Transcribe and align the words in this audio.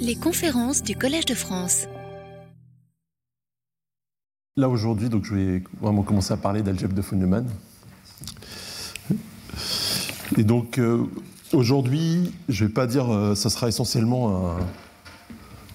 Les 0.00 0.16
conférences 0.16 0.82
du 0.82 0.96
Collège 0.96 1.26
de 1.26 1.34
France. 1.34 1.86
Là 4.56 4.68
aujourd'hui, 4.68 5.08
donc 5.08 5.24
je 5.24 5.34
vais 5.34 5.62
vraiment 5.80 6.02
commencer 6.02 6.32
à 6.32 6.36
parler 6.36 6.62
d'algèbre 6.62 6.94
de 6.94 7.00
von 7.00 7.16
Neumann. 7.16 7.46
Et 10.36 10.44
donc 10.44 10.78
euh, 10.78 11.04
aujourd'hui, 11.52 12.32
je 12.48 12.64
ne 12.64 12.68
vais 12.68 12.74
pas 12.74 12.86
dire, 12.86 13.12
euh, 13.12 13.34
ça 13.34 13.50
sera 13.50 13.68
essentiellement 13.68 14.56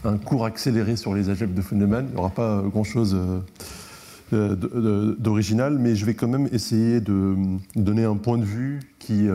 un, 0.03 0.17
cours 0.17 0.45
accéléré 0.45 0.95
sur 0.95 1.13
les 1.13 1.29
algèbres 1.29 1.55
de 1.55 1.61
von 1.61 1.75
Neumann. 1.75 2.05
Il 2.09 2.13
n'y 2.13 2.19
aura 2.19 2.29
pas 2.29 2.61
grand-chose 2.61 3.15
euh, 3.15 3.39
d'original, 4.31 5.77
mais 5.79 5.95
je 5.95 6.05
vais 6.05 6.13
quand 6.13 6.27
même 6.27 6.49
essayer 6.51 6.99
de 6.99 7.35
donner 7.75 8.03
un 8.03 8.17
point 8.17 8.37
de 8.37 8.43
vue 8.43 8.79
qui, 8.99 9.27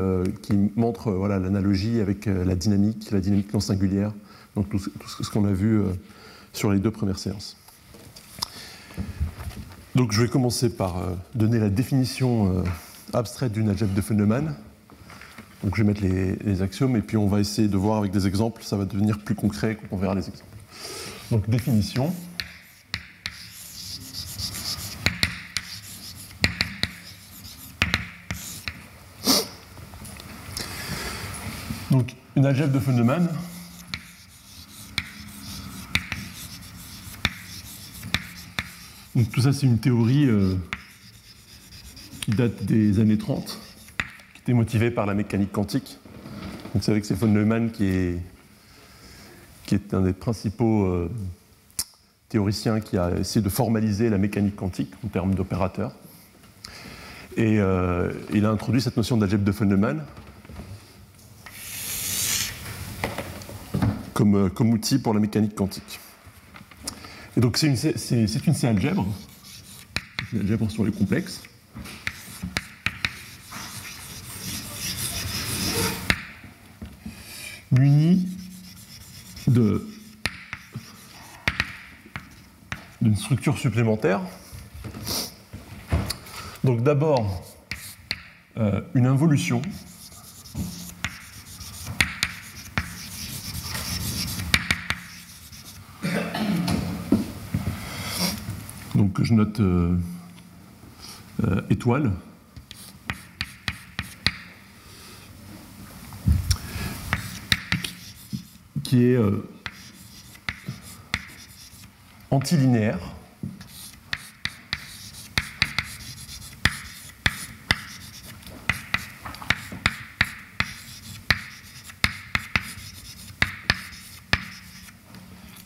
qui 0.43 0.71
montre 0.77 1.11
voilà 1.13 1.39
l'analogie 1.39 2.01
avec 2.01 2.27
la 2.27 2.55
dynamique, 2.55 3.11
la 3.11 3.21
dynamique 3.21 3.53
non 3.55 3.61
singulière, 3.61 4.13
donc 4.55 4.69
tout, 4.69 4.79
ce 4.79 5.31
qu'on 5.31 5.45
a 5.47 5.53
vu 5.53 5.81
sur 6.53 6.71
les 6.71 6.79
deux 6.79 6.91
premières 6.91 7.19
séances. 7.19 7.57
Donc 9.95 10.13
je 10.13 10.23
vais 10.23 10.29
commencer 10.29 10.69
par 10.69 11.03
donner 11.35 11.59
la 11.59 11.71
définition 11.71 12.63
abstraite 13.15 13.53
d'une 13.53 13.69
algèbre 13.69 13.95
de 13.95 14.15
Neumann. 14.15 14.55
Donc 15.63 15.77
je 15.77 15.83
vais 15.83 15.89
mettre 15.89 16.03
les, 16.03 16.63
axiomes 16.63 16.97
et 16.97 17.03
puis 17.03 17.17
on 17.17 17.29
va 17.29 17.41
essayer 17.41 17.69
de 17.69 17.77
voir 17.77 17.99
avec 17.99 18.11
des 18.11 18.27
exemples, 18.27 18.63
ça 18.65 18.77
va 18.77 18.85
devenir 18.85 19.19
plus 19.19 19.35
concret 19.35 19.77
quand 19.77 19.87
on 19.93 19.97
verra 19.97 20.15
les 20.15 20.29
exemples. 20.29 20.45
Donc 21.31 21.49
définition. 21.49 22.13
Donc 31.93 32.15
une 32.37 32.47
algèbre 32.47 32.73
de 32.73 32.79
von. 32.79 33.29
Donc 39.15 39.31
tout 39.31 39.43
ça 39.43 39.53
c'est 39.53 39.67
une 39.67 39.79
théorie 39.79 40.25
euh, 40.25 40.55
qui 42.23 42.31
date 42.31 42.65
des 42.65 42.99
années 42.99 43.19
30 43.19 43.59
était 44.41 44.55
motivé 44.55 44.91
par 44.91 45.05
la 45.05 45.13
mécanique 45.13 45.53
quantique. 45.53 45.99
Vous 46.75 46.81
savez 46.81 47.03
que 47.03 47.07
c'est 47.07 47.15
von 47.15 47.29
Neumann 47.29 47.71
qui 47.71 47.85
est, 47.85 48.19
qui 49.67 49.79
un 49.93 50.01
des 50.01 50.15
principaux 50.15 50.87
euh, 50.87 51.11
théoriciens 52.31 52.81
qui 52.81 52.97
a 52.97 53.11
essayé 53.19 53.45
de 53.45 53.51
formaliser 53.51 54.09
la 54.09 54.17
mécanique 54.17 54.57
quantique 54.57 54.95
en 55.05 55.09
termes 55.09 55.35
d'opérateurs. 55.35 55.93
Et 57.37 57.61
euh, 57.61 58.13
il 58.33 58.47
a 58.47 58.51
introduit 58.51 58.81
cette 58.81 58.97
notion 58.97 59.19
d'algèbre 59.19 59.45
de 59.45 59.53
von 59.53 60.01
comme, 64.23 64.37
euh, 64.37 64.49
comme, 64.49 64.71
outil 64.71 65.01
pour 65.01 65.15
la 65.15 65.19
mécanique 65.19 65.57
quantique. 65.57 65.99
Et 67.37 67.41
donc 67.41 67.57
c'est 67.57 67.67
une, 67.67 68.21
une 68.47 68.55
C-algèbre, 68.55 69.05
une 70.33 70.41
algèbre 70.43 70.71
sur 70.71 70.85
les 70.85 70.93
complexes. 70.93 71.43
muni 77.73 78.29
de 79.49 79.89
d'une 83.01 83.17
structure 83.17 83.59
supplémentaire. 83.59 84.21
Donc 86.63 86.85
d'abord 86.85 87.43
euh, 88.57 88.83
une 88.95 89.07
involution 89.07 89.63
Donc 99.15 99.27
je 99.27 99.35
note 99.35 99.61
euh, 99.61 99.95
euh, 101.45 101.61
étoile. 101.69 102.13
qui 108.83 109.05
est 109.05 109.17
euh, 109.17 109.47
antilinéaire. 112.31 112.99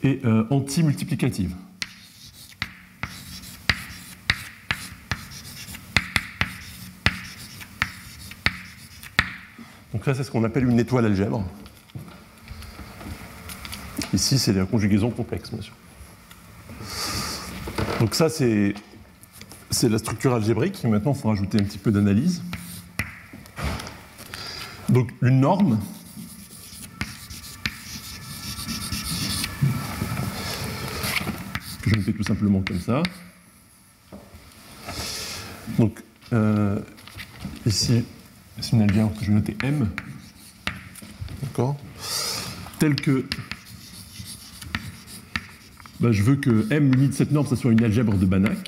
et 0.02 0.20
anti-multiplicative. 0.50 1.54
Ça, 10.06 10.14
c'est 10.14 10.22
ce 10.22 10.30
qu'on 10.30 10.44
appelle 10.44 10.68
une 10.68 10.78
étoile 10.78 11.04
algèbre. 11.04 11.44
Ici, 14.14 14.38
c'est 14.38 14.52
la 14.52 14.64
conjugaison 14.64 15.10
complexe, 15.10 15.50
bien 15.50 15.60
sûr. 15.60 15.74
Donc 17.98 18.14
ça, 18.14 18.28
c'est 18.28 18.72
la 19.82 19.98
structure 19.98 20.32
algébrique. 20.32 20.84
Maintenant, 20.84 21.12
il 21.12 21.20
faut 21.20 21.28
rajouter 21.28 21.58
un 21.60 21.64
petit 21.64 21.78
peu 21.78 21.90
d'analyse. 21.90 22.40
Donc 24.88 25.10
une 25.22 25.40
norme, 25.40 25.80
je 31.84 32.00
fais 32.00 32.12
tout 32.12 32.22
simplement 32.22 32.62
comme 32.62 32.78
ça. 32.78 33.02
Donc 35.80 36.00
euh, 36.32 36.78
ici, 37.66 38.04
c'est 38.60 38.72
une 38.72 38.82
algèbre 38.82 39.12
que 39.14 39.24
je 39.24 39.30
vais 39.30 39.34
noter 39.34 39.56
M. 39.62 39.88
D'accord 41.42 41.76
Tel 42.78 42.94
que 42.96 43.24
bah, 46.00 46.12
je 46.12 46.22
veux 46.22 46.36
que 46.36 46.66
M 46.70 46.92
uni 46.92 47.08
de 47.08 47.12
cette 47.12 47.32
norme, 47.32 47.46
ça 47.46 47.56
soit 47.56 47.72
une 47.72 47.82
algèbre 47.82 48.14
de 48.14 48.26
Banach. 48.26 48.58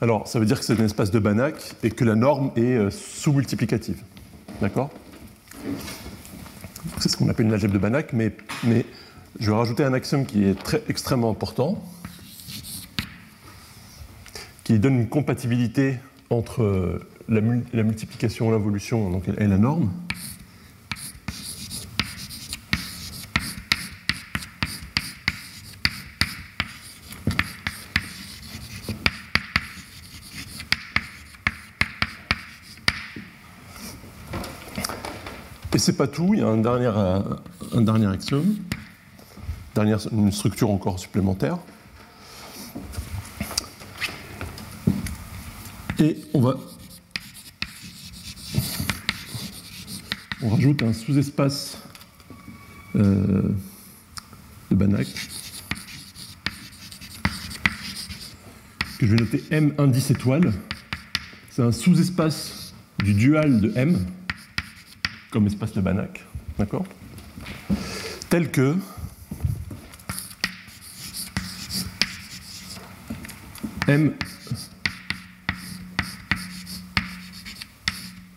Alors, 0.00 0.28
ça 0.28 0.38
veut 0.38 0.44
dire 0.44 0.58
que 0.58 0.64
c'est 0.64 0.78
un 0.78 0.84
espace 0.84 1.10
de 1.10 1.18
Banach 1.18 1.54
et 1.82 1.90
que 1.90 2.04
la 2.04 2.14
norme 2.14 2.52
est 2.56 2.76
euh, 2.76 2.90
sous-multiplicative. 2.90 4.02
D'accord? 4.60 4.90
C'est 7.04 7.10
ce 7.10 7.18
qu'on 7.18 7.28
appelle 7.28 7.44
une 7.44 7.52
algèbre 7.52 7.74
de 7.74 7.78
Banach, 7.78 8.14
mais, 8.14 8.32
je 9.38 9.50
vais 9.50 9.54
rajouter 9.54 9.84
un 9.84 9.92
axiome 9.92 10.24
qui 10.24 10.44
est 10.44 10.54
très, 10.54 10.82
extrêmement 10.88 11.30
important 11.30 11.84
qui 14.62 14.78
donne 14.78 14.94
une 14.94 15.08
compatibilité 15.10 15.96
entre 16.30 16.62
euh, 16.62 17.06
la, 17.28 17.42
la 17.74 17.82
multiplication, 17.82 18.50
l'involution 18.50 19.20
et 19.36 19.46
la 19.46 19.58
norme. 19.58 19.92
C'est 35.84 35.98
pas 35.98 36.06
tout, 36.06 36.32
il 36.32 36.40
y 36.40 36.42
a 36.42 36.46
un 36.46 36.56
dernier, 36.56 36.90
dernier 37.74 38.06
axiome, 38.06 38.56
une 39.76 40.32
structure 40.32 40.70
encore 40.70 40.98
supplémentaire. 40.98 41.58
Et 45.98 46.16
on 46.32 46.40
va. 46.40 46.54
On 50.42 50.48
rajoute 50.48 50.82
un 50.82 50.94
sous-espace 50.94 51.76
euh, 52.96 53.42
de 54.70 54.76
Banach 54.76 55.06
que 58.98 59.06
je 59.06 59.10
vais 59.10 59.16
noter 59.16 59.44
M 59.50 59.74
indice 59.76 60.10
étoile. 60.10 60.52
C'est 61.50 61.62
un 61.62 61.72
sous-espace 61.72 62.72
du 63.00 63.12
dual 63.12 63.60
de 63.60 63.70
M 63.76 63.98
comme 65.34 65.48
espace 65.48 65.72
de 65.72 65.80
Banach. 65.80 66.24
D'accord? 66.60 66.84
Tel 68.30 68.52
que 68.52 68.76
M 73.88 74.12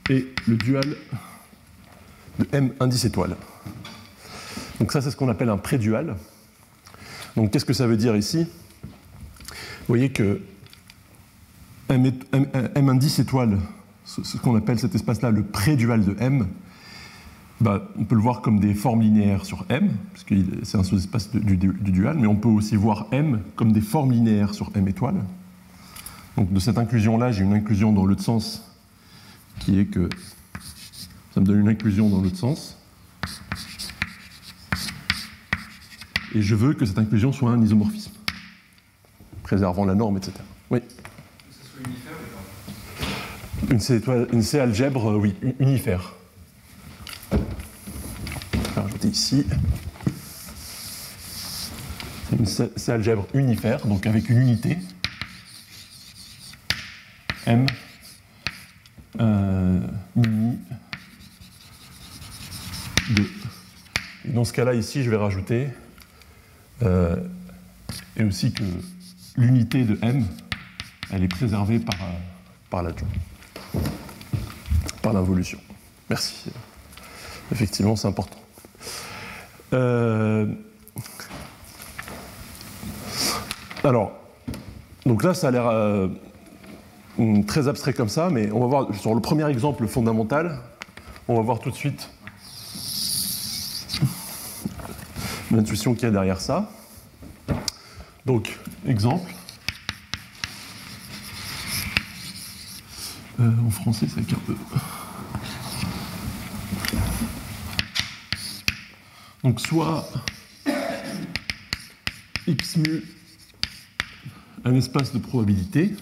et 0.09 0.33
le 0.47 0.55
dual 0.55 0.97
de 2.39 2.47
M 2.51 2.73
indice 2.79 3.05
étoile. 3.05 3.35
Donc 4.79 4.91
ça, 4.91 5.00
c'est 5.01 5.11
ce 5.11 5.15
qu'on 5.15 5.29
appelle 5.29 5.50
un 5.50 5.57
prédual. 5.57 6.15
Donc 7.35 7.51
qu'est-ce 7.51 7.65
que 7.65 7.73
ça 7.73 7.85
veut 7.85 7.97
dire 7.97 8.15
ici? 8.15 8.47
Voyez 9.88 10.11
que 10.11 10.41
M, 11.89 12.11
indice 12.75 13.19
étoile, 13.19 13.59
ce, 14.03 14.38
qu'on 14.38 14.55
appelle 14.55 14.79
cet 14.79 14.95
espace-là 14.95 15.29
le 15.29 15.43
pré-dual 15.43 16.03
de 16.03 16.15
M, 16.19 16.47
bah, 17.59 17.89
on 17.98 18.04
peut 18.04 18.15
le 18.15 18.21
voir 18.21 18.42
comme 18.42 18.59
des 18.59 18.74
formes 18.74 19.01
linéaires 19.01 19.45
sur 19.45 19.65
M, 19.69 19.92
puisque 20.13 20.36
c'est 20.63 20.77
un 20.77 20.83
sous-espace 20.83 21.31
du, 21.31 21.57
du, 21.57 21.92
dual, 21.92 22.18
mais 22.19 22.27
on 22.27 22.36
peut 22.36 22.50
aussi 22.50 22.75
voir 22.75 23.07
M 23.12 23.42
comme 23.56 23.71
des 23.71 23.81
formes 23.81 24.12
linéaires 24.12 24.54
sur 24.54 24.71
M 24.75 24.88
étoile. 24.88 25.24
Donc 26.36 26.54
de 26.54 26.59
cette 26.59 26.77
inclusion-là, 26.77 27.31
j'ai 27.31 27.44
une 27.44 27.54
inclusion 27.54 27.92
dans 27.92 28.06
l'autre 28.06 28.21
sens, 28.21 28.63
qui 29.59 29.80
est 29.80 29.86
que 29.86 30.07
ça 31.33 31.42
me 31.42 31.45
donne 31.45 31.62
une 31.62 31.69
inclusion 31.69 32.09
dans 32.09 32.21
l'autre 32.21 32.38
sens. 32.38 32.77
Et 36.36 36.44
je 36.44 36.53
veux 36.53 36.74
que 36.74 36.86
cette 36.86 37.00
inclusion 37.00 37.31
soit 37.31 37.50
un 37.50 37.62
isomorphisme, 37.62 38.12
préservant 39.42 39.86
la 39.86 39.95
norme, 39.95 40.18
etc. 40.18 40.33
Oui. 40.69 40.81
Que 40.81 40.86
ce 41.50 41.69
soit 41.69 41.80
unifère 41.86 42.13
ou 42.21 42.25
pas? 44.25 44.33
Une 44.33 44.44
C, 44.44 44.60
algèbre, 44.60 45.18
oui, 45.18 45.33
unifère. 45.60 46.16
Ici. 49.12 49.45
C'est 52.75 52.92
algèbre 52.92 53.25
unifère, 53.33 53.86
donc 53.88 54.06
avec 54.06 54.30
une 54.30 54.38
unité. 54.38 54.77
M 57.45 57.65
euh, 59.19 59.80
mini 60.15 60.59
2. 63.12 63.30
dans 64.25 64.44
ce 64.44 64.51
cas-là, 64.51 64.74
ici, 64.74 65.04
je 65.04 65.10
vais 65.10 65.15
rajouter 65.15 65.69
euh, 66.83 67.15
et 68.18 68.24
aussi 68.24 68.51
que 68.51 68.63
l'unité 69.38 69.86
de 69.86 69.98
M, 70.01 70.25
elle 71.12 71.24
est 71.24 71.30
préservée 71.30 71.80
par, 71.80 71.95
euh, 72.01 72.13
par 72.69 72.83
l'adjoint, 72.83 73.07
par 75.01 75.13
l'involution. 75.13 75.60
Merci. 76.10 76.51
Effectivement, 77.51 77.95
c'est 77.95 78.10
important. 78.10 78.38
Euh, 79.73 80.45
alors, 83.83 84.11
donc 85.05 85.23
là, 85.23 85.33
ça 85.33 85.49
a 85.49 85.51
l'air 85.51 86.09
très 87.47 87.67
abstrait 87.67 87.93
comme 87.93 88.09
ça, 88.09 88.29
mais 88.29 88.51
on 88.51 88.59
va 88.59 88.67
voir 88.67 88.95
sur 88.95 89.13
le 89.13 89.21
premier 89.21 89.49
exemple 89.49 89.87
fondamental, 89.87 90.59
on 91.27 91.35
va 91.35 91.41
voir 91.41 91.59
tout 91.59 91.71
de 91.71 91.75
suite 91.75 92.09
l'intuition 95.51 95.93
qu'il 95.93 96.03
y 96.03 96.07
a 96.07 96.11
derrière 96.11 96.41
ça. 96.41 96.69
Donc, 98.25 98.57
exemple. 98.85 99.31
Euh, 103.39 103.51
en 103.65 103.69
français, 103.69 104.07
c'est 104.13 104.19
un 104.33 104.39
peu. 104.45 104.55
Donc, 109.47 109.61
soit 109.61 110.05
x 112.47 112.75
mu 112.75 113.01
un 114.65 114.75
espace 114.75 115.13
de 115.13 115.19
probabilité, 115.19 115.95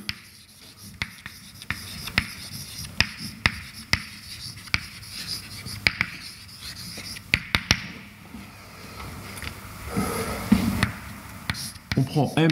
prend 12.04 12.34
M 12.38 12.50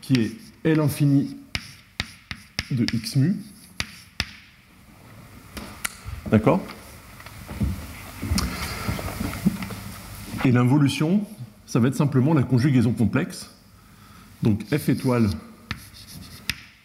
qui 0.00 0.14
est 0.20 0.32
L 0.62 0.78
infini 0.78 1.36
de 2.70 2.86
x 2.94 3.16
mu. 3.16 3.34
D'accord? 6.30 6.64
Et 10.46 10.52
l'involution, 10.52 11.26
ça 11.66 11.80
va 11.80 11.88
être 11.88 11.96
simplement 11.96 12.32
la 12.32 12.44
conjugaison 12.44 12.92
complexe. 12.92 13.50
Donc 14.44 14.64
f 14.66 14.88
étoile, 14.88 15.28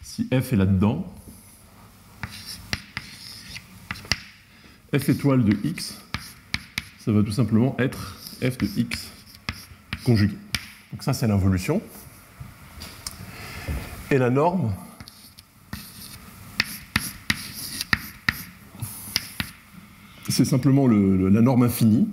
si 0.01 0.27
f 0.33 0.53
est 0.53 0.55
là-dedans, 0.55 1.05
f 4.97 5.09
étoile 5.09 5.43
de 5.45 5.55
x, 5.63 6.01
ça 7.05 7.11
va 7.11 7.21
tout 7.21 7.31
simplement 7.31 7.75
être 7.77 8.17
f 8.41 8.57
de 8.57 8.67
x 8.77 9.11
conjugué. 10.03 10.35
Donc 10.91 11.03
ça, 11.03 11.13
c'est 11.13 11.27
l'involution. 11.27 11.83
Et 14.09 14.17
la 14.17 14.31
norme, 14.31 14.73
c'est 20.29 20.45
simplement 20.45 20.87
la 20.87 21.41
norme 21.41 21.61
infinie. 21.61 22.07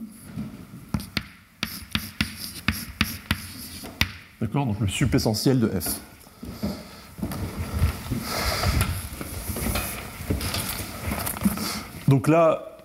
Donc 4.52 4.80
le 4.80 4.88
subessentiel 4.88 5.60
de 5.60 5.68
f. 5.68 6.00
Donc 12.08 12.28
là, 12.28 12.78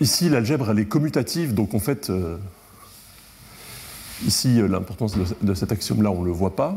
ici, 0.00 0.28
l'algèbre, 0.28 0.70
elle 0.70 0.80
est 0.80 0.86
commutative, 0.86 1.54
donc 1.54 1.74
en 1.74 1.78
fait, 1.78 2.10
euh, 2.10 2.36
ici, 4.26 4.60
l'importance 4.68 5.16
de, 5.16 5.54
cet 5.54 5.70
axiome-là, 5.70 6.10
on 6.10 6.22
ne 6.22 6.26
le 6.26 6.32
voit 6.32 6.56
pas. 6.56 6.76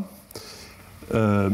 Euh, 1.14 1.50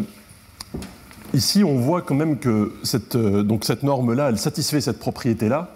Ici, 1.35 1.65
on 1.65 1.77
voit 1.77 2.03
quand 2.03 2.15
même 2.15 2.39
que 2.39 2.73
cette, 2.85 3.17
euh, 3.17 3.45
cette 3.63 3.83
norme-là, 3.83 4.29
elle 4.29 4.39
satisfait 4.39 4.81
cette 4.81 5.01
propriété-là. 5.01 5.69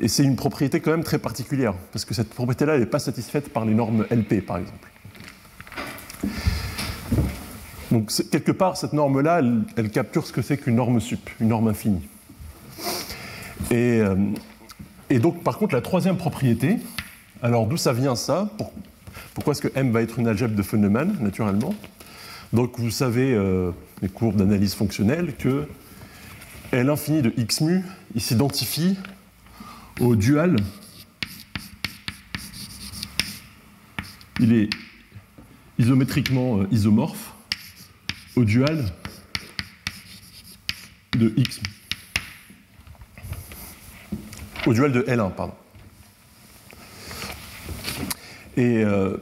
Et 0.00 0.08
c'est 0.08 0.24
une 0.24 0.34
propriété 0.34 0.80
quand 0.80 0.90
même 0.90 1.04
très 1.04 1.20
particulière, 1.20 1.74
parce 1.92 2.04
que 2.04 2.12
cette 2.12 2.30
propriété-là, 2.30 2.74
elle 2.74 2.80
n'est 2.80 2.86
pas 2.86 2.98
satisfaite 2.98 3.52
par 3.52 3.64
les 3.64 3.72
normes 3.72 4.04
LP, 4.10 4.44
par 4.44 4.56
exemple. 4.56 4.90
Donc, 7.90 8.12
quelque 8.30 8.52
part, 8.52 8.76
cette 8.76 8.92
norme-là, 8.92 9.40
elle, 9.76 9.90
capture 9.90 10.26
ce 10.26 10.32
que 10.32 10.42
c'est 10.42 10.56
qu'une 10.56 10.76
norme 10.76 11.00
sup, 11.00 11.28
une 11.40 11.48
norme 11.48 11.68
infinie. 11.68 12.08
Et, 13.70 14.00
euh, 14.00 14.14
donc, 15.18 15.42
par 15.42 15.58
contre, 15.58 15.74
la 15.74 15.80
troisième 15.80 16.16
propriété, 16.16 16.76
alors 17.42 17.66
d'où 17.66 17.76
ça 17.76 17.92
vient 17.92 18.14
ça? 18.14 18.48
Pourquoi 19.34 19.52
est-ce 19.52 19.62
que 19.62 19.72
M 19.74 19.90
va 19.90 20.02
être 20.02 20.18
une 20.20 20.28
algèbre 20.28 20.54
de 20.54 20.62
Feynman, 20.62 21.16
naturellement? 21.20 21.74
Donc, 22.52 22.78
vous 22.78 22.90
savez, 22.90 23.34
euh, 23.34 23.72
les 24.02 24.08
courbes 24.08 24.36
d'analyse 24.36 24.74
fonctionnelle, 24.74 25.34
que 25.36 25.66
L 26.70 26.90
infini 26.90 27.22
de 27.22 27.32
x 27.36 27.60
mu, 27.60 27.82
il 28.14 28.20
s'identifie 28.20 28.96
au 29.98 30.14
dual. 30.14 30.56
Il 34.38 34.52
est 34.52 34.70
isométriquement 35.78 36.60
euh, 36.60 36.68
isomorphe 36.70 37.34
au 38.36 38.44
dual 38.44 38.84
de 41.12 41.32
x. 41.36 41.60
Au 44.66 44.72
dual 44.72 44.92
de 44.92 45.02
L1, 45.02 45.32
pardon. 45.32 45.54
Et 48.56 48.84
euh, 48.84 49.16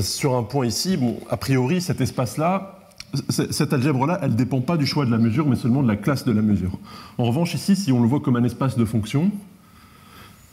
sur 0.00 0.36
un 0.36 0.42
point 0.42 0.66
ici, 0.66 0.96
bon, 0.96 1.20
a 1.30 1.36
priori, 1.36 1.80
cet 1.80 2.00
espace-là, 2.00 2.80
cette 3.28 3.72
algèbre-là, 3.72 4.18
elle 4.22 4.32
ne 4.32 4.36
dépend 4.36 4.60
pas 4.60 4.76
du 4.76 4.86
choix 4.86 5.06
de 5.06 5.10
la 5.10 5.18
mesure, 5.18 5.46
mais 5.46 5.56
seulement 5.56 5.82
de 5.82 5.88
la 5.88 5.96
classe 5.96 6.24
de 6.24 6.32
la 6.32 6.42
mesure. 6.42 6.78
En 7.18 7.24
revanche, 7.24 7.54
ici, 7.54 7.76
si 7.76 7.92
on 7.92 8.02
le 8.02 8.08
voit 8.08 8.20
comme 8.20 8.36
un 8.36 8.44
espace 8.44 8.76
de 8.76 8.84
fonction, 8.84 9.30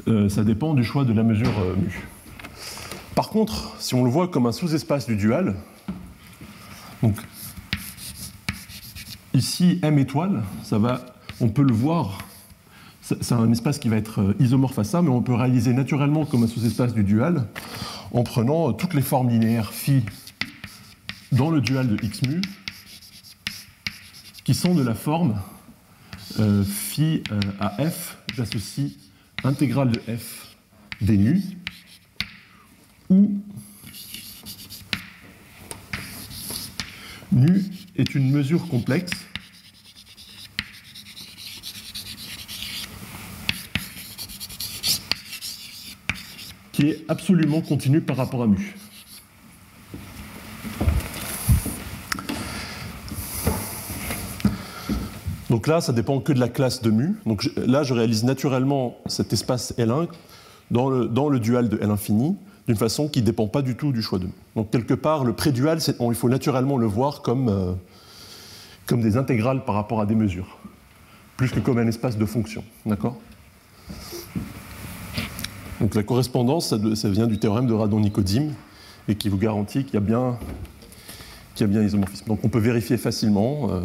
euh, 0.07 0.29
ça 0.29 0.43
dépend 0.43 0.73
du 0.73 0.83
choix 0.83 1.03
de 1.03 1.13
la 1.13 1.23
mesure 1.23 1.53
euh. 1.59 1.75
Par 3.15 3.29
contre, 3.29 3.75
si 3.79 3.93
on 3.93 4.03
le 4.03 4.09
voit 4.09 4.27
comme 4.27 4.45
un 4.45 4.51
sous-espace 4.51 5.05
du 5.05 5.15
dual, 5.15 5.55
donc 7.03 7.15
ici 9.33 9.79
M 9.81 9.99
étoile, 9.99 10.43
on 11.41 11.49
peut 11.49 11.63
le 11.63 11.73
voir, 11.73 12.19
c'est 13.01 13.33
un 13.33 13.51
espace 13.51 13.79
qui 13.79 13.89
va 13.89 13.97
être 13.97 14.21
euh, 14.21 14.35
isomorphe 14.39 14.79
à 14.79 14.83
ça, 14.83 15.01
mais 15.01 15.09
on 15.09 15.21
peut 15.21 15.33
réaliser 15.33 15.73
naturellement 15.73 16.25
comme 16.25 16.43
un 16.43 16.47
sous-espace 16.47 16.93
du 16.93 17.03
dual 17.03 17.47
en 18.13 18.23
prenant 18.23 18.71
toutes 18.73 18.93
les 18.93 19.01
formes 19.01 19.29
linéaires 19.29 19.73
phi 19.73 20.03
dans 21.31 21.49
le 21.49 21.61
dual 21.61 21.87
de 21.87 22.05
x 22.05 22.21
mu 22.23 22.41
qui 24.43 24.53
sont 24.53 24.73
de 24.73 24.83
la 24.83 24.95
forme 24.95 25.35
euh, 26.39 26.63
phi 26.63 27.23
euh, 27.31 27.39
à 27.59 27.69
f, 27.89 28.17
j'associe 28.35 28.91
intégrale 29.43 29.91
de 29.91 29.99
f 29.99 30.55
des 31.01 31.17
où 33.11 33.29
nu 37.31 37.63
est 37.97 38.15
une 38.15 38.31
mesure 38.31 38.67
complexe 38.67 39.11
qui 46.71 46.87
est 46.87 47.05
absolument 47.09 47.61
continue 47.61 48.01
par 48.01 48.15
rapport 48.15 48.43
à 48.43 48.47
mu. 48.47 48.75
Donc 55.49 55.67
là, 55.67 55.81
ça 55.81 55.91
dépend 55.91 56.21
que 56.21 56.31
de 56.31 56.39
la 56.39 56.47
classe 56.47 56.81
de 56.81 56.89
mu. 56.89 57.15
Donc 57.25 57.49
là, 57.57 57.83
je 57.83 57.93
réalise 57.93 58.23
naturellement 58.23 58.97
cet 59.05 59.33
espace 59.33 59.73
L1 59.77 60.07
dans 60.71 60.89
le, 60.89 61.07
dans 61.07 61.27
le 61.27 61.41
dual 61.41 61.67
de 61.67 61.77
L 61.81 61.91
infini 61.91 62.37
d'une 62.67 62.77
façon 62.77 63.07
qui 63.07 63.21
ne 63.21 63.25
dépend 63.25 63.47
pas 63.47 63.61
du 63.61 63.75
tout 63.75 63.91
du 63.91 64.01
choix 64.01 64.19
de. 64.19 64.27
Donc 64.55 64.71
quelque 64.71 64.93
part, 64.93 65.23
le 65.23 65.33
prédual, 65.33 65.79
il 65.79 66.15
faut 66.15 66.29
naturellement 66.29 66.77
le 66.77 66.85
voir 66.85 67.21
comme, 67.21 67.49
euh, 67.49 67.73
comme 68.85 69.01
des 69.01 69.17
intégrales 69.17 69.65
par 69.65 69.75
rapport 69.75 70.01
à 70.01 70.05
des 70.05 70.15
mesures, 70.15 70.59
plus 71.37 71.49
que 71.49 71.59
comme 71.59 71.77
un 71.77 71.87
espace 71.87 72.17
de 72.17 72.25
fonction. 72.25 72.63
D'accord? 72.85 73.17
Donc 75.79 75.95
la 75.95 76.03
correspondance, 76.03 76.75
ça, 76.95 77.09
vient 77.09 77.27
du 77.27 77.39
théorème 77.39 77.65
de 77.65 77.73
Radon-Nicodim 77.73 78.51
et 79.07 79.15
qui 79.15 79.29
vous 79.29 79.37
garantit 79.37 79.83
qu'il 79.83 79.95
y 79.95 79.97
a 79.97 80.01
bien, 80.01 80.37
qu'il 81.55 81.65
y 81.65 81.69
a 81.69 81.73
bien 81.73 81.81
isomorphisme. 81.81 82.25
Donc 82.27 82.39
on 82.43 82.49
peut 82.49 82.59
vérifier 82.59 82.97
facilement. 82.97 83.69
Euh, 83.71 83.81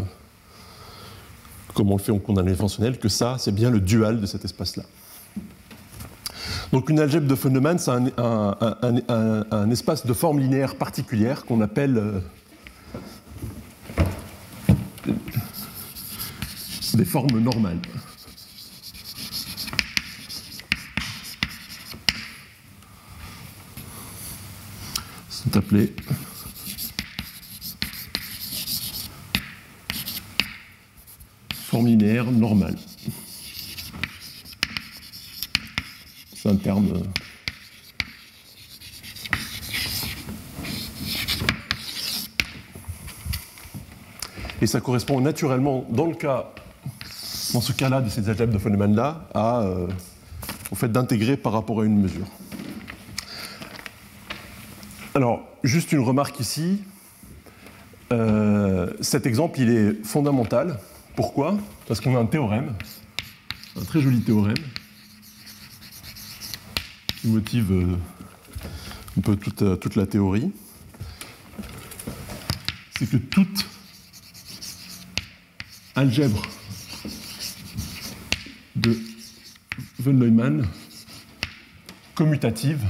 comme 1.76 1.92
on 1.92 1.96
le 1.96 2.02
fait 2.02 2.10
en 2.10 2.18
condamné 2.18 2.54
fonctionnel, 2.54 2.98
que 2.98 3.10
ça, 3.10 3.36
c'est 3.38 3.54
bien 3.54 3.70
le 3.70 3.80
dual 3.80 4.18
de 4.18 4.26
cet 4.26 4.46
espace-là. 4.46 4.82
Donc 6.72 6.90
une 6.90 6.98
algèbre 7.00 7.26
de 7.26 7.34
Feynman, 7.34 7.78
c'est 7.78 7.90
un, 7.90 9.70
espace 9.70 10.04
de 10.06 10.12
forme 10.12 10.40
linéaire 10.40 10.76
particulière 10.76 11.44
qu'on 11.44 11.60
appelle 11.60 11.96
euh, 11.96 12.20
des 16.94 17.04
formes 17.04 17.38
normales. 17.38 17.80
C'est 25.28 25.56
appelé 25.56 25.94
forme 31.54 31.88
linéaire 31.88 32.30
normale. 32.30 32.76
C'est 36.46 36.52
un 36.52 36.56
terme. 36.56 36.86
Euh, 36.94 37.00
Et 44.62 44.66
ça 44.66 44.80
correspond 44.80 45.20
naturellement, 45.20 45.84
dans 45.90 46.06
le 46.06 46.14
cas, 46.14 46.52
dans 47.52 47.60
ce 47.60 47.72
cas-là, 47.72 48.00
de 48.00 48.08
ces 48.08 48.28
algèbres 48.28 48.52
de 48.52 48.58
Feynman-là, 48.58 49.28
euh, 49.34 49.88
au 50.70 50.76
fait 50.76 50.88
d'intégrer 50.88 51.36
par 51.36 51.52
rapport 51.52 51.80
à 51.80 51.84
une 51.84 52.00
mesure. 52.00 52.26
Alors, 55.14 55.40
juste 55.64 55.92
une 55.92 56.00
remarque 56.00 56.38
ici. 56.40 56.82
Euh, 58.12 58.92
cet 59.00 59.26
exemple, 59.26 59.60
il 59.60 59.70
est 59.70 60.04
fondamental. 60.04 60.78
Pourquoi? 61.16 61.56
Parce 61.88 62.00
qu'on 62.00 62.16
a 62.16 62.20
un 62.20 62.26
théorème, 62.26 62.72
un 63.78 63.84
très 63.84 64.00
joli 64.00 64.20
théorème, 64.20 64.54
qui 67.20 67.28
motive 67.28 67.72
euh, 67.72 67.96
un 69.18 69.20
peu 69.20 69.36
euh, 69.62 69.76
toute, 69.76 69.96
la 69.96 70.06
théorie. 70.06 70.52
C'est 72.98 73.08
que 73.08 73.16
toute 73.16 73.66
algèbre 75.94 76.42
de 78.74 78.98
von 79.98 80.12
Neumann 80.12 80.66
commutative 82.14 82.84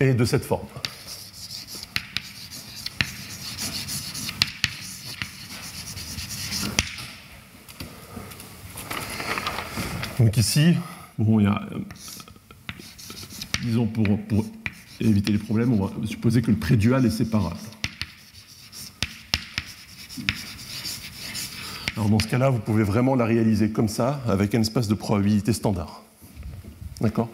est 0.00 0.14
de 0.14 0.24
cette 0.24 0.44
forme. 0.44 0.68
Donc 10.18 10.36
ici, 10.36 10.74
bon, 11.16 11.38
il 11.38 11.44
y 11.44 11.46
a, 11.46 11.62
euh, 11.72 11.78
disons 13.62 13.86
pour, 13.86 14.04
éviter 15.00 15.30
les 15.30 15.38
problèmes, 15.38 15.72
on 15.72 15.86
va 15.86 16.06
supposer 16.06 16.42
que 16.42 16.50
le 16.50 16.56
prédual 16.56 17.06
est 17.06 17.10
séparable. 17.10 17.56
Alors 21.96 22.08
dans 22.08 22.18
ce 22.18 22.26
cas-là, 22.26 22.50
vous 22.50 22.58
pouvez 22.58 22.82
vraiment 22.82 23.14
la 23.14 23.24
réaliser 23.24 23.70
comme 23.70 23.86
ça, 23.86 24.20
avec 24.26 24.56
un 24.56 24.60
espace 24.60 24.88
de 24.88 24.94
probabilité 24.94 25.52
standard. 25.52 26.02
D'accord? 27.00 27.28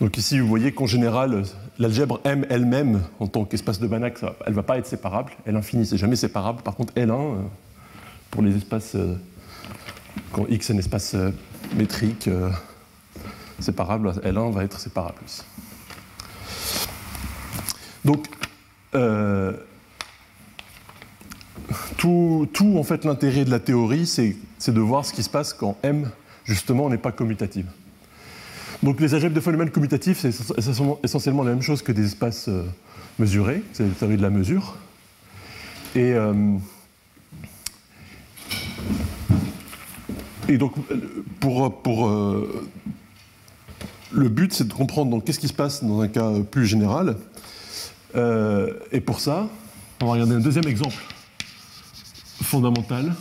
Donc 0.00 0.16
ici, 0.16 0.38
vous 0.38 0.46
voyez 0.46 0.70
qu'en 0.70 0.86
général, 0.86 1.42
l'algèbre 1.80 2.20
M 2.22 2.46
elle-même, 2.50 3.02
en 3.18 3.26
tant 3.26 3.44
qu'espace 3.44 3.80
de 3.80 3.88
Banach, 3.88 4.22
elle 4.46 4.52
ne 4.52 4.54
va 4.54 4.62
pas 4.62 4.78
être 4.78 4.86
séparable. 4.86 5.32
L 5.44 5.56
infini, 5.56 5.86
c'est 5.86 5.98
jamais 5.98 6.14
séparable. 6.14 6.62
Par 6.62 6.76
contre, 6.76 6.94
L1, 6.94 7.10
euh, 7.10 7.34
pour 8.30 8.42
les 8.42 8.56
espaces 8.56 8.94
euh, 8.94 9.16
quand 10.32 10.46
X 10.48 10.70
est 10.70 10.74
un 10.74 10.78
espace 10.78 11.14
euh, 11.14 11.30
métrique 11.76 12.28
euh, 12.28 12.50
séparable, 13.58 14.10
L1 14.24 14.52
va 14.52 14.64
être 14.64 14.78
séparable. 14.78 15.18
Donc, 18.04 18.26
euh, 18.94 19.52
tout, 21.96 22.48
tout, 22.52 22.78
en 22.78 22.84
fait, 22.84 23.04
l'intérêt 23.04 23.44
de 23.44 23.50
la 23.50 23.60
théorie, 23.60 24.06
c'est 24.06 24.36
de 24.72 24.80
voir 24.80 25.04
ce 25.04 25.12
qui 25.12 25.22
se 25.22 25.30
passe 25.30 25.52
quand 25.52 25.76
M, 25.82 26.10
justement, 26.44 26.88
n'est 26.88 26.98
pas 26.98 27.12
commutative. 27.12 27.66
Donc, 28.82 29.00
les 29.00 29.14
algèbres 29.14 29.34
de 29.34 29.40
phénomènes 29.40 29.70
commutatifs, 29.70 30.18
c'est 30.18 30.32
essentiellement 31.02 31.42
la 31.42 31.50
même 31.50 31.62
chose 31.62 31.82
que 31.82 31.90
des 31.90 32.06
espaces 32.06 32.48
mesurés, 33.18 33.62
c'est 33.72 33.82
la 33.82 33.90
théorie 33.90 34.16
de 34.16 34.22
la 34.22 34.30
mesure. 34.30 34.76
Et. 35.96 36.14
Et 40.48 40.56
donc, 40.56 40.74
pour, 41.40 42.08
euh, 42.08 42.66
le 44.12 44.28
but, 44.30 44.52
c'est 44.52 44.66
de 44.66 44.72
comprendre 44.72 45.22
qu'est-ce 45.22 45.38
qui 45.38 45.48
se 45.48 45.52
passe 45.52 45.84
dans 45.84 46.00
un 46.00 46.08
cas 46.08 46.40
plus 46.50 46.66
général. 46.66 47.16
Euh, 48.16 48.72
et 48.90 49.00
pour 49.00 49.20
ça, 49.20 49.48
on 50.00 50.06
va 50.06 50.12
regarder 50.12 50.34
un 50.34 50.40
deuxième 50.40 50.66
exemple 50.66 50.96
fondamental, 52.42 53.14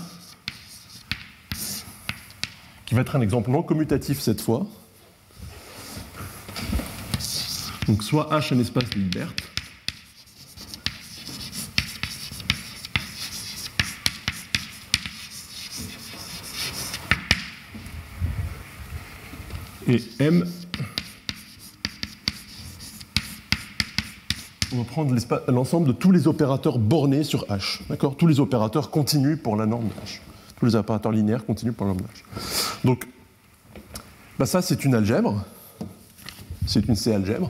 qui 2.85 2.95
va 2.95 3.01
être 3.01 3.17
un 3.17 3.21
exemple 3.21 3.51
non 3.51 3.61
commutatif 3.61 4.21
cette 4.21 4.39
fois. 4.39 4.65
Donc 7.87 8.03
soit 8.03 8.29
H 8.31 8.53
un 8.53 8.59
espace 8.59 8.89
de 8.91 8.99
Hilbert, 8.99 9.33
Et 19.89 20.03
M, 20.19 20.45
on 24.73 24.77
va 24.79 24.83
prendre 24.83 25.15
l'ensemble 25.47 25.87
de 25.87 25.93
tous 25.93 26.11
les 26.11 26.27
opérateurs 26.27 26.77
bornés 26.77 27.23
sur 27.23 27.45
H. 27.45 27.79
D'accord? 27.87 28.17
Tous 28.17 28.27
les 28.27 28.41
opérateurs 28.41 28.91
continus 28.91 29.39
pour 29.41 29.55
la 29.55 29.65
norme 29.65 29.85
de 29.85 29.93
H. 29.93 30.19
Tous 30.59 30.65
les 30.65 30.75
opérateurs 30.75 31.13
linéaires 31.13 31.45
continus 31.45 31.73
pour 31.73 31.87
la 31.87 31.93
norme 31.93 32.01
de 32.01 32.07
H. 32.07 32.85
Donc, 32.85 33.07
bah 34.37 34.45
ça, 34.45 34.61
c'est 34.61 34.83
une 34.83 34.93
algèbre. 34.93 35.45
C'est 36.65 36.85
une 36.85 36.97
C-algèbre. 36.97 37.49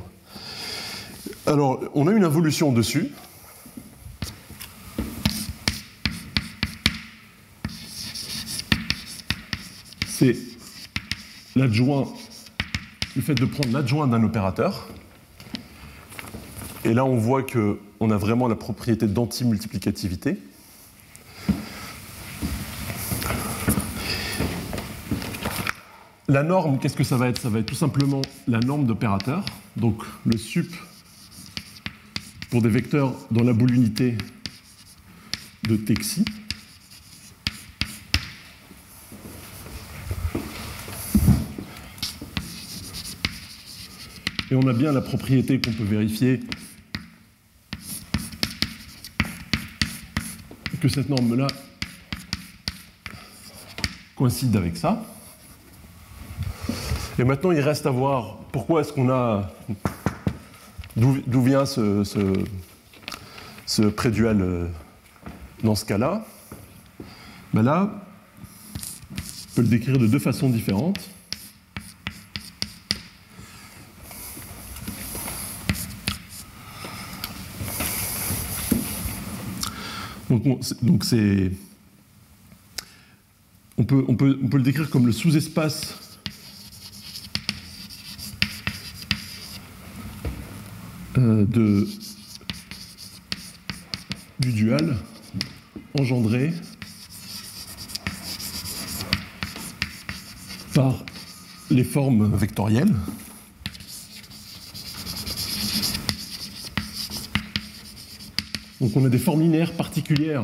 Alors, 1.47 1.81
on 1.95 2.07
a 2.07 2.11
une 2.11 2.23
involution 2.23 2.71
dessus. 2.71 3.09
C'est 10.07 10.37
l'adjoint 11.55 12.07
le 13.17 13.23
fait 13.23 13.33
de 13.33 13.45
prendre 13.45 13.73
l'adjoint 13.73 14.05
d'un 14.05 14.23
opérateur. 14.23 14.87
Et 16.85 16.93
là, 16.93 17.03
on 17.03 17.17
voit 17.17 17.41
qu'on 17.41 18.11
a 18.11 18.15
vraiment 18.15 18.47
la 18.47 18.55
propriété 18.55 19.07
d'antimultiplicativité. 19.07 20.37
La 26.27 26.43
norme, 26.43 26.77
qu'est-ce 26.77 26.95
que 26.95 27.03
ça 27.03 27.17
va 27.17 27.27
être? 27.29 27.41
Ça 27.41 27.49
va 27.49 27.59
être 27.59 27.65
tout 27.65 27.73
simplement 27.73 28.21
la 28.47 28.59
norme 28.59 28.85
d'opérateur. 28.85 29.43
Donc 29.77 30.03
le 30.23 30.37
sup 30.37 30.71
pour 32.51 32.61
des 32.61 32.69
vecteurs 32.69 33.15
dans 33.31 33.43
la 33.43 33.53
boule 33.53 33.73
unité 33.73 34.15
de 35.63 35.75
Texi. 35.75 36.23
Et 44.49 44.55
on 44.55 44.65
a 44.67 44.73
bien 44.73 44.93
la 44.93 45.01
propriété 45.01 45.59
qu'on 45.59 45.73
peut 45.73 45.83
vérifier 45.83 46.39
que 50.79 50.87
cette 50.87 51.09
norme-là 51.09 51.47
coïncide 54.15 54.55
avec 54.55 54.77
ça. 54.77 55.03
Et 57.19 57.23
maintenant, 57.23 57.51
il 57.51 57.59
reste 57.59 57.85
à 57.85 57.91
voir 57.91 58.37
pourquoi 58.51 58.81
est-ce 58.81 58.93
qu'on 58.93 59.09
a 59.09 59.51
D'où 60.95 61.41
vient 61.43 61.65
ce, 61.65 62.03
ce, 63.65 63.81
prédual 63.83 64.41
euh, 64.41 64.67
dans 65.63 65.75
ce 65.75 65.85
cas-là 65.85 66.25
ben 67.53 67.61
Là, 67.61 67.91
on 69.11 69.55
peut 69.55 69.61
le 69.61 69.67
décrire 69.67 69.99
de 69.99 70.07
deux 70.07 70.19
façons 70.19 70.49
différentes. 70.49 70.99
Donc, 80.37 81.03
c'est. 81.03 81.51
On 83.77 83.83
peut, 83.83 84.03
on, 84.07 84.15
peut, 84.15 84.37
le 84.53 84.63
décrire 84.63 84.89
comme 84.89 85.05
le 85.05 85.11
sous-espace 85.11 86.17
euh, 91.17 91.45
du 94.39 94.51
dual 94.51 94.97
engendré 95.99 96.53
par 100.73 101.03
les 101.69 101.83
formes 101.83 102.35
vectorielles. 102.35 102.93
Donc 108.79 108.91
on 108.95 109.03
a 109.05 109.09
des 109.09 109.17
formes 109.17 109.41
linéaires 109.41 109.73
particulières 109.73 110.43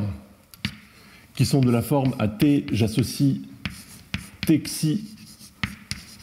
qui 1.35 1.45
sont 1.45 1.61
de 1.61 1.71
la 1.71 1.81
forme 1.81 2.15
à 2.19 2.27
t, 2.27 2.65
j'associe 2.71 3.37
t 4.45 4.59
xi 4.61 5.05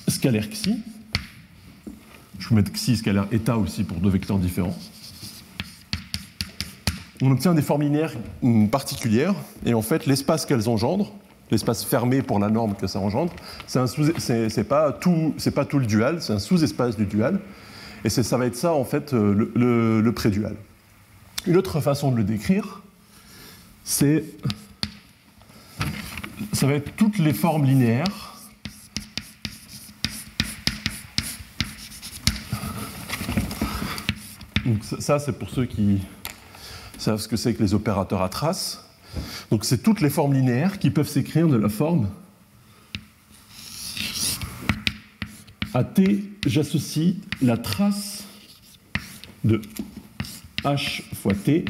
scalaire 0.08 0.48
xi. 0.50 0.76
Je 2.38 2.48
vais 2.48 2.56
mettre 2.56 2.72
xi 2.72 2.96
scalaire 2.96 3.26
état 3.30 3.56
aussi 3.56 3.84
pour 3.84 3.98
deux 3.98 4.10
vecteurs 4.10 4.38
différents. 4.38 4.76
On 7.22 7.30
obtient 7.30 7.54
des 7.54 7.62
formes 7.62 7.82
linéaires 7.82 8.14
particulières, 8.70 9.34
et 9.66 9.74
en 9.74 9.82
fait, 9.82 10.06
l'espace 10.06 10.46
qu'elles 10.46 10.68
engendrent, 10.68 11.12
l'espace 11.50 11.84
fermé 11.84 12.22
pour 12.22 12.38
la 12.38 12.48
norme 12.48 12.74
que 12.74 12.86
ça 12.86 12.98
engendre, 12.98 13.32
c'est 13.66 14.64
pas, 14.68 14.92
tout, 14.92 15.34
pas 15.54 15.64
tout 15.66 15.78
le 15.78 15.86
dual, 15.86 16.22
c'est 16.22 16.32
un 16.32 16.38
sous-espace 16.38 16.96
du 16.96 17.04
dual, 17.04 17.38
et 18.04 18.08
ça 18.08 18.38
va 18.38 18.46
être 18.46 18.56
ça, 18.56 18.72
en 18.72 18.84
fait, 18.84 19.12
le, 19.12 19.52
le, 19.54 20.00
le 20.00 20.12
prédual. 20.12 20.56
Une 21.46 21.56
autre 21.56 21.80
façon 21.80 22.12
de 22.12 22.16
le 22.16 22.24
décrire, 22.24 22.82
c'est. 23.84 24.24
Ça 26.52 26.66
va 26.66 26.74
être 26.74 26.94
toutes 26.96 27.18
les 27.18 27.32
formes 27.32 27.64
linéaires 27.64 28.30
Donc 34.70 34.84
ça, 34.84 35.18
c'est 35.18 35.32
pour 35.32 35.50
ceux 35.50 35.66
qui 35.66 36.00
savent 36.98 37.18
ce 37.18 37.26
que 37.26 37.36
c'est 37.36 37.54
que 37.54 37.62
les 37.62 37.74
opérateurs 37.74 38.22
à 38.22 38.28
traces. 38.28 38.88
Donc 39.50 39.64
c'est 39.64 39.78
toutes 39.78 40.00
les 40.00 40.10
formes 40.10 40.34
linéaires 40.34 40.78
qui 40.78 40.90
peuvent 40.90 41.08
s'écrire 41.08 41.48
de 41.48 41.56
la 41.56 41.68
forme 41.68 42.08
à 45.74 45.84
t, 45.84 46.24
j'associe 46.46 47.14
la 47.42 47.56
trace 47.56 48.24
de 49.44 49.60
h 50.64 51.02
fois 51.14 51.34
t, 51.34 51.64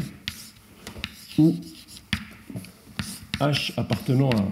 où 1.38 1.56
h 3.40 3.72
appartenant 3.76 4.30
à 4.30 4.42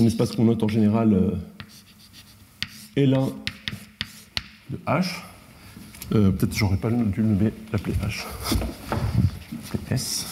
un 0.00 0.06
espace 0.06 0.32
qu'on 0.32 0.44
note 0.44 0.62
en 0.62 0.68
général 0.68 1.12
euh, 1.12 1.30
L1 2.96 3.32
de 4.70 4.78
h. 4.86 5.06
Euh, 6.12 6.30
peut-être 6.30 6.56
j'aurais 6.56 6.76
pas 6.76 6.90
dû 6.90 7.22
l'appeler 7.72 7.94
h. 8.02 8.24
S. 9.90 10.26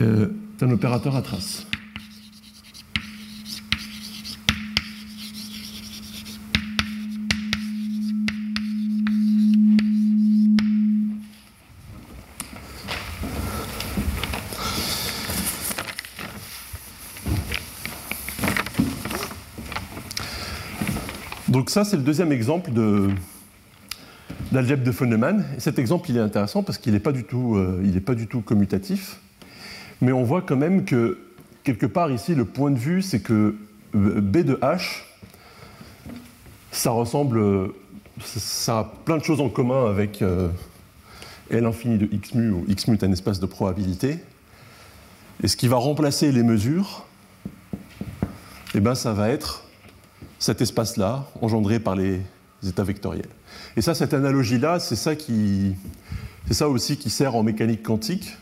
Euh, 0.00 0.28
c'est 0.58 0.64
un 0.64 0.70
opérateur 0.70 1.16
à 1.16 1.22
trace. 1.22 1.66
Donc 21.54 21.70
ça, 21.70 21.84
c'est 21.84 21.96
le 21.96 22.02
deuxième 22.02 22.32
exemple 22.32 22.72
d'algèbre 24.50 24.82
de 24.82 24.90
Feynman. 24.90 25.44
Et 25.56 25.60
cet 25.60 25.78
exemple, 25.78 26.10
il 26.10 26.16
est 26.16 26.20
intéressant 26.20 26.64
parce 26.64 26.78
qu'il 26.78 26.92
n'est 26.92 26.98
pas, 26.98 27.12
du 27.12 27.22
tout, 27.22 27.54
euh, 27.54 28.00
pas 28.04 28.16
du 28.16 28.26
tout 28.26 28.40
commutatif. 28.40 29.20
Mais 30.00 30.10
on 30.10 30.24
voit 30.24 30.42
quand 30.42 30.56
même 30.56 30.84
que, 30.84 31.16
quelque 31.62 31.86
part 31.86 32.10
ici, 32.10 32.34
le 32.34 32.44
point 32.44 32.72
de 32.72 32.76
vue, 32.76 33.02
c'est 33.02 33.20
que 33.20 33.54
euh, 33.94 34.20
B 34.20 34.38
de 34.38 34.54
H, 34.62 35.04
ça 36.72 36.90
ressemble, 36.90 37.70
ça 38.20 38.80
a 38.80 38.92
plein 39.04 39.18
de 39.18 39.22
choses 39.22 39.40
en 39.40 39.48
commun 39.48 39.88
avec 39.88 40.22
euh, 40.22 40.48
L 41.50 41.66
infini 41.66 41.98
de 41.98 42.08
x 42.10 42.34
mu, 42.34 42.50
où 42.50 42.64
x 42.66 42.88
mu 42.88 42.96
est 42.96 43.04
un 43.04 43.12
espace 43.12 43.38
de 43.38 43.46
probabilité. 43.46 44.18
Et 45.40 45.46
ce 45.46 45.56
qui 45.56 45.68
va 45.68 45.76
remplacer 45.76 46.32
les 46.32 46.42
mesures, 46.42 47.06
eh 48.74 48.80
ben, 48.80 48.96
ça 48.96 49.12
va 49.12 49.28
être 49.28 49.63
cet 50.38 50.60
espace-là, 50.60 51.26
engendré 51.40 51.78
par 51.78 51.96
les 51.96 52.20
états 52.66 52.84
vectoriels. 52.84 53.28
Et 53.76 53.82
ça, 53.82 53.94
cette 53.94 54.14
analogie-là, 54.14 54.80
c'est 54.80 54.96
ça, 54.96 55.16
qui, 55.16 55.74
ça 56.50 56.68
aussi 56.68 56.96
qui 56.96 57.10
sert 57.10 57.34
en 57.34 57.42
mécanique 57.42 57.82
quantique. 57.82 58.36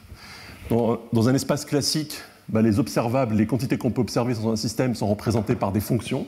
Dans, 0.71 1.29
un 1.29 1.35
espace 1.35 1.65
classique, 1.65 2.19
bah, 2.49 2.63
les 2.63 2.79
observables, 2.79 3.35
les 3.35 3.47
quantités 3.47 3.77
qu'on 3.77 3.91
peut 3.91 4.01
observer 4.01 4.35
dans 4.35 4.53
un 4.53 4.57
système 4.57 4.95
sont 4.95 5.09
représentées 5.09 5.57
par 5.57 5.73
des 5.73 5.81
fonctions. 5.81 6.25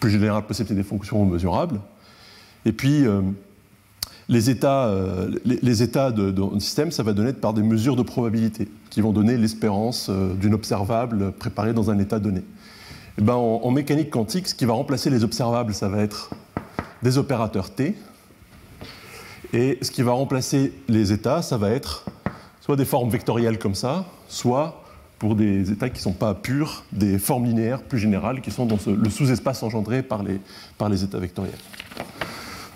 Plus 0.00 0.10
général 0.10 0.46
possible, 0.46 0.74
des 0.74 0.82
fonctions 0.82 1.24
mesurables. 1.26 1.80
Et 2.64 2.72
puis, 2.72 3.06
euh, 3.06 3.20
les 4.28 4.48
états, 4.50 4.86
euh, 4.86 5.30
les, 5.44 5.82
états 5.82 6.10
d'un 6.10 6.58
système, 6.60 6.90
ça 6.90 7.02
va 7.02 7.12
donner 7.12 7.32
par 7.32 7.52
des 7.52 7.62
mesures 7.62 7.96
de 7.96 8.02
probabilité 8.02 8.68
qui 8.90 9.00
vont 9.00 9.12
donner 9.12 9.36
l'espérance 9.36 10.08
euh, 10.08 10.34
d'une 10.34 10.54
observable 10.54 11.32
préparée 11.32 11.74
dans 11.74 11.90
un 11.90 11.98
état 11.98 12.18
donné. 12.18 12.42
Eh 13.16 13.22
ben, 13.22 13.34
en, 13.34 13.70
mécanique 13.70 14.10
quantique, 14.10 14.48
ce 14.48 14.56
qui 14.56 14.64
va 14.64 14.72
remplacer 14.72 15.08
les 15.08 15.22
observables, 15.22 15.72
ça 15.72 15.88
va 15.88 16.02
être 16.02 16.30
des 17.02 17.16
opérateurs 17.16 17.70
T. 17.70 17.94
Et 19.52 19.78
ce 19.82 19.92
qui 19.92 20.02
va 20.02 20.12
remplacer 20.12 20.72
les 20.88 21.12
états, 21.12 21.40
ça 21.40 21.56
va 21.56 21.70
être 21.70 22.06
soit 22.60 22.74
des 22.74 22.84
formes 22.84 23.10
vectorielles 23.10 23.58
comme 23.58 23.76
ça, 23.76 24.04
soit 24.26 24.82
pour 25.20 25.36
des 25.36 25.70
états 25.70 25.90
qui 25.90 25.98
ne 25.98 26.02
sont 26.02 26.12
pas 26.12 26.34
purs, 26.34 26.82
des 26.90 27.20
formes 27.20 27.44
linéaires 27.44 27.82
plus 27.82 28.00
générales 28.00 28.40
qui 28.40 28.50
sont 28.50 28.66
dans 28.66 28.78
le 28.84 29.10
sous-espace 29.10 29.62
engendré 29.62 30.02
par 30.02 30.24
les, 30.24 31.04
états 31.04 31.18
vectoriels. 31.18 31.54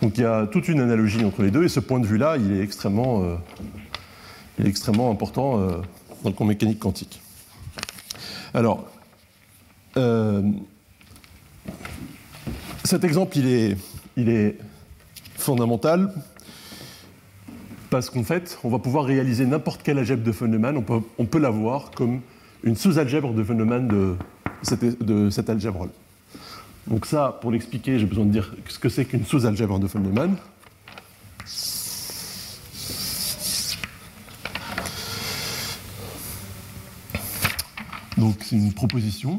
Donc 0.03 0.19
il 0.19 0.21
y 0.21 0.25
a 0.25 0.47
toute 0.47 0.69
une 0.69 0.79
analogie 0.79 1.25
entre 1.25 1.43
les 1.43 1.51
deux, 1.51 1.65
et 1.65 1.69
ce 1.69 1.81
point 1.81 1.99
de 1.99 2.07
vue-là, 2.07 2.37
il 2.37 2.53
est 2.53 2.63
extrêmement, 2.63 3.25
euh, 3.25 5.11
important 5.11 5.59
euh, 5.59 5.79
dans 6.23 6.33
le 6.39 6.47
mécanique 6.47 6.79
quantique. 6.79 7.21
Alors, 8.55 8.85
euh, 9.97 10.43
cet 12.85 13.05
exemple, 13.05 13.39
il 13.39 13.47
est, 13.49 13.77
il 14.17 14.29
est 14.29 14.59
fondamental 15.37 16.13
parce 17.91 18.11
qu'en 18.11 18.23
fait, 18.23 18.59
on 18.65 18.69
va 18.69 18.79
pouvoir 18.79 19.05
réaliser 19.05 19.47
n'importe 19.47 19.83
quelle 19.83 19.99
algèbre 19.99 20.23
de 20.23 20.33
Feynman, 20.33 20.77
on 20.77 20.83
peut, 20.83 21.01
on 21.19 21.25
peut 21.25 21.39
l'avoir 21.39 21.91
comme 21.91 22.21
une 22.63 22.77
sous-algèbre 22.77 23.33
de 23.33 23.43
Feynman 23.43 23.89
de 23.89 24.17
cette, 24.63 25.03
de 25.03 25.31
cette 25.31 25.49
algèbre-là. 25.49 25.91
Donc 26.87 27.07
ça, 27.07 27.39
pour 27.41 27.51
l'expliquer, 27.51 27.99
j'ai 27.99 28.07
besoin 28.07 28.25
de 28.25 28.31
dire 28.31 28.55
ce 28.69 28.79
que 28.79 28.89
c'est 28.89 29.05
qu'une 29.05 29.25
sous-algèbre 29.25 29.79
de 29.79 29.87
Feynman. 29.87 30.37
Donc 38.17 38.37
c'est 38.41 38.57
une 38.57 38.73
proposition 38.73 39.39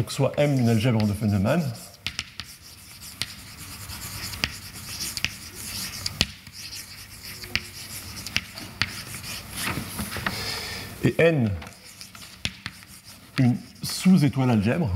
donc 0.00 0.12
soit 0.12 0.32
M 0.38 0.58
une 0.58 0.70
algèbre 0.70 1.06
de 1.06 1.12
Feynman, 1.12 1.60
et 11.04 11.14
N 11.18 11.50
une 13.38 13.58
sous-étoile 13.82 14.48
algèbre, 14.52 14.90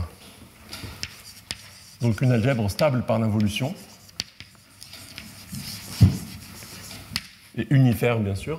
donc 2.00 2.22
une 2.22 2.32
algèbre 2.32 2.70
stable 2.70 3.04
par 3.04 3.18
l'involution. 3.18 3.74
et 7.58 7.66
unifère 7.68 8.20
bien 8.20 8.34
sûr, 8.34 8.58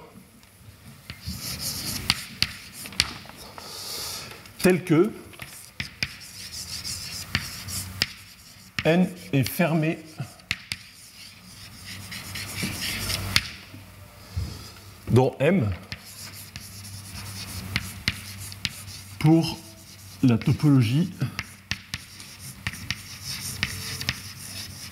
tel 4.60 4.84
que 4.84 5.12
n 8.86 9.10
est 9.34 9.44
fermé 9.44 10.00
dans 15.12 15.36
M 15.40 15.70
pour 19.20 19.58
la 20.24 20.38
topologie 20.38 21.12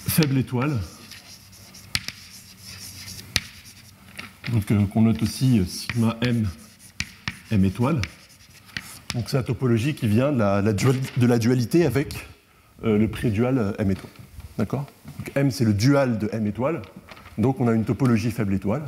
faible 0.07 0.37
étoile. 0.37 0.79
Donc 4.51 4.69
euh, 4.71 4.85
qu'on 4.85 5.01
note 5.01 5.21
aussi 5.23 5.59
euh, 5.59 5.65
sigma 5.65 6.17
m 6.21 6.47
m 7.51 7.65
étoile. 7.65 8.01
Donc 9.13 9.25
c'est 9.27 9.37
la 9.37 9.43
topologie 9.43 9.93
qui 9.93 10.07
vient 10.07 10.31
de 10.31 11.25
la, 11.25 11.39
dualité 11.39 11.85
avec 11.85 12.27
euh, 12.85 12.97
le 12.97 13.07
pré-dual 13.07 13.75
m 13.79 13.91
étoile. 13.91 14.11
D'accord 14.57 14.85
M 15.35 15.51
c'est 15.51 15.65
le 15.65 15.73
dual 15.73 16.17
de 16.17 16.29
m 16.31 16.45
étoile. 16.47 16.81
Donc 17.37 17.59
on 17.59 17.67
a 17.67 17.73
une 17.73 17.85
topologie 17.85 18.31
faible 18.31 18.53
étoile 18.53 18.83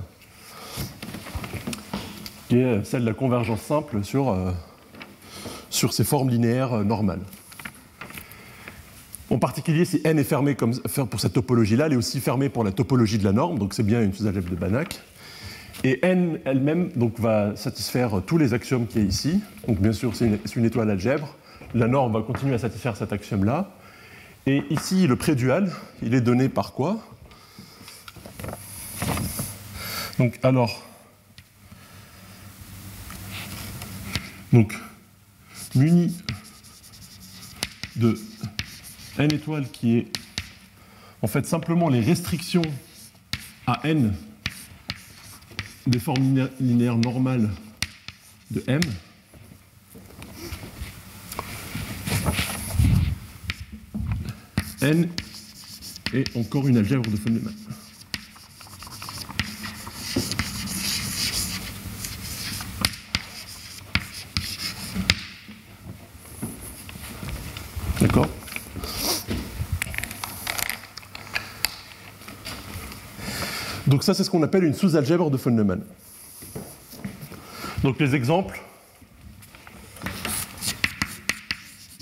qui 2.48 2.60
est 2.60 2.84
celle 2.84 3.02
de 3.02 3.08
la 3.08 3.14
convergence 3.14 3.62
simple 3.62 4.04
sur, 4.04 4.38
sur 5.72 5.94
ces 5.94 6.04
formes 6.04 6.30
linéaires 6.30 6.86
normales. 6.86 7.22
En 9.32 9.40
particulier, 9.40 9.86
si 9.86 10.02
n 10.04 10.20
est 10.20 10.24
fermé 10.24 10.54
comme, 10.54 10.74
pour 11.10 11.20
cette 11.20 11.34
topologie-là, 11.34 11.88
elle 11.88 11.94
est 11.94 11.98
aussi 11.98 12.20
fermée 12.20 12.50
pour 12.50 12.64
la 12.64 12.72
topologie 12.72 13.18
de 13.18 13.24
la 13.24 13.32
norme, 13.32 13.58
donc 13.58 13.74
c'est 13.74 13.84
bien 13.84 14.02
une 14.02 14.14
sous-algèbre 14.14 14.50
de 14.50 14.56
Banach. 14.56 15.02
Et 15.84 16.06
n 16.06 16.40
elle-même 16.46 16.90
donc, 16.96 17.20
va 17.20 17.56
satisfaire 17.56 18.22
tous 18.26 18.38
les 18.38 18.54
axiomes 18.54 18.86
qui 18.86 19.00
est 19.00 19.04
ici. 19.04 19.42
Donc 19.68 19.80
bien 19.80 19.94
sûr, 19.94 20.16
c'est 20.16 20.30
une, 20.56 20.66
étoile 20.66 20.92
algèbre. 20.92 21.36
La 21.74 21.88
norme 21.88 22.14
va 22.14 22.22
continuer 22.22 22.54
à 22.54 22.60
satisfaire 22.60 22.96
cet 22.96 23.14
axiome-là. 23.14 23.75
Et 24.48 24.64
ici, 24.70 25.08
le 25.08 25.16
prédual, 25.16 25.72
il 26.04 26.14
est 26.14 26.22
donné 26.22 26.50
par 26.50 26.74
quoi? 26.74 27.04
Donc 30.20 30.40
alors, 30.44 30.84
donc 34.54 34.74
muni 35.74 36.16
de 37.96 38.18
n 39.18 39.34
étoile 39.34 39.68
qui 39.70 39.98
est 39.98 40.08
en 41.22 41.28
fait 41.28 41.46
simplement 41.46 41.90
les 41.90 42.02
restrictions 42.02 42.62
à 43.66 43.82
n 43.84 44.14
des 45.88 46.00
formes 46.00 46.50
linéaires 46.60 46.98
normales 46.98 47.50
de 48.52 48.64
M. 48.68 48.80
N 54.86 55.10
est 56.14 56.38
encore 56.38 56.68
une 56.68 56.78
algèbre 56.78 57.10
de 57.10 57.18
Feynman. 57.18 57.52
D'accord 68.00 68.28
Donc 73.88 74.04
ça, 74.04 74.14
c'est 74.14 74.24
ce 74.24 74.30
qu'on 74.30 74.44
appelle 74.44 74.66
une 74.66 74.76
sous-algèbre 74.76 75.32
de 75.32 75.38
Feynman. 75.38 75.82
Donc 77.82 78.00
les 78.00 78.14
exemples, 78.14 78.62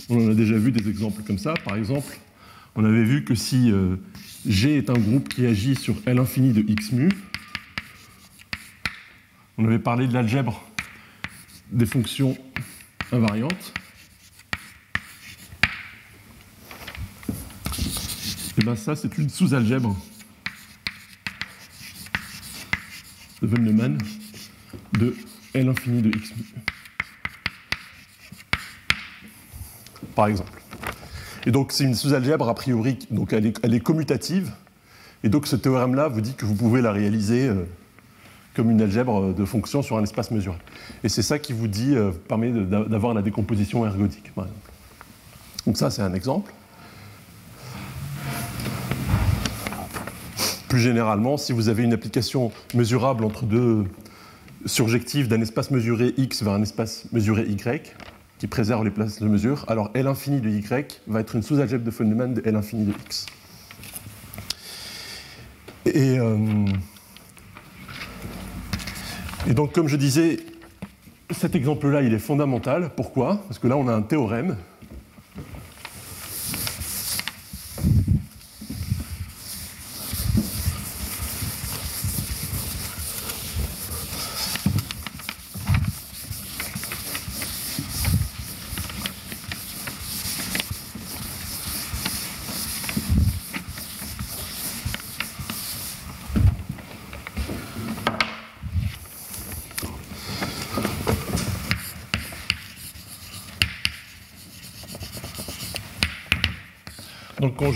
on 0.10 0.28
en 0.28 0.32
a 0.32 0.34
déjà 0.34 0.58
vu 0.58 0.74
des 0.74 0.90
exemples 0.90 1.24
comme 1.24 1.38
ça. 1.38 1.54
Par 1.64 1.78
exemple, 1.78 2.18
on 2.76 2.84
avait 2.84 3.04
vu 3.04 3.24
que 3.24 3.36
si 3.36 3.72
euh, 3.72 3.96
G 4.48 4.78
est 4.78 4.90
un 4.90 4.98
groupe 4.98 5.30
qui 5.30 5.46
agit 5.46 5.76
sur 5.76 5.96
L 6.06 6.20
infini 6.20 6.54
de 6.54 6.62
X 6.68 6.92
mu, 6.92 7.10
on 9.58 9.66
avait 9.66 9.80
parlé 9.80 10.08
de 10.08 10.14
l'algèbre 10.14 10.64
des 11.72 11.86
fonctions 11.86 12.38
invariantes. 13.12 13.74
Et 18.58 18.62
bien 18.62 18.76
ça, 18.76 18.96
c'est 18.96 19.18
une 19.18 19.30
sous-algèbre 19.30 19.96
de 23.42 23.48
Von 23.48 23.98
de 24.94 25.16
L 25.54 25.70
infini 25.70 26.02
de 26.02 26.10
x 26.10 26.36
mu. 26.36 26.44
Par 30.16 30.28
exemple. 30.28 30.63
Et 31.46 31.52
donc 31.52 31.72
c'est 31.72 31.84
une 31.84 31.96
sous-algèbre 31.96 32.48
a 32.48 32.56
priori, 32.56 33.00
donc 33.12 33.34
elle 33.34 33.46
est, 33.46 33.80
commutative. 33.80 34.52
Et 35.24 35.30
donc 35.30 35.48
ce 35.48 35.56
théorème-là 35.56 36.08
vous 36.08 36.22
dit 36.22 36.34
que 36.34 36.46
vous 36.46 36.56
pouvez 36.56 36.82
la 36.82 36.92
réaliser 36.92 37.48
euh, 37.48 37.66
comme 38.56 38.72
une 38.72 38.82
algèbre 38.82 39.34
de 39.34 39.46
fonctions 39.46 39.82
sur 39.82 39.98
un 39.98 40.04
espace 40.04 40.32
mesuré. 40.32 40.58
Et 41.04 41.10
c'est 41.10 41.22
ça 41.22 41.40
qui 41.40 41.54
vous 41.54 41.68
dit, 41.68 41.96
euh, 41.96 42.12
permet 42.28 42.52
d'avoir 42.52 43.14
la 43.14 43.22
décomposition 43.22 43.86
ergodique, 43.86 44.32
par 44.34 44.46
exemple. 44.46 44.72
Donc 45.66 45.78
ça 45.78 45.90
c'est 45.90 46.02
un 46.02 46.14
exemple. 46.14 46.54
plus 50.74 50.82
généralement, 50.82 51.38
si 51.38 51.54
vous 51.54 51.70
avez 51.70 51.84
une 51.84 51.94
application 51.94 52.52
mesurable 52.74 53.26
entre 53.26 53.46
deux 53.46 53.84
surjectives 54.66 55.28
d'un 55.28 55.40
espace 55.40 55.70
mesuré 55.70 56.16
x 56.18 56.42
vers 56.42 56.54
un 56.54 56.64
espace 56.64 57.06
mesuré 57.12 57.44
y, 57.44 57.94
qui 58.44 58.48
préserve 58.48 58.84
les 58.84 58.92
places 58.92 59.22
de 59.22 59.28
mesure, 59.30 59.64
alors 59.70 59.90
L 59.94 60.06
infini 60.06 60.42
de 60.42 60.50
y 60.50 60.62
va 61.08 61.22
être 61.22 61.34
une 61.34 61.44
sous-algèbre 61.44 61.86
de 61.86 61.92
Feynman 61.92 62.34
de 62.34 62.42
L 62.44 62.60
de 62.60 62.92
x. 62.92 63.26
Et, 65.86 66.20
euh, 66.20 66.66
et 69.48 69.54
donc, 69.54 69.72
comme 69.72 69.88
je 69.88 69.96
disais, 69.96 70.40
cet 71.32 71.56
exemple-là, 71.56 72.02
il 72.02 72.14
est 72.14 72.20
fondamental. 72.20 72.90
Pourquoi? 72.98 73.42
Parce 73.48 73.60
que 73.60 73.70
là, 73.70 73.78
on 73.78 73.88
a 73.88 73.94
un 73.94 74.02
théorème 74.02 74.58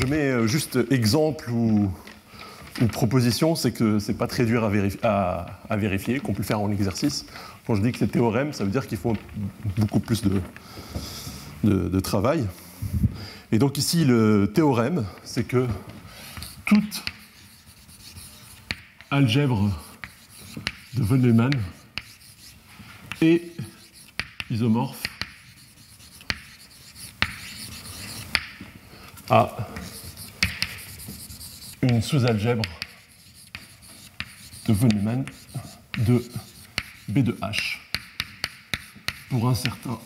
mets 0.07 0.31
euh, 0.31 0.47
juste 0.47 0.79
exemple 0.91 1.49
ou, 1.51 1.91
proposition, 2.91 3.55
c'est 3.55 3.71
que 3.71 3.97
c'est 3.97 4.13
pas 4.13 4.27
très 4.27 4.45
dur 4.45 4.63
à, 4.63 5.77
vérifier, 5.77 6.19
qu'on 6.19 6.33
peut 6.33 6.43
le 6.43 6.47
faire 6.47 6.59
en 6.59 6.71
exercice. 6.71 7.25
Quand 7.65 7.73
je 7.73 7.81
dis 7.81 7.91
que 7.91 7.97
c'est 7.97 8.07
théorème, 8.07 8.53
ça 8.53 8.63
veut 8.65 8.69
dire 8.69 8.85
qu'il 8.85 8.99
faut 8.99 9.15
beaucoup 9.77 9.99
plus 9.99 10.21
de, 10.21 10.41
de, 11.63 11.99
travail. 11.99 12.45
Et 13.51 13.57
donc 13.57 13.79
ici, 13.79 14.05
le 14.05 14.51
théorème, 14.53 15.05
c'est 15.23 15.43
que 15.43 15.65
toute 16.65 17.03
algèbre 19.09 19.71
de 20.93 21.01
von 21.01 21.17
Neumann 21.17 21.53
est 23.21 23.41
isomorphe 24.51 25.01
à 29.29 29.67
une 31.81 32.01
sous-algèbre 32.01 32.63
de 34.67 34.73
von 34.73 34.87
Neumann 34.87 35.25
de 35.97 36.23
B 37.07 37.19
de 37.19 37.33
H 37.41 37.77
pour 39.29 39.47
un 39.47 39.55
certain 39.55 39.99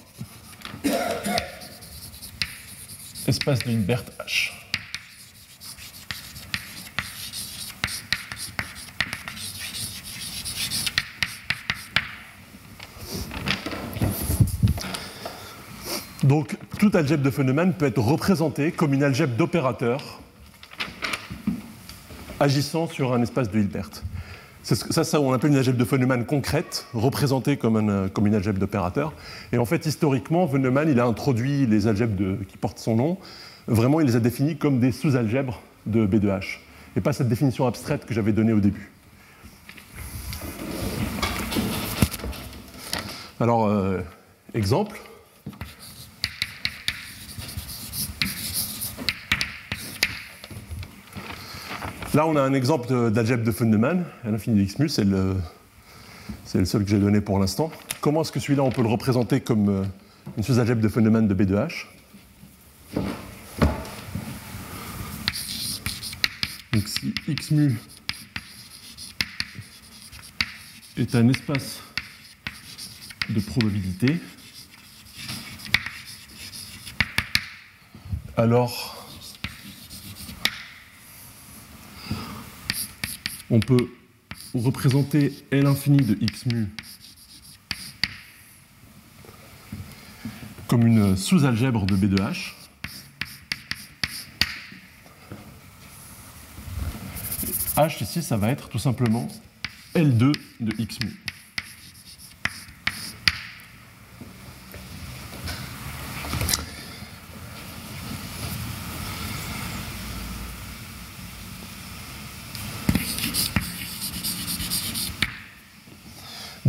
espace 3.28 3.60
de 3.60 3.72
Hilbert 3.72 4.04
H. 4.20 4.52
Donc, 16.24 16.56
toute 16.80 16.96
algèbre 16.96 17.24
de 17.24 17.30
Feynman 17.30 17.74
peut 17.74 17.88
être 17.88 18.00
représentée 18.00 18.72
comme 18.72 18.94
une 18.94 19.04
algèbre 19.04 19.36
d'opérateurs 19.36 20.21
agissant 22.41 22.88
sur 22.88 23.13
un 23.13 23.21
espace 23.21 23.51
de 23.51 23.60
Hilbert. 23.60 23.89
Ça, 24.63 25.04
ça, 25.04 25.19
on 25.19 25.34
appelle 25.34 25.51
une 25.51 25.58
algèbre 25.58 25.84
de 25.84 25.97
Neumann 25.97 26.25
concrète, 26.25 26.86
représentée 26.93 27.58
comme, 27.58 28.10
comme 28.13 28.27
une 28.27 28.36
algèbre 28.36 28.60
d'opérateurs. 28.60 29.13
Et 29.51 29.58
en 29.58 29.65
fait, 29.65 29.86
historiquement, 29.86 30.47
Neumann, 30.51 30.88
il 30.89 30.99
a 30.99 31.06
introduit 31.06 31.65
les 31.65 31.88
algèbres 31.88 32.38
qui 32.47 32.58
portent 32.58 32.80
son 32.80 32.95
nom. 32.95 33.17
Vraiment, 33.67 34.01
il 34.01 34.08
les 34.08 34.15
a 34.15 34.19
définies 34.19 34.58
comme 34.58 34.80
des 34.80 34.91
sous-algèbres 34.91 35.62
de 35.88 36.06
B2H, 36.06 36.60
et 36.95 37.01
pas 37.01 37.13
cette 37.13 37.27
définition 37.27 37.65
abstraite 37.65 38.06
que 38.06 38.13
j'avais 38.13 38.34
donnée 38.34 38.54
au 38.54 38.60
début. 38.60 38.91
Alors, 43.39 43.67
euh, 43.67 43.99
exemple. 44.54 44.99
Là, 52.13 52.28
on 52.28 52.36
a 52.36 52.41
un 52.41 52.54
exemple 52.54 53.10
d'algèbre 53.10 53.45
de 53.45 53.52
von 53.52 53.65
Neumann, 53.65 54.04
à 54.26 54.32
l'infini 54.32 54.69
mu, 54.80 54.89
c'est 54.89 55.06
le, 55.06 55.38
seul 56.45 56.84
que 56.84 56.89
j'ai 56.89 57.00
donné 57.00 57.21
pour 57.21 57.39
l'instant. 57.39 57.71
Comment 58.02 58.24
est-ce 58.24 58.34
que 58.34 58.39
celui-là, 58.41 58.63
on 58.63 58.69
peut 58.69 58.82
le 58.82 58.89
représenter 58.89 59.39
comme 59.39 59.69
euh, 59.69 59.84
une 60.36 60.43
sous-algèbre 60.43 60.82
de 60.82 60.89
von 60.89 61.00
Neumann 61.00 61.26
de 61.30 61.34
B2H 61.34 61.86
Donc 66.74 66.86
si 66.86 67.13
x 67.30 67.52
mu 67.52 67.80
est 70.97 71.15
un 71.15 71.30
espace 71.30 71.80
de 73.30 73.39
probabilité, 73.39 74.17
alors 78.36 79.01
on 83.52 83.60
peut 83.60 83.90
représenter 84.56 85.34
L 85.52 85.68
infini 85.68 85.98
de 85.98 86.18
x 86.20 86.46
mu 86.48 86.68
comme 90.68 90.88
une 90.88 91.18
sous-algèbre 91.18 91.86
de 91.86 91.98
B 91.98 92.06
de 92.06 92.16
H. 92.16 92.54
H 97.76 98.02
ici, 98.02 98.24
ça 98.24 98.38
va 98.38 98.48
être 98.48 98.70
tout 98.70 98.80
simplement 98.80 99.28
L2 99.96 100.32
de 100.62 100.74
x 100.78 100.98
mu. 101.04 101.22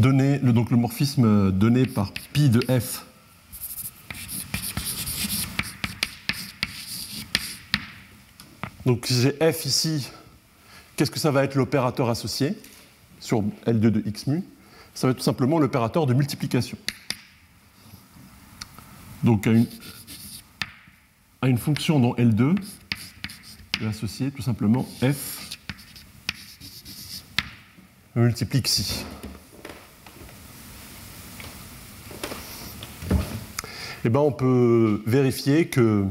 Donné, 0.03 0.41
le, 0.41 0.53
donc 0.53 0.71
le 0.71 0.77
morphisme 0.77 1.53
donné 1.53 1.87
par 1.87 2.13
pi 2.33 2.51
de 2.51 2.61
f 2.79 3.07
Donc 8.85 9.07
si 9.07 9.23
j'ai 9.23 9.53
f 9.53 9.65
ici, 9.65 10.11
qu'est-ce 10.97 11.13
que 11.13 11.21
ça 11.21 11.31
va 11.31 11.45
être 11.45 11.55
l'opérateur 11.55 12.11
associé 12.11 12.59
sur 13.21 13.45
L2 13.65 13.79
de 13.79 14.03
x 14.05 14.25
Ça 14.93 15.07
va 15.07 15.13
être 15.13 15.19
tout 15.19 15.23
simplement 15.23 15.61
l'opérateur 15.61 16.05
de 16.05 16.15
multiplication. 16.15 16.77
Donc 19.23 19.47
à 21.41 21.47
une, 21.47 21.59
fonction 21.59 22.01
dont 22.01 22.15
L2 22.15 22.57
est 23.81 23.87
associé 23.87 24.33
tout 24.33 24.43
simplement 24.43 24.83
f 25.01 25.59
multiplie 28.17 28.63
xi. 28.63 29.05
Eh 34.05 34.09
ben, 34.09 34.21
on 34.21 34.33
peut 34.33 35.03
vérifier 35.07 35.69
que 35.69 36.05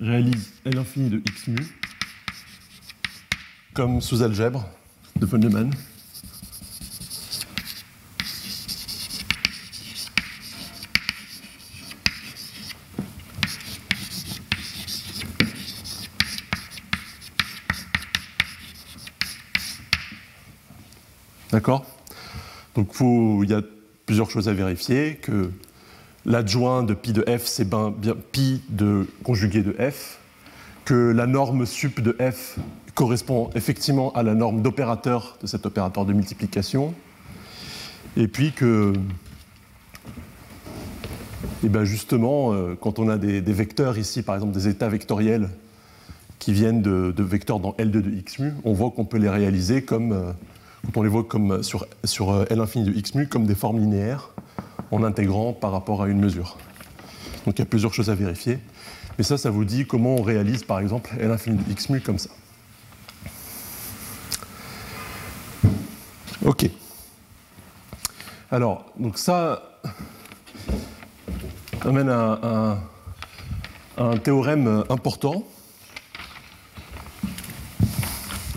réalise 0.00 0.52
L 0.64 0.78
infini 0.78 1.10
de 1.10 1.18
x 1.18 1.48
mu 1.48 1.66
comme 3.74 4.00
sous-algèbre 4.00 4.68
de 5.16 5.26
von. 5.26 5.70
D'accord? 21.62 21.84
Donc 22.74 22.88
il 23.00 23.48
y 23.48 23.54
a 23.54 23.60
plusieurs 24.04 24.28
choses 24.28 24.48
à 24.48 24.52
vérifier, 24.52 25.14
que 25.14 25.48
l'adjoint 26.26 26.82
de 26.82 26.92
pi 26.92 27.12
de 27.12 27.22
f, 27.22 27.44
c'est 27.44 27.70
bien, 27.70 27.94
pi 28.32 28.62
de 28.68 29.06
conjugué 29.22 29.62
de 29.62 29.70
f, 29.72 30.18
que 30.84 31.12
la 31.12 31.28
norme 31.28 31.64
sup 31.64 32.00
de 32.00 32.16
f 32.18 32.58
correspond 32.96 33.48
effectivement 33.54 34.12
à 34.14 34.24
la 34.24 34.34
norme 34.34 34.60
d'opérateur 34.60 35.38
de 35.40 35.46
cet 35.46 35.64
opérateur 35.64 36.04
de 36.04 36.12
multiplication, 36.12 36.96
et 38.16 38.26
puis 38.26 38.50
que, 38.50 38.92
et 41.62 41.68
ben 41.68 41.84
justement, 41.84 42.52
euh, 42.52 42.74
quand 42.74 42.98
on 42.98 43.08
a 43.08 43.18
des, 43.18 43.40
vecteurs 43.40 43.98
ici, 43.98 44.24
par 44.24 44.34
exemple 44.34 44.52
des 44.52 44.66
états 44.66 44.88
vectoriels 44.88 45.48
qui 46.40 46.52
viennent 46.52 46.82
de, 46.82 47.22
vecteurs 47.22 47.60
dans 47.60 47.70
L2 47.78 48.02
de 48.02 48.10
x 48.10 48.40
mu, 48.40 48.52
on 48.64 48.72
voit 48.72 48.90
qu'on 48.90 49.04
peut 49.04 49.18
les 49.18 49.30
réaliser 49.30 49.82
comme 49.82 50.34
quand 50.84 51.00
on 51.00 51.02
les 51.02 51.08
voit 51.08 51.24
comme 51.24 51.62
sur, 51.62 51.86
sur 52.04 52.30
euh, 52.30 52.44
L 52.50 52.58
de 52.58 52.92
x 52.92 53.14
mu 53.14 53.28
comme 53.28 53.46
des 53.46 53.54
formes 53.54 53.78
linéaires 53.78 54.30
en 54.90 55.04
intégrant 55.04 55.52
par 55.52 55.72
rapport 55.72 56.02
à 56.02 56.08
une 56.08 56.18
mesure. 56.18 56.56
Donc 57.46 57.58
il 57.58 57.60
y 57.60 57.62
a 57.62 57.66
plusieurs 57.66 57.94
choses 57.94 58.10
à 58.10 58.14
vérifier. 58.14 58.58
Mais 59.18 59.24
ça, 59.24 59.36
ça 59.38 59.50
vous 59.50 59.64
dit 59.64 59.86
comment 59.86 60.16
on 60.16 60.22
réalise 60.22 60.64
par 60.64 60.80
exemple 60.80 61.10
L 61.18 61.30
infini 61.30 61.58
de 61.58 61.70
x 61.70 61.88
mu 61.88 62.00
comme 62.00 62.18
ça. 62.18 62.30
Ok. 66.44 66.68
Alors, 68.50 68.86
donc 68.98 69.18
ça 69.18 69.62
amène 71.82 72.10
à 72.10 72.78
un 73.96 74.16
théorème 74.18 74.84
important, 74.90 75.44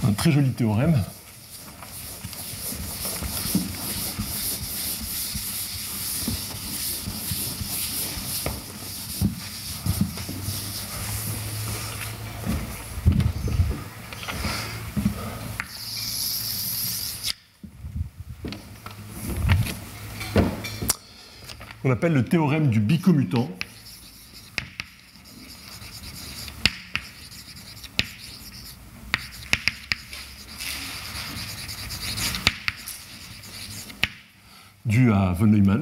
un 0.06 0.14
très 0.14 0.32
joli 0.32 0.52
théorème. 0.52 0.96
Qu'on 21.86 21.91
appelle 21.91 22.13
le 22.13 22.26
théorème 22.26 22.69
du 22.69 22.80
bicommutant. 22.80 23.48
dû 34.88 35.12
à 35.12 35.34
von 35.34 35.45
Neumann. 35.45 35.80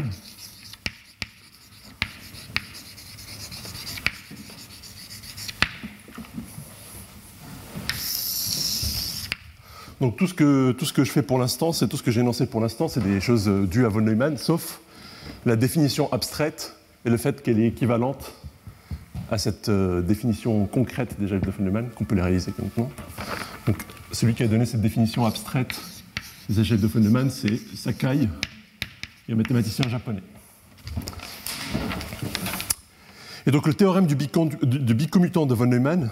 Donc 10.01 10.17
tout 10.17 10.27
ce, 10.27 10.33
que, 10.33 10.73
tout 10.73 10.83
ce 10.83 10.91
que 10.91 11.05
je 11.05 11.11
fais 11.11 11.21
pour 11.21 11.39
l'instant, 11.39 11.71
c'est 11.71 11.87
tout 11.87 11.95
ce 11.95 12.03
que 12.03 12.11
j'ai 12.11 12.19
énoncé 12.19 12.45
pour 12.45 12.59
l'instant, 12.59 12.89
c'est 12.89 13.01
des 13.01 13.21
choses 13.21 13.47
dues 13.47 13.85
à 13.85 13.89
von 13.89 14.01
Neumann, 14.01 14.37
sauf 14.37 14.81
la 15.45 15.55
définition 15.55 16.11
abstraite 16.13 16.75
et 17.05 17.09
le 17.09 17.17
fait 17.17 17.41
qu'elle 17.41 17.59
est 17.59 17.67
équivalente 17.67 18.33
à 19.29 19.37
cette 19.37 19.69
euh, 19.69 20.01
définition 20.01 20.65
concrète 20.65 21.15
algèbres 21.19 21.45
de 21.45 21.51
von 21.51 21.63
Neumann, 21.63 21.89
qu'on 21.89 22.05
peut 22.05 22.15
les 22.15 22.21
réaliser 22.21 22.53
maintenant. 22.57 22.89
Celui 24.11 24.33
qui 24.33 24.43
a 24.43 24.47
donné 24.47 24.65
cette 24.65 24.81
définition 24.81 25.25
abstraite 25.25 25.79
des 26.49 26.59
algèbres 26.59 26.81
de 26.81 26.87
von 26.87 26.99
Neumann, 26.99 27.29
c'est 27.29 27.57
Sakai, 27.75 28.29
un 29.29 29.35
mathématicien 29.35 29.89
japonais. 29.89 30.23
Et 33.45 33.51
donc 33.51 33.67
le 33.67 33.73
théorème 33.73 34.07
du, 34.07 34.15
bicommutant 34.15 35.45
de 35.45 35.53
von 35.53 35.65
Neumann, 35.65 36.09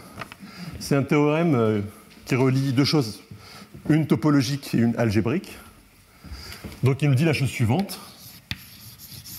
c'est 0.80 0.96
un 0.96 1.04
théorème 1.04 1.56
euh, 1.56 1.82
qui 2.26 2.36
relie 2.36 2.74
deux 2.74 2.84
choses, 2.84 3.22
une 3.90 4.08
topologique 4.08 4.74
et 4.74 4.80
une 4.80 4.96
algébrique. 4.98 5.58
Donc 6.84 7.02
il 7.02 7.10
nous 7.10 7.16
dit 7.16 7.26
la 7.26 7.34
chose 7.34 7.50
suivante 7.50 8.00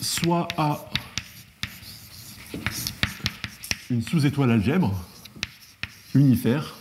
soit 0.02 0.48
A 0.58 0.84
une 3.90 4.02
sous-étoile 4.02 4.50
algèbre 4.50 4.92
unifère 6.14 6.74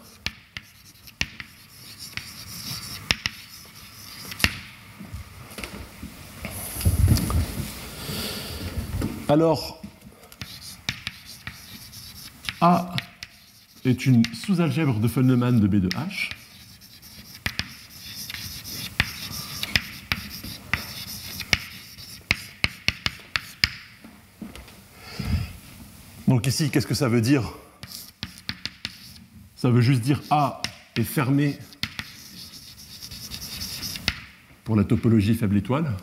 Alors, 9.30 9.82
A 12.60 12.94
est 13.86 14.06
une 14.06 14.24
sous-algèbre 14.36 15.00
de 15.00 15.08
Feynman 15.08 15.58
de 15.60 15.68
B 15.68 15.76
de 15.76 15.88
H. 15.90 16.32
Donc 26.32 26.48
ici, 26.48 26.70
qu'est-ce 26.70 26.88
que 26.88 26.94
ça 26.94 27.10
veut 27.10 27.20
dire? 27.20 27.44
Ça 29.54 29.70
veut 29.70 29.82
juste 29.82 30.00
dire 30.00 30.22
A 30.30 30.62
est 30.96 31.04
fermé 31.04 31.60
pour 34.64 34.78
la 34.78 34.86
topologie 34.86 35.36
faible 35.36 35.58
étoile. 35.58 35.94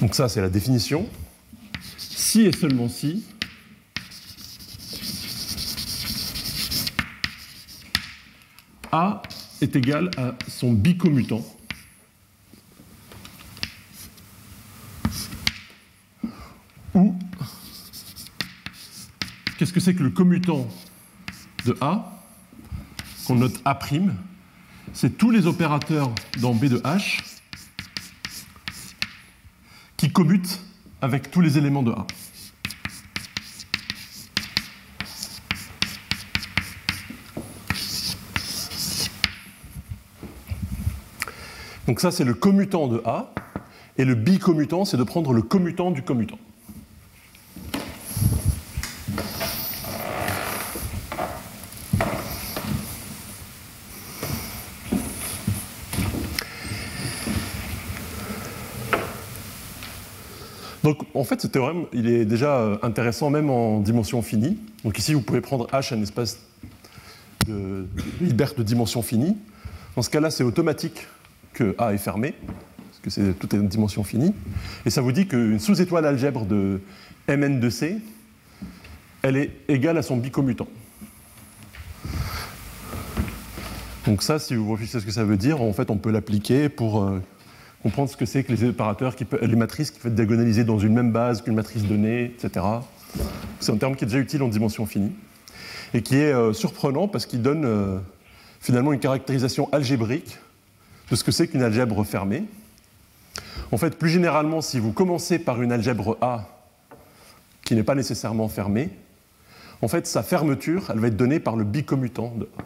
Donc 0.00 0.14
ça, 0.14 0.28
c'est 0.28 0.40
la 0.40 0.48
définition. 0.48 1.08
Si 1.98 2.42
et 2.42 2.52
seulement 2.52 2.88
si, 2.88 3.24
A 8.92 9.22
est 9.62 9.74
égal 9.74 10.10
à 10.18 10.34
son 10.48 10.74
bicommutant. 10.74 11.42
Ou, 16.94 17.16
qu'est-ce 19.56 19.72
que 19.72 19.80
c'est 19.80 19.94
que 19.94 20.02
le 20.02 20.10
commutant 20.10 20.68
de 21.64 21.74
A 21.80 22.22
Qu'on 23.26 23.36
note 23.36 23.62
A', 23.64 23.78
c'est 24.92 25.16
tous 25.16 25.30
les 25.30 25.46
opérateurs 25.46 26.12
dans 26.40 26.54
B 26.54 26.66
de 26.66 26.78
H 26.80 27.40
qui 29.96 30.12
commutent 30.12 30.60
avec 31.00 31.30
tous 31.30 31.40
les 31.40 31.56
éléments 31.56 31.82
de 31.82 31.92
A. 31.92 32.06
Donc 41.92 42.00
ça, 42.00 42.10
c'est 42.10 42.24
le 42.24 42.32
commutant 42.32 42.88
de 42.88 43.02
A. 43.04 43.34
Et 43.98 44.06
le 44.06 44.14
bicommutant, 44.14 44.86
c'est 44.86 44.96
de 44.96 45.02
prendre 45.02 45.34
le 45.34 45.42
commutant 45.42 45.90
du 45.90 46.00
commutant. 46.00 46.38
Donc 60.82 61.02
en 61.12 61.24
fait, 61.24 61.42
ce 61.42 61.46
théorème, 61.46 61.84
il 61.92 62.08
est 62.08 62.24
déjà 62.24 62.56
euh, 62.56 62.78
intéressant 62.80 63.28
même 63.28 63.50
en 63.50 63.80
dimension 63.80 64.22
finie. 64.22 64.56
Donc 64.82 64.96
ici, 64.96 65.12
vous 65.12 65.20
pouvez 65.20 65.42
prendre 65.42 65.66
H 65.66 65.94
un 65.94 66.00
espace 66.00 66.38
de 67.46 67.86
Hilbert 68.22 68.54
de 68.54 68.62
dimension 68.62 69.02
finie. 69.02 69.36
Dans 69.94 70.00
ce 70.00 70.08
cas-là, 70.08 70.30
c'est 70.30 70.42
automatique 70.42 71.06
que 71.52 71.74
A 71.78 71.92
est 71.92 71.98
fermé, 71.98 72.34
parce 72.46 73.00
que 73.02 73.10
c'est 73.10 73.38
toute 73.38 73.52
une 73.52 73.68
dimension 73.68 74.04
finie. 74.04 74.34
Et 74.86 74.90
ça 74.90 75.00
vous 75.00 75.12
dit 75.12 75.26
qu'une 75.26 75.58
sous-étoile 75.58 76.06
algèbre 76.06 76.44
de 76.46 76.80
Mn 77.28 77.60
de 77.60 77.70
C, 77.70 77.98
elle 79.22 79.36
est 79.36 79.50
égale 79.68 79.98
à 79.98 80.02
son 80.02 80.16
bicommutant. 80.16 80.68
Donc 84.06 84.22
ça, 84.22 84.38
si 84.38 84.54
vous 84.56 84.70
réfléchissez 84.72 85.00
ce 85.00 85.06
que 85.06 85.12
ça 85.12 85.24
veut 85.24 85.36
dire, 85.36 85.62
en 85.62 85.72
fait, 85.72 85.90
on 85.90 85.96
peut 85.96 86.10
l'appliquer 86.10 86.68
pour 86.68 87.02
euh, 87.02 87.20
comprendre 87.82 88.10
ce 88.10 88.16
que 88.16 88.26
c'est 88.26 88.42
que 88.42 88.52
les 88.52 88.64
opérateurs, 88.64 89.14
qui 89.14 89.24
les 89.40 89.56
matrices 89.56 89.92
qui 89.92 90.00
peuvent 90.00 90.10
être 90.10 90.16
diagonalisées 90.16 90.64
dans 90.64 90.78
une 90.78 90.92
même 90.92 91.12
base 91.12 91.42
qu'une 91.42 91.54
matrice 91.54 91.84
donnée, 91.84 92.24
etc. 92.24 92.66
C'est 93.60 93.70
un 93.70 93.76
terme 93.76 93.94
qui 93.94 94.04
est 94.04 94.08
déjà 94.08 94.18
utile 94.18 94.42
en 94.42 94.48
dimension 94.48 94.86
finie 94.86 95.12
et 95.94 96.02
qui 96.02 96.16
est 96.16 96.32
euh, 96.32 96.52
surprenant 96.52 97.06
parce 97.06 97.26
qu'il 97.26 97.42
donne 97.42 97.64
euh, 97.64 97.98
finalement 98.60 98.92
une 98.92 99.00
caractérisation 99.00 99.68
algébrique 99.72 100.38
de 101.12 101.16
ce 101.16 101.24
que 101.24 101.30
c'est 101.30 101.46
qu'une 101.46 101.62
algèbre 101.62 102.02
fermée. 102.04 102.44
En 103.70 103.76
fait, 103.76 103.98
plus 103.98 104.08
généralement, 104.08 104.62
si 104.62 104.78
vous 104.78 104.92
commencez 104.92 105.38
par 105.38 105.60
une 105.60 105.70
algèbre 105.70 106.16
A 106.22 106.48
qui 107.66 107.74
n'est 107.74 107.82
pas 107.82 107.94
nécessairement 107.94 108.48
fermée, 108.48 108.88
en 109.82 109.88
fait, 109.88 110.06
sa 110.06 110.22
fermeture, 110.22 110.90
elle 110.90 111.00
va 111.00 111.08
être 111.08 111.16
donnée 111.16 111.38
par 111.38 111.56
le 111.56 111.64
bicommutant 111.64 112.32
de 112.34 112.48
A. 112.58 112.62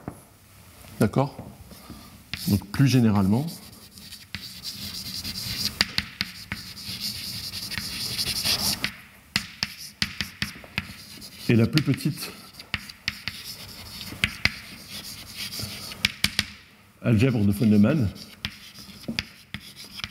D'accord? 1.00 1.36
Donc, 2.46 2.64
plus 2.68 2.86
généralement. 2.86 3.46
Et 11.48 11.56
la 11.56 11.66
plus 11.66 11.82
petite 11.82 12.30
algèbre 17.02 17.44
de 17.44 17.50
Feynman, 17.50 18.08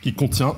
qui 0.06 0.14
contient 0.14 0.56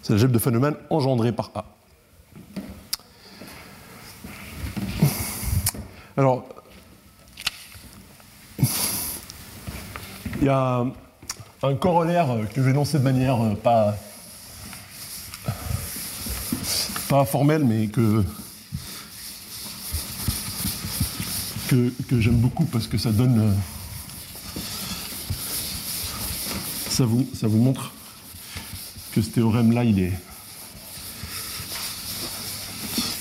c'est 0.00 0.14
l'algèbre 0.14 0.32
de 0.32 0.38
Feynman 0.38 0.74
engendrée 0.88 1.32
par 1.32 1.50
A. 1.54 1.66
Alors, 6.16 6.48
il 10.40 10.44
y 10.44 10.48
a 10.48 10.86
un 11.62 11.74
corollaire 11.74 12.38
que 12.54 12.62
je 12.62 12.70
vais 12.70 12.72
de 12.72 12.98
manière 13.04 13.38
euh, 13.44 13.54
pas, 13.54 13.94
pas 17.10 17.26
formelle, 17.26 17.64
mais 17.64 17.88
que, 17.88 18.24
que, 21.68 22.20
j'aime 22.20 22.38
beaucoup 22.38 22.64
parce 22.64 22.86
que 22.86 22.98
ça 22.98 23.12
donne. 23.12 23.38
Euh, 23.38 23.52
ça 26.88 27.04
vous, 27.04 27.28
ça 27.34 27.46
vous 27.46 27.58
montre 27.58 27.92
que 29.12 29.22
ce 29.22 29.30
théorème-là, 29.30 29.84
il 29.84 30.00
est, 30.00 30.12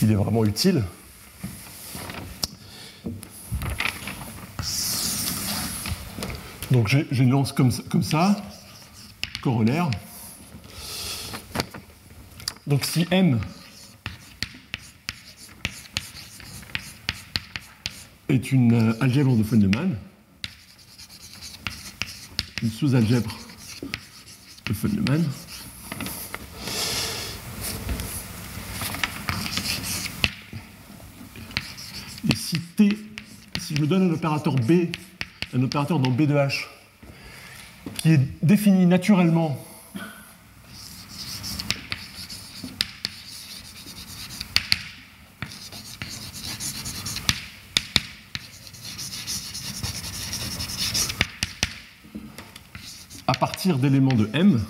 il 0.02 0.12
est 0.12 0.16
vraiment 0.16 0.46
utile. 0.46 0.84
Donc 6.72 6.88
j'ai 6.88 7.08
une 7.12 7.30
lance 7.30 7.52
comme 7.52 7.72
comme 7.90 8.04
ça, 8.04 8.42
corollaire. 9.42 9.90
Donc 12.66 12.84
si 12.84 13.08
M 13.12 13.40
est 18.30 18.52
une 18.52 18.74
euh, 18.74 18.94
algèbre 19.02 19.36
de 19.36 19.44
Feynman, 19.44 19.96
une 22.62 22.70
sous-algèbre 22.70 23.38
de 24.66 24.74
Feynman. 24.74 25.24
Et 32.30 32.36
si 32.36 32.60
T, 32.60 32.98
si 33.60 33.76
je 33.76 33.82
me 33.82 33.88
donne 33.88 34.10
un 34.10 34.14
opérateur 34.14 34.56
B, 34.56 34.88
un 35.54 35.64
opérateur 35.64 36.00
dans 36.00 36.12
B 36.12 36.24
de 36.24 36.34
H, 36.34 36.66
qui 37.96 38.12
est 38.12 38.22
défini 38.44 38.86
naturellement 38.86 39.58
d'éléments 53.76 54.14
de 54.14 54.30
M, 54.34 54.62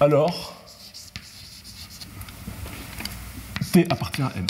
alors 0.00 0.62
T 3.72 3.86
appartient 3.90 4.22
à 4.22 4.32
M. 4.36 4.46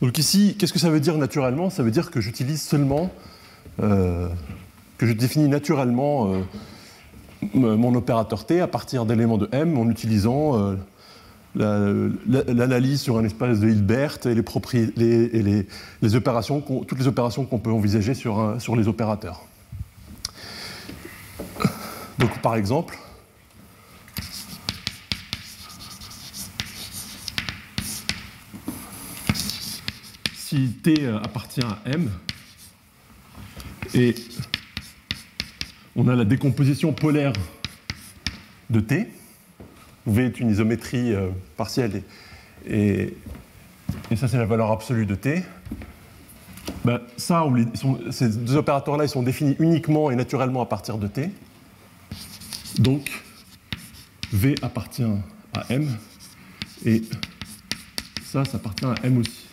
Donc 0.00 0.16
ici, 0.16 0.56
qu'est-ce 0.58 0.72
que 0.72 0.78
ça 0.78 0.88
veut 0.88 1.00
dire 1.00 1.18
naturellement? 1.18 1.68
Ça 1.68 1.82
veut 1.82 1.90
dire 1.90 2.10
que 2.10 2.22
j'utilise 2.22 2.62
seulement, 2.62 3.12
euh, 3.82 4.28
que 4.96 5.06
je 5.06 5.12
définis 5.12 5.48
naturellement 5.48 6.32
euh, 6.32 6.40
mon 7.54 7.94
opérateur 7.94 8.46
T 8.46 8.60
à 8.60 8.66
partir 8.66 9.06
d'éléments 9.06 9.38
de 9.38 9.48
M 9.52 9.76
en 9.78 9.88
utilisant 9.88 10.76
euh, 11.56 12.10
l'analyse 12.26 13.00
sur 13.00 13.18
un 13.18 13.24
espace 13.24 13.60
de 13.60 13.68
Hilbert 13.68 14.18
et, 14.26 14.42
toutes 14.42 14.72
les 14.72 16.16
opérations 16.16 16.60
qu'on 16.60 17.58
peut 17.58 17.72
envisager 17.72 18.14
sur, 18.14 18.56
sur 18.58 18.76
les 18.76 18.88
opérateurs. 18.88 19.42
Donc 22.18 22.40
par 22.42 22.54
exemple, 22.54 22.98
si 30.34 30.68
T 30.82 31.06
appartient 31.06 31.62
à 31.62 31.78
M, 31.86 32.10
et 33.94 34.14
on 35.96 36.08
a 36.08 36.14
la 36.14 36.24
décomposition 36.24 36.92
polaire 36.92 37.32
de 38.70 38.80
T, 38.80 39.08
V 40.06 40.24
est 40.26 40.40
une 40.40 40.50
isométrie 40.50 41.12
euh, 41.12 41.28
partielle, 41.56 42.02
et, 42.68 43.14
ça 44.16 44.28
c'est 44.28 44.38
la 44.38 44.46
valeur 44.46 44.70
absolue 44.70 45.06
de 45.06 45.14
T, 45.14 45.42
ben, 46.84 47.00
ça, 47.16 47.44
ces 48.10 48.28
deux 48.28 48.56
opérateurs-là, 48.56 49.04
ils 49.04 49.08
sont 49.08 49.22
définis 49.22 49.56
uniquement 49.58 50.10
et 50.10 50.16
naturellement 50.16 50.62
à 50.62 50.66
partir 50.66 50.98
de 50.98 51.08
T. 51.08 51.30
Donc, 52.78 53.10
V 54.32 54.54
appartient 54.62 55.04
à 55.54 55.64
M, 55.68 55.88
et 56.86 57.02
ça, 58.24 58.44
ça 58.44 58.56
appartient 58.56 58.86
à 58.86 58.94
M 59.02 59.18
aussi. 59.18 59.49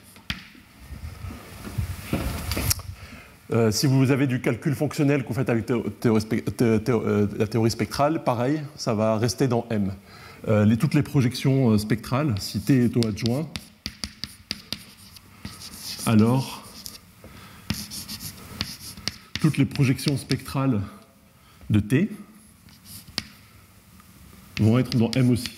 Euh, 3.54 3.72
si 3.72 3.88
vous 3.88 4.12
avez 4.12 4.28
du 4.28 4.42
calcul 4.42 4.76
fonctionnel 4.76 5.24
que 5.24 5.30
vous 5.30 5.34
faites 5.34 5.50
avec 5.50 5.72
euh, 5.72 7.28
la 7.38 7.48
théorie 7.48 7.72
spectrale, 7.72 8.24
pareil, 8.24 8.62
ça 8.76 8.94
va 8.94 9.18
rester 9.18 9.48
dans 9.48 9.66
M. 9.70 9.94
Euh, 10.50 10.76
toutes 10.76 10.94
les 10.94 11.02
projections 11.02 11.78
spectrales, 11.78 12.36
si 12.40 12.60
T 12.60 12.86
est 12.86 12.98
au 12.98 13.08
adjoint, 13.08 13.48
alors 16.06 16.64
toutes 19.40 19.58
les 19.58 19.66
projections 19.66 20.18
spectrales 20.18 20.82
de 21.70 21.80
T 21.80 22.10
vont 24.60 24.78
être 24.78 24.98
dans 24.98 25.12
M 25.12 25.30
aussi, 25.30 25.52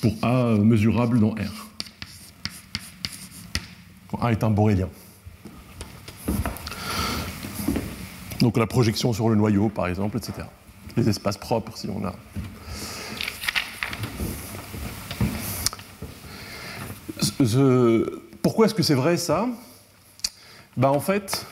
pour 0.00 0.16
A 0.22 0.56
mesurable 0.56 1.20
dans 1.20 1.30
R. 1.30 1.68
A 4.20 4.32
est 4.32 4.44
un 4.44 4.50
borélien. 4.50 4.88
Donc 8.42 8.56
la 8.56 8.66
projection 8.66 9.12
sur 9.12 9.28
le 9.28 9.36
noyau, 9.36 9.68
par 9.68 9.86
exemple, 9.86 10.16
etc. 10.16 10.48
Les 10.96 11.08
espaces 11.08 11.38
propres, 11.38 11.78
si 11.78 11.88
on 11.88 12.04
a. 12.04 12.12
Pourquoi 18.42 18.66
est-ce 18.66 18.74
que 18.74 18.82
c'est 18.82 18.96
vrai 18.96 19.16
ça? 19.16 19.46
Ben, 20.76 20.88
En 20.88 20.98
fait, 20.98 21.46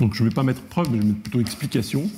donc 0.00 0.14
je 0.14 0.24
ne 0.24 0.30
vais 0.30 0.34
pas 0.34 0.42
mettre 0.42 0.62
preuve, 0.62 0.88
mais 0.90 0.96
je 0.96 1.02
vais 1.02 1.08
mettre 1.08 1.20
plutôt 1.20 1.40
explication. 1.40 2.10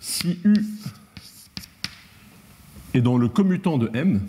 Si 0.00 0.38
U 0.42 0.64
est 2.94 3.02
dans 3.02 3.18
le 3.18 3.28
commutant 3.28 3.76
de 3.76 3.90
M, 3.92 4.26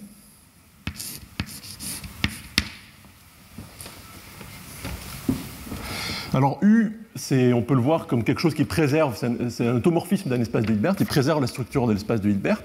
Alors 6.33 6.59
U, 6.61 6.91
on 7.31 7.61
peut 7.63 7.73
le 7.73 7.81
voir 7.81 8.05
comme 8.05 8.23
quelque 8.23 8.39
chose 8.39 8.53
qui 8.53 8.63
préserve, 8.63 9.17
c'est 9.49 9.67
un, 9.67 9.75
automorphisme 9.75 10.29
d'un 10.29 10.39
espace 10.39 10.63
de 10.63 10.73
Hilbert, 10.73 10.95
il 10.99 11.05
préserve 11.07 11.41
la 11.41 11.47
structure 11.47 11.87
de 11.87 11.93
l'espace 11.93 12.21
de 12.21 12.29
Hilbert, 12.29 12.61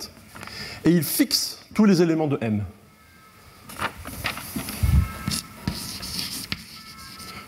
et 0.84 0.90
il 0.90 1.02
fixe 1.02 1.64
tous 1.72 1.86
les 1.86 2.02
éléments 2.02 2.26
de 2.26 2.38
M. 2.42 2.62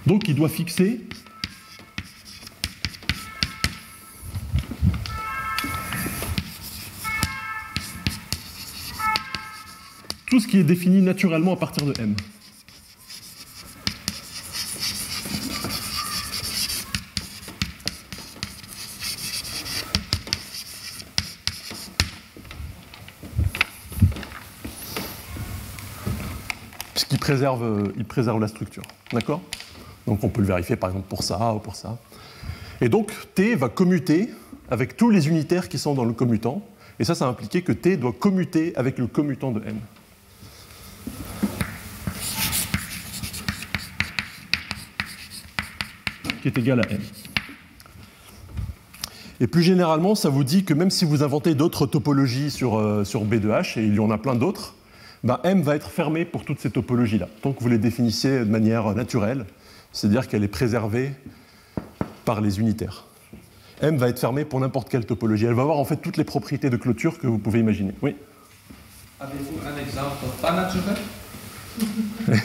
Donc 0.07 0.27
il 0.29 0.35
doit 0.35 0.49
fixer 0.49 1.01
tout 10.27 10.41
ce 10.41 10.49
qui 10.49 10.59
est 10.59 10.65
défini 10.65 11.03
naturellement 11.03 11.53
à 11.53 11.57
partir 11.57 11.85
de 11.85 11.93
M. 12.01 12.15
préserve, 27.19 27.93
il 27.97 28.05
préserve 28.05 28.41
la 28.41 28.49
structure. 28.49 28.85
D'accord? 29.13 29.41
Donc 30.07 30.23
on 30.23 30.29
peut 30.29 30.41
le 30.41 30.47
vérifier 30.47 30.77
par 30.77 30.91
exemple 30.91 31.09
pour 31.09 31.23
ça 31.23 31.55
ou 31.55 31.59
pour 31.59 31.75
ça. 31.75 31.99
Et 32.81 32.89
donc 32.89 33.13
T 33.35 33.55
va 33.55 33.69
commuter 33.69 34.31
avec 34.71 34.97
tous 34.97 35.11
les 35.11 35.29
unitaires 35.29 35.69
qui 35.69 35.79
sont 35.79 35.95
dans 35.95 36.05
le 36.05 36.13
commutant. 36.13 36.63
Et 36.99 37.05
ça, 37.05 37.15
ça 37.15 37.27
a 37.27 37.29
impliqué 37.29 37.63
que 37.63 37.73
T 37.73 37.97
doit 37.97 38.13
commuter 38.13 38.75
avec 38.77 38.99
le 38.99 39.07
commutant 39.07 39.53
de 39.53 39.61
M. 39.61 39.77
Qui 46.43 46.49
est 46.49 46.59
égal 46.59 46.81
à 46.81 46.91
M. 46.91 47.01
Et 49.41 49.47
plus 49.47 49.63
généralement, 49.63 50.15
ça 50.15 50.31
vous 50.31 50.45
dit 50.45 50.65
que 50.65 50.73
même 50.73 50.91
si 50.91 51.05
vous 51.05 51.23
inventez 51.23 51.55
d'autres 51.55 51.87
topologies 51.87 52.51
sur, 52.51 52.79
euh, 52.79 53.05
sur 53.05 53.25
B 53.25 53.35
2 53.35 53.51
H, 53.51 53.79
et 53.79 53.85
il 53.85 53.95
y 53.95 53.99
en 53.99 54.11
a 54.11 54.17
plein 54.17 54.35
d'autres, 54.35 54.75
ben, 55.25 55.41
M 55.45 55.63
va 55.63 55.77
être 55.77 55.91
fermée 55.91 56.25
pour 56.25 56.45
toutes 56.45 56.61
ces 56.61 56.71
topologies-là, 56.71 57.29
tant 57.43 57.53
que 57.53 57.63
vous 57.63 57.69
les 57.69 57.79
définissez 57.79 58.41
de 58.41 58.51
manière 58.51 58.95
naturelle, 58.95 59.47
c'est-à-dire 59.93 60.29
qu'elle 60.29 60.45
est 60.45 60.49
préservée 60.49 61.13
par 62.25 62.41
les 62.41 62.61
unitaires. 62.61 63.05
M 63.81 63.97
va 63.97 64.09
être 64.09 64.19
fermée 64.19 64.45
pour 64.45 64.61
n'importe 64.61 64.89
quelle 64.89 65.05
topologie. 65.05 65.45
Elle 65.45 65.55
va 65.55 65.63
avoir 65.63 65.79
en 65.79 65.85
fait 65.85 65.97
toutes 65.97 66.17
les 66.17 66.25
propriétés 66.25 66.71
de 66.71 66.77
clôture 66.77 67.19
que 67.19 67.27
vous 67.27 67.39
pouvez 67.39 67.61
imaginer. 67.61 67.93
Oui 68.03 68.17
Avez-vous 69.21 69.59
un 69.67 69.77
exemple 69.81 70.27
pas 70.41 70.53
naturel? 70.53 70.97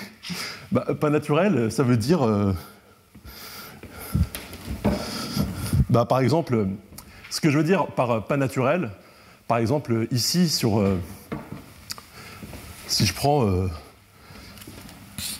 Bah, 0.71 0.85
Pas 0.99 1.09
naturel, 1.09 1.69
ça 1.69 1.83
veut 1.83 1.97
dire. 1.97 2.25
Euh, 2.25 2.53
bah, 5.89 6.05
par 6.05 6.19
exemple, 6.19 6.67
ce 7.29 7.41
que 7.41 7.49
je 7.49 7.57
veux 7.57 7.63
dire 7.65 7.87
par 7.87 8.25
pas 8.25 8.37
naturel, 8.37 8.91
par 9.49 9.57
exemple, 9.57 10.07
ici 10.11 10.47
sur. 10.47 10.79
Euh, 10.79 10.97
si 12.91 13.05
je 13.05 13.13
prends 13.13 13.47
euh, 13.47 13.67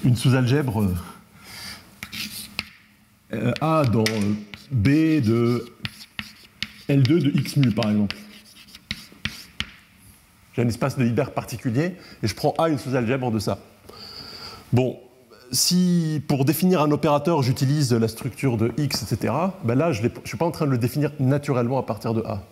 une 0.05 0.15
sous-algèbre 0.15 0.87
euh, 3.33 3.51
A 3.59 3.83
dans 3.83 4.05
B 4.71 4.87
de 5.21 5.65
L2 6.87 7.03
de 7.03 7.39
X 7.39 7.57
mu, 7.57 7.71
par 7.71 7.89
exemple. 7.89 8.15
J'ai 10.55 10.61
un 10.61 10.67
espace 10.67 10.97
de 10.97 11.05
Hilbert 11.05 11.31
particulier 11.31 11.95
et 12.23 12.27
je 12.27 12.35
prends 12.35 12.53
A 12.57 12.69
une 12.69 12.79
sous-algèbre 12.79 13.31
de 13.31 13.39
ça. 13.39 13.59
Bon, 14.71 14.99
si 15.51 16.21
pour 16.27 16.45
définir 16.45 16.81
un 16.81 16.91
opérateur 16.91 17.41
j'utilise 17.41 17.91
la 17.93 18.07
structure 18.07 18.55
de 18.55 18.71
X, 18.77 19.03
etc., 19.03 19.33
ben 19.63 19.75
là 19.75 19.91
je 19.91 20.03
ne 20.03 20.09
suis 20.23 20.37
pas 20.37 20.45
en 20.45 20.51
train 20.51 20.65
de 20.65 20.71
le 20.71 20.77
définir 20.77 21.11
naturellement 21.19 21.79
à 21.79 21.83
partir 21.83 22.13
de 22.13 22.21
A. 22.21 22.43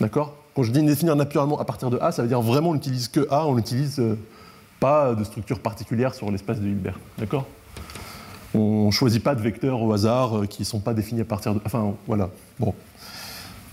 D'accord? 0.00 0.41
Quand 0.54 0.62
je 0.62 0.70
dis 0.70 0.82
définir 0.82 1.16
naturellement 1.16 1.58
à 1.58 1.64
partir 1.64 1.90
de 1.90 1.98
A, 2.00 2.12
ça 2.12 2.22
veut 2.22 2.28
dire 2.28 2.40
vraiment 2.40 2.70
on 2.70 2.74
n'utilise 2.74 3.08
que 3.08 3.26
A, 3.30 3.46
on 3.46 3.54
n'utilise 3.54 3.98
euh, 3.98 4.18
pas 4.80 5.14
de 5.14 5.24
structure 5.24 5.60
particulière 5.60 6.14
sur 6.14 6.30
l'espace 6.30 6.60
de 6.60 6.66
Hilbert. 6.66 6.98
D'accord? 7.18 7.46
On 8.54 8.86
ne 8.86 8.90
choisit 8.90 9.22
pas 9.22 9.34
de 9.34 9.40
vecteurs 9.40 9.80
au 9.80 9.92
hasard 9.92 10.38
euh, 10.38 10.46
qui 10.46 10.62
ne 10.62 10.66
sont 10.66 10.80
pas 10.80 10.92
définis 10.92 11.22
à 11.22 11.24
partir 11.24 11.54
de. 11.54 11.60
Enfin, 11.64 11.94
voilà. 12.06 12.28
Bon. 12.58 12.74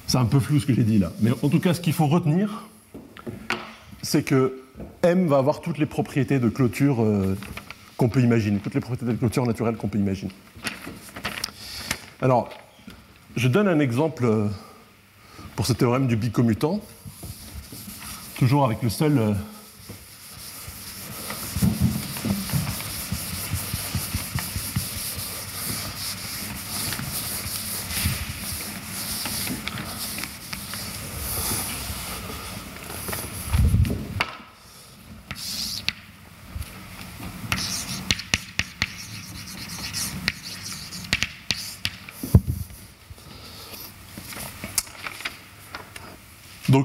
C'est 0.07 0.17
un 0.17 0.25
peu 0.25 0.39
flou 0.39 0.59
ce 0.59 0.65
que 0.65 0.73
j'ai 0.73 0.83
dit 0.83 0.97
là. 0.97 1.11
Mais 1.19 1.31
en 1.43 1.49
tout 1.49 1.59
cas, 1.59 1.73
ce 1.73 1.81
qu'il 1.81 1.93
faut 1.93 2.07
retenir, 2.07 2.67
c'est 4.01 4.23
que 4.23 4.61
M 5.03 5.27
va 5.27 5.37
avoir 5.37 5.61
toutes 5.61 5.77
les 5.77 5.85
propriétés 5.85 6.39
de 6.39 6.49
clôture 6.49 7.03
euh, 7.03 7.37
qu'on 7.97 8.09
peut 8.09 8.21
imaginer, 8.21 8.59
toutes 8.59 8.73
les 8.73 8.79
propriétés 8.79 9.11
de 9.11 9.17
clôture 9.17 9.45
naturelle 9.45 9.75
qu'on 9.75 9.89
peut 9.89 9.99
imaginer. 9.99 10.31
Alors, 12.21 12.49
je 13.35 13.47
donne 13.47 13.67
un 13.67 13.79
exemple 13.79 14.25
pour 15.59 15.65
ce 15.65 15.73
théorème 15.73 16.07
du 16.07 16.15
bicommutant, 16.15 16.79
toujours 18.37 18.63
avec 18.63 18.81
le 18.81 18.87
seul 18.87 19.35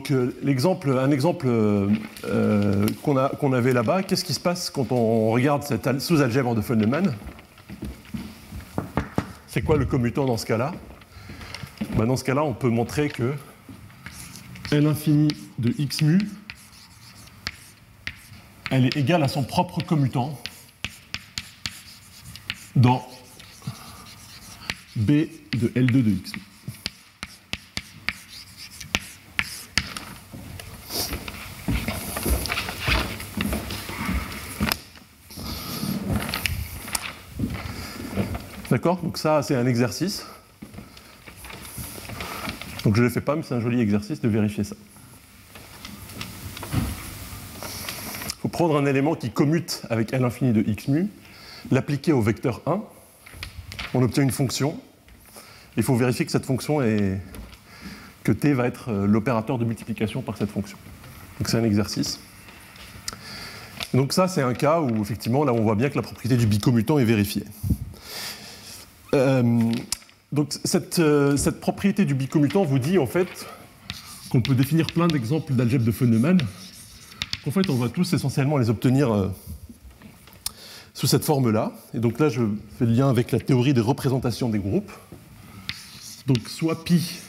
Donc 0.05 0.11
euh, 0.11 1.03
un 1.03 1.11
exemple 1.11 1.47
euh, 1.49 1.89
euh, 2.27 2.87
qu'on 3.03 3.53
avait 3.55 3.73
là-bas, 3.73 4.03
qu'est-ce 4.03 4.25
qui 4.25 4.35
se 4.35 4.41
passe 4.41 4.69
quand 4.69 4.93
on 4.93 5.31
regarde 5.31 5.63
cette 5.63 5.87
al- 5.87 6.01
sous-algèbre 6.01 6.55
de 6.55 6.61
Feynman 6.61 7.15
C'est 9.47 9.63
quoi 9.63 9.79
le 9.79 9.87
commutant 9.87 10.27
dans 10.27 10.37
ce 10.37 10.45
cas-là? 10.45 10.73
Ben, 11.97 12.05
Dans 12.07 12.17
ce 12.17 12.25
cas-là, 12.25 12.45
on 12.45 12.53
peut 12.53 12.69
montrer 12.69 13.09
que 13.09 13.33
L 14.73 14.87
infini 14.87 15.29
de 15.59 15.75
x 15.79 16.03
mu, 16.03 16.19
elle 18.71 18.85
est 18.87 18.97
égale 18.99 19.23
à 19.23 19.29
son 19.29 19.43
propre 19.43 19.83
commutant 19.83 20.39
dans 22.77 23.07
B 24.97 25.13
de 25.53 25.69
L2 25.69 26.03
de 26.03 26.11
x 26.11 26.35
mu. 26.37 26.43
D'accord 38.75 38.97
Donc 38.97 39.19
ça, 39.19 39.41
c'est 39.45 39.55
un 39.55 39.69
exercice. 39.69 40.27
Donc 42.83 42.97
je 42.97 43.03
ne 43.03 43.07
le 43.07 43.13
fais 43.13 43.21
pas, 43.21 43.37
mais 43.37 43.45
c'est 43.45 43.55
un 43.55 43.61
joli 43.61 43.81
exercice 43.81 44.21
de 44.21 44.27
vérifier 44.27 44.65
ça. 44.65 44.75
Il 48.27 48.41
faut 48.41 48.49
prendre 48.49 48.77
un 48.77 48.85
élément 48.85 49.15
qui 49.15 49.31
commute 49.31 49.83
avec 49.91 50.13
L 50.13 50.25
infini 50.25 50.53
de 50.53 50.69
x 50.69 50.89
mu, 50.89 51.07
l'appliquer 51.71 52.13
au 52.13 52.21
vecteur 52.21 52.63
1, 52.67 52.81
on 53.95 54.03
obtient 54.03 54.25
une 54.25 54.33
fonction. 54.33 54.77
Il 55.77 55.85
faut 55.85 55.95
vérifier 55.95 56.27
que 56.27 56.33
cette 56.33 56.45
fonction 56.45 56.83
est 56.83 57.21
que 58.25 58.33
t 58.33 58.55
va 58.55 58.67
être 58.67 58.91
euh, 58.91 59.07
l'opérateur 59.07 59.57
de 59.57 59.65
multiplication 59.65 60.21
par 60.21 60.37
cette 60.37 60.51
fonction. 60.51 60.79
Donc 61.39 61.49
c'est 61.49 61.59
un 61.59 61.65
exercice. 61.65 62.19
Donc 63.93 64.13
ça, 64.13 64.27
c'est 64.27 64.43
un 64.43 64.53
cas 64.53 64.81
où 64.81 65.01
effectivement, 65.01 65.45
là, 65.45 65.53
on 65.53 65.63
voit 65.63 65.77
bien 65.77 65.91
que 65.91 65.95
la 65.95 66.03
propriété 66.03 66.37
du 66.37 66.49
bicommutant 66.49 66.99
est 66.99 67.05
vérifiée. 67.05 67.45
Euh, 69.15 69.73
donc 70.33 70.53
cette, 70.65 70.99
euh, 70.99 71.37
cette 71.37 71.61
propriété 71.61 72.05
du 72.05 72.15
bicommutant 72.15 72.65
vous 72.65 72.81
dit 72.81 72.99
en 72.99 73.07
fait 73.07 73.47
qu'on 74.29 74.41
peut 74.41 74.57
définir 74.57 74.87
plein 74.87 75.07
d'exemples 75.07 75.53
d'algèbre 75.53 75.85
de 75.85 75.93
Feynman. 75.93 76.39
qu'en 77.45 77.51
fait, 77.53 77.71
on 77.71 77.77
va 77.77 77.89
tous 77.89 78.13
essentiellement 78.13 78.57
les 78.57 78.69
obtenir 78.71 79.13
euh, 79.13 79.29
sous 80.93 81.07
cette 81.07 81.25
forme-là. 81.25 81.73
Et 81.95 82.01
donc 82.01 82.19
là, 82.19 82.29
je 82.29 82.43
fais 82.79 82.87
le 82.87 82.93
lien 82.93 83.09
avec 83.09 83.31
la 83.31 83.39
théorie 83.39 83.75
des 83.75 83.81
représentations 83.81 84.49
des 84.49 84.59
groupes. 84.59 84.91
Donc 86.27 86.49
soit 86.49 86.85
pi, 86.85 87.21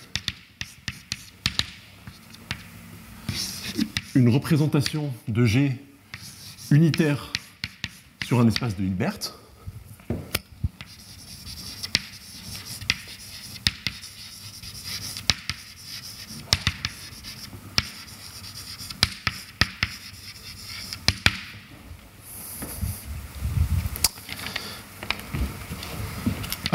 une 4.15 4.29
représentation 4.29 5.13
de 5.27 5.45
G 5.45 5.77
unitaire 6.71 7.31
sur 8.25 8.39
un 8.39 8.47
espace 8.47 8.75
de 8.75 8.83
Hilbert. 8.83 9.44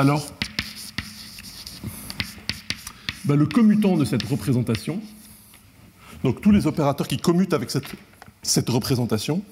Alors, 0.01 0.27
bah, 3.27 3.37
le 3.37 3.45
commutant 3.45 3.99
de 3.99 4.07
cette 4.07 4.23
représentation, 4.23 4.99
donc 6.25 6.41
tous 6.41 6.53
les 6.53 6.67
opérateurs 6.67 7.07
qui 7.07 7.19
commutent 7.19 7.53
avec 7.53 7.71
cette, 7.71 8.71
représentation, 8.71 9.43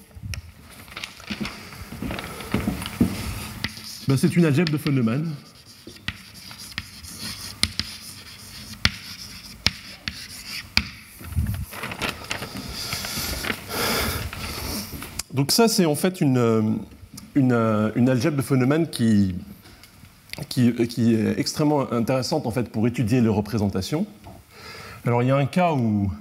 bah, 4.07 4.15
c'est 4.17 4.35
une 4.35 4.45
algèbre 4.45 4.71
de 4.71 4.79
Feynman. 4.79 5.23
Donc 15.31 15.51
ça, 15.51 15.67
c'est 15.67 15.85
en 15.85 15.93
fait 15.93 16.21
une, 16.21 16.39
euh, 16.39 16.63
euh, 17.37 17.91
une 17.95 18.09
algèbre 18.09 18.37
de 18.37 18.41
Feynman 18.41 18.89
qui, 18.89 19.35
qui, 20.59 20.87
qui 20.87 21.13
est 21.13 21.39
extrêmement 21.39 21.91
intéressante 21.91 22.45
en 22.45 22.51
fait 22.51 22.69
pour 22.69 22.87
étudier 22.87 23.21
les 23.21 23.29
représentations. 23.29 24.05
Alors 25.05 25.23
il 25.23 25.27
y 25.27 25.31
a 25.31 25.37
un 25.37 25.45
cas 25.45 25.73
où, 25.73 26.11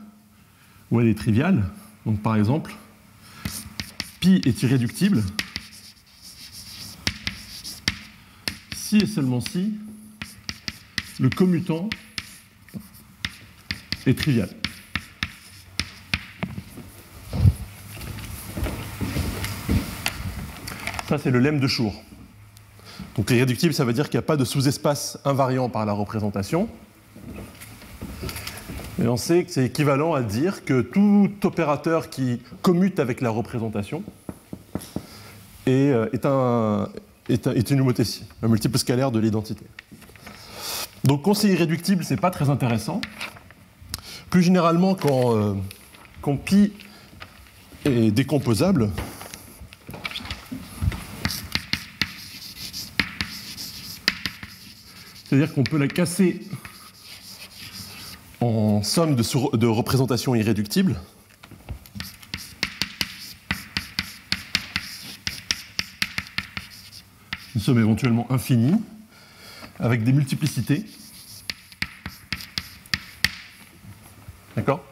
où 0.91 1.01
elle 1.01 1.09
est 1.09 1.19
triviale. 1.19 1.65
Donc 2.07 2.23
par 2.23 2.37
exemple, 2.37 2.75
pi 4.21 4.41
est 4.45 4.63
irréductible 4.63 5.23
si 8.75 8.99
et 8.99 9.07
seulement 9.07 9.41
si 9.41 9.75
le 11.21 11.29
commutant 11.29 11.91
est 14.07 14.19
trivial. 14.19 14.49
Ça 21.09 21.19
c'est 21.19 21.31
le 21.31 21.39
lemme 21.39 21.59
de 21.59 21.67
Schur. 21.67 21.93
Donc 23.19 23.33
irréductible, 23.33 23.75
ça 23.75 23.85
veut 23.85 23.93
dire 23.93 24.09
qu'il 24.09 24.17
n'y 24.17 24.25
a 24.25 24.27
pas 24.27 24.37
de 24.37 24.45
sous-espace 24.45 25.19
invariant 25.25 25.69
par 25.69 25.85
la 25.85 25.93
représentation. 25.93 26.69
Et 29.03 29.09
on 29.09 29.17
sait 29.17 29.43
que 29.43 29.51
c'est 29.51 29.65
équivalent 29.65 30.15
à 30.15 30.23
dire 30.23 30.65
que 30.65 30.83
tout 30.83 31.29
opérateur 31.43 32.11
qui 32.11 32.41
commute 32.63 33.01
avec 33.01 33.21
la 33.21 33.31
représentation 33.31 34.05
est, 35.67 35.91
euh, 35.91 36.87
une 37.29 37.81
homothétie, 37.81 38.25
un 38.41 38.47
multiple 38.47 38.79
scalaire 38.79 39.11
de 39.11 39.19
l'identité. 39.19 39.67
Donc 41.03 41.23
quand 41.25 41.35
c'est 41.35 41.49
irréductible, 41.49 42.05
c'est 42.05 42.21
pas 42.21 42.31
très 42.31 42.51
intéressant. 42.51 43.01
Plus 44.31 44.43
généralement, 44.43 44.95
quand, 44.95 45.37
euh, 45.37 45.55
quand 46.23 46.37
pi 46.37 46.73
est 47.85 48.13
décomposable, 48.13 48.91
c'est-à-dire 55.29 55.53
qu'on 55.53 55.63
peut 55.63 55.77
la 55.77 55.89
casser 55.89 56.41
en 58.41 58.83
somme 58.83 59.15
de, 59.15 59.67
représentations 59.67 60.35
irréductibles. 60.35 60.97
Une 67.55 67.61
somme 67.61 67.79
éventuellement 67.79 68.31
infinie, 68.33 68.81
avec 69.79 70.03
des 70.03 70.15
multiplicités. 70.15 70.87
D'accord? 74.57 74.83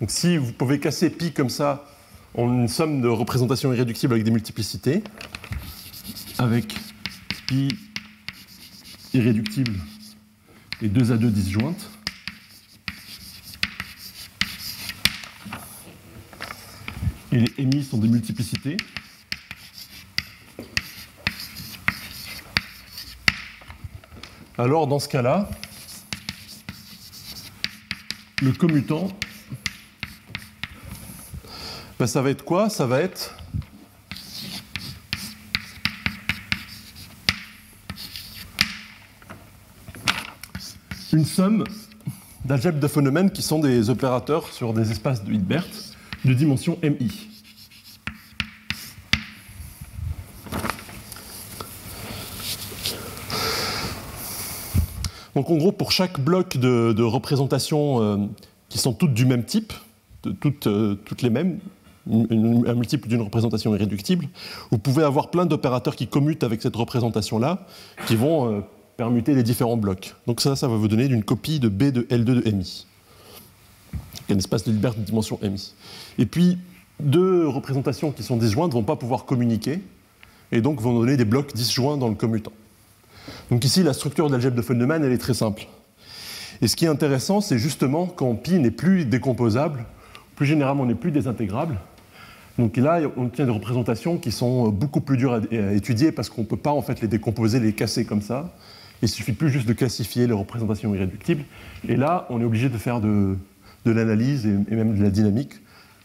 Donc 0.00 0.10
si 0.10 0.38
vous 0.38 0.52
pouvez 0.52 0.80
casser 0.80 1.10
pi 1.10 1.32
comme 1.32 1.50
ça 1.50 1.84
en 2.34 2.48
une 2.50 2.68
somme 2.68 3.02
de 3.02 3.08
représentations 3.08 3.74
irréductibles 3.74 4.14
avec 4.14 4.24
des 4.24 4.30
multiplicités, 4.30 5.04
avec 6.38 6.74
pi 7.46 7.76
irréductible 9.14 9.78
et 10.80 10.88
2 10.88 11.12
à 11.12 11.16
2 11.16 11.30
disjointes, 11.30 11.90
et 17.30 17.38
les 17.38 17.52
émis 17.58 17.84
sont 17.84 17.98
des 17.98 18.08
multiplicités. 18.08 18.76
Alors, 24.58 24.86
dans 24.86 24.98
ce 24.98 25.08
cas-là, 25.08 25.50
le 28.42 28.52
commutant, 28.52 29.08
ben, 31.98 32.06
ça 32.06 32.20
va 32.20 32.30
être 32.30 32.44
quoi? 32.44 32.68
Ça 32.68 32.86
va 32.86 33.00
être 33.00 33.34
une 41.22 41.28
somme 41.28 41.62
d'algèbres 42.44 42.80
de 42.80 42.88
phénomènes 42.88 43.30
qui 43.30 43.42
sont 43.42 43.60
des 43.60 43.90
opérateurs 43.90 44.48
sur 44.52 44.72
des 44.72 44.90
espaces 44.90 45.22
de 45.22 45.32
Hilbert 45.32 45.68
de 46.24 46.34
dimension 46.34 46.76
MI. 46.82 47.28
Donc 55.36 55.48
en 55.48 55.56
gros, 55.58 55.70
pour 55.70 55.92
chaque 55.92 56.18
bloc 56.18 56.56
de, 56.56 56.92
de 56.92 57.02
représentations 57.04 58.02
euh, 58.02 58.16
qui 58.68 58.78
sont 58.78 58.92
toutes 58.92 59.14
du 59.14 59.24
même 59.24 59.44
type, 59.44 59.72
euh, 60.26 60.94
toutes 61.04 61.22
les 61.22 61.30
mêmes, 61.30 61.60
un 62.10 62.74
multiple 62.74 63.06
d'une 63.06 63.22
représentation 63.22 63.72
irréductible, 63.76 64.26
vous 64.72 64.78
pouvez 64.78 65.04
avoir 65.04 65.30
plein 65.30 65.46
d'opérateurs 65.46 65.94
qui 65.94 66.08
commutent 66.08 66.42
avec 66.42 66.60
cette 66.62 66.74
représentation-là, 66.74 67.64
qui 68.08 68.16
vont 68.16 68.52
euh, 68.52 68.60
permuter 68.96 69.34
les 69.34 69.42
différents 69.42 69.76
blocs. 69.76 70.14
Donc 70.26 70.40
ça, 70.40 70.56
ça 70.56 70.68
va 70.68 70.76
vous 70.76 70.88
donner 70.88 71.06
une 71.06 71.24
copie 71.24 71.60
de 71.60 71.68
B 71.68 71.84
de 71.84 72.02
L2 72.02 72.24
de 72.24 72.50
MI. 72.50 72.86
un 74.30 74.38
espace 74.38 74.64
de 74.64 74.72
Hilbert 74.72 74.94
de 74.94 75.00
dimension 75.00 75.38
MI. 75.42 75.74
Et 76.18 76.26
puis, 76.26 76.58
deux 77.00 77.48
représentations 77.48 78.12
qui 78.12 78.22
sont 78.22 78.36
disjointes 78.36 78.68
ne 78.68 78.74
vont 78.74 78.84
pas 78.84 78.96
pouvoir 78.96 79.24
communiquer, 79.24 79.80
et 80.52 80.60
donc 80.60 80.80
vont 80.80 80.98
donner 80.98 81.16
des 81.16 81.24
blocs 81.24 81.54
disjoints 81.54 81.96
dans 81.96 82.08
le 82.08 82.14
commutant. 82.14 82.52
Donc 83.50 83.64
ici, 83.64 83.82
la 83.82 83.92
structure 83.92 84.26
de 84.26 84.32
l'algèbre 84.32 84.56
de 84.56 84.62
Feynman, 84.62 85.02
elle 85.02 85.12
est 85.12 85.18
très 85.18 85.34
simple. 85.34 85.66
Et 86.60 86.68
ce 86.68 86.76
qui 86.76 86.84
est 86.84 86.88
intéressant, 86.88 87.40
c'est 87.40 87.58
justement 87.58 88.06
quand 88.06 88.34
pi 88.34 88.58
n'est 88.58 88.70
plus 88.70 89.04
décomposable, 89.04 89.84
plus 90.36 90.46
généralement 90.46 90.86
n'est 90.86 90.94
plus 90.94 91.10
désintégrable. 91.10 91.78
Donc 92.58 92.76
là, 92.76 93.00
on 93.16 93.24
obtient 93.24 93.46
des 93.46 93.50
représentations 93.50 94.18
qui 94.18 94.30
sont 94.30 94.68
beaucoup 94.68 95.00
plus 95.00 95.16
dures 95.16 95.34
à 95.34 95.72
étudier 95.72 96.12
parce 96.12 96.28
qu'on 96.28 96.42
ne 96.42 96.46
peut 96.46 96.56
pas 96.56 96.70
en 96.70 96.82
fait 96.82 97.00
les 97.00 97.08
décomposer, 97.08 97.58
les 97.58 97.72
casser 97.72 98.04
comme 98.04 98.22
ça. 98.22 98.54
Il 99.02 99.08
suffit 99.08 99.32
plus 99.32 99.50
juste 99.50 99.66
de 99.66 99.72
classifier 99.72 100.26
les 100.26 100.32
représentations 100.32 100.94
irréductibles. 100.94 101.44
Et 101.88 101.96
là, 101.96 102.26
on 102.30 102.40
est 102.40 102.44
obligé 102.44 102.68
de 102.68 102.78
faire 102.78 103.00
de, 103.00 103.36
l'analyse 103.84 104.46
et, 104.46 104.74
même 104.74 104.96
de 104.96 105.02
la 105.02 105.10
dynamique, 105.10 105.54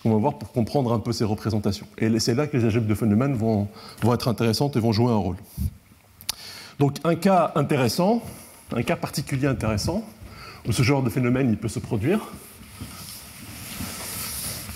on 0.03 0.11
va 0.11 0.17
voir, 0.17 0.37
pour 0.37 0.51
comprendre 0.51 0.93
un 0.93 0.99
peu 0.99 1.11
ces 1.11 1.23
représentations. 1.23 1.87
Et 1.97 2.19
c'est 2.19 2.33
là 2.33 2.47
que 2.47 2.57
les 2.57 2.65
algèbres 2.65 2.87
de 2.87 2.95
Feynman 2.95 3.33
vont, 3.35 3.67
vont 4.01 4.13
être 4.13 4.27
intéressantes 4.27 4.75
et 4.75 4.79
vont 4.79 4.91
jouer 4.91 5.11
un 5.11 5.17
rôle. 5.17 5.35
Donc 6.79 6.97
un 7.03 7.15
cas 7.15 7.51
intéressant, 7.55 8.23
un 8.75 8.83
cas 8.83 8.95
particulier 8.95 9.47
intéressant, 9.47 10.03
où 10.67 10.71
ce 10.71 10.83
genre 10.83 11.03
de 11.03 11.09
phénomène 11.09 11.49
il 11.49 11.57
peut 11.57 11.67
se 11.67 11.79
produire, 11.79 12.19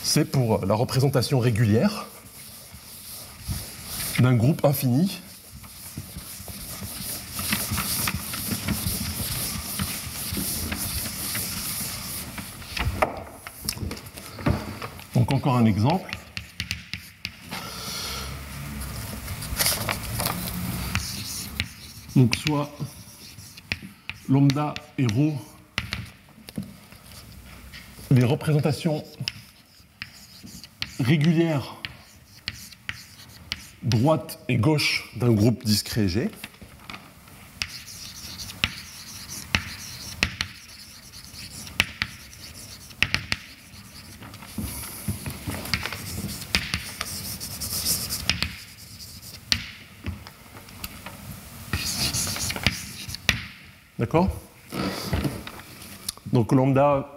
c'est 0.03 0.25
pour 0.25 0.65
la 0.65 0.73
représentation 0.73 1.39
régulière 1.39 2.07
d'un 4.19 4.35
groupe 4.35 4.65
infini 4.65 5.21
Encore 15.31 15.55
un 15.55 15.65
exemple. 15.65 16.09
Donc 22.15 22.35
soit 22.35 22.69
lambda 24.27 24.73
et 24.97 25.05
rho, 25.07 25.33
les 28.11 28.23
représentations 28.23 29.03
régulières 30.99 31.75
droite 33.83 34.39
et 34.47 34.57
gauche 34.57 35.09
d'un 35.15 35.31
groupe 35.31 35.63
discret 35.63 36.07
G. 36.07 36.29
D'accord 54.01 54.29
Donc 56.33 56.53
lambda, 56.53 57.07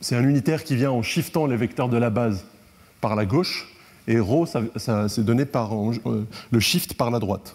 c'est 0.00 0.16
un 0.16 0.26
unitaire 0.26 0.64
qui 0.64 0.74
vient 0.74 0.90
en 0.90 1.02
shiftant 1.02 1.44
les 1.44 1.58
vecteurs 1.58 1.90
de 1.90 1.98
la 1.98 2.08
base 2.08 2.46
par 3.02 3.16
la 3.16 3.26
gauche, 3.26 3.68
et 4.08 4.18
rho, 4.18 4.46
ça, 4.46 4.62
c'est 5.10 5.24
donné 5.26 5.44
par 5.44 5.74
euh, 5.74 6.26
le 6.50 6.58
shift 6.58 6.94
par 6.94 7.10
la 7.10 7.18
droite. 7.18 7.54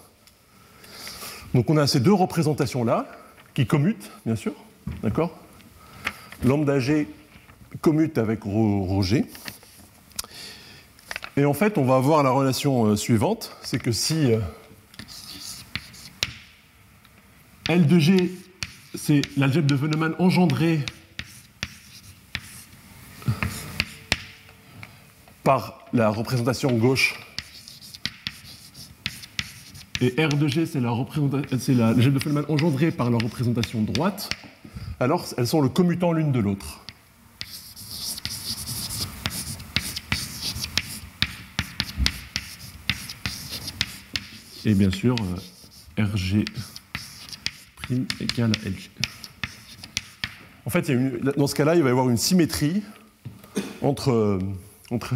Donc 1.55 1.71
on 1.71 1.77
a 1.77 1.87
ces 1.87 1.99
deux 1.99 2.13
représentations-là, 2.13 3.07
qui 3.55 3.65
commutent, 3.65 4.11
bien 4.27 4.35
sûr, 4.35 4.53
d'accord 5.01 5.35
Lambda 6.43 6.79
g 6.79 7.07
commute 7.81 8.19
avec 8.19 8.43
rho, 8.43 9.01
g. 9.01 9.25
Et 11.35 11.45
en 11.45 11.53
fait, 11.55 11.79
on 11.79 11.83
va 11.83 11.95
avoir 11.95 12.21
la 12.21 12.29
relation 12.29 12.85
euh, 12.85 12.95
suivante, 12.95 13.57
c'est 13.63 13.79
que 13.79 13.91
si 13.91 14.33
euh, 14.33 14.39
L 17.67 17.87
de 17.87 17.97
g 17.97 18.31
c'est 18.95 19.21
l'algèbre 19.37 19.67
de 19.67 19.75
Veneman 19.75 20.15
engendrée 20.19 20.79
par 25.43 25.87
la 25.93 26.09
représentation 26.09 26.71
gauche. 26.77 27.15
Et 30.01 30.23
R 30.23 30.29
de 30.29 30.47
G, 30.47 30.65
c'est 30.65 30.79
l'algèbre 30.79 32.17
de 32.17 32.19
Feynman 32.19 32.45
engendrée 32.49 32.91
par 32.91 33.11
la 33.11 33.17
représentation 33.17 33.81
droite. 33.83 34.29
Alors, 34.99 35.27
elles 35.37 35.47
sont 35.47 35.61
le 35.61 35.69
commutant 35.69 36.11
l'une 36.11 36.31
de 36.31 36.39
l'autre. 36.39 36.79
Et 44.65 44.73
bien 44.73 44.91
sûr, 44.91 45.15
euh, 45.97 46.05
Égale 48.19 48.51
LG. 48.65 48.89
En 50.65 50.69
fait, 50.69 50.91
dans 51.37 51.47
ce 51.47 51.55
cas-là, 51.55 51.75
il 51.75 51.81
va 51.81 51.89
y 51.89 51.91
avoir 51.91 52.09
une 52.09 52.17
symétrie 52.17 52.83
entre, 53.81 54.39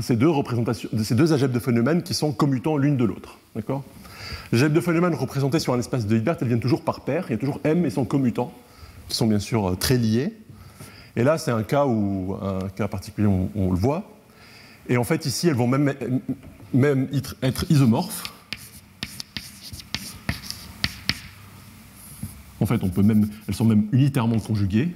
ces 0.01 0.15
deux 0.15 0.29
représentations, 0.29 0.89
ces 1.03 1.15
deux 1.15 1.33
algèbres 1.33 1.53
de 1.53 1.59
phénomènes 1.59 2.03
qui 2.03 2.13
sont 2.13 2.31
commutants 2.31 2.77
l'une 2.77 2.97
de 2.97 3.05
l'autre. 3.05 3.37
D'accord? 3.55 3.83
Les 4.51 4.69
de 4.69 4.79
phénomènes 4.79 5.13
représentées 5.13 5.59
sur 5.59 5.73
un 5.73 5.79
espace 5.79 6.07
de 6.07 6.15
Hilbert, 6.15 6.37
elles 6.41 6.47
viennent 6.47 6.59
toujours 6.59 6.81
par 6.81 7.01
paire. 7.01 7.25
Il 7.29 7.33
y 7.33 7.35
a 7.35 7.37
toujours 7.37 7.59
M 7.63 7.85
et 7.85 7.89
son 7.89 8.05
commutant, 8.05 8.53
qui 9.07 9.15
sont 9.15 9.27
bien 9.27 9.39
sûr 9.39 9.71
euh, 9.71 9.75
très 9.75 9.97
liés. 9.97 10.33
Et 11.15 11.23
là, 11.23 11.37
c'est 11.37 11.51
un 11.51 11.63
cas 11.63 11.85
où 11.85 12.35
un 12.41 12.67
cas 12.69 12.87
particulier 12.87 13.27
où 13.27 13.49
on, 13.55 13.71
le 13.71 13.77
voit. 13.77 14.03
Et 14.89 14.97
en 14.97 15.03
fait, 15.03 15.25
ici, 15.25 15.47
elles 15.47 15.55
vont 15.55 15.67
même, 15.67 15.93
même 16.73 17.07
être 17.41 17.65
isomorphes. 17.69 18.34
En 22.59 22.65
fait, 22.65 22.83
on 22.83 22.89
peut 22.89 23.03
même, 23.03 23.29
elles 23.47 23.53
sont 23.53 23.65
même 23.65 23.87
unitairement 23.91 24.39
conjuguées. 24.39 24.95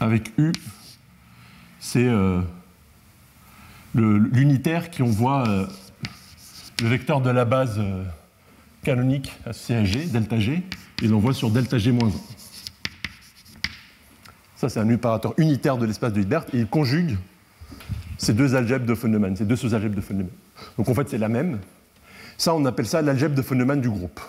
Avec 0.00 0.32
U, 0.38 0.52
c'est 1.78 2.06
euh, 2.06 2.40
l'unitaire 3.94 4.90
qui 4.90 5.02
envoie 5.02 5.46
euh, 5.46 5.66
le 6.80 6.88
vecteur 6.88 7.20
de 7.20 7.28
la 7.28 7.44
base 7.44 7.76
euh, 7.78 8.04
canonique 8.82 9.30
à 9.44 9.52
G, 9.84 10.06
delta 10.06 10.38
G, 10.38 10.62
et 11.02 11.06
l'envoie 11.06 11.34
sur 11.34 11.50
delta 11.50 11.76
G-1. 11.76 12.10
Ça, 14.60 14.68
c'est 14.68 14.78
un 14.78 14.90
opérateur 14.92 15.32
unitaire 15.38 15.78
de 15.78 15.86
l'espace 15.86 16.12
de 16.12 16.20
Hilbert 16.20 16.44
et 16.52 16.58
il 16.58 16.66
conjugue 16.66 17.16
ces 18.18 18.34
deux 18.34 18.54
algèbres 18.54 18.84
de 18.84 18.94
Feynman, 18.94 19.34
ces 19.34 19.46
deux 19.46 19.56
sous-algèbres 19.56 19.96
de 19.96 20.02
Feynman. 20.02 20.28
Donc 20.76 20.86
en 20.86 20.92
fait, 20.92 21.08
c'est 21.08 21.16
la 21.16 21.30
même. 21.30 21.60
Ça, 22.36 22.54
on 22.54 22.62
appelle 22.66 22.84
ça 22.84 23.00
l'algèbre 23.00 23.34
de 23.34 23.40
Feynman 23.40 23.80
du 23.80 23.88
groupe. 23.88 24.20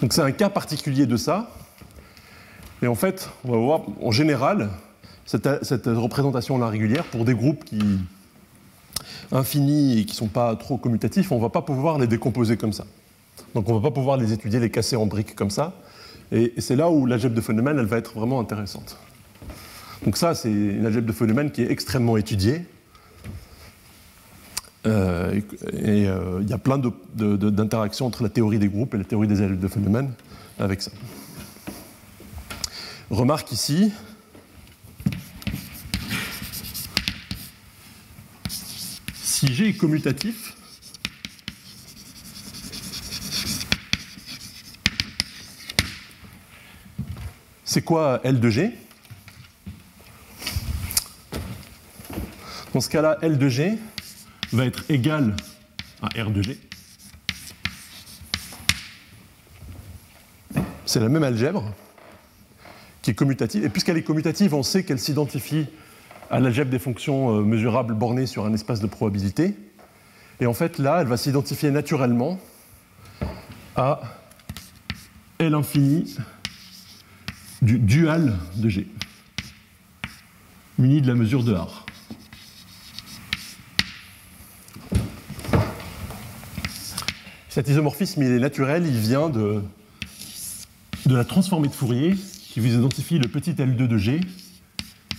Donc 0.00 0.14
c'est 0.14 0.22
un 0.22 0.32
cas 0.32 0.48
particulier 0.48 1.04
de 1.04 1.18
ça. 1.18 1.50
Et 2.84 2.86
en 2.86 2.94
fait, 2.94 3.30
on 3.46 3.52
va 3.52 3.56
voir, 3.56 3.80
en 4.02 4.10
général, 4.10 4.68
cette, 5.24 5.46
représentation-là 5.86 6.68
régulière, 6.68 7.04
pour 7.04 7.24
des 7.24 7.34
groupes 7.34 7.64
qui 7.64 7.80
infinis 9.32 10.00
et 10.00 10.04
qui 10.04 10.12
ne 10.12 10.16
sont 10.16 10.28
pas 10.28 10.54
trop 10.54 10.76
commutatifs, 10.76 11.32
on 11.32 11.36
ne 11.36 11.40
va 11.40 11.48
pas 11.48 11.62
pouvoir 11.62 11.98
les 11.98 12.06
décomposer 12.06 12.58
comme 12.58 12.74
ça. 12.74 12.84
Donc 13.54 13.70
on 13.70 13.74
ne 13.74 13.78
va 13.78 13.88
pas 13.88 13.94
pouvoir 13.94 14.18
les 14.18 14.34
étudier, 14.34 14.60
les 14.60 14.70
casser 14.70 14.96
en 14.96 15.06
briques 15.06 15.34
comme 15.34 15.48
ça. 15.48 15.72
Et 16.30 16.52
c'est 16.58 16.76
là 16.76 16.90
où 16.90 17.06
l'algèbre 17.06 17.34
de 17.34 17.40
phénomène, 17.40 17.78
elle 17.78 17.86
va 17.86 17.96
être 17.96 18.12
vraiment 18.12 18.38
intéressante. 18.38 18.98
Donc 20.04 20.18
ça, 20.18 20.34
c'est 20.34 20.52
une 20.52 20.84
algèbre 20.84 21.06
de 21.06 21.12
phénomène 21.12 21.50
qui 21.52 21.62
est 21.62 21.70
extrêmement 21.70 22.18
étudiée. 22.18 22.66
Euh, 24.86 25.40
et 25.72 26.06
euh, 26.06 26.40
il 26.42 26.50
y 26.50 26.52
a 26.52 26.58
plein 26.58 26.78
d'interactions 27.16 28.04
entre 28.04 28.22
la 28.22 28.28
théorie 28.28 28.58
des 28.58 28.68
groupes 28.68 28.94
et 28.94 28.98
la 28.98 29.04
théorie 29.04 29.26
des 29.26 29.40
algèbres 29.40 29.62
de 29.62 29.68
phénomène 29.68 30.12
avec 30.58 30.82
ça. 30.82 30.90
Remarque 33.10 33.52
ici, 33.52 33.92
si 39.14 39.54
G 39.54 39.68
est 39.68 39.74
commutatif, 39.74 40.54
c'est 47.64 47.82
quoi 47.82 48.20
L 48.24 48.40
de 48.40 48.50
G? 48.50 48.76
Dans 52.72 52.80
ce 52.80 52.88
cas-là, 52.88 53.18
L 53.22 53.38
de 53.38 53.48
G 53.48 53.78
va 54.52 54.64
être 54.64 54.90
égal 54.90 55.36
à 56.02 56.08
R 56.20 56.30
de 56.30 56.42
G. 56.42 56.58
C'est 60.84 61.00
la 61.00 61.08
même 61.08 61.22
algèbre 61.22 61.72
qui 63.04 63.10
est 63.10 63.14
commutative. 63.14 63.62
Et 63.62 63.68
puisqu'elle 63.68 63.98
est 63.98 64.02
commutative, 64.02 64.54
on 64.54 64.62
sait 64.62 64.82
qu'elle 64.82 64.98
s'identifie 64.98 65.66
à 66.30 66.40
l'algèbre 66.40 66.70
des 66.70 66.78
fonctions 66.78 67.36
euh, 67.36 67.42
mesurables 67.42 67.92
bornées 67.92 68.24
sur 68.24 68.46
un 68.46 68.54
espace 68.54 68.80
de 68.80 68.86
probabilité. 68.86 69.54
Et 70.40 70.46
en 70.46 70.54
fait, 70.54 70.78
là, 70.78 71.02
elle 71.02 71.06
va 71.06 71.18
s'identifier 71.18 71.70
naturellement 71.70 72.40
à 73.76 74.00
L 75.38 75.52
infini 75.52 76.16
du 77.60 77.78
dual 77.78 78.38
de 78.56 78.70
G, 78.70 78.86
muni 80.78 81.02
de 81.02 81.06
la 81.06 81.14
mesure 81.14 81.44
de 81.44 81.52
R. 81.52 81.84
Cet 87.50 87.68
isomorphisme, 87.68 88.22
il 88.22 88.32
est 88.32 88.38
naturel, 88.38 88.86
il 88.86 88.98
vient 88.98 89.28
de, 89.28 89.62
de 91.04 91.14
la 91.14 91.26
transformée 91.26 91.68
de 91.68 91.74
Fourier 91.74 92.16
qui 92.54 92.60
vous 92.60 92.72
identifie 92.72 93.18
le 93.18 93.26
petit 93.26 93.50
L2 93.50 93.88
de 93.88 93.98
G 93.98 94.20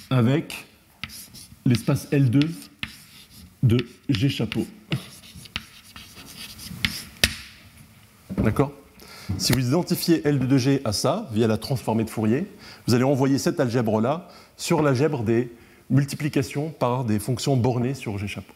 avec 0.09 0.65
l'espace 1.65 2.07
L2 2.13 2.47
de 3.61 3.85
G 4.07 4.29
chapeau. 4.29 4.65
D'accord? 8.37 8.71
Si 9.37 9.51
vous 9.51 9.67
identifiez 9.67 10.19
L2 10.19 10.47
de 10.47 10.57
G 10.57 10.81
à 10.85 10.93
ça, 10.93 11.27
via 11.33 11.45
la 11.47 11.57
transformée 11.57 12.05
de 12.05 12.09
Fourier, 12.09 12.47
vous 12.87 12.93
allez 12.93 13.03
envoyer 13.03 13.37
cette 13.37 13.59
algèbre-là 13.59 14.29
sur 14.55 14.81
l'algèbre 14.81 15.23
des 15.23 15.51
multiplications 15.89 16.69
par 16.69 17.03
des 17.03 17.19
fonctions 17.19 17.57
bornées 17.57 17.95
sur 17.95 18.17
G 18.17 18.29
chapeau. 18.29 18.53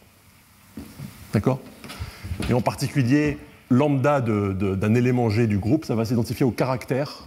D'accord? 1.34 1.60
Et 2.48 2.54
en 2.54 2.62
particulier, 2.62 3.36
lambda 3.68 4.22
d'un 4.22 4.94
élément 4.94 5.28
G 5.28 5.46
du 5.46 5.58
groupe, 5.58 5.84
ça 5.84 5.94
va 5.94 6.06
s'identifier 6.06 6.46
au 6.46 6.50
caractère 6.50 7.26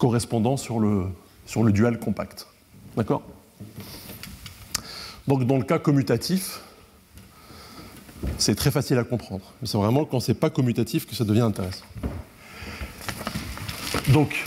correspondant 0.00 0.56
sur 0.56 0.80
le, 0.80 1.04
sur 1.46 1.62
le 1.62 1.70
dual 1.70 2.00
compact. 2.00 2.48
D'accord? 2.96 3.22
Donc 5.28 5.46
dans 5.46 5.58
le 5.58 5.62
cas 5.62 5.78
commutatif, 5.78 6.60
c'est 8.38 8.54
très 8.54 8.70
facile 8.70 8.98
à 8.98 9.04
comprendre. 9.04 9.44
C'est 9.62 9.76
vraiment 9.76 10.04
quand 10.04 10.18
c'est 10.18 10.34
pas 10.34 10.50
commutatif 10.50 11.06
que 11.06 11.14
ça 11.14 11.24
devient 11.24 11.42
intéressant. 11.42 11.84
Donc, 14.08 14.46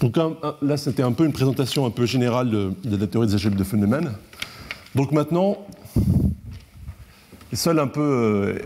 donc 0.00 0.16
là, 0.62 0.76
c'était 0.76 1.02
un 1.02 1.12
peu 1.12 1.24
une 1.24 1.32
présentation 1.32 1.84
un 1.84 1.90
peu 1.90 2.06
générale 2.06 2.48
de, 2.50 2.74
la 2.84 3.06
théorie 3.06 3.26
des 3.26 3.34
algèbres 3.34 3.56
de 3.56 3.64
Feynman. 3.64 4.12
Donc 4.94 5.10
maintenant, 5.10 5.58
seul 7.56 7.78
un 7.78 7.86
peu 7.86 8.00
euh, 8.00 8.58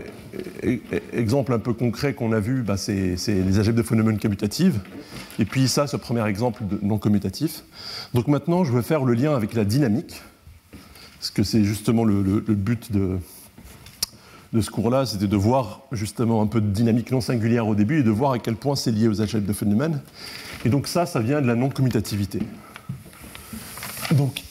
exemple 1.13 1.53
un 1.53 1.59
peu 1.59 1.73
concret 1.73 2.13
qu'on 2.13 2.31
a 2.31 2.39
vu, 2.39 2.61
bah, 2.61 2.77
c'est 2.77 3.15
les 3.27 3.57
algèbres 3.57 3.77
de 3.77 3.83
Feynman 3.83 4.19
commutatives. 4.19 4.79
Et 5.39 5.45
puis 5.45 5.67
ça, 5.67 5.87
ce 5.87 5.97
premier 5.97 6.25
exemple 6.27 6.63
de 6.65 6.79
non 6.81 6.97
commutatif. 6.97 7.63
Donc 8.13 8.27
maintenant, 8.27 8.63
je 8.63 8.73
vais 8.73 8.81
faire 8.81 9.03
le 9.03 9.13
lien 9.13 9.35
avec 9.35 9.53
la 9.53 9.65
dynamique, 9.65 10.21
parce 11.19 11.31
que 11.31 11.43
c'est 11.43 11.63
justement 11.63 12.03
le, 12.03 12.39
but 12.39 12.91
de, 12.91 13.19
ce 14.59 14.69
cours-là, 14.69 15.05
c'était 15.05 15.27
de 15.27 15.37
voir 15.37 15.81
justement 15.91 16.41
un 16.41 16.47
peu 16.47 16.61
de 16.61 16.67
dynamique 16.67 17.11
non 17.11 17.21
singulière 17.21 17.67
au 17.67 17.75
début 17.75 17.99
et 17.99 18.03
de 18.03 18.11
voir 18.11 18.31
à 18.31 18.39
quel 18.39 18.55
point 18.55 18.75
c'est 18.75 18.91
lié 18.91 19.07
aux 19.07 19.21
algèbres 19.21 19.47
de 19.47 19.53
Feynman. 19.53 20.01
Et 20.65 20.69
donc 20.69 20.87
ça, 20.87 21.05
ça 21.05 21.19
vient 21.19 21.41
de 21.41 21.47
la 21.47 21.55
non-commutativité. 21.55 22.39
Donc 24.11 24.43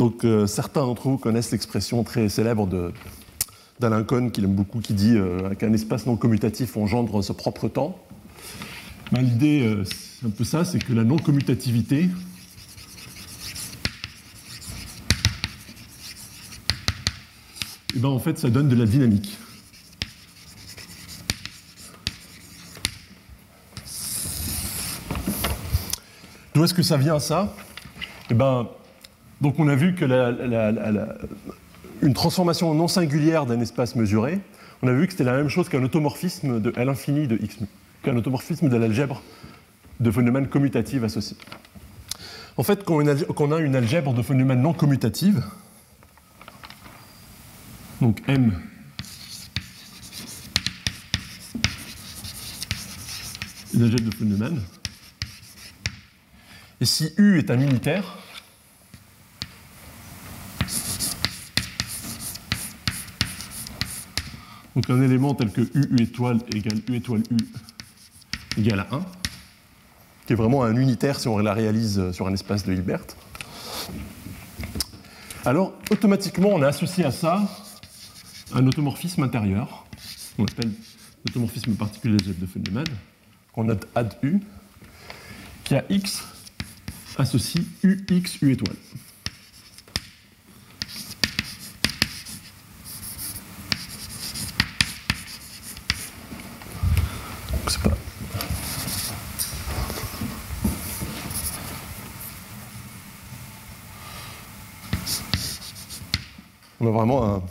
Donc 0.00 0.24
euh, 0.24 0.46
certains 0.46 0.80
d'entre 0.80 1.10
vous 1.10 1.18
connaissent 1.18 1.50
l'expression 1.50 2.02
très 2.04 2.30
célèbre 2.30 2.66
d'Alain 3.80 4.02
Cohn, 4.02 4.30
qu'il 4.30 4.44
aime 4.44 4.54
beaucoup, 4.54 4.80
qui 4.80 4.94
dit 4.94 5.14
euh, 5.14 5.54
qu'un 5.56 5.74
espace 5.74 6.06
non 6.06 6.16
commutatif 6.16 6.78
engendre 6.78 7.22
ce 7.22 7.34
propre 7.34 7.68
temps. 7.68 7.98
Ben, 9.12 9.20
l'idée, 9.20 9.60
euh, 9.60 9.84
c'est 9.84 10.26
un 10.26 10.30
peu 10.30 10.44
ça, 10.44 10.64
c'est 10.64 10.82
que 10.82 10.94
la 10.94 11.04
non-commutativité, 11.04 12.08
eh 17.94 17.98
ben, 17.98 18.08
en 18.08 18.18
fait, 18.18 18.38
ça 18.38 18.48
donne 18.48 18.70
de 18.70 18.76
la 18.76 18.86
dynamique. 18.86 19.36
D'où 26.54 26.64
est-ce 26.64 26.72
que 26.72 26.82
ça 26.82 26.96
vient, 26.96 27.18
ça? 27.18 27.54
Eh 28.30 28.34
ben, 28.34 28.66
donc 29.40 29.58
on 29.58 29.68
a 29.68 29.74
vu 29.74 29.94
que 29.94 30.04
une 32.02 32.14
transformation 32.14 32.74
non 32.74 32.88
singulière 32.88 33.46
d'un 33.46 33.60
espace 33.60 33.96
mesuré, 33.96 34.40
on 34.82 34.88
a 34.88 34.92
vu 34.92 35.06
que 35.06 35.12
c'était 35.12 35.24
la 35.24 35.34
même 35.34 35.48
chose 35.48 35.68
qu'un 35.68 35.82
automorphisme 35.82 36.60
de 36.60 36.72
L 36.76 36.88
infini 36.88 37.26
de 37.26 37.36
x 37.36 37.58
qu'un 38.02 38.16
automorphisme 38.16 38.68
de 38.68 38.76
l'algèbre 38.76 39.22
de 40.00 40.10
phénomènes 40.10 40.48
commutative 40.48 41.04
associés. 41.04 41.36
En 42.56 42.62
fait, 42.62 42.84
quand 42.84 42.94
on 42.96 43.52
a 43.52 43.58
une 43.58 43.76
algèbre 43.76 44.14
de 44.14 44.22
phénomènes 44.22 44.62
non 44.62 44.72
commutative, 44.72 45.42
donc 48.00 48.22
M 48.26 48.58
une 53.74 53.82
algèbre 53.82 54.10
de 54.10 54.14
phénomènes, 54.14 54.60
et 56.80 56.86
si 56.86 57.12
U 57.18 57.38
est 57.38 57.50
un 57.50 57.60
unitaire, 57.60 58.18
Donc 64.76 64.88
un 64.88 65.02
élément 65.02 65.34
tel 65.34 65.50
que 65.50 65.62
U, 65.62 65.96
étoile 66.00 66.38
égale 66.54 66.78
U 66.88 66.96
étoile 66.96 67.22
U 67.30 67.36
égale 68.60 68.80
à 68.80 68.94
1, 68.94 69.00
qui 70.26 70.32
est 70.32 70.36
vraiment 70.36 70.62
un 70.62 70.76
unitaire 70.76 71.18
si 71.18 71.28
on 71.28 71.38
la 71.38 71.54
réalise 71.54 72.12
sur 72.12 72.26
un 72.28 72.32
espace 72.32 72.64
de 72.64 72.72
Hilbert. 72.72 73.04
Alors, 75.44 75.72
automatiquement, 75.90 76.50
on 76.50 76.62
a 76.62 76.68
associé 76.68 77.04
à 77.04 77.10
ça 77.10 77.48
un 78.52 78.66
automorphisme 78.66 79.22
intérieur, 79.22 79.86
qu'on 80.36 80.44
appelle 80.44 80.70
l'automorphisme 81.24 81.74
particulier 81.74 82.18
de 82.18 82.46
Feynman, 82.46 82.84
qu'on 83.52 83.68
a 83.70 83.74
add 83.94 84.14
U, 84.22 84.40
qui 85.64 85.74
a 85.74 85.84
X 85.88 86.22
associe 87.16 87.64
UX 87.82 88.38
U 88.42 88.52
étoile. 88.52 88.76
Vraiment 106.90 107.42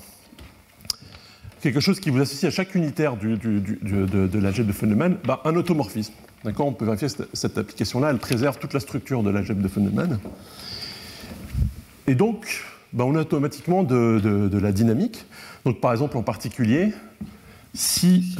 quelque 1.62 1.80
chose 1.80 2.00
qui 2.00 2.10
vous 2.10 2.20
associe 2.22 2.52
à 2.52 2.56
chaque 2.56 2.76
unitaire 2.76 3.18
de, 3.18 3.36
de 3.36 4.40
l'algèbre 4.40 4.68
de 4.68 4.74
Feynman 4.74 5.18
bah, 5.26 5.42
un 5.46 5.56
automorphisme. 5.56 6.14
D'accord 6.44 6.68
On 6.68 6.74
peut 6.74 6.86
vérifier 6.86 7.10
cette, 7.34 7.58
application-là, 7.58 8.12
elle 8.12 8.18
préserve 8.18 8.60
toute 8.60 8.74
la 8.74 8.80
structure 8.80 9.24
de 9.24 9.30
l'algèbre 9.30 9.62
de 9.62 9.68
Feynman. 9.68 10.20
Et 12.08 12.16
donc, 12.16 12.64
bah, 12.94 13.04
on 13.06 13.16
a 13.16 13.22
automatiquement 13.22 13.84
de, 13.84 14.58
la 14.58 14.72
dynamique. 14.72 15.26
Donc, 15.66 15.82
par 15.82 15.92
exemple, 15.92 16.18
en 16.18 16.24
particulier, 16.24 16.94
si 17.74 18.36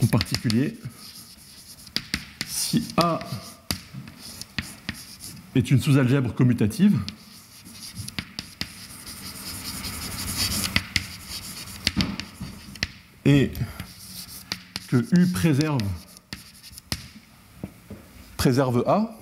en 0.00 0.06
particulier, 0.06 0.78
si 2.46 2.86
A 2.96 3.18
est 5.58 5.70
une 5.70 5.80
sous-algèbre 5.80 6.34
commutative. 6.34 6.98
Et 13.24 13.50
que 14.88 15.04
U 15.12 15.26
préserve, 15.32 15.82
A, 18.86 19.14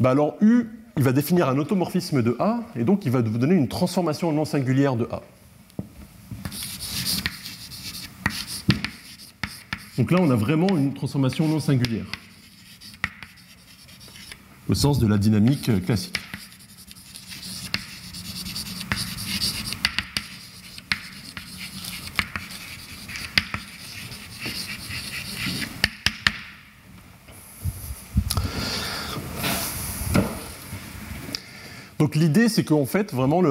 bah 0.00 0.12
alors 0.12 0.36
U, 0.40 0.68
va 0.96 1.12
définir 1.12 1.48
un 1.48 1.58
automorphisme 1.58 2.22
de 2.22 2.36
A, 2.38 2.60
et 2.76 2.84
donc 2.84 3.04
il 3.04 3.10
va 3.10 3.20
vous 3.20 3.36
donner 3.36 3.54
une 3.54 3.68
transformation 3.68 4.32
non 4.32 4.44
singulière 4.44 4.96
de 4.96 5.06
A. 5.10 5.20
Donc 9.96 10.10
là, 10.10 10.18
on 10.20 10.30
a 10.30 10.34
vraiment 10.34 10.76
une 10.76 10.92
transformation 10.92 11.46
non 11.46 11.60
singulière, 11.60 12.06
au 14.68 14.74
sens 14.74 14.98
de 14.98 15.06
la 15.06 15.18
dynamique 15.18 15.68
euh, 15.68 15.78
classique. 15.78 16.18
Donc 32.00 32.16
l'idée, 32.16 32.48
c'est 32.48 32.64
qu'en 32.64 32.84
fait, 32.84 33.14
vraiment, 33.14 33.42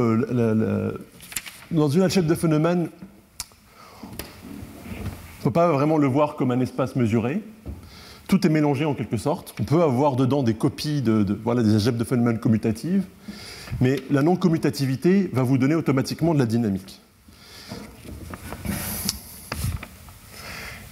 dans 1.72 1.88
une 1.88 2.02
alchèque 2.02 2.28
de 2.28 2.36
peut 2.36 2.50
pas 5.54 5.72
vraiment 5.72 5.98
le 5.98 6.08
voir 6.08 6.36
comme 6.36 6.52
un 6.52 6.60
espace 6.60 6.96
mesuré. 6.96 7.42
Tout 8.28 8.46
est 8.46 8.50
mélangé 8.50 8.86
en 8.86 8.94
quelque 8.94 9.18
sorte. 9.18 9.54
On 9.60 9.64
peut 9.64 9.82
avoir 9.84 10.16
dedans 10.16 10.44
des 10.44 10.54
copies 10.54 11.02
de, 11.02 11.38
voilà, 11.44 11.62
des 11.62 11.74
algèbres 11.76 11.98
de 11.98 12.04
Feynman 12.04 12.40
commutatives, 12.40 13.04
mais 13.82 13.98
la 14.10 14.22
non-commutativité 14.24 15.30
va 15.34 15.44
vous 15.44 15.58
donner 15.58 15.76
automatiquement 15.76 16.34
de 16.34 16.40
la 16.40 16.46
dynamique. 16.46 17.00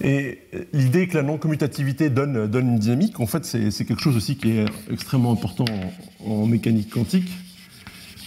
Et 0.03 0.39
l'idée 0.73 1.07
que 1.07 1.15
la 1.17 1.23
non-commutativité 1.23 2.09
donne, 2.09 2.47
donne 2.47 2.69
une 2.69 2.79
dynamique, 2.79 3.19
en 3.19 3.27
fait, 3.27 3.45
c'est 3.45 3.85
quelque 3.85 4.01
chose 4.01 4.17
aussi 4.17 4.35
qui 4.35 4.57
est 4.57 4.65
extrêmement 4.91 5.31
important 5.31 5.65
en, 6.25 6.31
en 6.31 6.45
mécanique 6.47 6.89
quantique. 6.89 7.29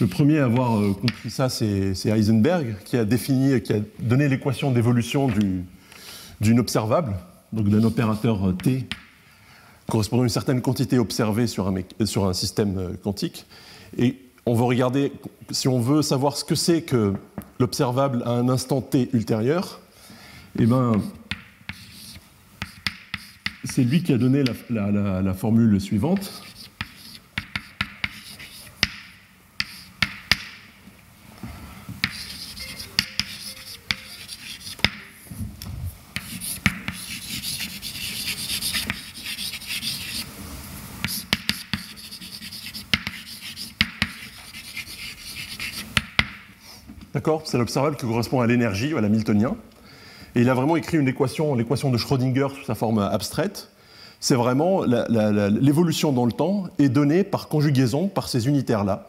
Le 0.01 0.07
premier 0.07 0.39
à 0.39 0.45
avoir 0.45 0.79
euh, 0.81 0.93
compris 0.93 1.31
ça, 1.31 1.49
c'est 1.49 1.95
Heisenberg, 2.07 2.77
qui 2.85 2.97
a 2.97 3.05
défini, 3.05 3.61
qui 3.61 3.73
a 3.73 3.77
donné 4.01 4.29
l'équation 4.29 4.71
d'évolution 4.73 5.29
du- 5.29 5.63
d'une 6.41 6.61
observable, 6.61 7.15
donc 7.53 7.69
d'un 7.69 7.85
opérateur 7.85 8.49
euh, 8.49 8.53
T 8.53 8.89
correspondant 9.89 10.23
à 10.23 10.25
une 10.25 10.31
certaine 10.31 10.63
quantité 10.63 10.99
observée 10.99 11.47
sur 11.47 11.69
un, 11.69 11.75
un 11.77 12.33
système 12.33 12.79
euh, 12.79 12.95
quantique. 13.03 13.47
Et 13.99 14.17
on 14.47 14.55
va 14.55 14.65
regarder, 14.65 15.13
si 15.51 15.69
on 15.69 15.81
veut 15.81 16.03
savoir 16.03 16.37
ce 16.37 16.45
que 16.45 16.55
c'est 16.55 16.83
que 16.83 17.15
l'observable 17.59 18.23
à 18.25 18.31
un 18.31 18.49
instant 18.49 18.81
T 18.81 19.09
ultérieur, 19.13 19.81
eh 20.59 20.67
ben, 20.67 20.93
c'est 23.65 23.83
lui 23.83 24.03
qui 24.03 24.13
a 24.13 24.19
donné 24.19 24.45
la 24.71 25.35
formule 25.35 25.81
suivante. 25.81 26.44
C'est 47.45 47.59
l'observable 47.59 47.97
qui 47.97 48.07
correspond 48.07 48.41
à 48.41 48.47
l'énergie, 48.47 48.95
à 48.97 49.01
l'hamiltonien. 49.01 49.57
Et 50.35 50.41
il 50.41 50.51
a 50.51 50.55
vraiment 50.55 50.77
écrit 50.77 50.99
une 50.99 51.09
équation, 51.09 51.55
l'équation 51.55 51.91
de 51.91 51.97
Schrödinger 51.97 52.49
sous 52.55 52.65
sa 52.65 52.75
forme 52.75 52.99
abstraite. 52.99 53.71
C'est 54.21 54.35
vraiment 54.35 54.83
l'évolution 54.85 56.13
dans 56.13 56.25
le 56.25 56.33
temps 56.33 56.65
est 56.79 56.89
donnée 56.89 57.25
par 57.25 57.49
conjugaison 57.49 58.09
par 58.09 58.29
ces 58.29 58.49
unitaires-là. 58.49 59.07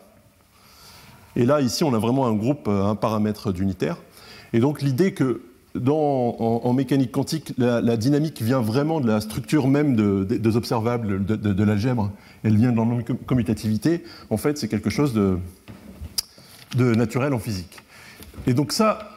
Et 1.36 1.46
là, 1.46 1.62
ici, 1.62 1.84
on 1.84 1.94
a 1.94 2.00
vraiment 2.00 2.28
un 2.28 2.34
groupe, 2.34 2.68
euh, 2.68 2.86
un 2.86 2.96
paramètre 2.96 3.52
d'unitaire. 3.52 3.98
Et 4.54 4.60
donc 4.60 4.82
l'idée 4.82 5.14
que 5.14 5.42
en, 5.90 6.72
mécanique 6.74 7.12
quantique, 7.12 7.52
la, 7.58 7.98
dynamique 7.98 8.42
vient 8.42 8.62
vraiment 8.62 9.02
de 9.02 9.08
la 9.08 9.20
structure 9.20 9.68
même 9.68 9.96
de- 9.98 10.24
de- 10.24 10.38
des 10.38 10.56
observables 10.56 11.26
de, 11.26 11.36
de- 11.36 11.64
l'algèbre, 11.66 12.12
elle 12.44 12.56
vient 12.56 12.72
de 12.72 12.78
la 12.78 12.86
non-commutativité, 12.86 14.04
en 14.30 14.38
fait, 14.38 14.58
c'est 14.58 14.70
quelque 14.70 14.90
chose 14.90 15.14
de 15.14 15.38
naturel 16.96 17.34
en 17.34 17.40
physique. 17.40 17.85
Et 18.48 18.54
donc 18.54 18.72
ça, 18.72 19.16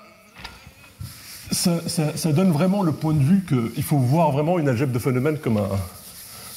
ça, 1.50 2.32
donne 2.32 2.50
vraiment 2.50 2.82
le 2.82 2.92
point 2.92 3.14
de 3.14 3.22
vue 3.22 3.44
qu'il 3.46 3.82
faut 3.82 3.98
voir 3.98 4.32
vraiment 4.32 4.58
une 4.58 4.68
algèbre 4.68 4.92
de 4.92 4.98
Feynman 4.98 5.38
comme 5.38 5.58
un, 5.58 5.68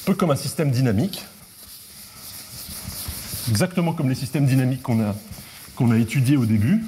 peu 0.04 0.14
comme 0.14 0.30
un 0.30 0.36
système 0.36 0.70
dynamique, 0.70 1.24
exactement 3.48 3.92
comme 3.92 4.08
les 4.08 4.14
systèmes 4.14 4.46
dynamiques 4.46 4.82
qu'on 4.82 5.00
a, 5.00 5.14
a 5.14 5.96
étudiés 5.98 6.36
au 6.36 6.46
début 6.46 6.84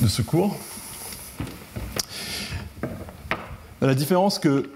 de 0.00 0.08
ce 0.08 0.22
cours. 0.22 0.58
À 3.82 3.86
la 3.86 3.94
différence 3.94 4.38
que 4.38 4.70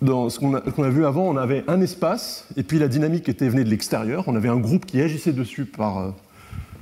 dans 0.00 0.30
ce 0.30 0.38
qu'on 0.38 0.54
a, 0.54 0.60
a 0.60 0.90
vu 0.90 1.04
avant, 1.04 1.22
on 1.22 1.36
avait 1.36 1.64
un 1.68 1.80
espace, 1.80 2.46
et 2.56 2.62
puis 2.62 2.78
la 2.78 2.88
dynamique 2.88 3.28
était 3.28 3.48
venue 3.48 3.64
de 3.64 3.70
l'extérieur, 3.70 4.24
on 4.28 4.36
avait 4.36 4.48
un 4.48 4.56
groupe 4.56 4.86
qui 4.86 5.00
agissait 5.00 5.32
dessus 5.32 5.64
par, 5.64 5.98
euh, 5.98 6.10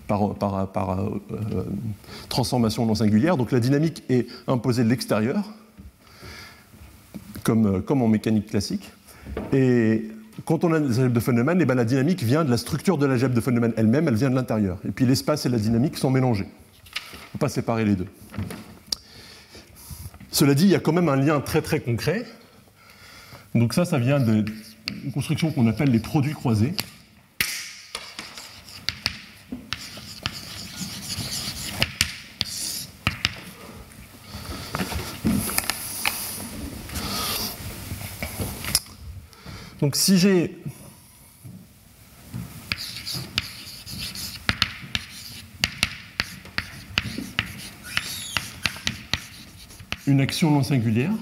par, 0.07 0.23
euh, 0.23 1.21
euh, 1.33 1.65
transformation 2.29 2.87
non 2.87 2.95
singulière. 2.95 3.37
Donc 3.37 3.53
la 3.53 3.61
dynamique 3.61 4.03
est 4.09 4.27
imposée 4.47 4.85
de 4.85 4.89
l'extérieur, 4.89 5.45
comme, 7.43 7.67
euh, 7.67 7.83
en 7.89 8.09
mécanique 8.09 8.47
classique. 8.47 8.91
Et 9.53 10.09
quand 10.45 10.65
on 10.65 10.73
a 10.73 10.81
des 10.81 10.99
algèbres 10.99 11.15
de 11.15 11.21
Feynman, 11.21 11.61
eh 11.61 11.65
ben, 11.65 11.75
la 11.75 11.85
dynamique 11.85 12.23
vient 12.23 12.45
de 12.45 12.51
la 12.51 12.57
structure 12.57 12.99
de 12.99 13.07
l'algèbre 13.07 13.35
de 13.35 13.41
Feynman 13.41 13.73
elle-même, 13.77 14.09
elle 14.09 14.15
vient 14.15 14.31
de 14.31 14.35
l'intérieur. 14.35 14.79
Et 14.87 14.91
puis 14.91 15.07
l'espace 15.07 15.47
et 15.47 15.49
la 15.49 15.59
dynamique 15.59 15.97
sont 15.97 16.11
mélangés. 16.11 16.47
On 16.47 16.49
ne 16.49 17.33
peut 17.33 17.39
pas 17.39 17.49
séparer 17.49 17.85
les 17.85 17.97
deux. 17.97 18.07
Cela 20.31 20.55
dit, 20.55 20.65
il 20.65 20.71
y 20.71 20.75
a 20.75 20.81
quand 20.81 20.93
même 20.93 21.09
un 21.09 21.17
lien 21.17 21.41
très 21.41 21.63
très 21.63 21.81
concret. 21.81 22.25
Donc 23.55 23.73
ça, 23.73 23.85
ça 23.85 23.99
vient 23.99 24.21
d'une 24.21 24.45
construction 25.13 25.51
qu'on 25.51 25.67
appelle 25.67 25.91
les 25.91 25.99
produits 25.99 26.35
croisés. 26.35 26.75
Donc 39.87 39.95
si 39.95 40.19
j'ai 40.19 40.57
une 50.09 50.21
action 50.21 50.51
non 50.51 50.65
singulière, 50.65 51.13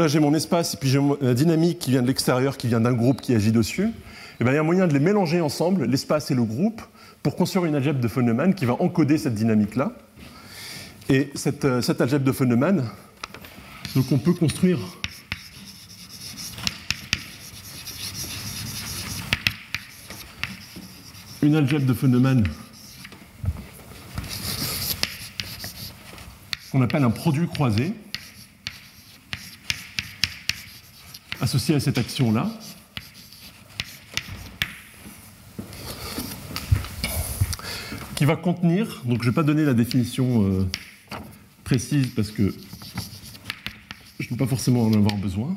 là, 0.00 0.08
j'ai 0.08 0.18
mon 0.18 0.34
espace 0.34 0.74
et 0.74 0.76
puis 0.78 0.88
j'ai 0.88 1.00
la 1.20 1.34
dynamique 1.34 1.78
qui 1.78 1.90
vient 1.90 2.02
de 2.02 2.06
l'extérieur, 2.06 2.56
qui 2.56 2.66
vient 2.66 2.80
d'un 2.80 2.92
groupe 2.92 3.20
qui 3.20 3.34
agit 3.34 3.52
dessus. 3.52 3.90
Et 4.40 4.44
bien, 4.44 4.52
il 4.52 4.56
y 4.56 4.58
a 4.58 4.62
moyen 4.62 4.86
de 4.86 4.92
les 4.94 5.00
mélanger 5.00 5.40
ensemble, 5.40 5.84
l'espace 5.84 6.30
et 6.30 6.34
le 6.34 6.42
groupe, 6.42 6.80
pour 7.22 7.36
construire 7.36 7.66
une 7.66 7.74
algèbre 7.74 8.00
de 8.00 8.08
Feynman 8.08 8.54
qui 8.54 8.64
va 8.64 8.74
encoder 8.80 9.18
cette 9.18 9.34
dynamique-là. 9.34 9.92
Et 11.10 11.30
cette, 11.34 11.64
euh, 11.64 11.82
cette 11.82 12.00
algèbre 12.00 12.24
de 12.24 12.32
Feynman, 12.32 12.84
donc 13.94 14.10
on 14.10 14.18
peut 14.18 14.32
construire 14.32 14.78
une 21.42 21.56
algèbre 21.56 21.84
de 21.84 21.94
Feynman 21.94 22.44
qu'on 26.70 26.80
appelle 26.80 27.02
un 27.02 27.10
produit 27.10 27.48
croisé. 27.48 27.92
Associé 31.40 31.74
à 31.74 31.80
cette 31.80 31.98
action-là. 31.98 32.50
Qui 38.14 38.24
va 38.26 38.36
contenir, 38.36 39.02
donc 39.06 39.22
je 39.22 39.28
ne 39.28 39.30
vais 39.30 39.34
pas 39.34 39.42
donner 39.42 39.64
la 39.64 39.72
définition 39.72 40.44
euh, 40.44 40.68
précise 41.64 42.08
parce 42.14 42.30
que 42.30 42.54
je 44.18 44.26
ne 44.26 44.28
peux 44.30 44.36
pas 44.36 44.46
forcément 44.46 44.84
en 44.84 44.92
avoir 44.92 45.16
besoin. 45.16 45.56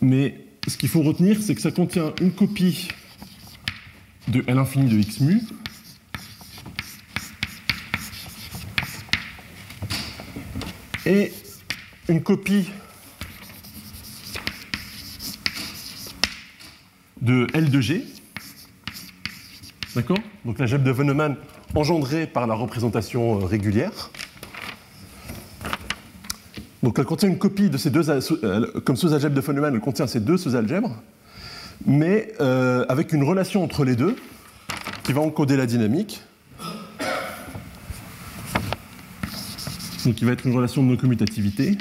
Mais 0.00 0.46
ce 0.68 0.76
qu'il 0.76 0.88
faut 0.88 1.02
retenir, 1.02 1.42
c'est 1.42 1.54
que 1.56 1.60
ça 1.60 1.72
contient 1.72 2.14
une 2.20 2.32
copie 2.32 2.88
de 4.28 4.44
L 4.46 4.58
infini 4.58 4.88
de 4.88 4.98
x 4.98 5.20
mu 5.20 5.40
et 11.06 11.32
une 12.08 12.22
copie 12.22 12.70
de 17.22 17.46
L 17.54 17.70
de 17.70 17.80
G. 17.80 18.04
D'accord 19.94 20.18
Donc 20.44 20.58
l'algèbre 20.58 20.84
de 20.84 20.90
Veneman 20.90 21.36
engendrée 21.74 22.26
par 22.26 22.46
la 22.46 22.54
représentation 22.54 23.40
euh, 23.40 23.44
régulière. 23.44 24.10
Donc 26.82 26.98
elle 26.98 27.04
contient 27.04 27.28
une 27.28 27.38
copie 27.38 27.68
de 27.68 27.76
ces 27.76 27.90
deux, 27.90 28.02
comme 28.84 28.96
sous-algèbre 28.96 29.34
de 29.34 29.40
Feynman, 29.40 29.74
elle 29.74 29.80
contient 29.80 30.06
ces 30.06 30.20
deux 30.20 30.38
sous-algèbres, 30.38 30.96
mais 31.84 32.32
euh, 32.40 32.86
avec 32.88 33.12
une 33.12 33.22
relation 33.22 33.62
entre 33.62 33.84
les 33.84 33.96
deux 33.96 34.16
qui 35.02 35.12
va 35.12 35.20
encoder 35.20 35.56
la 35.56 35.66
dynamique. 35.66 36.22
Donc 40.06 40.18
il 40.22 40.26
va 40.26 40.32
être 40.32 40.46
une 40.46 40.54
relation 40.54 40.82
de 40.82 40.88
non-commutativité. 40.88 41.76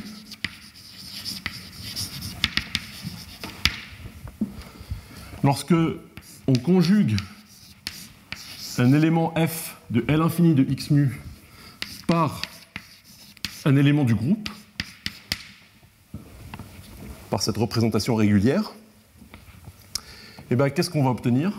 Lorsque 5.43 5.73
on 6.47 6.53
conjugue 6.53 7.15
un 8.77 8.93
élément 8.93 9.33
f 9.35 9.77
de 9.89 10.03
L 10.07 10.21
infini 10.21 10.53
de 10.53 10.63
x 10.69 10.91
mu 10.91 11.21
par 12.07 12.41
un 13.65 13.75
élément 13.75 14.03
du 14.03 14.15
groupe, 14.15 14.49
par 17.29 17.41
cette 17.41 17.57
représentation 17.57 18.15
régulière, 18.15 18.73
eh 20.51 20.55
bien 20.55 20.69
qu'est-ce 20.69 20.89
qu'on 20.89 21.03
va 21.03 21.11
obtenir? 21.11 21.53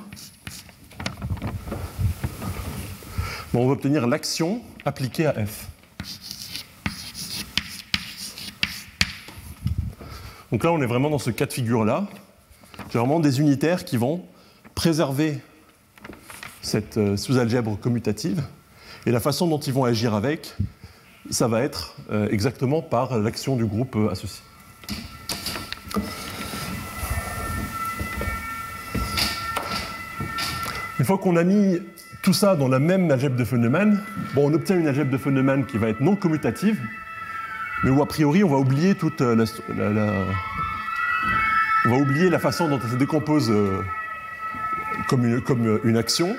On 3.54 3.66
va 3.66 3.72
obtenir 3.72 4.06
l'action 4.06 4.62
appliquée 4.84 5.26
à 5.26 5.46
f. 5.46 5.68
Donc 10.52 10.64
là, 10.64 10.72
on 10.72 10.82
est 10.82 10.86
vraiment 10.86 11.10
dans 11.10 11.18
ce 11.18 11.30
cas 11.30 11.46
de 11.46 11.52
figure-là. 11.52 12.08
J'ai 12.92 12.98
vraiment 12.98 13.20
des 13.20 13.38
unitaires 13.38 13.84
qui 13.84 13.96
vont 13.96 14.24
préserver 14.74 15.38
cette 16.60 16.96
euh, 16.96 17.16
sous-algèbre 17.16 17.78
commutative. 17.78 18.42
Et 19.06 19.12
la 19.12 19.20
façon 19.20 19.46
dont 19.46 19.60
ils 19.60 19.72
vont 19.72 19.84
agir 19.84 20.12
avec, 20.12 20.56
ça 21.30 21.46
va 21.46 21.62
être 21.62 21.94
euh, 22.10 22.28
exactement 22.30 22.82
par 22.82 23.16
l'action 23.18 23.54
du 23.54 23.64
groupe 23.64 23.94
euh, 23.94 24.10
associé. 24.10 24.42
Une 30.98 31.04
fois 31.04 31.16
qu'on 31.16 31.36
a 31.36 31.44
mis 31.44 31.78
tout 32.24 32.32
ça 32.32 32.56
dans 32.56 32.68
la 32.68 32.80
même 32.80 33.08
algèbre 33.12 33.36
de 33.36 33.44
Feynman, 33.44 34.00
bon, 34.34 34.50
on 34.50 34.54
obtient 34.54 34.76
une 34.76 34.88
algèbre 34.88 35.12
de 35.12 35.16
Feynman 35.16 35.64
qui 35.64 35.78
va 35.78 35.90
être 35.90 36.00
non 36.00 36.16
commutative, 36.16 36.80
mais 37.84 37.90
où 37.90 38.02
a 38.02 38.06
priori 38.06 38.42
on 38.42 38.48
va 38.48 38.56
oublier 38.56 38.96
toute 38.96 39.20
la, 39.20 39.44
on 41.86 41.90
va 41.90 41.96
oublier 41.96 42.28
la 42.28 42.38
façon 42.38 42.68
dont 42.68 42.78
elle 42.82 42.90
se 42.90 42.96
décompose 42.96 43.52
comme, 45.08 45.24
une, 45.24 45.40
comme 45.40 45.80
une 45.84 45.96
action, 45.96 46.36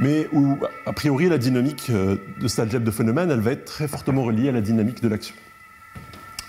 mais 0.00 0.28
où, 0.32 0.58
a 0.86 0.92
priori, 0.94 1.28
la 1.28 1.36
dynamique 1.36 1.88
euh, 1.90 2.16
de 2.40 2.48
cette 2.48 2.60
algèbre 2.60 2.86
de 2.86 2.90
phénomène, 2.90 3.30
elle 3.30 3.40
va 3.40 3.52
être 3.52 3.66
très 3.66 3.86
fortement 3.86 4.22
reliée 4.22 4.48
à 4.48 4.52
la 4.52 4.62
dynamique 4.62 5.02
de 5.02 5.08
l'action. 5.08 5.34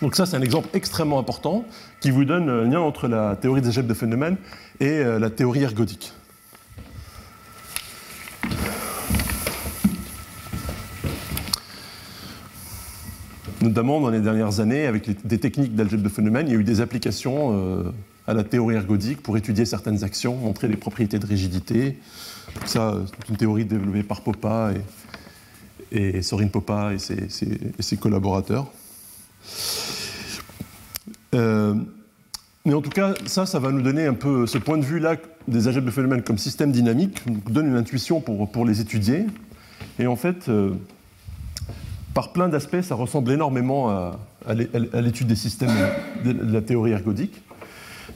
Donc 0.01 0.15
ça, 0.15 0.25
c'est 0.25 0.38
un 0.38 0.41
exemple 0.41 0.69
extrêmement 0.73 1.19
important 1.19 1.65
qui 1.99 2.11
vous 2.11 2.23
donne 2.23 2.49
un 2.49 2.63
lien 2.63 2.79
entre 2.79 3.09
la 3.09 3.36
théorie 3.36 3.61
des 3.61 3.67
algèbres 3.67 3.89
de 3.89 3.93
phénomènes 3.93 4.38
et 4.79 4.99
euh, 4.99 5.19
la 5.19 5.29
théorie 5.29 5.63
ergodique. 5.63 6.13
Notamment 13.62 14.01
dans 14.01 14.09
les 14.09 14.22
dernières 14.22 14.59
années, 14.59 14.88
avec 14.88 15.26
des 15.26 15.39
techniques 15.39 15.76
d'algèbre 15.76 16.03
de 16.03 16.09
phénomènes, 16.09 16.47
il 16.47 16.53
y 16.53 16.55
a 16.55 16.59
eu 16.59 16.64
des 16.64 16.82
applications 16.82 17.53
euh, 17.53 17.91
à 18.28 18.34
la 18.34 18.43
théorie 18.43 18.76
ergodique 18.76 19.22
pour 19.22 19.38
étudier 19.38 19.66
certaines 19.66 20.03
actions, 20.03 20.36
montrer 20.36 20.68
les 20.68 20.78
propriétés 20.78 21.20
de 21.20 21.26
rigidité, 21.26 21.97
ça, 22.66 22.95
c'est 23.05 23.30
une 23.30 23.38
théorie 23.38 23.66
développée 23.66 24.03
par 24.03 24.22
Popa 24.22 24.72
et, 25.91 26.18
et 26.18 26.22
Sorin 26.22 26.47
Popa 26.47 26.93
et 26.93 26.99
ses, 26.99 27.97
collaborateurs. 27.97 28.68
Euh, 31.34 31.76
mais 32.66 32.74
en 32.74 32.82
tout 32.82 32.89
cas, 32.89 33.14
ça, 33.26 33.45
ça 33.45 33.59
va 33.59 33.72
nous 33.72 33.82
donner 33.82 34.05
un 34.05 34.14
peu 34.14 34.45
ce 34.45 34.57
point 34.57 34.78
de 34.78 34.86
vue-là 34.86 35.16
des 35.47 35.68
algèbres 35.68 35.88
de 35.88 35.91
phénomènes 35.91 36.22
comme 36.22 36.38
système 36.38 36.72
dynamique, 36.72 37.22
nous 37.26 37.39
donne 37.51 37.68
une 37.68 37.78
intuition 37.78 38.22
pour, 38.22 38.51
pour 38.51 38.66
les 38.66 38.80
étudier. 38.80 39.26
Et 39.97 40.07
en 40.07 40.16
fait, 40.16 40.49
euh, 40.49 40.72
par 42.14 42.34
plein 42.34 42.49
d'aspects, 42.49 42.82
ça 42.82 42.95
ressemble 42.95 43.32
énormément 43.32 43.89
à, 43.89 44.53
l'étude 44.53 45.28
des 45.28 45.36
systèmes 45.36 45.72
de 46.26 46.53
la 46.53 46.62
théorie 46.62 46.91
ergodique. 46.91 47.41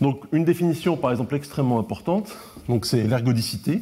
Donc, 0.01 0.23
une 0.31 0.43
définition, 0.43 0.97
par 0.97 1.11
exemple, 1.11 1.35
extrêmement 1.35 1.79
importante, 1.79 2.35
c'est 2.85 3.03
l'ergodicité. 3.03 3.81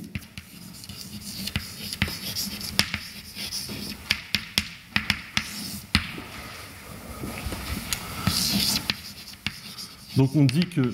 Donc 10.16 10.36
on 10.36 10.44
dit 10.46 10.68
que 10.68 10.94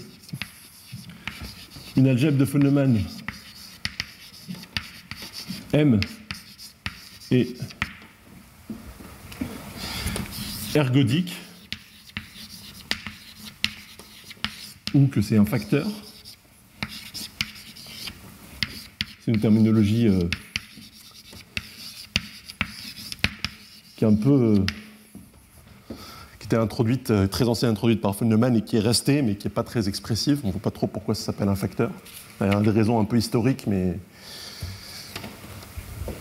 une 1.97 2.07
algèbre 2.07 2.38
de 2.38 2.45
Feynman 2.45 3.01
M 5.74 5.99
est 7.30 7.57
ergodique 10.76 11.36
ou 14.93 15.07
que 15.07 15.22
c'est 15.22 15.38
un 15.38 15.45
facteur. 15.45 15.88
C'est 19.20 19.32
une 19.32 19.39
terminologie 19.39 20.07
euh, 20.07 20.24
qui 23.95 24.03
est 24.03 24.07
un 24.07 24.15
peu 24.15 24.30
euh, 24.32 24.65
était 26.49 26.57
introduite, 26.57 27.11
euh, 27.11 27.28
très 27.28 27.47
ancienne 27.47 27.70
introduite 27.70 28.01
par 28.01 28.15
Feynman 28.15 28.55
et 28.55 28.61
qui 28.61 28.78
est 28.78 28.80
restée, 28.80 29.22
mais 29.22 29.36
qui 29.36 29.47
n'est 29.47 29.53
pas 29.53 29.61
très 29.63 29.88
expressive. 29.88 30.39
On 30.43 30.47
ne 30.47 30.51
voit 30.51 30.61
pas 30.61 30.72
trop 30.72 30.88
pourquoi 30.88 31.13
ça 31.13 31.26
s'appelle 31.26 31.47
un 31.47 31.55
facteur. 31.55 31.91
Il 32.41 32.47
y 32.47 32.49
a 32.49 32.59
des 32.59 32.72
raisons 32.72 32.99
un 32.99 33.05
peu 33.05 33.17
historiques, 33.17 33.67
mais 33.67 33.99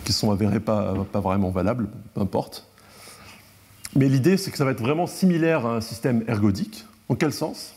qui 0.04 0.12
sont 0.12 0.30
avérées 0.30 0.60
pas, 0.60 0.94
pas 1.10 1.20
vraiment 1.20 1.48
valables, 1.50 1.88
peu 2.12 2.20
importe. 2.20 2.66
Mais 3.94 4.08
l'idée, 4.08 4.36
c'est 4.36 4.50
que 4.50 4.56
ça 4.56 4.64
va 4.64 4.72
être 4.72 4.80
vraiment 4.80 5.06
similaire 5.06 5.66
à 5.66 5.76
un 5.76 5.80
système 5.80 6.24
ergodique. 6.28 6.84
En 7.08 7.14
quel 7.14 7.32
sens? 7.32 7.74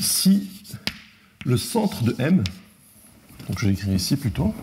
Si 0.00 0.50
le 1.44 1.56
centre 1.56 2.02
de 2.02 2.14
M, 2.18 2.42
donc 3.48 3.58
je 3.58 3.66
l'écris 3.66 3.92
ici 3.92 4.16
plutôt, 4.16 4.54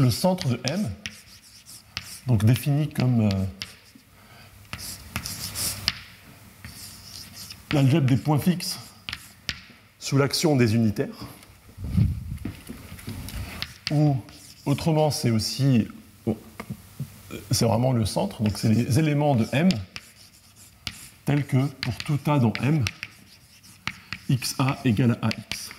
le 0.00 0.10
centre 0.10 0.48
de 0.48 0.60
M, 0.64 0.88
donc 2.30 2.44
défini 2.44 2.88
comme 2.88 3.22
euh, 3.22 3.28
l'algèbre 7.72 8.06
des 8.06 8.16
points 8.16 8.38
fixes 8.38 8.78
sous 9.98 10.16
l'action 10.16 10.54
des 10.54 10.76
unitaires, 10.76 11.26
ou 13.90 14.16
autrement 14.64 15.10
c'est 15.10 15.32
aussi, 15.32 15.88
c'est 17.50 17.64
vraiment 17.64 17.92
le 17.92 18.06
centre, 18.06 18.44
donc 18.44 18.56
c'est 18.58 18.68
les 18.68 19.00
éléments 19.00 19.34
de 19.34 19.48
M 19.50 19.68
tels 21.24 21.44
que 21.44 21.66
pour 21.66 21.94
tout 21.96 22.20
A 22.26 22.38
dans 22.38 22.52
M, 22.62 22.84
xa 24.28 24.78
égale 24.84 25.18
à 25.20 25.26
ax. 25.26 25.70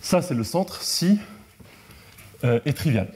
Ça, 0.00 0.22
c'est 0.22 0.34
le 0.34 0.44
centre 0.44 0.80
si 0.80 1.18
est 2.44 2.72
trivial. 2.74 3.08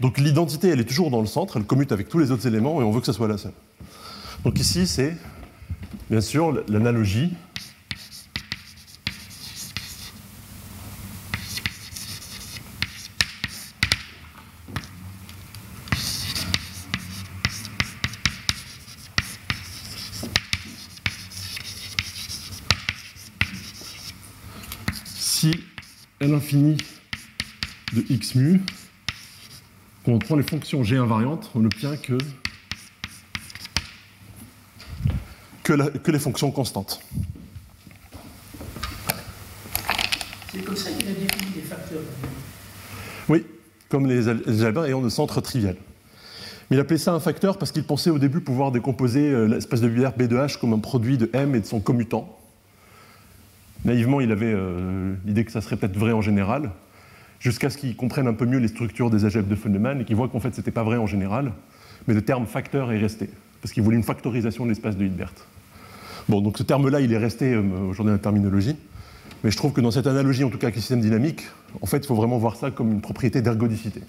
Donc 0.00 0.16
l'identité, 0.16 0.68
elle 0.68 0.80
est 0.80 0.84
toujours 0.84 1.10
dans 1.10 1.20
le 1.20 1.26
centre, 1.26 1.58
elle 1.58 1.64
commute 1.64 1.92
avec 1.92 2.08
tous 2.08 2.18
les 2.18 2.30
autres 2.30 2.46
éléments 2.46 2.80
et 2.80 2.84
on 2.84 2.90
veut 2.90 3.00
que 3.00 3.06
ce 3.06 3.12
soit 3.12 3.28
la 3.28 3.36
seule. 3.36 3.52
Donc 4.44 4.58
ici, 4.58 4.86
c'est 4.86 5.14
bien 6.08 6.22
sûr 6.22 6.64
l'analogie 6.68 7.34
x 28.30 28.34
mu, 28.36 28.60
quand 30.04 30.12
on 30.12 30.18
prend 30.18 30.36
les 30.36 30.42
fonctions 30.42 30.84
g 30.84 30.96
invariantes, 30.96 31.50
on 31.54 31.64
obtient 31.64 31.96
que 31.96 32.16
que, 35.62 35.98
que 35.98 36.10
les 36.10 36.18
fonctions 36.18 36.50
constantes. 36.50 37.00
C'est 40.52 40.64
comme 40.64 40.76
ça 40.76 40.90
qu'il 40.90 41.08
a 41.08 41.12
défini 41.12 41.52
les 41.56 41.62
facteurs. 41.62 42.00
Oui, 43.28 43.46
comme 43.88 44.06
les 44.06 44.28
algèbres 44.28 44.84
ayant 44.84 45.00
de 45.00 45.08
centre 45.08 45.40
trivial. 45.40 45.76
Mais 46.70 46.76
il 46.76 46.80
appelait 46.80 46.98
ça 46.98 47.12
un 47.12 47.20
facteur 47.20 47.58
parce 47.58 47.72
qu'il 47.72 47.84
pensait 47.84 48.10
au 48.10 48.18
début 48.18 48.40
pouvoir 48.40 48.72
décomposer 48.72 49.30
euh, 49.30 49.46
l'espèce 49.46 49.80
de 49.80 49.88
binaire 49.88 50.12
B 50.16 50.22
de 50.22 50.36
H 50.36 50.58
comme 50.58 50.72
un 50.72 50.78
produit 50.78 51.18
de 51.18 51.28
M 51.32 51.54
et 51.54 51.60
de 51.60 51.66
son 51.66 51.80
commutant. 51.80 52.36
Naïvement, 53.84 54.20
il 54.20 54.30
avait 54.30 54.52
euh, 54.52 55.14
l'idée 55.24 55.44
que 55.44 55.52
ça 55.52 55.60
serait 55.60 55.76
peut-être 55.76 55.96
vrai 55.96 56.12
en 56.12 56.20
général, 56.20 56.70
jusqu'à 57.40 57.70
ce 57.70 57.78
qu'il 57.78 57.96
comprenne 57.96 58.28
un 58.28 58.34
peu 58.34 58.46
mieux 58.46 58.58
les 58.58 58.68
structures 58.68 59.10
des 59.10 59.24
algèbres 59.24 59.48
de 59.48 59.54
Feynman 59.56 60.00
et 60.00 60.04
qu'il 60.04 60.14
voit 60.14 60.28
qu'en 60.28 60.40
fait, 60.40 60.54
ce 60.54 60.60
n'était 60.60 60.70
pas 60.70 60.84
vrai 60.84 60.98
en 60.98 61.06
général, 61.06 61.52
mais 62.06 62.14
le 62.14 62.22
terme 62.22 62.46
facteur 62.46 62.92
est 62.92 62.98
resté, 62.98 63.30
parce 63.60 63.72
qu'il 63.72 63.82
voulait 63.82 63.96
une 63.96 64.04
factorisation 64.04 64.64
de 64.64 64.70
l'espace 64.70 64.96
de 64.96 65.04
Hilbert. 65.04 65.32
Bon, 66.28 66.40
donc 66.40 66.58
ce 66.58 66.62
terme-là, 66.62 67.00
il 67.00 67.12
est 67.12 67.18
resté 67.18 67.54
euh, 67.54 67.62
aujourd'hui 67.88 68.10
dans 68.10 68.12
la 68.12 68.18
terminologie, 68.18 68.76
mais 69.42 69.50
je 69.50 69.56
trouve 69.56 69.72
que 69.72 69.80
dans 69.80 69.90
cette 69.90 70.06
analogie, 70.06 70.44
en 70.44 70.50
tout 70.50 70.58
cas 70.58 70.66
avec 70.66 70.76
les 70.76 70.82
systèmes 70.82 71.00
dynamiques, 71.00 71.48
en 71.80 71.86
fait, 71.86 71.98
il 71.98 72.06
faut 72.06 72.14
vraiment 72.14 72.38
voir 72.38 72.56
ça 72.56 72.70
comme 72.70 72.92
une 72.92 73.00
propriété 73.00 73.40
d'ergodicité. 73.40 74.02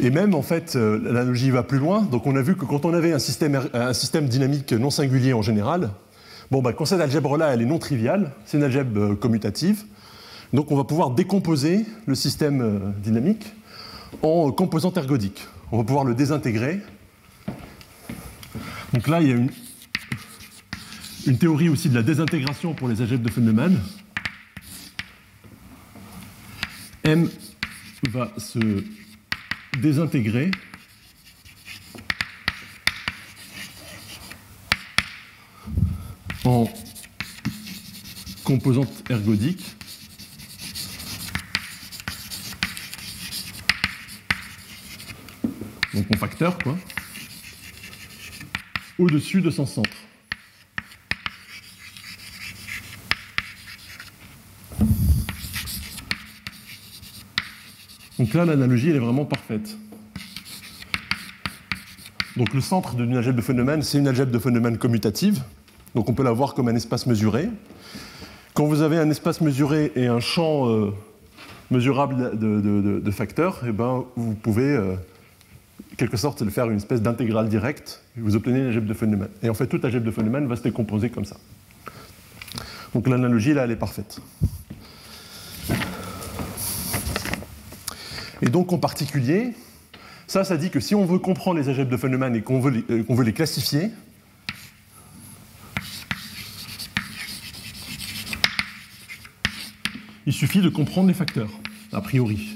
Et 0.00 0.10
même, 0.10 0.34
en 0.34 0.42
fait, 0.42 0.74
euh, 0.74 1.00
l'analogie 1.02 1.50
va 1.50 1.62
plus 1.62 1.78
loin. 1.78 2.02
Donc, 2.02 2.26
on 2.26 2.34
a 2.34 2.42
vu 2.42 2.56
que 2.56 2.64
quand 2.64 2.84
on 2.84 2.92
avait 2.92 3.12
un 3.12 3.20
système, 3.20 3.60
un 3.72 3.92
système 3.92 4.26
dynamique 4.26 4.72
non 4.72 4.90
singulier 4.90 5.32
en 5.32 5.42
général, 5.42 5.90
bon, 6.52 6.60
bah, 6.60 6.74
quand 6.74 6.84
cette 6.84 7.00
algèbre-là, 7.00 7.54
elle 7.54 7.62
est 7.62 7.66
non 7.66 7.78
triviale, 7.78 8.30
c'est 8.44 8.58
une 8.58 8.62
algèbre 8.64 9.00
euh, 9.00 9.14
commutative. 9.16 9.84
Donc, 10.52 10.70
on 10.70 10.76
va 10.76 10.84
pouvoir 10.84 11.10
décomposer 11.12 11.86
le 12.04 12.14
système 12.14 12.60
euh, 12.60 12.78
dynamique 13.02 13.46
en 14.20 14.52
composante 14.52 14.98
ergodique. 14.98 15.46
On 15.72 15.78
va 15.78 15.84
pouvoir 15.84 16.04
le 16.04 16.14
désintégrer. 16.14 16.82
Donc 18.92 19.08
là, 19.08 19.22
il 19.22 19.28
y 19.28 19.32
a 19.32 19.36
une, 19.36 19.48
une 21.26 21.38
théorie 21.38 21.70
aussi 21.70 21.88
de 21.88 21.94
la 21.94 22.02
désintégration 22.02 22.74
pour 22.74 22.88
les 22.88 23.00
algèbres 23.00 23.24
de 23.24 23.30
Feynman. 23.30 23.80
M 27.04 27.30
va 28.10 28.30
se 28.36 28.58
désintégrer 29.80 30.50
en 36.44 36.68
composante 38.44 39.10
ergodique 39.10 39.76
donc 45.94 46.06
en 46.14 46.16
facteur 46.18 46.58
quoi, 46.58 46.76
au-dessus 48.98 49.40
de 49.40 49.50
son 49.50 49.66
centre. 49.66 49.90
Donc 58.18 58.34
là, 58.34 58.44
l'analogie, 58.44 58.90
est 58.90 58.98
vraiment 58.98 59.24
parfaite. 59.24 59.76
Donc 62.36 62.54
le 62.54 62.60
centre 62.60 62.94
d'une 62.94 63.16
algèbre 63.16 63.36
de 63.36 63.42
phénomène, 63.42 63.82
c'est 63.82 63.98
une 63.98 64.06
algèbre 64.06 64.30
de 64.30 64.38
phénomène 64.38 64.78
commutative. 64.78 65.42
Donc 65.94 66.08
on 66.08 66.14
peut 66.14 66.22
la 66.22 66.32
voir 66.32 66.54
comme 66.54 66.68
un 66.68 66.74
espace 66.74 67.06
mesuré. 67.06 67.48
Quand 68.54 68.66
vous 68.66 68.82
avez 68.82 68.98
un 68.98 69.10
espace 69.10 69.40
mesuré 69.40 69.92
et 69.96 70.06
un 70.06 70.20
champ 70.20 70.68
euh, 70.68 70.92
mesurable 71.70 72.38
de, 72.38 73.10
facteurs, 73.10 73.62
eh 73.66 73.72
ben, 73.72 74.04
vous 74.16 74.34
pouvez, 74.34 74.74
euh, 74.74 74.94
quelque 75.96 76.16
sorte, 76.16 76.48
faire 76.50 76.70
une 76.70 76.76
espèce 76.76 77.02
d'intégrale 77.02 77.48
directe. 77.48 78.02
Vous 78.16 78.36
obtenez 78.36 78.60
une 78.60 78.66
algèbre 78.66 78.86
de 78.86 78.94
phénomène. 78.94 79.28
Et 79.42 79.48
en 79.48 79.54
fait, 79.54 79.66
toute 79.66 79.84
algèbre 79.84 80.06
de 80.06 80.10
phénomène 80.10 80.46
va 80.46 80.56
se 80.56 80.62
décomposer 80.62 81.10
comme 81.10 81.24
ça. 81.24 81.36
Donc 82.94 83.08
l'analogie, 83.08 83.54
là, 83.54 83.64
elle 83.64 83.70
est 83.70 83.76
parfaite. 83.76 84.20
Et 88.42 88.46
donc 88.46 88.72
en 88.72 88.78
particulier, 88.78 89.52
ça, 90.26 90.44
ça 90.44 90.56
dit 90.56 90.70
que 90.70 90.80
si 90.80 90.94
on 90.94 91.04
veut 91.04 91.18
comprendre 91.18 91.58
les 91.58 91.68
algèbres 91.68 91.90
de 91.90 91.96
Feynman 91.96 92.34
et 92.34 92.42
qu'on 92.42 92.60
veut, 92.60 92.84
euh, 92.90 93.04
veut 93.08 93.24
les 93.24 93.32
classifier, 93.32 93.90
il 100.26 100.32
suffit 100.32 100.60
de 100.60 100.68
comprendre 100.68 101.08
les 101.08 101.14
facteurs, 101.14 101.50
a 101.92 102.00
priori. 102.00 102.48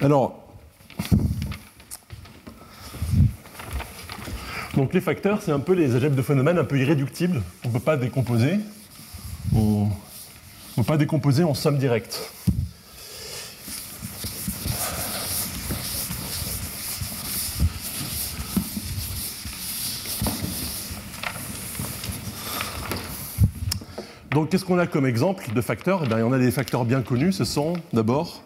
Alors, 0.00 0.41
donc 4.74 4.94
les 4.94 5.00
facteurs, 5.00 5.42
c'est 5.42 5.52
un 5.52 5.60
peu 5.60 5.74
les 5.74 5.94
algèbres 5.94 6.16
de 6.16 6.22
phénomènes 6.22 6.58
un 6.58 6.64
peu 6.64 6.78
irréductibles. 6.78 7.42
On 7.64 7.68
ne 7.68 7.72
peut 7.72 7.80
pas 7.80 7.96
décomposer. 7.96 8.58
En 11.44 11.54
somme 11.54 11.78
directe. 11.78 12.20
Donc, 24.30 24.48
qu'est-ce 24.48 24.64
qu'on 24.64 24.78
a 24.78 24.86
comme 24.86 25.04
exemple 25.04 25.52
de 25.52 25.60
facteurs? 25.60 26.04
Eh 26.04 26.06
Il 26.10 26.18
y 26.18 26.22
en 26.22 26.32
a 26.32 26.38
des 26.38 26.50
facteurs 26.50 26.86
bien 26.86 27.02
connus. 27.02 27.32
Ce 27.32 27.44
sont 27.44 27.74
d'abord 27.92 28.42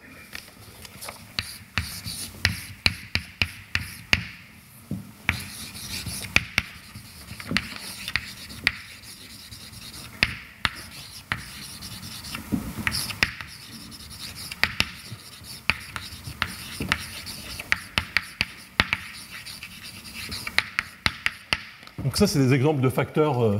c'est 22.26 22.38
des 22.38 22.52
exemples 22.52 22.80
de 22.80 22.88
facteurs 22.88 23.42
euh, 23.42 23.58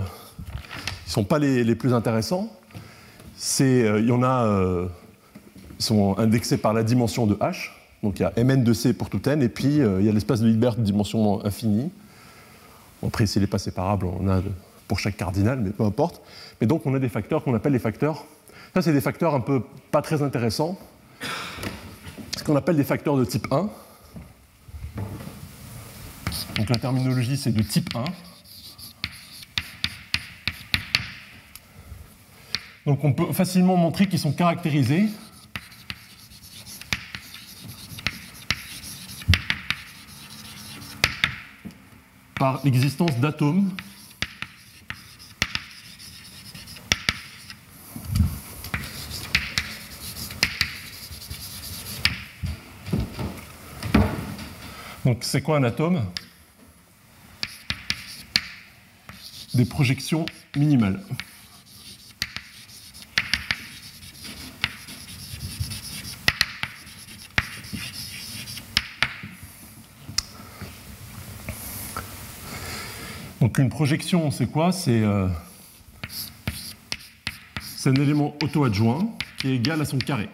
qui 1.04 1.08
ne 1.08 1.12
sont 1.12 1.24
pas 1.24 1.38
les, 1.38 1.74
plus 1.74 1.94
intéressants. 1.94 2.50
Euh, 3.60 4.00
il 4.00 4.08
y 4.08 4.12
en 4.12 4.22
a, 4.22 4.44
euh, 4.46 4.86
sont 5.78 6.18
indexés 6.18 6.56
par 6.56 6.72
la 6.72 6.82
dimension 6.82 7.26
de 7.26 7.34
h. 7.34 7.70
Donc 8.02 8.18
il 8.18 8.22
y 8.22 8.24
a 8.24 8.32
mn 8.36 8.62
de 8.62 8.72
c 8.72 8.92
pour 8.92 9.10
tout 9.10 9.26
n, 9.28 9.42
et 9.42 9.48
puis 9.48 9.76
il 9.76 10.04
y 10.04 10.08
a 10.08 10.12
l'espace 10.12 10.40
de 10.40 10.48
Hilbert 10.48 10.76
de 10.76 10.82
dimension 10.82 11.44
infinie. 11.44 11.90
après, 13.04 13.26
s'il 13.26 13.42
n'est 13.42 13.48
pas 13.48 13.58
séparable, 13.58 14.06
on 14.06 14.28
a 14.28 14.40
pour 14.86 15.00
chaque 15.00 15.16
cardinal, 15.16 15.60
mais 15.60 15.70
peu 15.70 15.84
importe. 15.84 16.20
Mais 16.60 16.66
donc 16.66 16.86
on 16.86 16.94
a 16.94 16.98
des 16.98 17.08
facteurs 17.08 17.42
qu'on 17.42 17.54
appelle 17.54 17.72
les 17.72 17.78
facteurs. 17.78 18.24
Ça, 18.74 18.82
c'est 18.82 18.92
des 18.92 19.00
facteurs 19.00 19.34
un 19.34 19.40
peu 19.40 19.62
pas 19.90 20.02
très 20.02 20.22
intéressants. 20.22 20.78
Ce 22.36 22.44
qu'on 22.44 22.56
appelle 22.56 22.76
des 22.76 22.84
facteurs 22.84 23.16
de 23.16 23.24
type 23.24 23.46
1. 23.50 23.68
Donc 26.56 26.68
la 26.68 26.76
terminologie, 26.76 27.36
c'est 27.36 27.52
de 27.52 27.62
type 27.62 27.88
1. 27.94 28.04
Donc 32.86 33.02
on 33.02 33.12
peut 33.12 33.32
facilement 33.32 33.76
montrer 33.76 34.06
qu'ils 34.06 34.20
sont 34.20 34.32
caractérisés. 34.32 35.08
Par 42.36 42.60
l'existence 42.64 43.16
d'atomes. 43.18 43.72
Donc 55.04 55.18
c'est 55.22 55.42
quoi 55.42 55.56
un 55.56 55.64
atome? 55.64 56.04
Des 59.54 59.64
projections 59.64 60.26
minimales. 60.54 61.00
Une 73.58 73.70
projection, 73.70 74.30
c'est 74.30 74.46
quoi? 74.46 74.70
C'est 74.70 75.02
euh, 75.02 75.28
un 77.86 77.94
élément 77.94 78.34
auto-adjoint 78.42 79.08
qui 79.38 79.48
est 79.48 79.56
égal 79.56 79.80
à 79.80 79.86
son 79.86 79.96
carré. 79.96 80.28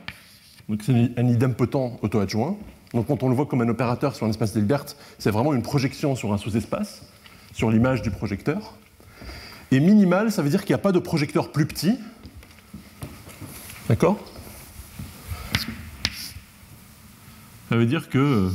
Donc 0.69 0.81
c'est 0.83 0.93
un 1.17 1.29
idempotent 1.29 2.01
auto-adjoint. 2.03 2.57
Donc 2.93 3.07
quand 3.07 3.23
on 3.23 3.29
le 3.29 3.37
voit 3.37 3.47
comme 3.47 3.61
un 3.61 3.69
opérateur 3.69 4.17
sur 4.17 4.27
un 4.27 4.31
espace 4.31 4.57
Hilbert, 4.57 4.87
c'est 5.19 5.31
vraiment 5.31 5.55
une 5.55 5.63
projection 5.63 6.17
sur 6.17 6.33
un 6.33 6.39
sous-espace, 6.39 7.03
sur 7.53 7.71
l'image 7.71 8.03
du 8.03 8.11
projecteur. 8.11 8.77
Et 9.71 9.79
minimal, 9.79 10.33
ça 10.33 10.43
veut 10.43 10.51
dire 10.51 10.63
qu'il 10.63 10.71
n'y 10.71 10.81
a 10.81 10.83
pas 10.83 10.93
de 10.93 10.99
projecteur 10.99 11.53
plus 11.53 11.67
petit. 11.67 11.99
D'accord? 13.89 14.19
Ça 17.69 17.77
veut 17.77 17.87
dire 17.87 18.09
que, 18.09 18.51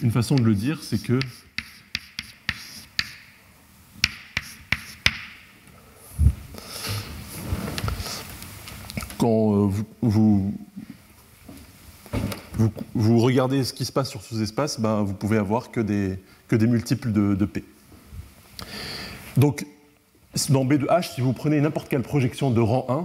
une 0.00 0.12
façon 0.12 0.36
de 0.36 0.42
le 0.42 0.54
dire, 0.54 0.82
c'est 0.82 1.02
que 1.02 1.18
vous, 10.02 10.52
regardez 12.94 13.64
ce 13.64 13.72
qui 13.72 13.84
se 13.84 13.92
passe 13.92 14.10
sur 14.10 14.22
sous-espace, 14.22 14.80
ben, 14.80 15.02
vous 15.02 15.14
pouvez 15.14 15.38
avoir 15.38 15.70
que 15.70 15.80
des, 15.80 16.18
multiples 16.66 17.12
de, 17.12 17.34
de 17.34 17.44
P. 17.44 17.64
Donc, 19.36 19.66
dans 20.50 20.64
B 20.64 20.74
de 20.74 20.86
H, 20.86 21.14
si 21.14 21.20
vous 21.20 21.32
prenez 21.32 21.60
n'importe 21.60 21.88
quelle 21.88 22.02
projection 22.02 22.50
de 22.50 22.60
rang 22.60 22.86
1, 22.88 23.04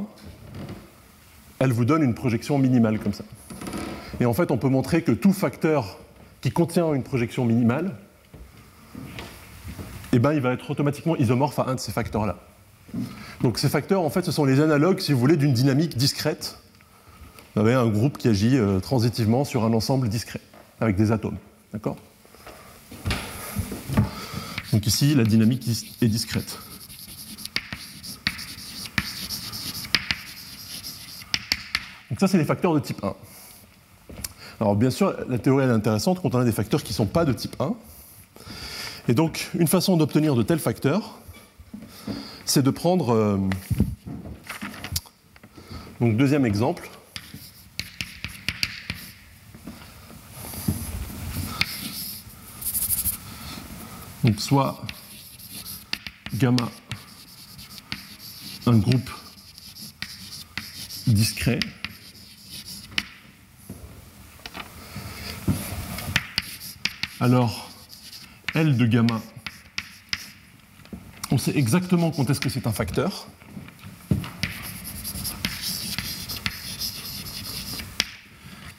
elle 1.59 1.73
vous 1.73 1.85
donne 1.85 2.03
une 2.03 2.13
projection 2.13 2.57
minimale 2.57 2.99
comme 2.99 3.13
ça. 3.13 3.23
Et 4.19 4.25
en 4.25 4.33
fait, 4.33 4.51
on 4.51 4.57
peut 4.57 4.69
montrer 4.69 5.01
que 5.01 5.11
tout 5.11 5.33
facteur 5.33 5.99
qui 6.41 6.51
contient 6.51 6.93
une 6.93 7.03
projection 7.03 7.45
minimale, 7.45 7.95
eh 10.11 10.19
ben, 10.19 10.33
il 10.33 10.41
va 10.41 10.53
être 10.53 10.69
automatiquement 10.71 11.15
isomorphe 11.17 11.59
à 11.59 11.67
un 11.67 11.75
de 11.75 11.79
ces 11.79 11.91
facteurs-là. 11.91 12.37
Donc 13.41 13.57
ces 13.57 13.69
facteurs, 13.69 14.01
en 14.01 14.09
fait, 14.09 14.25
ce 14.25 14.31
sont 14.31 14.45
les 14.45 14.59
analogues, 14.59 14.99
si 14.99 15.13
vous 15.13 15.19
voulez, 15.19 15.37
d'une 15.37 15.53
dynamique 15.53 15.97
discrète. 15.97 16.57
Vous 17.55 17.61
avez 17.61 17.73
un 17.73 17.87
groupe 17.87 18.17
qui 18.17 18.27
agit 18.27 18.57
euh, 18.57 18.79
transitivement 18.79 19.43
sur 19.43 19.63
un 19.63 19.73
ensemble 19.73 20.09
discret, 20.09 20.41
avec 20.79 20.95
des 20.95 21.11
atomes. 21.11 21.37
D'accord? 21.73 21.97
Donc 24.71 24.85
ici, 24.85 25.15
la 25.15 25.23
dynamique 25.23 25.67
est 26.01 26.07
discrète. 26.07 26.57
Donc 32.09 32.19
ça, 32.19 32.27
c'est 32.27 32.37
les 32.37 32.45
facteurs 32.45 32.73
de 32.73 32.79
type 32.79 33.03
1. 33.03 33.13
Alors 34.59 34.75
bien 34.75 34.89
sûr, 34.89 35.15
la 35.29 35.37
théorie 35.37 35.65
est 35.65 35.69
intéressante 35.69 36.21
quand 36.21 36.35
on 36.35 36.39
a 36.39 36.43
des 36.43 36.51
facteurs 36.51 36.83
qui 36.83 36.91
ne 36.91 36.95
sont 36.95 37.05
pas 37.05 37.25
de 37.25 37.33
type 37.33 37.55
1. 37.59 37.73
Et 39.07 39.13
donc, 39.13 39.49
une 39.57 39.67
façon 39.67 39.97
d'obtenir 39.97 40.35
de 40.35 40.43
tels 40.43 40.59
facteurs, 40.59 41.17
c'est 42.49 42.63
de 42.63 42.71
prendre. 42.71 43.13
Euh, 43.13 43.37
deuxième 46.01 46.45
exemple. 46.45 46.89
Donc, 54.23 54.41
soit 54.41 54.81
gamma, 56.33 56.69
un 58.65 58.77
groupe 58.77 59.09
discret. 61.05 61.59
Alors, 67.19 67.69
L 68.55 68.75
de 68.75 68.85
gamma 68.87 69.21
sait 71.39 71.57
exactement 71.57 72.11
quand 72.11 72.29
est-ce 72.29 72.39
que 72.39 72.49
c'est 72.49 72.67
un 72.67 72.71
facteur. 72.71 73.27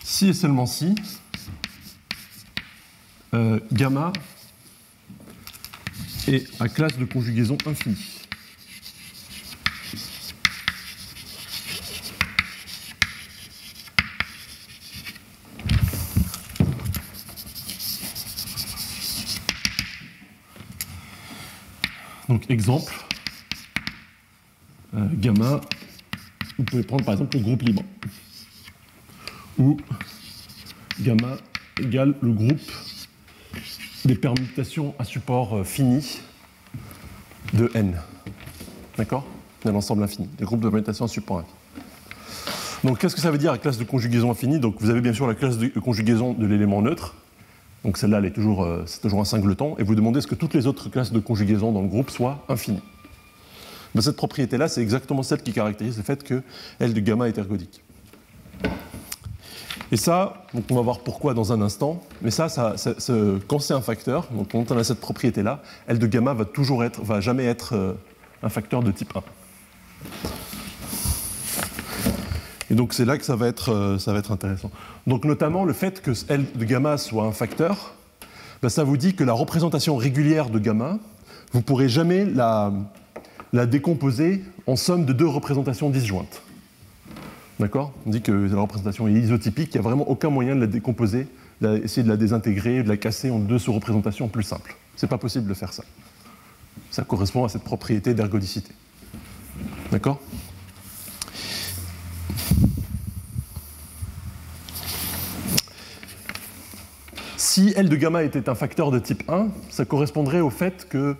Si 0.05 0.28
et 0.28 0.32
seulement 0.35 0.66
si, 0.66 0.95
euh, 3.32 3.61
gamma 3.73 4.12
est 6.28 6.47
à 6.61 6.69
classe 6.69 6.99
de 6.99 7.07
conjugaison 7.07 7.57
infinie. 7.66 8.20
Donc 22.31 22.39
exemple, 22.51 22.93
euh, 24.94 25.06
gamma, 25.14 25.60
vous 26.59 26.64
pouvez 26.64 26.82
prendre 26.82 27.05
par 27.05 27.14
exemple 27.14 27.36
le 27.36 27.43
groupe 27.43 27.62
libre. 27.62 27.82
Ou 29.59 29.77
gamma 31.01 31.36
égale 31.81 32.14
le 32.20 32.32
groupe 32.32 32.60
des 34.05 34.14
permutations 34.14 34.94
à 34.98 35.05
support 35.05 35.59
euh, 35.59 35.64
fini 35.64 36.20
de 37.52 37.70
n. 37.74 38.01
D'accord? 38.97 39.27
D'un 39.64 39.74
ensemble 39.74 40.02
infini, 40.02 40.28
des 40.39 40.44
groupes 40.44 40.60
de 40.60 40.68
permutations 40.68 41.05
à 41.05 41.09
support 41.09 41.39
infini. 41.40 41.55
Donc 42.82 42.98
qu'est-ce 42.98 43.14
que 43.14 43.20
ça 43.20 43.31
veut 43.31 43.39
dire 43.39 43.52
la 43.52 43.59
classe 43.59 43.77
de 43.77 43.85
conjugaison 43.85 44.31
infinie? 44.31 44.59
Donc 44.59 44.77
vous 44.81 44.90
avez 44.90 45.02
bien 45.02 45.12
sûr 45.12 45.27
la 45.27 45.35
classe 45.35 45.59
de 45.59 45.68
conjugaison 45.68 46.32
de 46.32 46.47
l'élément 46.47 46.81
neutre, 46.81 47.14
donc 47.85 47.97
celle-là, 47.97 48.20
euh, 48.20 48.82
c'est 48.86 49.01
toujours 49.01 49.20
un 49.20 49.24
singleton, 49.24 49.74
et 49.78 49.82
vous 49.82 49.94
demandez 49.94 50.20
ce 50.20 50.27
que 50.27 50.35
toutes 50.35 50.55
les 50.55 50.66
autres 50.66 50.89
classes 50.90 51.12
de 51.12 51.20
conjugaison 51.20 51.73
dans 51.73 51.82
le 51.82 51.89
groupe 51.89 52.11
soient 52.11 52.44
infinies. 52.48 52.82
Mais 53.94 54.02
cette 54.02 54.16
propriété-là, 54.16 54.69
c'est 54.69 54.82
exactement 54.82 55.23
celle 55.23 55.43
qui 55.43 55.52
caractérise 55.52 55.97
le 55.97 56.02
fait 56.02 56.23
que 56.23 56.43
L 56.78 56.94
de 56.94 57.01
gamma 57.01 57.28
est 57.28 57.39
ergodique. 57.39 57.82
Et 59.93 59.97
ça, 59.97 60.44
donc 60.55 60.65
on 60.70 60.77
va 60.77 60.82
voir 60.82 61.01
pourquoi 61.01 61.35
dans 61.35 61.52
un 61.52 61.61
instant, 61.61 62.01
mais 62.23 62.31
ça, 62.31 62.48
ça, 62.48 62.77
quand 63.48 63.59
c'est 63.59 63.74
un 63.74 63.81
facteur, 63.81 64.28
donc 64.31 64.52
quand 64.52 64.70
on 64.70 64.78
a 64.78 64.85
cette 64.85 65.01
propriété-là, 65.01 65.62
L 65.89 65.98
de 65.98 66.07
gamma 66.07 66.32
va 66.32 66.44
toujours 66.44 66.85
être, 66.85 67.02
va 67.02 67.20
jamais 67.20 67.47
être 67.47 67.74
euh, 67.74 67.94
un 68.44 68.48
facteur 68.48 68.85
de 68.85 68.93
type 68.93 69.12
1. 69.16 69.23
Et 72.71 72.75
donc 72.75 72.95
c'est 72.95 73.05
là 73.05 73.19
que 73.19 73.25
ça 73.25 73.37
va, 73.37 73.49
être, 73.49 73.73
euh, 73.73 73.99
ça 73.99 74.13
va 74.13 74.21
être 74.21 74.33
intéressant. 74.33 74.71
Donc 75.07 75.25
notamment 75.25 75.65
le 75.65 75.73
fait 75.73 76.01
que 76.01 76.13
L 76.29 76.47
de 76.55 76.65
gamma 76.65 76.99
soit 76.99 77.25
un 77.25 77.33
facteur, 77.33 77.95
ben, 78.63 78.69
ça 78.69 78.85
vous 78.85 78.97
dit 78.97 79.15
que 79.15 79.25
la 79.25 79.33
représentation 79.33 79.97
régulière 79.97 80.51
de 80.51 80.59
gamma, 80.59 80.99
vous 81.53 81.59
ne 81.59 81.65
pourrez 81.65 81.89
jamais 81.89 82.25
la, 82.25 82.73
la 83.53 83.67
décomposer 83.67 84.45
en 84.67 84.77
somme 84.77 85.05
de 85.05 85.13
deux 85.13 85.27
représentations 85.27 85.91
disjointes. 85.91 86.43
D'accord? 87.59 87.93
On 88.07 88.11
dit 88.11 88.23
que 88.23 88.33
la 88.33 88.61
représentation 88.61 89.09
est 89.09 89.13
isotypique, 89.13 89.75
il 89.75 89.79
n'y 89.79 89.85
a 89.85 89.89
vraiment 89.89 90.09
aucun 90.09 90.31
moyen 90.31 90.55
de 90.55 90.61
la 90.61 90.67
décomposer, 90.67 91.27
d'essayer 91.61 92.03
de 92.03 92.09
la 92.09 92.17
désintégrer, 92.17 92.83
de 92.83 92.89
la 92.89 92.97
casser 92.97 93.31
en 93.31 93.39
deux 93.39 93.59
sous-représentations 93.59 94.29
plus 94.29 94.45
simples. 94.45 94.77
C'est 94.97 95.09
pas 95.09 95.19
possible 95.19 95.47
de 95.47 95.55
faire 95.55 95.73
ça. 95.73 95.83
Ça 96.91 97.03
correspond 97.03 97.45
à 97.45 97.49
cette 97.49 97.65
propriété 97.65 98.15
d'ergodicité. 98.15 98.73
D'accord? 99.91 100.21
Si 107.37 107.73
L 107.75 107.89
de 107.89 107.97
gamma 107.97 108.23
était 108.23 108.49
un 108.49 108.55
facteur 108.55 108.91
de 108.91 108.99
type 108.99 109.23
1, 109.29 109.49
ça 109.71 109.85
correspondrait 109.85 110.41
au 110.41 110.51
fait 110.51 110.87
que 110.89 111.17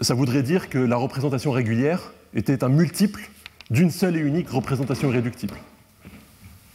ça 0.00 0.14
voudrait 0.14 0.42
dire 0.42 0.68
que 0.68 0.78
la 0.78 0.96
représentation 0.96 1.50
régulière 1.50 2.12
était 2.34 2.64
un 2.64 2.68
multiple 2.68 3.30
d'une 3.70 3.90
seule 3.90 4.16
et 4.16 4.20
unique 4.20 4.48
représentation 4.48 5.08
irréductible. 5.10 5.54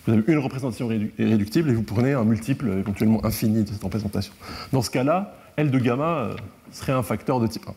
Vous 0.06 0.14
avez 0.14 0.23
une 0.27 0.39
représentation 0.39 0.91
irréductible 0.91 1.69
et 1.69 1.73
vous 1.73 1.84
prenez 1.84 2.14
un 2.14 2.23
multiple 2.23 2.69
éventuellement 2.69 3.26
infini 3.26 3.64
de 3.64 3.69
cette 3.69 3.84
représentation. 3.84 4.34
Dans 4.72 4.81
ce 4.81 4.91
cas-là, 4.91 5.35
L 5.57 5.72
de 5.72 5.80
gamma 5.80 6.19
euh, 6.19 6.35
serait 6.72 6.91
un 6.91 7.02
facteur 7.02 7.39
de 7.39 7.47
type 7.47 7.68
1. 7.68 7.73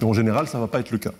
Mais 0.00 0.06
en 0.06 0.12
général, 0.12 0.46
ça 0.46 0.58
ne 0.58 0.62
va 0.62 0.68
pas 0.68 0.80
être 0.80 0.92
le 0.92 0.98
cas. 0.98 1.12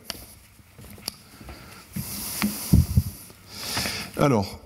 Alors, 4.18 4.60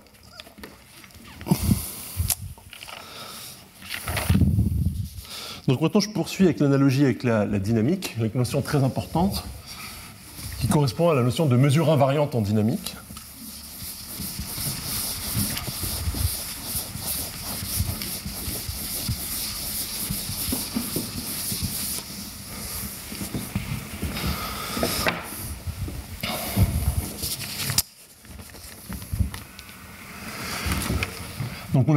Donc 5.67 5.81
maintenant, 5.81 5.99
je 5.99 6.09
poursuis 6.09 6.45
avec 6.45 6.61
l'analogie 6.61 7.03
avec 7.03 7.23
la, 7.23 7.45
dynamique, 7.59 8.15
une 8.17 8.31
notion 8.35 8.61
très 8.61 8.85
importante 8.85 9.43
qui 10.61 10.67
correspond 10.67 11.09
à 11.09 11.15
la 11.15 11.23
notion 11.23 11.45
de 11.45 11.57
mesure 11.57 11.91
invariante 11.91 12.35
en 12.35 12.41
dynamique. 12.41 12.95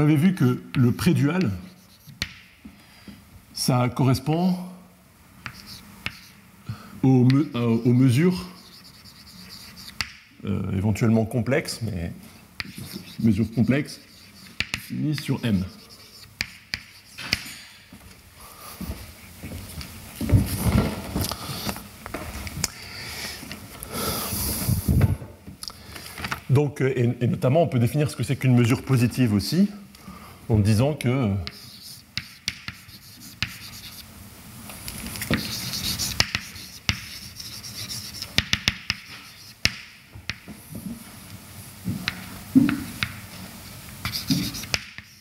Avait 0.01 0.17
vu 0.17 0.35
que 0.35 0.61
le 0.77 0.93
prédual, 0.93 1.51
ça 3.53 3.89
correspond 3.89 4.57
aux, 7.03 7.29
euh, 7.55 7.93
mesures 7.93 8.47
euh, 10.45 10.63
éventuellement 10.77 11.25
complexes, 11.25 11.81
mais 11.83 12.13
mesure 13.21 13.51
complexe, 13.53 14.01
finie 14.79 15.15
sur 15.17 15.39
M. 15.45 15.65
Donc, 26.51 26.81
euh, 26.81 26.93
et 27.21 27.27
notamment, 27.29 27.63
on 27.63 27.69
peut 27.69 27.79
définir 27.79 28.11
ce 28.11 28.17
que 28.17 28.25
c'est 28.25 28.37
qu'une 28.37 28.57
mesure 28.57 28.83
positive 28.83 29.33
aussi, 29.33 29.69
en 30.51 30.59
disant 30.59 30.95
que 30.95 31.31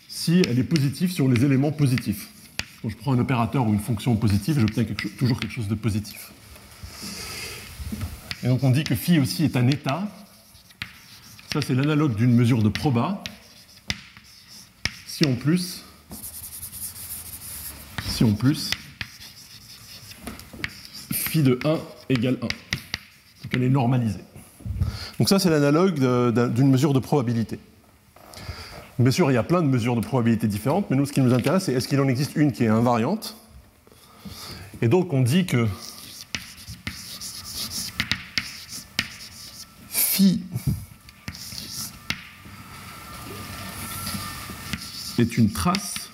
si 0.07 0.41
elle 0.49 0.57
est 0.57 0.63
positive 0.63 1.11
sur 1.11 1.27
les 1.27 1.45
éléments 1.45 1.71
positifs. 1.71 2.29
Quand 2.81 2.89
je 2.89 2.95
prends 2.95 3.13
un 3.13 3.19
opérateur 3.19 3.67
ou 3.67 3.73
une 3.73 3.79
fonction 3.79 4.15
positive, 4.15 4.59
j'obtiens 4.59 4.85
toujours 5.17 5.39
quelque 5.39 5.53
chose 5.53 5.67
de 5.67 5.75
positif. 5.75 6.31
Et 8.43 8.47
donc 8.47 8.63
on 8.63 8.71
dit 8.71 8.83
que 8.83 8.95
phi 8.95 9.19
aussi 9.19 9.43
est 9.43 9.55
un 9.55 9.67
état. 9.67 10.07
Ça, 11.53 11.61
c'est 11.61 11.75
l'analogue 11.75 12.15
d'une 12.15 12.33
mesure 12.33 12.63
de 12.63 12.69
proba. 12.69 13.23
Si 15.19 15.27
en 15.27 15.35
plus, 15.35 15.83
si 18.07 18.23
en 18.23 18.31
plus, 18.31 18.71
phi 21.11 21.43
de 21.43 21.59
1 21.65 21.77
égale 22.07 22.37
1. 22.37 22.39
Donc 22.39 22.49
elle 23.51 23.63
est 23.63 23.69
normalisée. 23.69 24.23
Donc 25.17 25.27
ça, 25.27 25.37
c'est 25.37 25.49
l'analogue 25.49 25.95
d'une 26.53 26.69
mesure 26.69 26.93
de 26.93 26.99
probabilité. 26.99 27.59
Bien 28.97 29.11
sûr, 29.11 29.29
il 29.29 29.33
y 29.33 29.37
a 29.37 29.43
plein 29.43 29.61
de 29.61 29.67
mesures 29.67 29.97
de 29.97 29.99
probabilité 29.99 30.47
différentes, 30.47 30.89
mais 30.89 30.95
nous, 30.95 31.05
ce 31.05 31.11
qui 31.11 31.19
nous 31.19 31.33
intéresse, 31.33 31.65
c'est 31.65 31.73
est-ce 31.73 31.89
qu'il 31.89 31.99
en 31.99 32.07
existe 32.07 32.37
une 32.37 32.53
qui 32.53 32.63
est 32.63 32.69
invariante? 32.69 33.35
Et 34.81 34.87
donc, 34.87 35.11
on 35.11 35.19
dit 35.19 35.45
que 35.45 35.67
phi 39.89 40.43
est 45.21 45.37
une 45.37 45.51
trace 45.51 46.09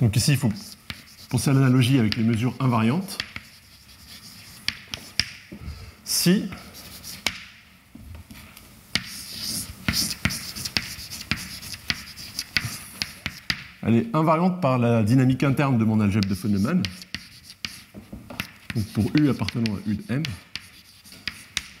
Donc 0.00 0.14
ici, 0.14 0.32
il 0.32 0.36
faut 0.36 0.52
penser 1.30 1.50
à 1.50 1.52
l'analogie 1.54 1.98
avec 1.98 2.16
les 2.16 2.22
mesures 2.22 2.54
invariantes. 2.60 3.18
Si 6.04 6.48
elle 13.82 13.94
est 13.94 14.14
invariante 14.14 14.60
par 14.60 14.78
la 14.78 15.02
dynamique 15.02 15.42
interne 15.42 15.78
de 15.78 15.84
mon 15.84 16.00
algèbre 16.00 16.28
de 16.28 16.34
Feynman, 16.34 16.82
donc 18.74 18.84
pour 18.92 19.10
U 19.16 19.30
appartenant 19.30 19.76
à 19.76 19.78
U 19.88 19.94
de 19.94 20.02
M, 20.12 20.22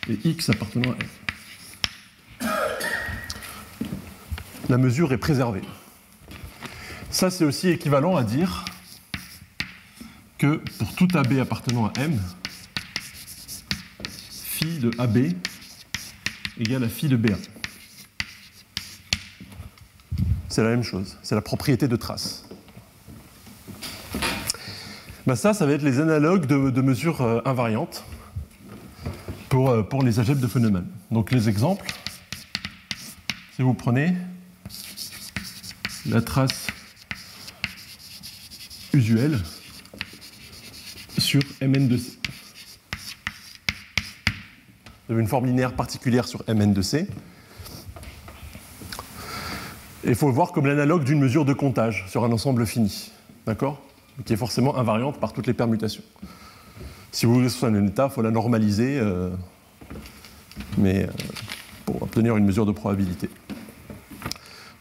et 0.08 0.18
X 0.24 0.50
appartenant 0.50 0.92
à 0.92 0.94
M. 0.94 2.48
La 4.68 4.78
mesure 4.78 5.12
est 5.12 5.18
préservée. 5.18 5.62
Ça, 7.10 7.30
c'est 7.30 7.44
aussi 7.44 7.68
équivalent 7.68 8.16
à 8.16 8.24
dire 8.24 8.64
que 10.38 10.56
pour 10.78 10.94
tout 10.94 11.08
AB 11.14 11.38
appartenant 11.40 11.86
à 11.86 11.92
M, 12.00 12.20
phi 14.30 14.78
de 14.78 14.90
AB 14.98 15.34
égale 16.58 16.84
à 16.84 16.88
phi 16.88 17.08
de 17.08 17.16
BA. 17.16 17.36
C'est 20.48 20.62
la 20.62 20.70
même 20.70 20.82
chose, 20.82 21.16
c'est 21.22 21.34
la 21.34 21.42
propriété 21.42 21.86
de 21.86 21.96
trace. 21.96 22.44
Ben 25.26 25.34
ça, 25.34 25.54
ça 25.54 25.66
va 25.66 25.72
être 25.72 25.82
les 25.82 26.00
analogues 26.00 26.46
de, 26.46 26.70
de 26.70 26.80
mesures 26.80 27.20
euh, 27.20 27.40
invariantes 27.44 28.04
pour, 29.56 29.70
euh, 29.70 29.82
pour 29.82 30.02
les 30.02 30.18
algèbres 30.18 30.42
de 30.42 30.46
Feynman. 30.46 30.86
Donc 31.10 31.30
les 31.30 31.48
exemples, 31.48 31.90
si 33.54 33.62
vous 33.62 33.72
prenez 33.72 34.14
la 36.04 36.20
trace 36.20 36.66
usuelle 38.92 39.40
sur 41.16 41.40
Mn 41.62 41.88
de 41.88 41.96
C. 41.96 42.18
Vous 45.08 45.14
avez 45.14 45.22
une 45.22 45.26
forme 45.26 45.46
linéaire 45.46 45.72
particulière 45.72 46.28
sur 46.28 46.44
Mn 46.46 46.74
de 46.74 46.82
C. 46.82 47.08
Et 50.04 50.10
il 50.10 50.14
faut 50.16 50.26
le 50.26 50.34
voir 50.34 50.52
comme 50.52 50.66
l'analogue 50.66 51.04
d'une 51.04 51.18
mesure 51.18 51.46
de 51.46 51.54
comptage 51.54 52.04
sur 52.10 52.26
un 52.26 52.32
ensemble 52.32 52.66
fini. 52.66 53.10
D'accord? 53.46 53.80
Qui 54.26 54.34
est 54.34 54.36
forcément 54.36 54.76
invariante 54.76 55.18
par 55.18 55.32
toutes 55.32 55.46
les 55.46 55.54
permutations. 55.54 56.02
Si 57.16 57.24
vous 57.24 57.32
voulez 57.32 57.48
soit 57.48 57.70
un 57.70 57.86
état, 57.86 58.08
il 58.10 58.14
faut 58.14 58.20
la 58.20 58.30
normaliser, 58.30 58.98
euh, 59.00 59.30
mais 60.76 61.04
euh, 61.04 61.06
pour 61.86 62.02
obtenir 62.02 62.36
une 62.36 62.44
mesure 62.44 62.66
de 62.66 62.72
probabilité. 62.72 63.30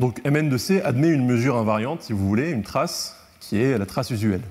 Donc 0.02 0.22
Mn 0.26 0.50
de 0.50 0.58
C 0.58 0.82
admet 0.82 1.12
une 1.12 1.26
mesure 1.26 1.56
invariante, 1.56 2.02
si 2.02 2.12
vous 2.12 2.28
voulez, 2.28 2.52
une 2.52 2.64
trace, 2.64 3.16
qui 3.40 3.62
est 3.62 3.78
la 3.78 3.86
trace 3.86 4.10
usuelle. 4.12 4.42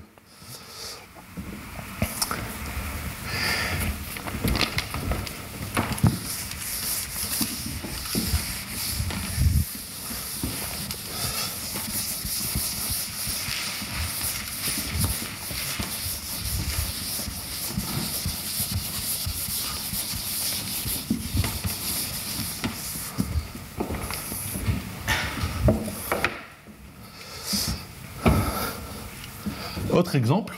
Autre 29.91 30.15
exemple, 30.17 30.57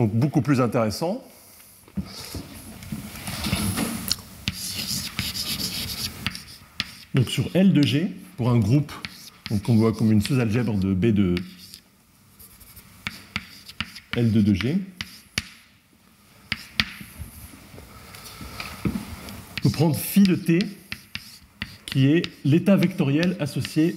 donc 0.00 0.12
beaucoup 0.28 0.42
plus 0.42 0.60
intéressant. 0.60 1.24
Donc 7.14 7.30
sur 7.30 7.48
L 7.54 7.72
de 7.72 7.80
G, 7.80 8.12
pour 8.36 8.50
un 8.50 8.58
groupe 8.58 8.92
qu'on 9.64 9.76
voit 9.76 9.94
comme 9.94 10.12
une 10.12 10.20
sous-algèbre 10.20 10.76
de 10.76 10.92
B 10.92 11.06
de 11.06 11.34
L 14.16 14.30
de 14.30 14.42
2G, 14.42 14.76
on 18.84 19.62
peut 19.62 19.70
prendre 19.70 19.96
phi 19.96 20.24
de 20.24 20.34
T, 20.34 20.58
qui 21.86 22.08
est 22.08 22.22
l'état 22.44 22.76
vectoriel 22.76 23.34
associé 23.40 23.96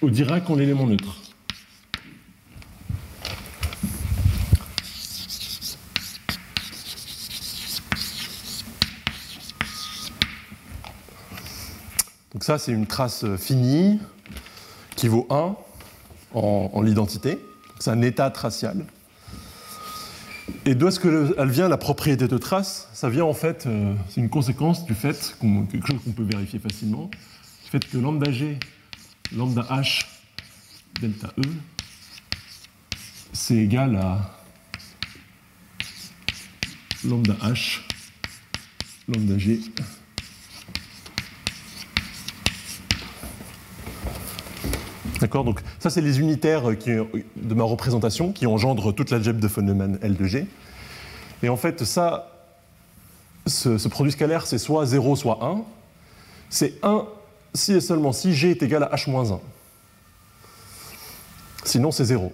au 0.00 0.08
Dirac 0.08 0.48
en 0.48 0.54
l'élément 0.54 0.86
neutre. 0.86 1.25
Ça, 12.46 12.58
c'est 12.58 12.70
une 12.70 12.86
trace 12.86 13.24
finie 13.38 13.98
qui 14.94 15.08
vaut 15.08 15.26
1 15.30 15.56
en, 16.32 16.70
en 16.72 16.80
l'identité. 16.80 17.40
C'est 17.80 17.90
un 17.90 18.02
état 18.02 18.30
tracial. 18.30 18.86
Et 20.64 20.76
d'où 20.76 20.86
est-ce 20.86 21.00
qu'elle 21.00 21.50
vient 21.50 21.68
la 21.68 21.76
propriété 21.76 22.28
de 22.28 22.38
trace 22.38 22.88
Ça 22.92 23.08
vient 23.08 23.24
en 23.24 23.34
fait, 23.34 23.66
euh, 23.66 23.92
c'est 24.08 24.20
une 24.20 24.28
conséquence 24.28 24.84
du 24.84 24.94
fait, 24.94 25.36
quelque 25.40 25.88
chose 25.88 26.00
qu'on 26.04 26.12
peut 26.12 26.22
vérifier 26.22 26.60
facilement, 26.60 27.10
du 27.64 27.68
fait 27.68 27.84
que 27.84 27.98
lambda 27.98 28.30
g, 28.30 28.60
lambda 29.34 29.62
h, 29.62 30.06
delta 31.00 31.32
e, 31.38 31.42
c'est 33.32 33.56
égal 33.56 33.96
à 33.96 34.38
lambda 37.04 37.34
h, 37.42 37.80
lambda 39.08 39.36
g, 39.36 39.58
D'accord 45.20 45.44
Donc, 45.44 45.60
ça, 45.78 45.90
c'est 45.90 46.00
les 46.00 46.20
unitaires 46.20 46.76
qui, 46.78 46.90
de 46.90 47.54
ma 47.54 47.64
représentation 47.64 48.32
qui 48.32 48.46
engendrent 48.46 48.92
toute 48.92 49.10
l'algèbre 49.10 49.40
de 49.40 49.48
Feynman 49.48 49.98
L 50.02 50.14
de 50.14 50.24
G. 50.24 50.46
Et 51.42 51.48
en 51.48 51.56
fait, 51.56 51.84
ça, 51.84 52.32
ce, 53.46 53.88
produit 53.88 54.12
scalaire, 54.12 54.46
c'est 54.46 54.58
soit 54.58 54.84
0, 54.86 55.16
soit 55.16 55.38
1. 55.42 55.62
C'est 56.50 56.74
1 56.82 57.06
si 57.54 57.72
et 57.72 57.80
seulement 57.80 58.12
si 58.12 58.34
G 58.34 58.50
est 58.50 58.62
égal 58.62 58.82
à 58.82 58.94
H-1. 58.94 59.38
Sinon, 61.64 61.90
c'est 61.90 62.04
0. 62.04 62.32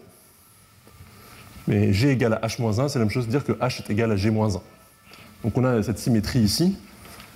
Mais 1.68 1.92
G 1.92 2.10
égale 2.10 2.34
à 2.34 2.46
H-1, 2.46 2.88
c'est 2.88 2.98
la 2.98 3.04
même 3.04 3.10
chose 3.10 3.26
que 3.26 3.30
dire 3.30 3.44
que 3.44 3.52
H 3.52 3.78
est 3.78 3.90
égal 3.90 4.10
à 4.10 4.16
G-1. 4.16 4.60
Donc 5.44 5.56
on 5.56 5.64
a 5.64 5.82
cette 5.82 5.98
symétrie 5.98 6.40
ici. 6.40 6.76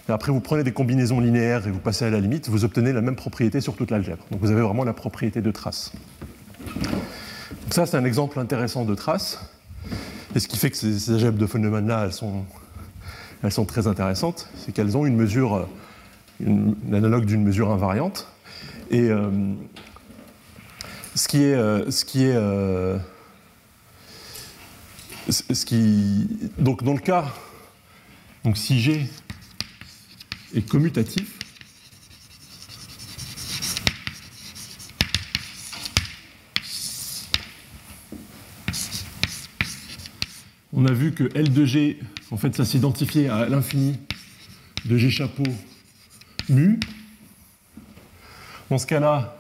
Après, 0.08 0.30
vous 0.30 0.40
prenez 0.40 0.62
des 0.62 0.72
combinaisons 0.72 1.18
linéaires 1.18 1.66
et 1.66 1.70
vous 1.70 1.80
passez 1.80 2.04
à 2.04 2.10
la 2.10 2.20
limite, 2.20 2.48
vous 2.48 2.64
obtenez 2.64 2.92
la 2.92 3.00
même 3.00 3.16
propriété 3.16 3.60
sur 3.60 3.74
toute 3.74 3.90
l'algèbre. 3.90 4.24
Donc 4.30 4.40
vous 4.40 4.50
avez 4.52 4.60
vraiment 4.60 4.84
la 4.84 4.92
propriété 4.92 5.40
de 5.40 5.50
trace. 5.50 5.92
Donc 6.74 7.74
ça, 7.74 7.86
c'est 7.86 7.96
un 7.96 8.04
exemple 8.04 8.38
intéressant 8.38 8.84
de 8.84 8.94
trace. 8.94 9.40
Et 10.34 10.38
ce 10.38 10.46
qui 10.46 10.58
fait 10.58 10.70
que 10.70 10.76
ces, 10.76 11.10
algèbres 11.10 11.38
de 11.38 11.46
Feynman-là, 11.46 12.04
elles 12.04 12.12
sont, 12.12 12.44
elles 13.42 13.52
sont 13.52 13.64
très 13.64 13.88
intéressantes, 13.88 14.48
c'est 14.56 14.72
qu'elles 14.72 14.96
ont 14.96 15.06
une 15.06 15.16
mesure, 15.16 15.66
une, 16.40 16.76
analogue 16.92 17.24
d'une 17.24 17.42
mesure 17.42 17.70
invariante. 17.72 18.28
Et 18.90 19.10
euh, 19.10 19.30
ce 21.16 21.26
qui 21.26 21.42
est, 21.42 21.54
euh, 21.54 21.90
ce 21.90 22.04
qui 22.04 22.24
est 22.24 22.36
euh, 22.36 22.98
ce 25.30 25.64
qui, 25.64 26.28
donc 26.58 26.84
dans 26.84 26.92
le 26.92 27.00
cas, 27.00 27.24
donc 28.44 28.56
si 28.56 28.78
G 28.78 29.08
est 30.54 30.68
commutatif, 30.68 31.38
on 40.72 40.84
a 40.86 40.92
vu 40.92 41.12
que 41.12 41.24
L 41.34 41.52
de 41.52 41.64
G, 41.64 41.98
en 42.30 42.36
fait, 42.36 42.54
ça 42.54 42.64
s'identifiait 42.64 43.28
à 43.28 43.48
l'infini 43.48 43.98
de 44.84 44.96
G 44.96 45.10
chapeau 45.10 45.44
mu. 46.48 46.78
Dans 48.70 48.78
ce 48.78 48.86
cas-là, 48.86 49.36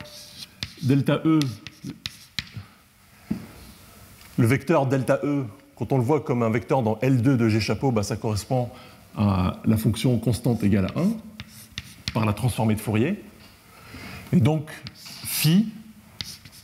delta 0.82 1.20
E, 1.24 1.40
le 4.38 4.46
vecteur 4.46 4.86
delta 4.86 5.20
E 5.24 5.44
quand 5.76 5.92
on 5.92 5.98
le 5.98 6.02
voit 6.02 6.20
comme 6.20 6.42
un 6.42 6.50
vecteur 6.50 6.82
dans 6.82 6.96
L2 6.96 7.36
de 7.36 7.48
G 7.48 7.60
chapeau, 7.60 7.92
bah, 7.92 8.02
ça 8.02 8.16
correspond 8.16 8.70
à 9.16 9.56
la 9.64 9.76
fonction 9.76 10.18
constante 10.18 10.62
égale 10.62 10.86
à 10.94 11.00
1 11.00 11.08
par 12.12 12.24
la 12.24 12.32
transformée 12.32 12.74
de 12.74 12.80
Fourier. 12.80 13.22
Et 14.32 14.40
donc, 14.40 14.70
phi, 14.94 15.68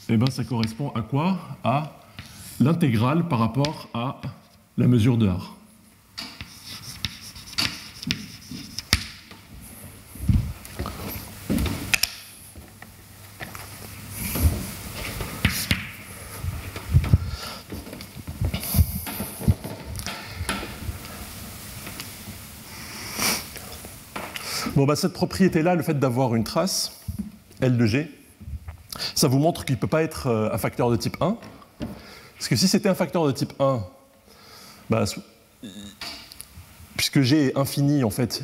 eh 0.09 0.17
ben, 0.17 0.31
ça 0.31 0.45
correspond 0.45 0.91
à 0.95 1.03
quoi? 1.03 1.39
À 1.65 1.93
l'intégrale 2.61 3.29
par 3.29 3.39
rapport 3.39 3.89
à 3.95 4.21
la 4.77 4.87
mesure 4.87 5.17
de 5.17 5.29
R. 5.29 5.57
Bah, 24.87 24.97
cette 24.97 25.13
propriété-là, 25.13 25.75
le 25.75 25.83
fait 25.83 25.99
d'avoir 25.99 26.35
une 26.35 26.45
trace, 26.45 26.93
L 27.61 27.77
de 27.77 27.87
G, 27.87 28.11
ça 29.15 29.29
vous 29.29 29.39
montre 29.39 29.65
qu'il 29.65 29.77
ne 29.77 29.81
peut 29.81 29.87
pas 29.87 30.03
être 30.03 30.27
euh, 30.27 30.53
un 30.53 30.59
facteur 30.59 30.91
de 30.91 30.97
type 30.97 31.17
1. 31.21 31.37
Parce 32.37 32.49
que 32.49 32.57
si 32.57 32.67
c'était 32.67 32.89
un 32.89 32.95
facteur 32.95 33.27
de 33.27 33.33
type 33.33 33.53
1, 33.61 33.85
bah, 34.91 35.05
puisque 36.97 37.21
G 37.21 37.47
est 37.47 37.59
infini, 37.59 38.03
en 38.03 38.11
fait, 38.11 38.43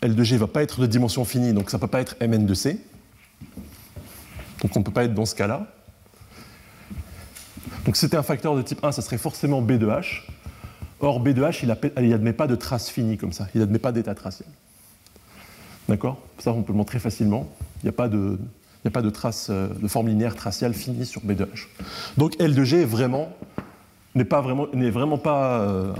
L 0.00 0.14
de 0.14 0.24
G 0.24 0.36
ne 0.36 0.40
va 0.40 0.46
pas 0.46 0.62
être 0.62 0.80
de 0.80 0.86
dimension 0.86 1.24
finie, 1.24 1.52
donc 1.52 1.70
ça 1.70 1.76
ne 1.76 1.80
peut 1.80 1.88
pas 1.88 2.00
être 2.00 2.16
Mn 2.20 2.46
de 2.46 2.54
C. 2.54 2.80
Donc 4.62 4.74
on 4.76 4.78
ne 4.78 4.84
peut 4.84 4.92
pas 4.92 5.04
être 5.04 5.14
dans 5.14 5.26
ce 5.26 5.34
cas-là. 5.34 5.66
Donc 7.84 7.96
si 7.96 8.00
c'était 8.00 8.16
un 8.16 8.22
facteur 8.22 8.56
de 8.56 8.62
type 8.62 8.82
1, 8.82 8.92
ça 8.92 9.02
serait 9.02 9.18
forcément 9.18 9.60
B 9.60 9.72
de 9.72 9.86
H. 9.86 10.22
Or, 11.00 11.20
B 11.20 11.30
de 11.30 11.42
H, 11.42 11.60
il 11.62 12.08
n'admet 12.08 12.32
pas 12.32 12.46
de 12.46 12.54
trace 12.54 12.88
finie 12.88 13.18
comme 13.18 13.32
ça, 13.32 13.48
il 13.54 13.60
n'admet 13.60 13.78
pas 13.78 13.92
d'état 13.92 14.14
traciel. 14.14 14.48
D'accord? 15.88 16.18
Ça, 16.38 16.52
on 16.52 16.62
peut 16.62 16.72
le 16.72 16.78
montrer 16.78 16.98
facilement. 16.98 17.48
Il 17.82 17.86
n'y 17.86 17.90
a 17.90 17.92
pas 17.92 18.08
de, 18.08 18.38
a 18.84 18.90
pas 18.90 19.02
de 19.02 19.10
trace 19.10 19.48
euh, 19.50 19.68
de 19.68 19.88
forme 19.88 20.08
linéaire 20.08 20.34
traciale 20.34 20.74
finie 20.74 21.06
sur 21.06 21.20
B 21.22 21.32
de 21.32 21.44
H. 21.44 21.66
Donc 22.16 22.34
L 22.40 22.54
de 22.54 22.64
G 22.64 22.82
est 22.82 22.86
vraiment 22.86 23.30
n'est 24.14 24.24
pas 24.24 24.40
vraiment, 24.40 24.66
n'est 24.72 24.90
vraiment 24.90 25.18
pas, 25.18 25.60
euh, 25.60 25.92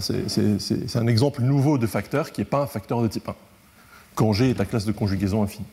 c'est 0.00 0.96
un 0.96 1.06
exemple 1.06 1.42
nouveau 1.42 1.78
de 1.78 1.86
facteur 1.86 2.32
qui 2.32 2.40
n'est 2.40 2.46
pas 2.46 2.60
un 2.62 2.66
facteur 2.66 3.00
de 3.00 3.08
type 3.08 3.28
1, 3.28 3.34
quand 4.14 4.32
G 4.32 4.50
est 4.50 4.58
la 4.58 4.64
classe 4.64 4.84
de 4.84 4.92
conjugaison 4.92 5.42
infinie. 5.42 5.66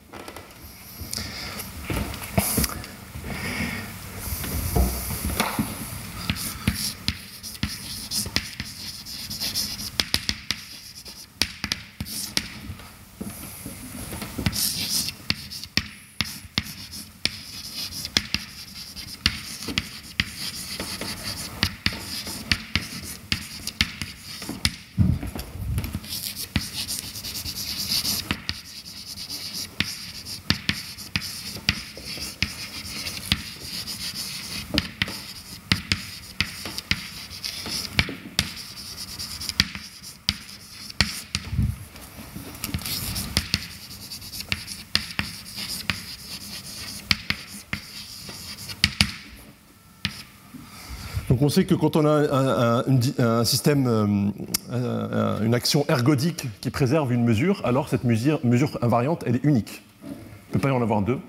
On 51.47 51.49
sait 51.49 51.63
que 51.63 51.75
quand 51.75 51.95
on 51.95 52.05
a 52.05 52.83
un, 53.19 53.45
système, 53.45 53.87
euh, 53.87 55.45
une 55.45 55.53
action 55.53 55.85
ergodique 55.87 56.45
qui 56.59 56.69
préserve 56.71 57.13
une 57.13 57.23
mesure, 57.23 57.61
alors 57.63 57.87
cette 57.87 58.03
mesure, 58.03 58.41
invariante, 58.81 59.23
elle 59.25 59.37
est 59.37 59.45
unique. 59.45 59.81
Il 60.03 60.09
ne 60.09 60.53
peut 60.53 60.59
pas 60.59 60.67
y 60.67 60.71
en 60.73 60.81
avoir 60.81 61.01
deux. 61.01 61.19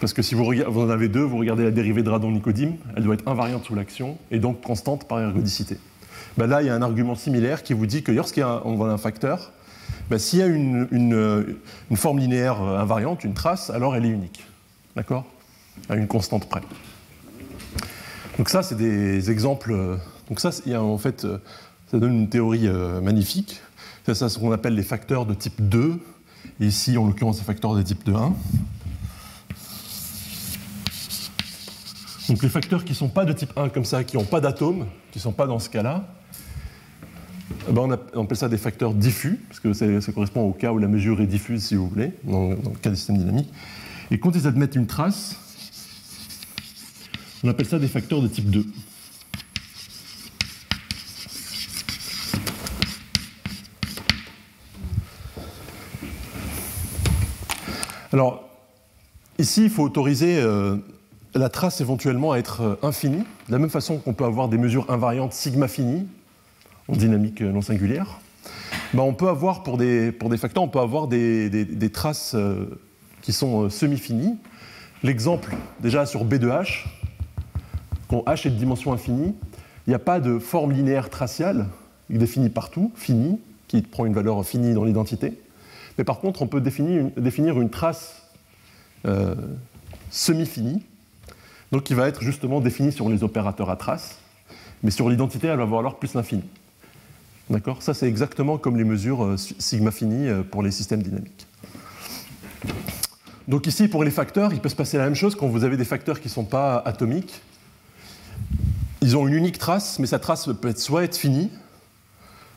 Parce 0.00 0.12
que 0.12 0.20
si 0.20 0.34
vous, 0.34 0.44
en 0.44 0.90
avez 0.90 1.06
deux, 1.06 1.22
vous 1.22 1.38
regardez 1.38 1.62
la 1.62 1.70
dérivée 1.70 2.02
de 2.02 2.10
Radon-Nicodime, 2.10 2.74
elle 2.96 3.04
doit 3.04 3.14
être 3.14 3.28
invariante 3.28 3.64
sous 3.64 3.76
l'action 3.76 4.18
et 4.32 4.40
donc 4.40 4.62
constante 4.62 5.06
par 5.06 5.20
ergodicité. 5.20 5.78
Ben 6.36 6.48
là, 6.48 6.60
il 6.60 6.66
y 6.66 6.68
a 6.68 6.74
un 6.74 6.82
argument 6.82 7.14
similaire 7.14 7.62
qui 7.62 7.72
vous 7.72 7.86
dit 7.86 8.02
que 8.02 8.10
lorsqu'on 8.10 8.74
voit 8.74 8.90
un 8.90 8.98
facteur, 8.98 9.52
ben 10.10 10.18
s'il 10.18 10.40
y 10.40 10.42
a 10.42 10.46
une, 10.46 11.56
forme 11.94 12.18
linéaire 12.18 12.60
invariante, 12.60 13.22
une 13.22 13.34
trace, 13.34 13.70
alors 13.70 13.94
elle 13.94 14.06
est 14.06 14.10
unique. 14.10 14.44
D'accord? 14.96 15.24
À 15.88 15.94
une 15.94 16.08
constante 16.08 16.48
près. 16.48 16.62
Donc 18.38 18.50
ça, 18.50 18.62
c'est 18.62 18.76
des 18.76 19.30
exemples. 19.30 19.72
Euh, 19.72 19.96
donc 20.28 20.40
ça, 20.40 20.50
en 20.74 20.98
fait, 20.98 21.24
euh, 21.24 21.38
ça 21.90 21.98
donne 21.98 22.14
une 22.14 22.28
théorie 22.28 22.66
euh, 22.66 23.00
magnifique. 23.00 23.60
C'est 24.04 24.14
ce 24.14 24.38
qu'on 24.38 24.52
appelle 24.52 24.74
les 24.74 24.82
facteurs 24.82 25.24
de 25.26 25.34
type 25.34 25.68
2. 25.68 25.98
Et 26.60 26.66
ici, 26.66 26.96
en 26.98 27.06
l'occurrence, 27.06 27.38
les 27.38 27.44
facteurs 27.44 27.74
de 27.74 27.82
type 27.82 28.08
1. 28.08 28.34
Donc 32.28 32.42
les 32.42 32.48
facteurs 32.48 32.84
qui 32.84 32.92
ne 32.92 32.96
sont 32.96 33.08
pas 33.08 33.24
de 33.24 33.32
type 33.32 33.52
1 33.56 33.68
comme 33.70 33.84
ça, 33.84 34.04
qui 34.04 34.16
n'ont 34.16 34.24
pas 34.24 34.40
d'atomes, 34.40 34.86
qui 35.12 35.18
ne 35.18 35.22
sont 35.22 35.32
pas 35.32 35.46
dans 35.46 35.58
ce 35.58 35.70
cas-là, 35.70 36.04
eh 37.68 37.72
ben, 37.72 37.98
on, 38.14 38.24
appelle 38.24 38.36
ça 38.36 38.48
des 38.48 38.58
facteurs 38.58 38.94
diffus, 38.94 39.40
parce 39.48 39.60
que 39.60 39.72
ça 39.72 40.12
correspond 40.12 40.42
au 40.42 40.52
cas 40.52 40.72
où 40.72 40.78
la 40.78 40.88
mesure 40.88 41.20
est 41.20 41.26
diffuse, 41.26 41.64
si 41.64 41.76
vous 41.76 41.88
voulez, 41.88 42.12
dans 42.24 42.50
le 42.50 42.78
cas 42.82 42.90
des 42.90 42.96
systèmes 42.96 43.18
dynamiques. 43.18 43.52
Et 44.10 44.18
quand 44.18 44.34
ils 44.34 44.46
admettent 44.48 44.74
une 44.74 44.86
trace, 44.86 45.36
on 47.44 47.48
appelle 47.48 47.66
ça 47.66 47.78
des 47.78 47.88
facteurs 47.88 48.22
de 48.22 48.28
type 48.28 48.50
2. 48.50 48.64
Alors, 58.16 58.48
ici, 59.38 59.64
il 59.64 59.70
faut 59.70 59.82
autoriser 59.82 60.38
euh, 60.38 60.76
la 61.34 61.50
trace 61.50 61.82
éventuellement 61.82 62.32
à 62.32 62.38
être 62.38 62.62
euh, 62.62 62.76
infinie, 62.82 63.24
de 63.48 63.52
la 63.52 63.58
même 63.58 63.68
façon 63.68 63.98
qu'on 63.98 64.14
peut 64.14 64.24
avoir 64.24 64.48
des 64.48 64.56
mesures 64.56 64.90
invariantes 64.90 65.34
sigma 65.34 65.68
finies 65.68 66.06
en 66.88 66.94
dynamique 66.96 67.42
euh, 67.42 67.52
non 67.52 67.60
singulière. 67.60 68.20
Ben, 68.94 69.02
on 69.02 69.12
peut 69.12 69.28
avoir, 69.28 69.62
pour 69.62 69.76
des, 69.76 70.12
facteurs, 70.38 70.62
on 70.62 70.68
peut 70.68 70.80
avoir 70.80 71.08
des, 71.08 71.90
traces 71.92 72.34
qui 73.20 73.34
sont 73.34 73.68
semi-finies. 73.68 74.38
L'exemple, 75.02 75.54
déjà 75.80 76.06
sur 76.06 76.24
B 76.24 76.36
de 76.36 76.48
H, 76.48 76.86
quand 78.08 78.22
H 78.26 78.46
est 78.46 78.50
de 78.50 78.56
dimension 78.56 78.92
infinie, 78.92 79.34
il 79.86 79.90
n'y 79.90 79.94
a 79.94 80.00
pas 80.00 80.20
de 80.20 80.38
forme 80.38 80.72
linéaire 80.72 81.10
traciale 81.10 81.66
définie 82.10 82.50
partout, 82.50 82.92
finie, 82.94 83.38
qui 83.68 83.82
prend 83.82 84.06
une 84.06 84.14
valeur 84.14 84.44
finie 84.44 84.74
dans 84.74 84.84
l'identité. 84.84 85.38
Mais 85.98 86.04
par 86.04 86.20
contre, 86.20 86.42
on 86.42 86.46
peut 86.46 86.60
définir 86.60 87.60
une, 87.60 87.70
trace 87.70 88.22
euh, 89.06 89.34
semi-finie, 90.10 90.82
donc 91.72 91.84
qui 91.84 91.94
va 91.94 92.06
être 92.06 92.22
justement 92.22 92.60
définie 92.60 92.92
sur 92.92 93.08
les 93.08 93.24
opérateurs 93.24 93.70
à 93.70 93.76
trace, 93.76 94.18
mais 94.82 94.90
sur 94.90 95.08
l'identité, 95.08 95.48
elle 95.48 95.58
va 95.58 95.64
valoir 95.64 95.96
plus 95.96 96.14
l'infini. 96.14 96.44
D'accord? 97.48 97.82
Ça, 97.82 97.94
c'est 97.94 98.08
exactement 98.08 98.58
comme 98.58 98.76
les 98.76 98.84
mesures 98.84 99.24
euh, 99.24 99.36
sigma 99.36 99.90
fini 99.90 100.28
euh, 100.28 100.42
pour 100.42 100.62
les 100.62 100.70
systèmes 100.70 101.02
dynamiques. 101.02 101.46
Donc 103.48 103.66
ici, 103.68 103.86
pour 103.86 104.02
les 104.02 104.10
facteurs, 104.10 104.52
il 104.52 104.60
peut 104.60 104.68
se 104.68 104.74
passer 104.74 104.98
la 104.98 105.04
même 105.04 105.14
chose 105.14 105.36
quand 105.36 105.46
vous 105.46 105.62
avez 105.62 105.76
des 105.76 105.84
facteurs 105.84 106.20
qui 106.20 106.26
ne 106.26 106.32
sont 106.32 106.44
pas 106.44 106.78
atomiques. 106.84 107.40
Ils 109.02 109.16
ont 109.16 109.28
une 109.28 109.34
unique 109.34 109.58
trace, 109.58 109.98
mais 109.98 110.06
sa 110.06 110.18
trace 110.18 110.48
peut 110.60 110.74
soit 110.76 111.04
être 111.04 111.16
finie, 111.16 111.50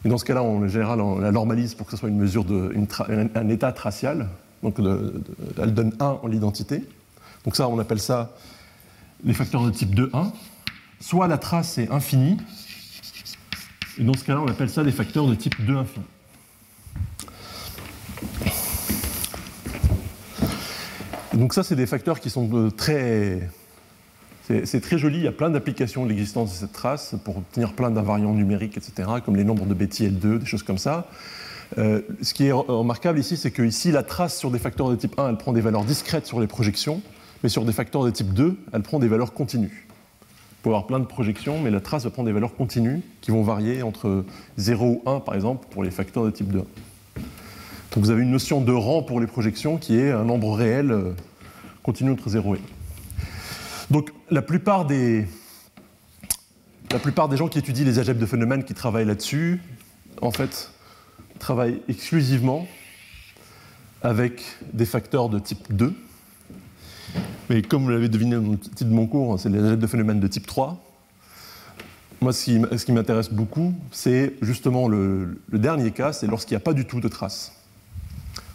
et 0.06 0.10
dans 0.10 0.18
ce 0.18 0.26
cas-là, 0.26 0.44
en 0.44 0.68
général, 0.68 1.02
on 1.02 1.20
la 1.20 1.32
normalise 1.32 1.76
pour 1.76 1.86
que 1.86 1.92
ce 1.92 1.98
soit 1.98 2.10
une 2.10 2.18
mesure 2.18 2.46
de, 2.46 2.74
un 3.36 3.50
état 3.50 3.72
tracial. 3.74 4.30
Donc 4.64 4.78
elle 4.80 5.74
donne 5.74 5.94
1 6.00 6.06
en 6.06 6.28
l'identité. 6.28 6.84
Donc 7.44 7.56
ça, 7.56 7.68
on 7.68 7.80
appelle 7.80 8.00
ça 8.00 8.32
les 9.24 9.34
facteurs 9.34 9.64
de 9.64 9.72
type 9.72 9.94
2, 9.94 10.10
1. 10.14 10.32
Soit 11.02 11.28
la 11.28 11.38
trace 11.38 11.78
est 11.78 11.92
infinie, 11.92 12.38
et 13.98 14.04
dans 14.04 14.14
ce 14.14 14.24
cas-là, 14.24 14.42
on 14.42 14.48
appelle 14.48 14.70
ça 14.70 14.84
des 14.84 14.92
facteurs 14.92 15.28
de 15.28 15.36
type 15.36 15.66
2 15.66 15.76
infini. 15.76 16.06
donc 21.34 21.54
ça, 21.54 21.64
c'est 21.64 21.76
des 21.76 21.86
facteurs 21.86 22.20
qui 22.20 22.30
sont 22.30 22.70
très... 22.76 23.50
C'est 24.66 24.82
très 24.82 24.98
joli, 24.98 25.18
il 25.20 25.24
y 25.24 25.28
a 25.28 25.32
plein 25.32 25.52
d'applications 25.52 26.06
de 26.06 26.10
l'existence 26.10 26.52
de 26.52 26.56
cette 26.56 26.74
trace 26.74 27.14
pour 27.24 27.38
obtenir 27.38 27.74
plein 27.74 27.92
d'invariants 27.92 28.34
numériques, 28.34 28.78
etc., 28.78 29.08
comme 29.24 29.36
les 29.36 29.44
nombres 29.44 29.68
de 29.68 29.76
Betty 29.76 30.08
L2, 30.08 30.40
des 30.40 30.46
choses 30.46 30.64
comme 30.64 30.80
ça. 30.80 31.08
Euh, 31.78 32.02
ce 32.24 32.34
qui 32.34 32.48
est 32.48 32.52
remarquable 32.52 33.20
ici, 33.20 33.38
c'est 33.38 33.52
que 33.52 33.62
ici, 33.62 33.92
la 33.92 34.02
trace 34.02 34.36
sur 34.36 34.50
des 34.50 34.58
facteurs 34.58 34.90
de 34.90 34.96
type 34.96 35.20
1, 35.20 35.30
elle 35.30 35.38
prend 35.38 35.54
des 35.54 35.62
valeurs 35.62 35.84
discrètes 35.84 36.26
sur 36.26 36.40
les 36.40 36.48
projections, 36.48 37.02
mais 37.44 37.50
sur 37.50 37.64
des 37.64 37.74
facteurs 37.74 38.04
de 38.04 38.10
type 38.10 38.34
2, 38.34 38.58
elle 38.74 38.82
prend 38.82 38.98
des 38.98 39.08
valeurs 39.08 39.34
continues. 39.34 39.88
Vous 39.88 40.64
pouvez 40.64 40.76
avoir 40.76 40.88
plein 40.88 41.00
de 41.00 41.06
projections, 41.06 41.62
mais 41.62 41.70
la 41.70 41.80
trace 41.80 42.06
va 42.06 42.10
prendre 42.10 42.28
des 42.28 42.34
valeurs 42.34 42.56
continues 42.56 43.02
qui 43.22 43.30
vont 43.30 43.44
varier 43.44 43.84
entre 43.84 44.26
0 44.58 44.86
ou 45.06 45.10
1, 45.10 45.20
par 45.20 45.36
exemple, 45.36 45.68
pour 45.70 45.84
les 45.84 45.92
facteurs 45.92 46.26
de 46.26 46.32
type 46.32 46.52
2. 46.52 46.58
Donc 46.58 46.66
vous 48.04 48.10
avez 48.10 48.24
une 48.24 48.32
notion 48.32 48.62
de 48.62 48.72
rang 48.72 49.04
pour 49.04 49.20
les 49.20 49.28
projections 49.28 49.78
qui 49.78 50.00
est 50.00 50.12
un 50.12 50.24
nombre 50.24 50.54
réel 50.54 50.92
euh, 50.92 51.12
continu 51.84 52.12
entre 52.12 52.30
0 52.30 52.56
et 52.56 52.58
1. 52.58 52.79
Donc 53.92 54.12
la 54.30 54.42
plupart 54.42 54.86
des, 54.86 55.26
gens 57.34 57.48
qui 57.48 57.60
étudient 57.60 57.86
les 57.86 58.00
algèbres 58.00 58.20
de 58.20 58.26
phénomènes 58.26 58.64
qui 58.64 58.74
travaillent 58.74 59.06
là-dessus, 59.06 59.62
en 60.22 60.32
fait, 60.32 60.72
travaillent 61.40 61.82
exclusivement 61.88 62.68
avec 64.02 64.44
des 64.74 64.86
facteurs 64.86 65.30
de 65.30 65.40
type 65.40 65.74
2 65.74 65.94
mais 67.50 67.62
comme 67.62 67.84
vous 67.84 67.90
l'avez 67.90 68.10
deviné 68.10 68.36
dans 68.36 68.52
le 68.52 68.58
titre 68.58 68.86
de 68.86 68.94
mon 68.94 69.08
cours, 69.08 69.40
c'est 69.40 69.50
les 69.50 69.60
algèbres 69.60 69.82
de 69.82 69.88
phénomènes 69.88 70.20
de 70.20 70.28
type 70.28 70.46
3. 70.46 70.80
Moi, 72.22 72.34
ce 72.34 72.86
qui, 72.86 72.92
m'intéresse 72.92 73.32
beaucoup, 73.32 73.74
c'est 73.92 74.34
justement 74.42 74.88
le, 74.88 75.40
dernier 75.52 75.92
cas, 75.92 76.14
c'est 76.14 76.28
lorsqu'il 76.28 76.56
n'y 76.56 76.62
a 76.62 76.64
pas 76.64 76.74
du 76.74 76.86
tout 76.86 77.00
de 77.00 77.08
traces. 77.08 77.54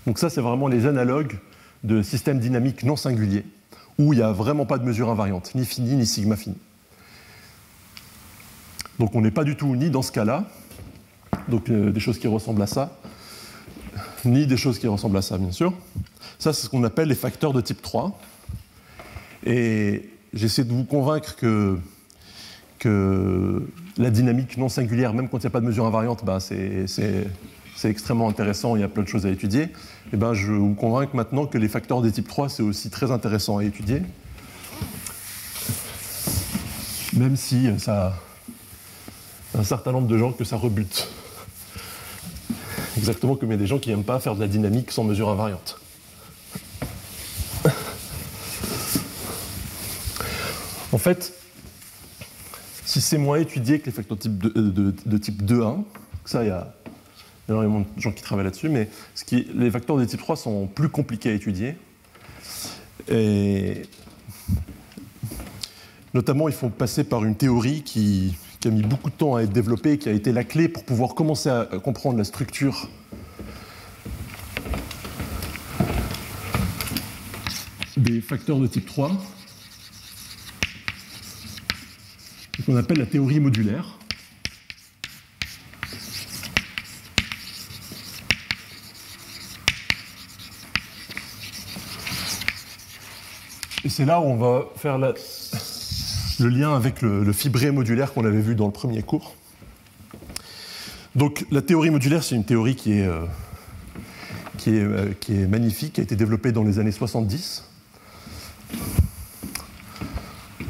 Donc 0.06 0.18
ça, 0.18 0.28
c'est 0.28 0.42
vraiment 0.42 0.68
les 0.68 0.86
analogues 0.86 1.38
de 1.82 2.02
systèmes 2.02 2.38
dynamiques 2.38 2.84
non 2.84 2.96
singuliers, 2.96 3.44
où 3.98 4.12
il 4.12 4.16
n'y 4.16 4.22
a 4.22 4.32
vraiment 4.32 4.66
pas 4.66 4.78
de 4.78 4.84
mesure 4.84 5.10
invariante, 5.10 5.54
ni 5.54 5.64
fini, 5.64 5.94
ni 5.94 6.06
sigma 6.06 6.36
fini. 6.36 6.56
Donc 8.98 9.14
on 9.14 9.20
n'est 9.20 9.30
pas 9.30 9.44
du 9.44 9.56
tout 9.56 9.74
ni 9.76 9.90
dans 9.90 10.02
ce 10.02 10.12
cas-là, 10.12 10.44
donc 11.48 11.68
euh, 11.68 11.90
des 11.90 12.00
choses 12.00 12.18
qui 12.18 12.28
ressemblent 12.28 12.62
à 12.62 12.66
ça, 12.66 12.96
ni 14.24 14.46
des 14.46 14.56
choses 14.56 14.78
qui 14.78 14.86
ressemblent 14.86 15.16
à 15.16 15.22
ça, 15.22 15.38
bien 15.38 15.52
sûr. 15.52 15.72
Ça, 16.38 16.52
c'est 16.52 16.64
ce 16.64 16.68
qu'on 16.68 16.84
appelle 16.84 17.08
les 17.08 17.14
facteurs 17.14 17.52
de 17.52 17.60
type 17.60 17.82
3. 17.82 18.18
Et 19.46 20.10
j'essaie 20.32 20.64
de 20.64 20.72
vous 20.72 20.84
convaincre 20.84 21.36
que, 21.36 21.78
la 23.96 24.10
dynamique 24.10 24.58
non 24.58 24.68
singulière, 24.68 25.14
même 25.14 25.30
quand 25.30 25.38
il 25.38 25.42
n'y 25.42 25.46
a 25.46 25.50
pas 25.50 25.60
de 25.60 25.64
mesure 25.64 25.86
invariante, 25.86 26.22
bah, 26.22 26.38
c'est 26.38 26.84
extrêmement 27.82 28.28
intéressant, 28.28 28.76
il 28.76 28.80
y 28.80 28.84
a 28.84 28.88
plein 28.88 29.02
de 29.02 29.08
choses 29.08 29.26
à 29.26 29.30
étudier. 29.30 29.68
Et 30.12 30.16
ben, 30.16 30.32
je 30.32 30.52
vous 30.52 30.74
convainc 30.74 31.12
maintenant 31.14 31.46
que 31.46 31.58
les 31.58 31.68
facteurs 31.68 32.02
des 32.02 32.12
types 32.12 32.28
3, 32.28 32.48
c'est 32.48 32.62
aussi 32.62 32.90
très 32.90 33.10
intéressant 33.10 33.58
à 33.58 33.64
étudier. 33.64 34.02
Même 37.14 37.36
si 37.36 37.68
ça 37.78 38.14
a 39.54 39.58
un 39.58 39.64
certain 39.64 39.92
nombre 39.92 40.08
de 40.08 40.18
gens 40.18 40.32
que 40.32 40.44
ça 40.44 40.56
rebute. 40.56 41.08
Exactement 42.96 43.36
comme 43.36 43.50
il 43.50 43.52
y 43.52 43.56
a 43.56 43.58
des 43.58 43.66
gens 43.66 43.78
qui 43.78 43.90
n'aiment 43.90 44.04
pas 44.04 44.20
faire 44.20 44.34
de 44.34 44.40
la 44.40 44.48
dynamique 44.48 44.90
sans 44.90 45.04
mesure 45.04 45.28
invariante. 45.28 45.78
En 50.92 50.98
fait, 50.98 51.34
si 52.84 53.00
c'est 53.00 53.18
moins 53.18 53.38
étudié 53.38 53.80
que 53.80 53.86
les 53.86 53.92
facteurs 53.92 54.16
de 54.16 55.18
type, 55.18 55.42
2.1, 55.42 55.82
ça, 56.24 56.44
il 56.44 56.48
y 56.48 56.50
a 56.50 56.72
énormément 57.48 57.80
de 57.80 58.00
gens 58.00 58.12
qui 58.12 58.22
travaillent 58.22 58.44
là-dessus, 58.44 58.68
mais 58.68 58.88
les 59.54 59.70
facteurs 59.70 59.96
de 59.96 60.04
type 60.04 60.20
3 60.20 60.36
sont 60.36 60.66
plus 60.66 60.88
compliqués 60.88 61.30
à 61.30 61.34
étudier. 61.34 61.76
Notamment, 66.14 66.48
il 66.48 66.54
faut 66.54 66.68
passer 66.68 67.04
par 67.04 67.24
une 67.24 67.34
théorie 67.34 67.82
qui, 67.82 68.36
qui, 68.60 68.68
a 68.68 68.70
mis 68.70 68.82
beaucoup 68.82 69.10
de 69.10 69.14
temps 69.14 69.34
à 69.36 69.42
être 69.42 69.52
développée, 69.52 69.98
qui 69.98 70.08
a 70.08 70.12
été 70.12 70.32
la 70.32 70.44
clé 70.44 70.68
pour 70.68 70.84
pouvoir 70.84 71.14
commencer 71.14 71.48
à 71.48 71.66
comprendre 71.82 72.16
la 72.18 72.24
structure 72.24 72.88
des 77.96 78.20
facteurs 78.20 78.58
de 78.58 78.66
type 78.66 78.86
3. 78.86 79.10
qu'on 82.64 82.76
appelle 82.76 82.98
la 82.98 83.06
théorie 83.06 83.40
modulaire. 83.40 83.98
C'est 93.94 94.04
là 94.04 94.18
où 94.18 94.24
on 94.24 94.34
va 94.34 94.64
faire 94.74 94.98
le 94.98 95.14
lien 96.48 96.74
avec 96.74 97.00
le, 97.00 97.32
fibré 97.32 97.70
modulaire 97.70 98.12
qu'on 98.12 98.24
avait 98.24 98.40
vu 98.40 98.56
dans 98.56 98.66
le 98.66 98.72
premier 98.72 99.04
cours. 99.04 99.36
Donc 101.14 101.46
la 101.52 101.62
théorie 101.62 101.90
modulaire, 101.90 102.24
c'est 102.24 102.34
une 102.34 102.44
théorie 102.44 102.74
qui 102.74 102.94
est, 102.94 103.06
euh, 103.06 103.24
qui, 104.58 104.70
est, 104.70 104.82
euh, 104.82 105.12
qui 105.20 105.34
est 105.34 105.46
magnifique, 105.46 105.92
qui 105.92 106.00
a 106.00 106.02
été 106.02 106.16
développée 106.16 106.50
dans 106.50 106.64
les 106.64 106.80
années 106.80 106.90
70. 106.90 107.62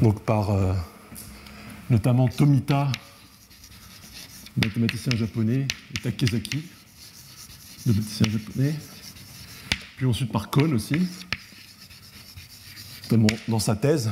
Donc 0.03 0.19
par 0.19 0.51
euh, 0.51 0.73
notamment 1.89 2.27
Tomita, 2.27 2.91
mathématicien 4.63 5.15
japonais, 5.15 5.67
et 5.95 5.99
Takezaki, 5.99 6.63
mathématicien 7.87 8.27
japonais, 8.29 8.75
puis 9.97 10.05
ensuite 10.05 10.31
par 10.31 10.51
Kohn 10.51 10.75
aussi, 10.75 11.07
dans 13.47 13.59
sa 13.59 13.75
thèse. 13.75 14.11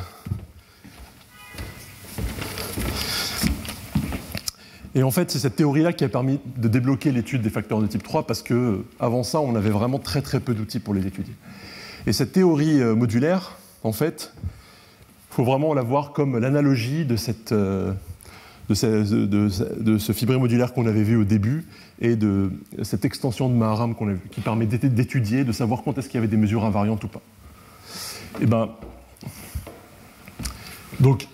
Et 4.96 5.02
en 5.02 5.12
fait, 5.12 5.32
c'est 5.32 5.40
cette 5.40 5.56
théorie-là 5.56 5.94
qui 5.94 6.04
a 6.04 6.10
permis 6.10 6.40
de 6.58 6.68
débloquer 6.68 7.12
l'étude 7.12 7.42
des 7.42 7.50
facteurs 7.50 7.82
de 7.82 7.88
type 7.88 8.04
3 8.04 8.28
parce 8.28 8.44
que 8.44 8.84
avant 9.00 9.24
ça, 9.24 9.40
on 9.40 9.56
avait 9.56 9.72
vraiment 9.72 9.98
très 9.98 10.22
très 10.22 10.40
peu 10.40 10.54
d'outils 10.54 10.80
pour 10.80 10.94
les 10.94 11.08
étudier. 11.08 11.34
Et 12.06 12.14
cette 12.14 12.32
théorie 12.32 12.80
euh, 12.80 12.96
modulaire, 12.96 13.58
en 13.84 13.92
fait, 13.92 14.34
il 14.44 15.36
faut 15.36 15.44
vraiment 15.44 15.74
la 15.74 15.82
voir 15.82 16.12
comme 16.12 16.38
l'analogie 16.38 17.06
de, 17.06 17.16
euh, 17.54 17.94
de, 18.70 19.98
ce 19.98 20.12
fibré 20.12 20.38
modulaire 20.38 20.74
qu'on 20.74 20.86
avait 20.86 21.04
vu 21.04 21.16
au 21.16 21.24
début 21.24 21.66
et 22.00 22.16
de 22.16 22.52
cette 22.84 23.04
extension 23.04 23.50
de 23.50 23.56
Maharam 23.56 23.96
qu'on 23.96 24.10
a 24.10 24.14
vu, 24.14 24.22
qui 24.30 24.42
permet 24.42 24.68
d'étudier, 24.68 25.44
de 25.44 25.52
savoir 25.52 25.82
quand 25.84 25.98
est-ce 25.98 26.08
qu'il 26.08 26.16
y 26.16 26.20
avait 26.20 26.28
des 26.28 26.38
mesures 26.38 26.66
invariantes 26.66 27.04
ou 27.04 27.08
pas. 27.08 27.22
Eh 28.42 28.46
ben, 28.46 28.70
donc, 31.00 31.28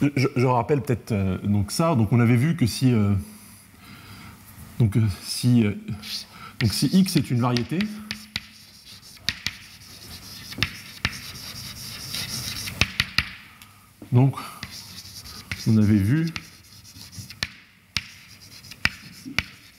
je, 0.00 0.46
rappelle 0.46 0.82
peut-être 0.82 1.12
euh, 1.12 1.38
donc 1.38 1.72
ça. 1.72 1.94
Donc, 1.94 2.12
on 2.12 2.20
avait 2.20 2.36
vu 2.36 2.56
que 2.56 2.66
si, 2.66 2.92
euh, 2.92 3.12
donc, 4.78 4.96
si, 5.22 5.64
donc 6.60 6.72
si 6.72 6.86
x 6.86 7.16
est 7.16 7.30
une 7.30 7.40
variété, 7.40 7.78
Donc, 14.10 14.36
on 15.66 15.76
avait 15.76 15.98
vu 15.98 16.32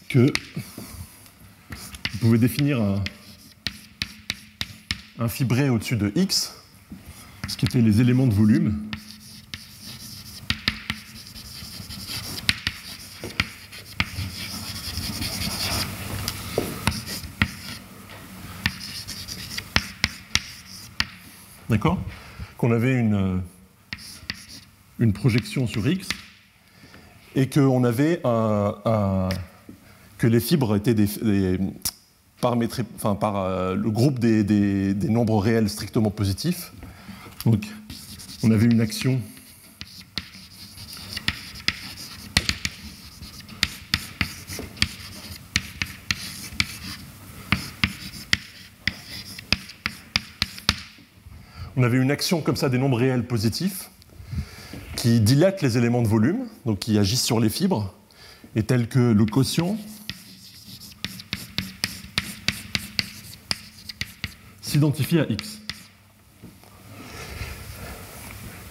que 0.07 0.31
vous 2.11 2.17
pouvez 2.19 2.37
définir 2.37 2.79
un, 2.79 3.03
fibré 5.27 5.69
au-dessus 5.69 5.95
de 5.95 6.11
x, 6.15 6.55
ce 7.47 7.57
qui 7.57 7.65
était 7.65 7.81
les 7.81 8.01
éléments 8.01 8.27
de 8.27 8.33
volume. 8.33 8.85
D'accord? 21.69 21.99
Qu'on 22.57 22.71
avait 22.71 22.93
une 22.93 23.41
une 24.99 25.13
projection 25.13 25.65
sur 25.65 25.87
X 25.87 26.07
et 27.35 27.49
qu'on 27.49 27.83
avait 27.83 28.21
un, 28.25 29.29
que 30.17 30.27
les 30.27 30.39
fibres 30.39 30.75
étaient 30.75 30.93
des, 30.93 31.57
par 32.41 32.55
euh, 33.35 33.75
le 33.75 33.89
groupe 33.89 34.19
des, 34.19 34.43
des, 34.43 35.09
nombres 35.09 35.37
réels 35.39 35.69
strictement 35.69 36.09
positifs. 36.09 36.71
Donc, 37.45 37.65
on 38.43 38.51
avait 38.51 38.65
une 38.65 38.81
action 38.81 39.19
on 51.79 51.83
avait 51.83 51.97
une 51.97 52.11
action 52.11 52.41
comme 52.41 52.57
ça 52.57 52.67
des 52.67 52.77
nombres 52.77 52.97
réels 52.97 53.25
positifs 53.25 53.89
qui 54.97 55.21
dilatent 55.21 55.61
les 55.61 55.77
éléments 55.77 56.01
de 56.01 56.09
volume, 56.09 56.47
donc 56.65 56.79
qui 56.79 56.97
agissent 56.97 57.23
sur 57.23 57.39
les 57.39 57.47
fibres, 57.47 57.93
et 58.57 58.63
tels 58.63 58.89
que 58.89 58.99
le 58.99 59.25
quotient 59.25 59.77
s'identifie 64.79 65.19
à 65.19 65.29
x. 65.29 65.59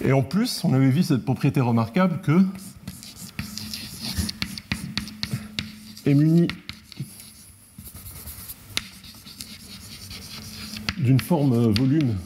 Et 0.03 0.11
en 0.13 0.23
plus, 0.23 0.65
on 0.65 0.73
avait 0.73 0.89
vu 0.89 1.03
cette 1.03 1.23
propriété 1.23 1.61
remarquable 1.61 2.23
que 2.23 2.41
est 6.07 6.15
muni 6.15 6.49
d'une 10.97 11.21
forme 11.21 11.73
volume 11.75 12.17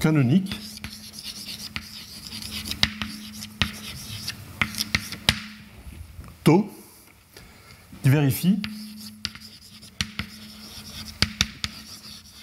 canonique 0.00 0.65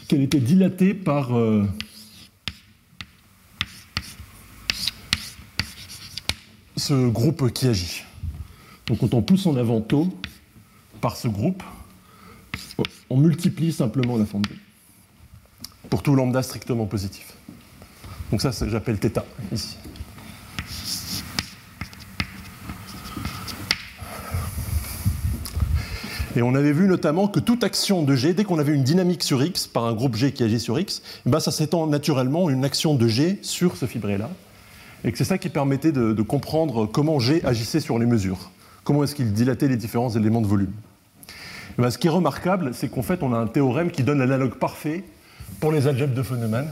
qu'elle 0.08 0.22
était 0.22 0.40
dilatée 0.40 0.94
par 0.94 1.38
euh, 1.38 1.66
ce 6.78 7.08
groupe 7.08 7.52
qui 7.52 7.68
agit. 7.68 8.04
Donc 8.88 9.00
quand 9.00 9.14
on 9.14 9.22
pousse 9.22 9.46
en 9.46 9.56
avant 9.56 9.82
taux 9.82 10.14
par 11.02 11.16
ce 11.16 11.28
groupe, 11.28 11.64
on 13.10 13.18
multiplie 13.18 13.72
simplement 13.72 14.18
la 14.18 14.26
forme 14.26 14.44
pour 15.90 16.02
tout 16.02 16.16
lambda 16.16 16.42
strictement 16.44 16.86
positif. 16.86 17.34
Donc 18.32 18.42
ça, 18.42 18.52
j'appelle 18.68 18.98
θ 18.98 19.22
ici. 19.52 19.78
Et 26.36 26.42
on 26.42 26.56
avait 26.56 26.74
vu 26.74 26.88
notamment 26.88 27.28
que 27.28 27.40
toute 27.40 27.64
action 27.64 28.02
de 28.02 28.16
G, 28.16 28.34
dès 28.34 28.44
qu'on 28.44 28.58
avait 28.58 28.74
une 28.74 28.84
dynamique 28.84 29.22
sur 29.22 29.44
X 29.44 29.68
par 29.68 29.86
un 29.86 29.94
groupe 29.94 30.16
G 30.16 30.32
qui 30.32 30.44
agit 30.44 30.60
sur 30.60 30.80
X, 30.80 31.04
eh 31.28 31.30
ben 31.30 31.40
ça 31.40 31.52
s'étend 31.52 31.86
naturellement 31.86 32.50
une 32.50 32.66
action 32.66 32.96
de 32.96 33.08
G 33.08 33.38
sur 33.44 33.78
ce 33.78 33.86
fibré-là. 33.86 34.30
Et 35.04 35.12
que 35.12 35.18
c'est 35.18 35.26
ça 35.26 35.38
qui 35.38 35.50
permettait 35.50 35.92
de, 35.92 36.22
comprendre 36.24 36.88
comment 36.88 37.20
G 37.20 37.42
agissait 37.46 37.80
sur 37.80 38.00
les 38.00 38.08
mesures. 38.08 38.50
Comment 38.84 39.04
est-ce 39.04 39.14
qu'il 39.14 39.32
dilatait 39.32 39.68
les 39.68 39.78
différents 39.78 40.10
éléments 40.10 40.42
de 40.42 40.48
volume. 40.48 40.72
Eh 41.78 41.82
ben 41.82 41.92
ce 41.92 41.98
qui 42.00 42.08
est 42.08 42.12
remarquable, 42.12 42.72
c'est 42.74 42.90
qu'en 42.90 43.04
fait, 43.04 43.22
on 43.22 43.34
a 43.34 43.38
un 43.38 43.48
théorème 43.48 43.92
qui 43.92 44.04
donne 44.04 44.20
l'analogue 44.20 44.56
parfait 44.56 45.04
pour 45.60 45.72
les 45.72 45.88
algèbres 45.88 46.16
de 46.16 46.24
Feynman. 46.24 46.66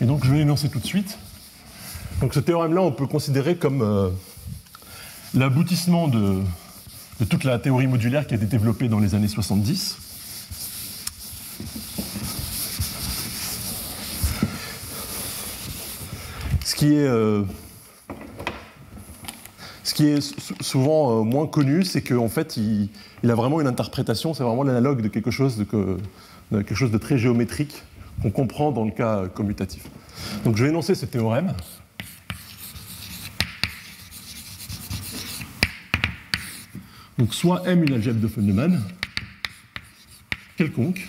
Et 0.00 0.04
donc 0.04 0.24
je 0.24 0.30
vais 0.30 0.38
l'énoncer 0.38 0.68
tout 0.68 0.78
de 0.78 0.86
suite. 0.86 1.18
Donc 2.20 2.34
ce 2.34 2.40
théorème-là, 2.40 2.82
on 2.82 2.92
peut 2.92 3.06
considérer 3.06 3.56
comme 3.56 3.80
euh, 3.82 4.10
l'aboutissement 5.34 6.08
de, 6.08 6.42
toute 7.24 7.44
la 7.44 7.58
théorie 7.58 7.86
modulaire 7.86 8.26
qui 8.26 8.34
a 8.34 8.36
été 8.36 8.46
développée 8.46 8.88
dans 8.88 9.00
les 9.00 9.14
années 9.14 9.28
70. 9.28 9.96
Ce 16.64 16.74
qui 16.74 16.94
est, 16.94 17.06
euh, 17.06 17.42
souvent 20.60 21.20
euh, 21.20 21.22
moins 21.24 21.46
connu, 21.46 21.82
c'est 21.82 22.02
qu'en 22.02 22.28
fait, 22.28 22.56
il, 22.56 22.90
a 23.28 23.34
vraiment 23.34 23.60
une 23.60 23.66
interprétation, 23.66 24.32
c'est 24.32 24.44
vraiment 24.44 24.62
l'analogue 24.62 25.02
de 25.02 25.08
quelque 25.08 25.32
chose 25.32 25.56
de, 25.56 25.64
de 26.52 26.62
quelque 26.62 26.76
chose 26.76 26.92
de 26.92 26.98
très 26.98 27.18
géométrique 27.18 27.82
qu'on 28.22 28.30
comprend 28.30 28.70
dans 28.70 28.84
le 28.84 28.92
cas 28.92 29.26
commutatif. 29.28 29.84
Donc 30.44 30.56
je 30.56 30.62
vais 30.62 30.70
énoncer 30.70 30.94
ce 30.94 31.06
théorème. 31.06 31.52
Donc 37.18 37.34
soit 37.34 37.62
M 37.66 37.82
une 37.82 37.94
algèbre 37.94 38.20
de 38.20 38.28
Feynman, 38.28 38.80
quelconque, 40.56 41.08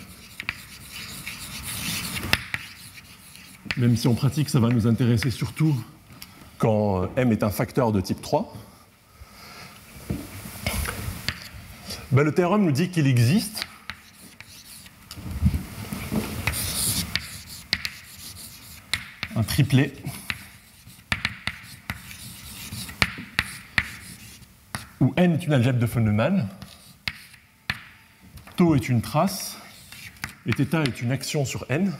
même 3.76 3.96
si 3.96 4.08
en 4.08 4.14
pratique 4.14 4.48
ça 4.48 4.58
va 4.58 4.68
nous 4.70 4.88
intéresser 4.88 5.30
surtout 5.30 5.74
quand 6.58 7.08
M 7.16 7.30
est 7.30 7.44
un 7.44 7.50
facteur 7.50 7.92
de 7.92 8.00
type 8.00 8.20
3. 8.20 8.52
Ben, 12.10 12.24
le 12.24 12.32
théorème 12.32 12.64
nous 12.64 12.72
dit 12.72 12.90
qu'il 12.90 13.06
existe 13.06 13.64
un 19.36 19.44
triplet. 19.44 19.92
Où 25.00 25.14
n 25.16 25.32
est 25.32 25.46
une 25.46 25.54
algèbre 25.54 25.78
de 25.78 25.86
Feynman, 25.86 26.46
tau 28.56 28.74
est 28.74 28.88
une 28.88 29.00
trace, 29.00 29.56
et 30.46 30.52
θ 30.52 30.74
est 30.86 31.00
une 31.00 31.10
action 31.10 31.44
sur 31.44 31.64
n. 31.70 31.92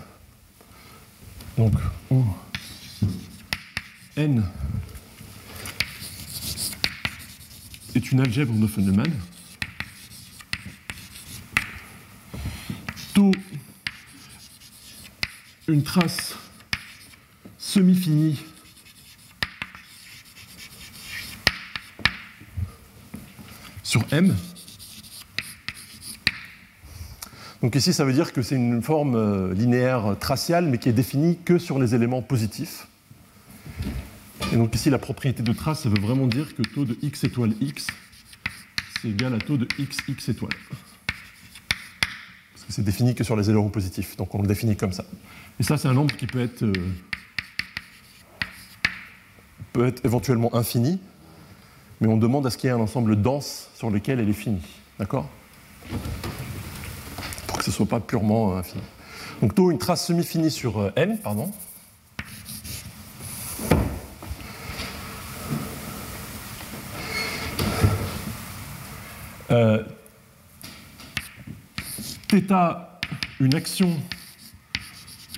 Donc, 1.57 1.73
où 2.11 2.25
n 4.17 4.45
est 7.95 8.13
une 8.13 8.21
algèbre 8.21 8.53
de 8.53 8.67
Feynman, 8.67 9.11
tau 13.15 13.33
une 15.69 15.83
trace 15.83 16.35
semi-fini 17.57 18.39
sur 23.91 24.05
M. 24.13 24.37
Donc 27.61 27.75
ici, 27.75 27.93
ça 27.93 28.05
veut 28.05 28.13
dire 28.13 28.33
que 28.33 28.41
c'est 28.41 28.55
une 28.55 28.83
forme 28.83 29.17
euh, 29.17 29.53
linéaire 29.53 30.17
traciale, 30.21 30.67
mais 30.67 30.79
qui 30.79 30.89
est 30.89 30.93
définie 30.93 31.39
que 31.45 31.59
sur 31.59 31.81
les 31.81 31.93
éléments 31.93 32.23
positifs. 32.23 32.87
Et 34.53 34.57
donc 34.57 34.73
ici, 34.77 34.91
la 34.91 34.99
propriété 34.99 35.43
de 35.43 35.53
trace, 35.53 35.83
ça 35.83 35.89
veut 35.89 36.01
vraiment 36.01 36.29
dire 36.29 36.55
que 36.55 36.63
taux 36.63 36.85
de 36.85 36.97
x 37.03 37.25
étoile 37.25 37.53
x, 37.61 37.89
c'est 39.03 39.09
égal 39.09 39.35
à 39.35 39.39
taux 39.39 39.57
de 39.57 39.67
x 39.77 39.97
x 40.07 40.29
étoile. 40.29 40.53
Parce 42.53 42.67
que 42.67 42.73
c'est 42.73 42.85
défini 42.85 43.17
que 43.17 43.25
sur 43.25 43.35
les 43.35 43.51
éléments 43.51 43.71
positifs, 43.71 44.17
donc 44.17 44.33
on 44.37 44.43
le 44.43 44.47
définit 44.47 44.77
comme 44.77 44.93
ça. 44.93 45.05
Et 45.59 45.65
ça, 45.65 45.77
c'est 45.77 45.89
un 45.89 45.95
nombre 45.95 46.15
qui 46.15 46.29
peut 46.29 46.41
être 46.41 46.63
euh, 46.63 46.73
peut 49.73 49.89
être 49.89 50.05
éventuellement 50.05 50.55
infinie, 50.55 51.01
mais 52.01 52.09
on 52.09 52.17
demande 52.17 52.47
à 52.47 52.51
ce 52.51 52.57
qu'il 52.57 52.69
y 52.69 52.71
ait 52.71 52.77
un 52.77 52.81
ensemble 52.81 53.21
dense 53.21 53.69
sur 53.75 53.91
lequel 53.91 54.21
elle 54.21 54.29
est 54.29 54.33
finie. 54.33 54.63
D'accord? 54.99 55.29
Pour 57.47 57.59
que 57.59 57.65
ce 57.65 57.71
ne 57.71 57.75
soit 57.75 57.87
pas 57.87 58.01
purement 58.01 58.53
euh, 58.53 58.59
infini. 58.59 58.83
Donc 59.43 59.55
taux 59.55 59.71
une 59.71 59.79
trace 59.79 60.07
semi-finie 60.07 60.51
sur 60.51 60.79
euh, 60.79 60.93
n, 60.97 61.19
pardon. 61.19 61.53
Euh, 69.51 69.83
θ, 72.29 72.87
une 73.41 73.55
action 73.55 73.97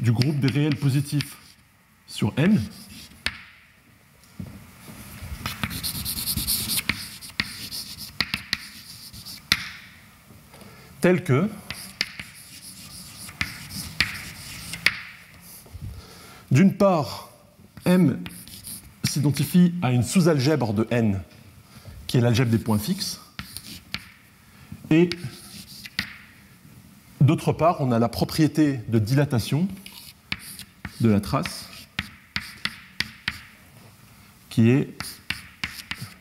du 0.00 0.12
groupe 0.12 0.38
des 0.38 0.48
réels 0.48 0.76
positifs 0.76 1.38
sur 2.06 2.34
n, 2.36 2.60
tel 11.02 11.22
que 11.22 11.50
d'une 16.50 16.74
part, 16.74 17.30
M 17.84 18.22
s'identifie 19.04 19.74
à 19.82 19.92
une 19.92 20.02
sous-algèbre 20.02 20.72
de 20.72 20.86
n, 20.90 21.20
qui 22.06 22.16
est 22.16 22.20
l'algèbre 22.22 22.50
des 22.50 22.58
points 22.58 22.78
fixes, 22.78 23.20
et 24.90 25.10
D'autre 27.22 27.52
part, 27.52 27.80
on 27.80 27.92
a 27.92 28.00
la 28.00 28.08
propriété 28.08 28.80
de 28.88 28.98
dilatation 28.98 29.68
de 31.00 31.08
la 31.08 31.20
trace 31.20 31.68
qui 34.50 34.70
est 34.70 34.98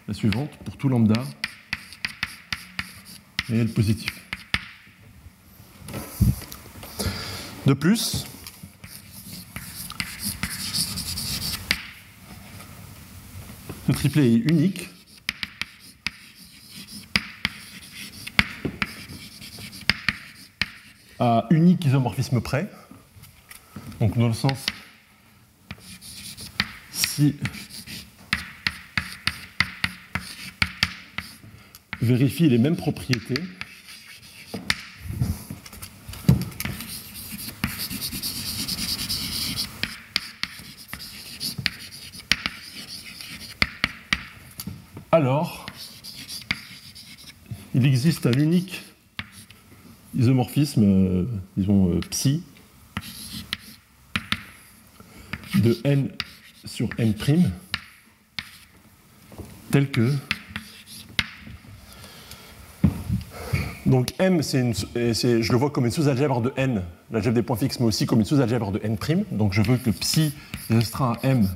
la 0.08 0.14
suivante 0.14 0.52
pour 0.64 0.78
tout 0.78 0.90
lambda 0.90 1.24
réel 3.48 3.74
positif. 3.74 4.21
De 7.72 7.74
plus, 7.74 8.26
ce 13.88 13.92
triplet 13.94 14.34
est 14.34 14.36
unique. 14.36 14.90
à 21.18 21.48
unique 21.50 21.86
isomorphisme 21.86 22.42
près. 22.42 22.70
Donc 24.02 24.18
dans 24.18 24.28
le 24.28 24.34
sens 24.34 24.66
si 26.92 27.38
vérifie 32.02 32.50
les 32.50 32.58
mêmes 32.58 32.76
propriétés 32.76 33.42
alors 45.12 45.66
il 47.76 47.86
existe 48.02 48.26
un 48.26 48.32
unique 48.32 48.82
isomorphisme, 50.18 50.84
euh, 50.84 51.26
disons, 51.56 51.92
euh, 51.92 52.00
psi 52.10 52.42
de 55.54 55.78
n 55.84 56.10
sur 56.66 56.90
n', 56.98 57.14
tel 59.70 59.92
que. 59.92 60.12
Donc 63.86 64.16
M, 64.18 64.42
une, 64.52 64.74
je 64.74 65.52
le 65.52 65.58
vois 65.60 65.70
comme 65.70 65.86
une 65.86 65.92
sous-algèbre 65.92 66.42
de 66.42 66.52
n, 66.58 66.82
l'algèbre 67.12 67.36
des 67.36 67.44
points 67.44 67.56
fixes, 67.56 67.80
mais 67.80 67.86
aussi 67.86 68.08
comme 68.08 68.22
une 68.22 68.26
sous-algèbre 68.26 68.72
de 68.72 68.80
n'. 68.84 68.98
Donc 69.32 69.54
je 69.54 69.62
veux 69.62 69.78
que 69.78 69.92
psi 69.92 70.34
restreint 70.72 71.20
à 71.22 71.28
m, 71.28 71.48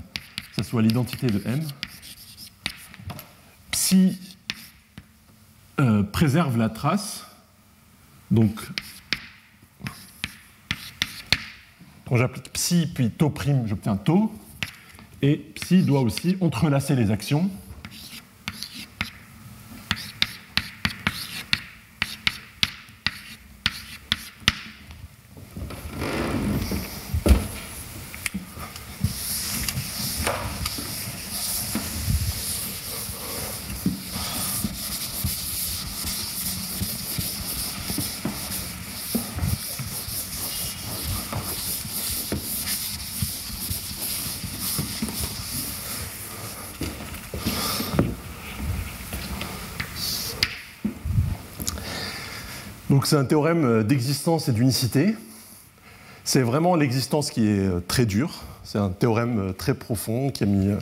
ça 0.55 0.61
soit 0.61 0.83
l'identité 0.83 1.25
de 1.25 1.41
m. 1.43 1.63
Psi 3.71 4.19
préserve 6.15 6.57
la 6.57 6.69
trace, 6.69 7.25
donc 8.31 8.57
quand 12.07 12.15
j'applique 12.15 12.53
psi 12.53 12.87
puis 12.87 13.09
tau 13.09 13.29
prime, 13.29 13.67
j'obtiens 13.67 13.97
tau. 13.97 14.33
Et 15.21 15.35
psi 15.35 15.83
doit 15.83 15.99
aussi 15.99 16.37
entrelacer 16.39 16.95
les 16.95 17.11
actions. 17.11 17.49
C'est 53.05 53.17
un 53.17 53.25
théorème 53.25 53.83
d'existence 53.83 54.49
et 54.49 54.51
d'unicité. 54.51 55.13
C'est 56.23 56.41
vraiment 56.41 56.75
l'existence 56.75 57.29
qui 57.29 57.47
est 57.47 57.59
euh, 57.59 57.79
très 57.79 58.07
dure. 58.07 58.41
C'est 58.63 58.79
un 58.79 58.89
théorème 58.89 59.39
euh, 59.39 59.53
très 59.53 59.75
profond 59.75 60.31
qui 60.31 60.43
a, 60.43 60.47
mis, 60.47 60.69
euh, 60.69 60.79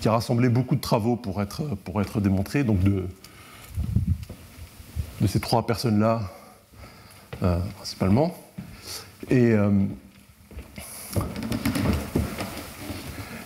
qui 0.00 0.08
a 0.08 0.10
rassemblé 0.10 0.48
beaucoup 0.48 0.74
de 0.74 0.80
travaux 0.80 1.14
pour 1.14 1.40
être, 1.40 1.62
pour 1.84 2.00
être 2.00 2.20
démontré. 2.20 2.64
Donc 2.64 2.82
de, 2.82 3.04
de 5.20 5.26
ces 5.28 5.38
trois 5.38 5.64
personnes-là, 5.64 6.22
principalement. 7.76 8.36
Et, 9.30 9.52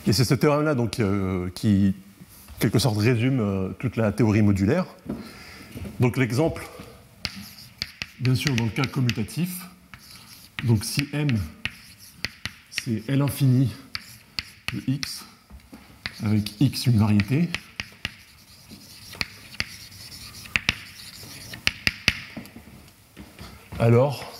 et 0.06 0.12
c'est 0.14 0.24
ce 0.24 0.34
théorème-là 0.34 0.74
donc, 0.74 1.02
qui, 1.54 1.94
quelque 2.58 2.78
sorte, 2.78 2.96
résume 2.96 3.74
toute 3.78 3.96
la 3.96 4.12
théorie 4.12 4.40
modulaire. 4.42 4.86
Donc 5.98 6.16
l'exemple 6.16 6.66
bien 8.20 8.34
sûr 8.34 8.54
dans 8.54 8.64
le 8.64 8.70
cas 8.70 8.84
commutatif. 8.84 9.50
Donc 10.64 10.84
si 10.84 11.08
m, 11.12 11.28
c'est 12.70 13.02
L 13.08 13.22
infini 13.22 13.72
de 14.74 14.82
x, 14.86 15.24
avec 16.22 16.60
x 16.60 16.86
une 16.86 16.98
variété, 16.98 17.48
alors 23.78 24.30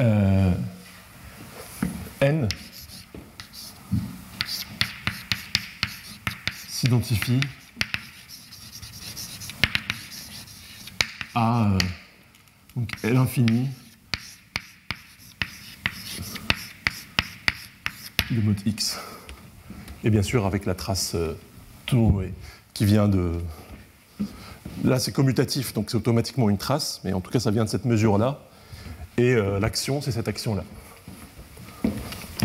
euh, 0.00 0.52
n 2.20 2.48
s'identifie 6.68 7.40
à 11.34 11.72
euh, 11.72 11.78
donc 12.76 12.90
L 13.02 13.16
infini 13.16 13.68
de 18.30 18.40
mode 18.40 18.60
X. 18.66 18.98
Et 20.04 20.10
bien 20.10 20.22
sûr 20.22 20.46
avec 20.46 20.66
la 20.66 20.74
trace 20.74 21.14
euh, 21.14 21.34
tout 21.86 22.22
qui 22.74 22.84
vient 22.84 23.08
de... 23.08 23.32
Là 24.84 24.98
c'est 24.98 25.12
commutatif, 25.12 25.72
donc 25.74 25.90
c'est 25.90 25.96
automatiquement 25.96 26.48
une 26.48 26.58
trace, 26.58 27.00
mais 27.04 27.12
en 27.12 27.20
tout 27.20 27.30
cas 27.30 27.40
ça 27.40 27.50
vient 27.50 27.64
de 27.64 27.70
cette 27.70 27.84
mesure-là. 27.84 28.40
Et 29.18 29.34
euh, 29.34 29.60
l'action, 29.60 30.00
c'est 30.00 30.12
cette 30.12 30.28
action-là. 30.28 30.64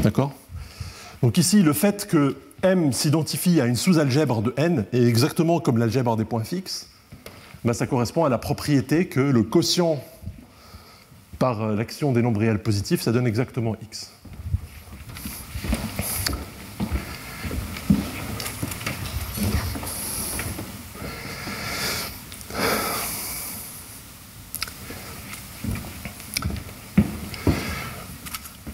D'accord? 0.02 0.34
Donc 1.22 1.38
ici, 1.38 1.62
le 1.62 1.74
fait 1.74 2.08
que 2.08 2.36
M 2.64 2.92
s'identifie 2.92 3.62
à 3.62 3.66
une 3.66 3.76
sous-algèbre 3.76 4.42
de 4.42 4.54
N 4.58 4.86
est 4.92 5.04
exactement 5.04 5.60
comme 5.60 5.78
l'algèbre 5.78 6.18
des 6.18 6.26
points 6.26 6.44
fixes. 6.44 6.90
Ben, 7.66 7.74
ça 7.74 7.88
correspond 7.88 8.26
à 8.26 8.30
la 8.30 8.38
propriété 8.38 9.08
que 9.08 9.20
le 9.20 9.42
quotient 9.42 10.00
par 11.40 11.64
euh, 11.64 11.76
l'action 11.76 12.12
des 12.12 12.22
nombres 12.22 12.40
réels 12.40 12.62
positifs, 12.62 13.02
ça 13.02 13.12
donne 13.12 13.26
exactement 13.26 13.76
x. 13.82 14.12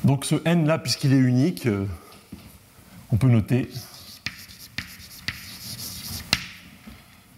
Donc 0.03 0.25
ce 0.25 0.35
n 0.43 0.67
là, 0.67 0.77
puisqu'il 0.77 1.13
est 1.13 1.17
unique, 1.17 1.65
euh, 1.65 1.85
on 3.09 3.15
peut 3.15 3.29
noter 3.29 3.69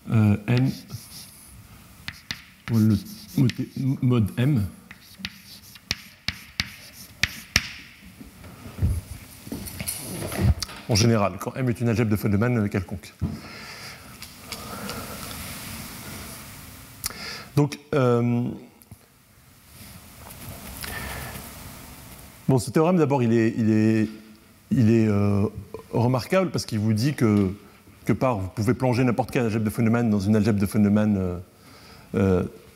euh, 0.10 0.36
n 0.48 0.72
le 2.78 2.98
mode 4.02 4.32
M. 4.38 4.66
En 10.90 10.96
général, 10.96 11.34
quand 11.40 11.56
M 11.56 11.70
est 11.70 11.82
une 11.82 11.90
algèbre 11.90 12.12
de 12.12 12.16
Feynman 12.16 12.70
quelconque. 12.70 13.14
Donc, 17.56 17.80
euh, 17.94 18.44
bon, 22.48 22.60
ce 22.60 22.70
théorème, 22.72 22.98
d'abord, 22.98 23.24
il 23.24 23.34
est, 23.34 23.54
il 23.58 23.72
est, 23.72 24.10
il 24.72 24.92
est 24.92 25.08
euh, 25.08 25.46
remarquable 25.92 26.52
parce 26.52 26.66
qu'il 26.66 26.80
vous 26.80 26.94
dit 26.94 27.14
que, 27.14 27.52
que 28.06 28.14
par, 28.14 28.40
vous 28.40 28.50
pouvez 28.50 28.74
plonger 28.74 29.04
n'importe 29.04 29.32
quelle 29.32 29.46
algèbre 29.46 29.66
de 29.66 29.70
Feynman 29.70 30.10
dans 30.10 30.20
une 30.20 30.36
algèbre 30.36 30.60
de 30.60 30.66
Feynman 30.66 31.40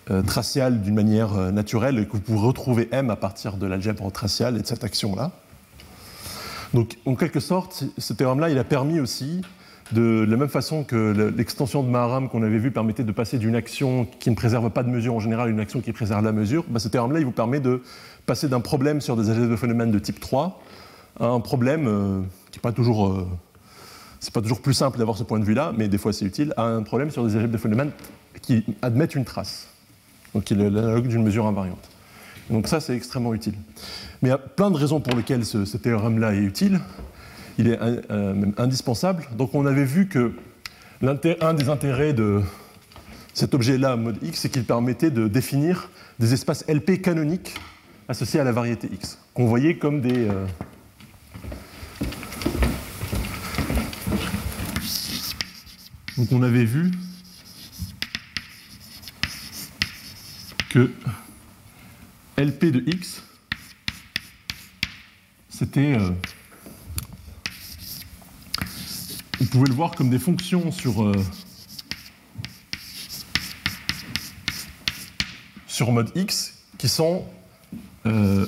euh, 0.09 0.21
traciale 0.21 0.81
d'une 0.81 0.95
manière 0.95 1.33
euh, 1.33 1.51
naturelle 1.51 1.99
et 1.99 2.05
que 2.05 2.13
vous 2.13 2.21
pouvez 2.21 2.39
retrouver 2.39 2.87
M 2.91 3.09
à 3.09 3.15
partir 3.15 3.57
de 3.57 3.67
l'algèbre 3.67 4.09
traciale 4.11 4.57
et 4.57 4.61
de 4.61 4.67
cette 4.67 4.83
action-là. 4.83 5.31
Donc, 6.73 6.97
en 7.05 7.15
quelque 7.15 7.39
sorte, 7.39 7.83
ce 7.97 8.13
théorème-là, 8.13 8.49
il 8.49 8.57
a 8.57 8.63
permis 8.63 8.99
aussi 8.99 9.41
de 9.93 10.25
la 10.27 10.37
même 10.37 10.49
façon 10.49 10.83
que 10.83 11.31
l'extension 11.35 11.83
de 11.83 11.89
Maharam 11.89 12.29
qu'on 12.29 12.43
avait 12.43 12.57
vu 12.57 12.71
permettait 12.71 13.03
de 13.03 13.11
passer 13.11 13.37
d'une 13.37 13.55
action 13.55 14.05
qui 14.19 14.29
ne 14.29 14.35
préserve 14.35 14.69
pas 14.69 14.83
de 14.83 14.89
mesure 14.89 15.15
en 15.15 15.19
général 15.19 15.47
à 15.47 15.51
une 15.51 15.59
action 15.59 15.79
qui 15.81 15.93
préserve 15.93 16.23
la 16.23 16.31
mesure, 16.31 16.65
bah, 16.67 16.79
ce 16.79 16.87
théorème-là, 16.87 17.19
il 17.19 17.25
vous 17.25 17.31
permet 17.31 17.59
de 17.59 17.81
passer 18.25 18.49
d'un 18.49 18.59
problème 18.59 19.01
sur 19.01 19.15
des 19.15 19.29
algèbres 19.29 19.51
de 19.51 19.55
phénomènes 19.55 19.91
de 19.91 19.99
type 19.99 20.19
3 20.19 20.61
à 21.19 21.27
un 21.27 21.39
problème 21.39 21.87
euh, 21.87 22.21
qui 22.51 22.59
n'est 22.59 22.61
pas 22.61 22.71
toujours... 22.71 23.07
Euh, 23.07 23.27
c'est 24.19 24.33
pas 24.33 24.41
toujours 24.41 24.61
plus 24.61 24.73
simple 24.73 24.97
d'avoir 24.97 25.15
ce 25.15 25.23
point 25.23 25.39
de 25.39 25.45
vue-là, 25.45 25.73
mais 25.77 25.87
des 25.87 25.99
fois 25.99 26.11
c'est 26.11 26.25
utile, 26.25 26.51
à 26.57 26.63
un 26.63 26.81
problème 26.81 27.11
sur 27.11 27.23
des 27.23 27.35
algèbres 27.35 27.53
de 27.53 27.59
phénomènes 27.59 27.91
qui 28.41 28.65
admettent 28.81 29.13
une 29.13 29.25
trace. 29.25 29.67
Donc 30.37 30.51
il 30.51 30.61
est 30.61 30.69
l'analogue 30.69 31.07
d'une 31.07 31.23
mesure 31.23 31.47
invariante. 31.47 31.89
Donc 32.51 32.67
ça, 32.67 32.79
c'est 32.79 32.95
extrêmement 32.95 33.33
utile. 33.33 33.55
Mais 34.21 34.29
il 34.29 34.31
y 34.31 34.35
a 34.35 34.37
plein 34.37 34.69
de 34.69 34.77
raisons 34.77 34.99
pour 34.99 35.17
lesquelles 35.17 35.43
ce, 35.43 35.77
théorème-là 35.77 36.35
est 36.35 36.43
utile. 36.43 36.79
Il 37.57 37.67
est 37.67 37.79
euh, 37.81 38.35
même 38.35 38.53
indispensable. 38.59 39.23
Donc 39.35 39.55
on 39.55 39.65
avait 39.65 39.83
vu 39.83 40.07
que 40.07 40.33
un 41.01 41.53
des 41.55 41.69
intérêts 41.69 42.13
de 42.13 42.43
cet 43.33 43.55
objet-là, 43.55 43.95
mode 43.95 44.19
X, 44.21 44.41
c'est 44.41 44.49
qu'il 44.49 44.63
permettait 44.63 45.09
de 45.09 45.27
définir 45.27 45.89
des 46.19 46.35
espaces 46.35 46.63
LP 46.67 47.01
canoniques 47.01 47.55
associés 48.07 48.39
à 48.39 48.43
la 48.43 48.51
variété 48.51 48.89
X, 48.93 49.17
qu'on 49.33 49.47
voyait 49.47 49.77
comme 49.77 50.01
des... 50.01 50.27
Euh, 50.27 50.45
Donc 56.15 56.31
on 56.31 56.41
avait 56.41 56.65
vu 56.65 56.91
que 60.69 60.91
LP 62.37 62.65
de 62.65 62.83
x, 62.87 63.23
c'était... 65.49 65.95
Euh, 65.95 66.11
vous 69.39 69.45
pouvez 69.45 69.67
le 69.67 69.73
voir 69.73 69.91
comme 69.91 70.09
des 70.09 70.19
fonctions 70.19 70.71
sur, 70.71 71.03
euh, 71.03 71.13
sur 75.67 75.91
mode 75.91 76.11
x 76.15 76.55
qui 76.77 76.89
sont 76.89 77.25
euh, 78.05 78.47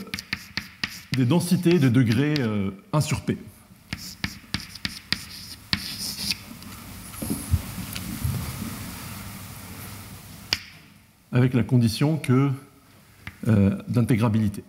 des 1.13 1.25
densités 1.25 1.79
de 1.79 1.89
degré 1.89 2.35
1 2.91 3.01
sur 3.01 3.21
p. 3.21 3.37
Avec 11.31 11.53
la 11.53 11.63
condition 11.63 12.17
que 12.17 12.49
euh, 13.47 13.75
d'intégrabilité. 13.87 14.63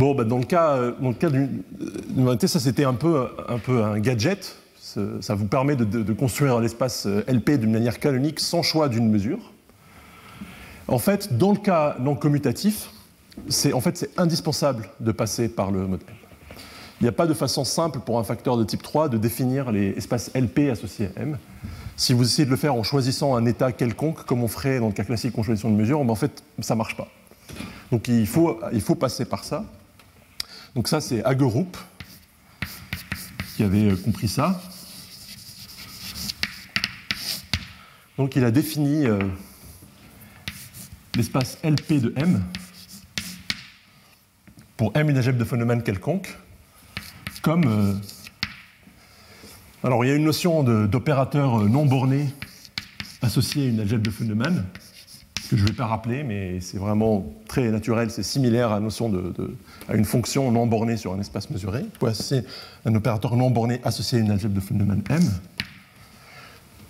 Bon, 0.00 0.14
bah, 0.14 0.24
dans 0.24 0.38
le 0.38 0.44
cas, 0.44 0.76
euh, 0.76 0.92
dans 0.98 1.10
le 1.10 1.14
cas 1.14 1.28
d'une 1.28 1.62
ça 2.46 2.58
c'était 2.58 2.84
un 2.84 2.94
peu, 2.94 3.26
un 3.48 3.58
peu 3.58 3.84
un 3.84 3.98
gadget. 3.98 4.56
Ça 4.78 5.34
vous 5.34 5.46
permet 5.46 5.76
de, 5.76 6.12
construire 6.14 6.58
l'espace 6.58 7.06
euh, 7.06 7.22
LP 7.28 7.58
d'une 7.58 7.70
manière 7.70 8.00
canonique 8.00 8.40
sans 8.40 8.62
choix 8.62 8.88
d'une 8.88 9.10
mesure. 9.10 9.52
En 10.88 10.98
fait, 10.98 11.36
dans 11.36 11.52
le 11.52 11.58
cas 11.58 11.96
non 12.00 12.16
commutatif, 12.16 12.90
c'est 13.48 13.72
en 13.72 13.80
fait, 13.80 14.10
indispensable 14.16 14.88
de 15.00 15.12
passer 15.12 15.48
par 15.48 15.70
le 15.70 15.86
modèle. 15.86 16.19
Il 17.00 17.04
n'y 17.04 17.08
a 17.08 17.12
pas 17.12 17.26
de 17.26 17.32
façon 17.32 17.64
simple 17.64 18.00
pour 18.00 18.18
un 18.18 18.24
facteur 18.24 18.58
de 18.58 18.64
type 18.64 18.82
3 18.82 19.08
de 19.08 19.16
définir 19.16 19.72
les 19.72 19.88
espaces 19.90 20.30
LP 20.34 20.70
associés 20.70 21.08
à 21.16 21.20
M. 21.20 21.38
Si 21.96 22.12
vous 22.12 22.24
essayez 22.24 22.44
de 22.44 22.50
le 22.50 22.56
faire 22.56 22.74
en 22.74 22.82
choisissant 22.82 23.34
un 23.34 23.46
état 23.46 23.72
quelconque, 23.72 24.24
comme 24.26 24.44
on 24.44 24.48
ferait 24.48 24.80
dans 24.80 24.88
le 24.88 24.92
cas 24.92 25.04
classique 25.04 25.38
en 25.38 25.42
choisissant 25.42 25.70
une 25.70 25.78
mesure, 25.78 26.04
ben, 26.04 26.10
en 26.10 26.14
fait, 26.14 26.42
ça 26.60 26.74
ne 26.74 26.78
marche 26.78 26.98
pas. 26.98 27.08
Donc 27.90 28.06
il 28.08 28.26
faut, 28.26 28.54
passer 28.98 29.24
par 29.24 29.44
ça. 29.44 29.64
Donc 30.74 30.88
ça, 30.88 31.00
c'est 31.00 31.24
Hagerup 31.24 31.74
qui 33.56 33.62
avait 33.62 33.96
compris 33.96 34.28
ça. 34.28 34.60
Donc 38.18 38.36
il 38.36 38.44
a 38.44 38.50
défini 38.50 39.06
euh, 39.06 39.18
l'espace 41.14 41.56
LP 41.64 41.94
de 41.94 42.12
M 42.16 42.44
pour 44.76 44.92
M 44.94 45.08
une 45.08 45.16
algèbre 45.16 45.38
de 45.38 45.44
phénomène 45.44 45.82
quelconque 45.82 46.36
comme. 47.42 47.64
Euh, 47.66 47.94
alors, 49.82 50.04
il 50.04 50.08
y 50.08 50.10
a 50.10 50.14
une 50.14 50.24
notion 50.24 50.62
d'opérateur 50.62 51.60
euh, 51.60 51.68
non 51.68 51.86
borné 51.86 52.26
associé 53.22 53.66
à 53.66 53.68
une 53.68 53.80
algèbre 53.80 54.02
de 54.02 54.10
Feynman, 54.10 54.64
que 55.48 55.56
je 55.56 55.62
ne 55.62 55.68
vais 55.68 55.74
pas 55.74 55.86
rappeler, 55.86 56.22
mais 56.22 56.60
c'est 56.60 56.78
vraiment 56.78 57.26
très 57.48 57.70
naturel, 57.70 58.10
c'est 58.10 58.22
similaire 58.22 58.70
à 58.70 58.74
la 58.74 58.80
notion 58.80 59.08
de, 59.08 59.56
à 59.88 59.96
une 59.96 60.04
fonction 60.04 60.50
non 60.50 60.66
bornée 60.66 60.96
sur 60.96 61.12
un 61.12 61.20
espace 61.20 61.50
mesuré. 61.50 61.80
Vous 61.80 61.98
pouvez 61.98 62.12
associer 62.12 62.42
un 62.84 62.94
opérateur 62.94 63.36
non 63.36 63.50
borné 63.50 63.80
associé 63.84 64.18
à 64.18 64.20
une 64.20 64.30
algèbre 64.30 64.54
de 64.54 64.60
Feynman 64.60 65.02
M. 65.10 65.20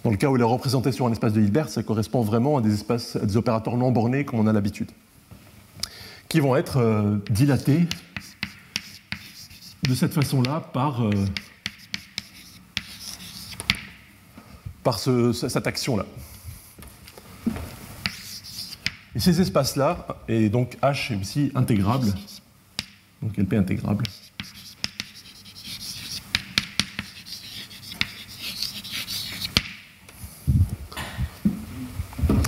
Dans 0.05 0.11
le 0.11 0.17
cas 0.17 0.29
où 0.29 0.37
il 0.37 0.41
est 0.41 0.45
représenté 0.45 0.93
sur 0.93 1.07
un 1.07 1.13
espace 1.13 1.33
de 1.33 1.41
Hilbert, 1.41 1.69
ça 1.69 1.83
correspond 1.83 2.23
vraiment 2.23 2.59
à 2.59 2.61
des, 2.61 2.75
espaces, 2.75 3.17
des 3.17 3.37
opérateurs 3.37 3.77
non 3.77 3.93
bornés 3.93 4.25
comme 4.25 4.41
on 4.41 4.47
a 4.47 4.53
l'habitude, 4.53 4.91
qui 6.29 6.41
vont 6.41 6.57
être 6.57 6.79
euh, 6.79 7.17
dilatés 7.31 7.87
de 9.91 9.95
cette 9.97 10.15
façon-là 10.15 10.61
par, 10.73 11.05
euh, 11.05 11.11
par 14.85 15.01
cette 15.01 15.67
action-là. 15.67 16.07
Et 19.17 19.19
ces 19.19 19.41
espaces-là, 19.41 20.07
et 20.29 20.49
donc 20.49 20.77
H 20.81 21.13
est 21.13 21.21
aussi 21.21 21.51
intégrable, 21.57 22.15
donc 23.21 23.37
LP 23.37 23.55
intégrable. 23.55 24.05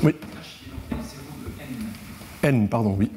Oui. 0.05 0.15
N, 2.45 2.69
pardon, 2.69 2.95
oui. 2.97 3.11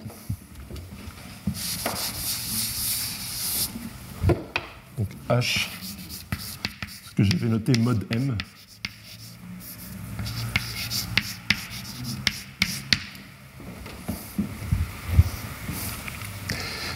Ce 5.41 7.15
que 7.15 7.23
j'avais 7.23 7.47
noté 7.47 7.73
mode 7.79 8.05
M. 8.11 8.37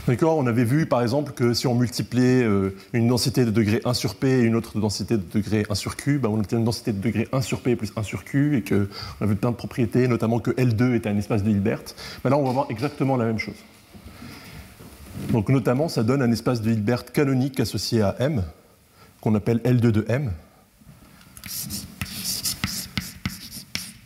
D'accord 0.07 0.38
On 0.38 0.48
avait 0.48 0.64
vu 0.64 0.88
par 0.88 1.02
exemple 1.02 1.34
que 1.34 1.53
si 1.53 1.68
on 1.68 1.76
multipliait 1.76 2.44
euh, 2.44 2.76
une 2.94 3.07
densité 3.07 3.45
de 3.45 3.52
degré 3.52 3.82
1 3.86 3.94
sur 3.94 4.16
P 4.16 4.28
et 4.28 4.41
une 4.41 4.56
autre 4.56 4.80
densité 4.80 5.18
de 5.18 5.24
degré 5.34 5.66
1 5.70 5.76
sur 5.76 5.95
Q, 5.95 6.18
bah, 6.18 6.30
on 6.32 6.40
obtient 6.40 6.57
une 6.57 6.64
densité 6.64 6.94
de 6.94 6.99
degré 6.99 7.28
1 7.32 7.41
sur 7.41 7.61
P 7.61 7.76
plus 7.76 7.91
1 7.95 8.02
sur 8.03 8.24
Q 8.24 8.57
et 8.57 8.64
qu'on 8.64 8.88
avait 9.22 9.36
plein 9.36 9.52
de 9.52 9.56
propriétés, 9.56 10.07
notamment 10.07 10.40
que 10.40 10.52
L2 10.52 10.95
était 10.95 11.10
un 11.10 11.18
espace 11.18 11.44
de 11.44 11.52
Hilbert. 11.52 11.84
Bah, 12.24 12.32
là, 12.32 12.38
on 12.38 12.44
va 12.44 12.52
voir 12.52 12.68
exactement 12.70 13.18
la 13.18 13.26
même 13.26 13.38
chose. 13.38 13.56
Donc 15.28 15.50
notamment, 15.50 15.90
ça 15.90 16.04
donne 16.04 16.22
un 16.22 16.32
espace 16.32 16.62
de 16.62 16.72
Hilbert 16.72 17.06
canonique 17.06 17.60
associé 17.60 18.02
à 18.02 18.16
M, 18.20 18.44
qu'on 19.22 19.36
appelle 19.36 19.60
L2 19.60 19.91
de 19.91 20.06
M, 20.10 20.32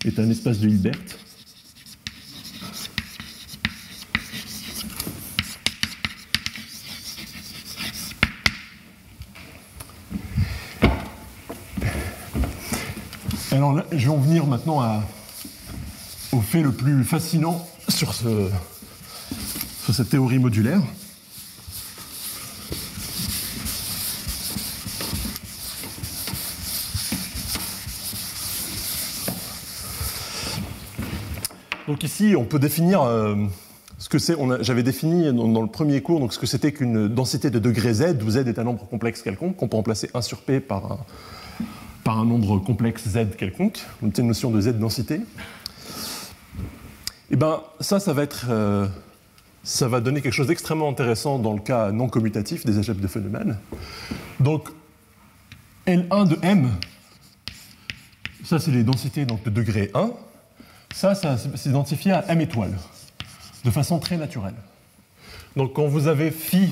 est 0.06 0.20
un 0.20 0.30
espace 0.30 0.60
de 0.60 0.68
Hilbert. 0.68 0.94
Alors 13.52 13.74
là, 13.74 13.86
je 13.92 13.98
vais 13.98 14.10
en 14.10 14.18
venir 14.18 14.46
maintenant 14.46 15.04
au 16.32 16.42
fait 16.42 16.62
le 16.62 16.74
plus 16.74 17.06
fascinant 17.06 17.66
sur 17.88 18.14
cette 18.14 20.10
théorie 20.10 20.40
modulaire. 20.40 20.82
Donc 31.94 32.04
ici, 32.04 32.34
on 32.36 32.44
peut 32.44 32.58
définir 32.58 33.04
euh, 33.04 33.36
ce 34.00 34.10
que 34.10 34.18
c'est. 34.18 34.36
J'avais 34.62 34.82
défini 34.82 35.32
dans, 35.32 35.62
le 35.62 35.68
premier 35.68 36.02
cours 36.02 36.20
donc 36.20 36.34
ce 36.34 36.40
que 36.40 36.48
c'était 36.48 36.72
qu'une 36.72 37.08
densité 37.08 37.52
de 37.52 37.60
degré 37.60 37.94
z, 37.94 38.18
où 38.26 38.32
z 38.32 38.38
est 38.38 38.58
un 38.58 38.64
nombre 38.64 38.88
complexe 38.88 39.22
quelconque, 39.22 39.58
qu'on 39.58 39.68
peut 39.68 39.76
remplacer 39.76 40.10
1 40.16 40.24
sur 40.24 40.42
p 40.42 40.60
par 40.60 41.06
un, 42.08 42.26
nombre 42.26 42.58
complexe 42.58 43.08
z 43.10 43.36
quelconque. 43.38 43.80
On 44.02 44.10
une 44.10 44.26
notion 44.26 44.50
de 44.50 44.60
z 44.60 44.70
densité. 44.70 45.18
Et 45.18 45.20
eh 47.30 47.36
ben 47.36 47.62
ça, 47.80 48.00
ça 48.00 48.12
va 48.12 48.24
être, 48.24 48.48
euh, 48.50 48.88
ça 49.64 49.88
va 49.88 50.02
donner 50.02 50.22
quelque 50.22 50.34
chose 50.34 50.48
d'extrêmement 50.48 50.90
intéressant 50.90 51.38
dans 51.38 51.54
le 51.54 51.62
cas 51.62 51.92
non 51.92 52.10
commutatif 52.10 52.66
des 52.66 52.80
algèbres 52.80 53.02
de 53.02 53.08
Feynman. 53.08 53.60
Donc 54.40 54.68
L1 55.86 56.28
de 56.28 56.40
m, 56.42 56.72
ça 58.44 58.58
c'est 58.58 58.72
les 58.72 58.84
densités 58.84 59.28
donc, 59.28 59.44
de 59.44 59.52
degré 59.52 59.92
1. 59.94 60.10
Ça, 60.94 61.16
ça 61.16 61.38
s'identifier 61.56 62.14
à 62.14 62.24
M 62.30 62.40
étoile, 62.40 62.78
de 63.66 63.72
façon 63.72 64.00
très 64.00 64.16
naturelle. 64.16 64.54
Donc 65.56 65.74
quand 65.74 65.88
vous 65.88 66.08
avez 66.08 66.32
phi 66.32 66.72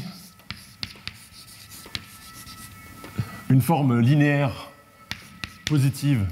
une 3.49 3.61
forme 3.61 3.99
linéaire 3.99 4.69
positive 5.65 6.25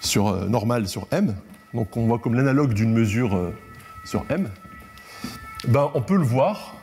sur 0.00 0.28
euh, 0.28 0.48
normale 0.48 0.88
sur 0.88 1.06
m, 1.10 1.36
donc 1.74 1.96
on 1.96 2.06
voit 2.06 2.18
comme 2.18 2.34
l'analogue 2.34 2.74
d'une 2.74 2.92
mesure 2.92 3.36
euh, 3.36 3.54
sur 4.04 4.24
m, 4.30 4.48
ben 5.68 5.90
on 5.94 6.00
peut 6.00 6.16
le 6.16 6.24
voir 6.24 6.76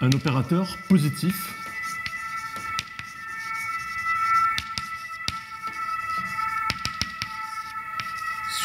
un 0.00 0.10
opérateur 0.12 0.76
positif 0.88 1.55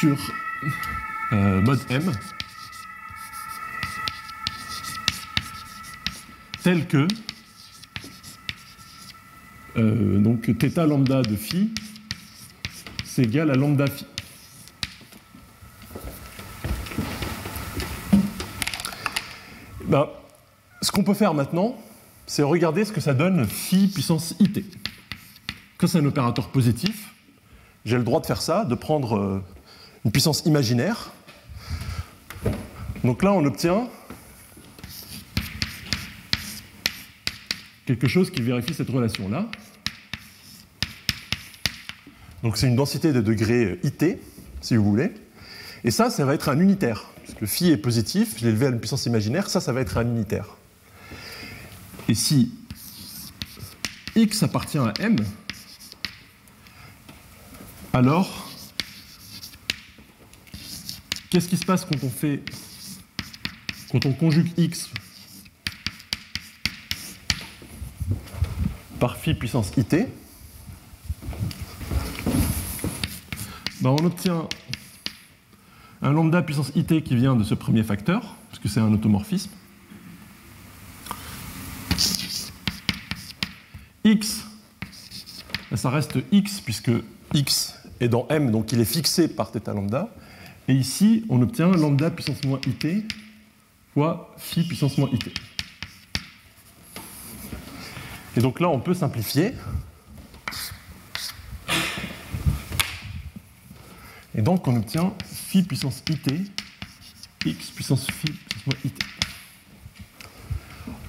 sur 0.01 0.17
euh, 1.31 1.61
mode 1.61 1.79
M 1.91 2.11
tel 6.63 6.87
que 6.87 7.07
euh, 9.77 10.17
donc 10.17 10.49
θ 10.57 10.87
lambda 10.87 11.21
de 11.21 11.35
phi 11.35 11.71
c'est 13.03 13.25
égal 13.25 13.51
à 13.51 13.53
lambda 13.53 13.85
phi. 13.85 14.07
Ben, 19.85 20.07
ce 20.81 20.91
qu'on 20.91 21.03
peut 21.03 21.13
faire 21.13 21.35
maintenant, 21.35 21.77
c'est 22.25 22.41
regarder 22.41 22.85
ce 22.85 22.91
que 22.91 23.01
ça 23.01 23.13
donne 23.13 23.45
phi 23.45 23.87
puissance 23.87 24.33
it. 24.39 24.65
Quand 25.77 25.85
c'est 25.85 25.99
un 25.99 26.05
opérateur 26.05 26.49
positif, 26.49 27.13
j'ai 27.85 27.97
le 27.97 28.03
droit 28.03 28.19
de 28.19 28.25
faire 28.25 28.41
ça, 28.41 28.65
de 28.65 28.73
prendre 28.73 29.17
euh, 29.17 29.43
une 30.05 30.11
puissance 30.11 30.41
imaginaire. 30.45 31.11
Donc 33.03 33.23
là, 33.23 33.33
on 33.33 33.45
obtient 33.45 33.87
quelque 37.85 38.07
chose 38.07 38.31
qui 38.31 38.41
vérifie 38.41 38.73
cette 38.73 38.89
relation-là. 38.89 39.47
Donc 42.43 42.57
c'est 42.57 42.67
une 42.67 42.75
densité 42.75 43.13
de 43.13 43.21
degré 43.21 43.79
IT, 43.83 44.17
si 44.61 44.75
vous 44.75 44.83
voulez. 44.83 45.11
Et 45.83 45.91
ça, 45.91 46.09
ça 46.09 46.25
va 46.25 46.33
être 46.33 46.49
un 46.49 46.59
unitaire. 46.59 47.05
Parce 47.25 47.37
que 47.37 47.45
phi 47.45 47.69
est 47.69 47.77
positif, 47.77 48.35
je 48.37 48.45
l'ai 48.45 48.49
élevé 48.49 48.67
à 48.67 48.69
une 48.69 48.79
puissance 48.79 49.05
imaginaire, 49.05 49.49
ça, 49.49 49.61
ça 49.61 49.73
va 49.73 49.81
être 49.81 49.97
un 49.97 50.05
unitaire. 50.05 50.57
Et 52.07 52.15
si 52.15 52.53
x 54.15 54.43
appartient 54.43 54.77
à 54.77 54.93
m, 54.99 55.15
alors 57.93 58.50
qu'est-ce 61.31 61.47
qui 61.47 61.57
se 61.57 61.65
passe 61.65 61.83
quand 61.85 62.03
on 62.03 62.09
fait 62.09 62.43
quand 63.91 64.05
on 64.05 64.13
conjugue 64.13 64.51
x 64.57 64.91
par 68.99 69.17
phi 69.17 69.33
puissance 69.33 69.71
it 69.77 69.95
ben 73.81 73.89
on 73.89 74.05
obtient 74.05 74.47
un 76.01 76.11
lambda 76.11 76.41
puissance 76.41 76.71
it 76.75 77.03
qui 77.03 77.15
vient 77.15 77.35
de 77.35 77.43
ce 77.43 77.53
premier 77.53 77.83
facteur, 77.83 78.35
puisque 78.49 78.69
c'est 78.73 78.79
un 78.79 78.91
automorphisme. 78.93 79.51
x, 84.03 84.45
ben, 85.69 85.77
ça 85.77 85.91
reste 85.91 86.17
x, 86.31 86.59
puisque 86.59 86.91
x 87.33 87.75
est 87.99 88.07
dans 88.07 88.27
m, 88.29 88.51
donc 88.51 88.71
il 88.71 88.79
est 88.79 88.85
fixé 88.85 89.27
par 89.27 89.51
θ 89.51 89.59
lambda. 89.67 90.09
Et 90.67 90.73
ici, 90.73 91.25
on 91.29 91.41
obtient 91.41 91.71
lambda 91.71 92.09
puissance 92.11 92.43
moins 92.43 92.61
it 92.67 93.13
fois 93.93 94.33
phi 94.37 94.63
puissance 94.63 94.97
moins 94.97 95.09
it. 95.11 95.29
Et 98.37 98.39
donc 98.39 98.59
là, 98.59 98.69
on 98.69 98.79
peut 98.79 98.93
simplifier. 98.93 99.53
Et 104.33 104.41
donc, 104.41 104.65
on 104.67 104.77
obtient 104.77 105.13
phi 105.25 105.63
puissance 105.63 106.01
it, 106.09 106.51
x 107.45 107.71
puissance 107.71 108.07
phi 108.09 108.31
puissance 108.31 108.65
moins 108.65 108.77
it. 108.85 108.99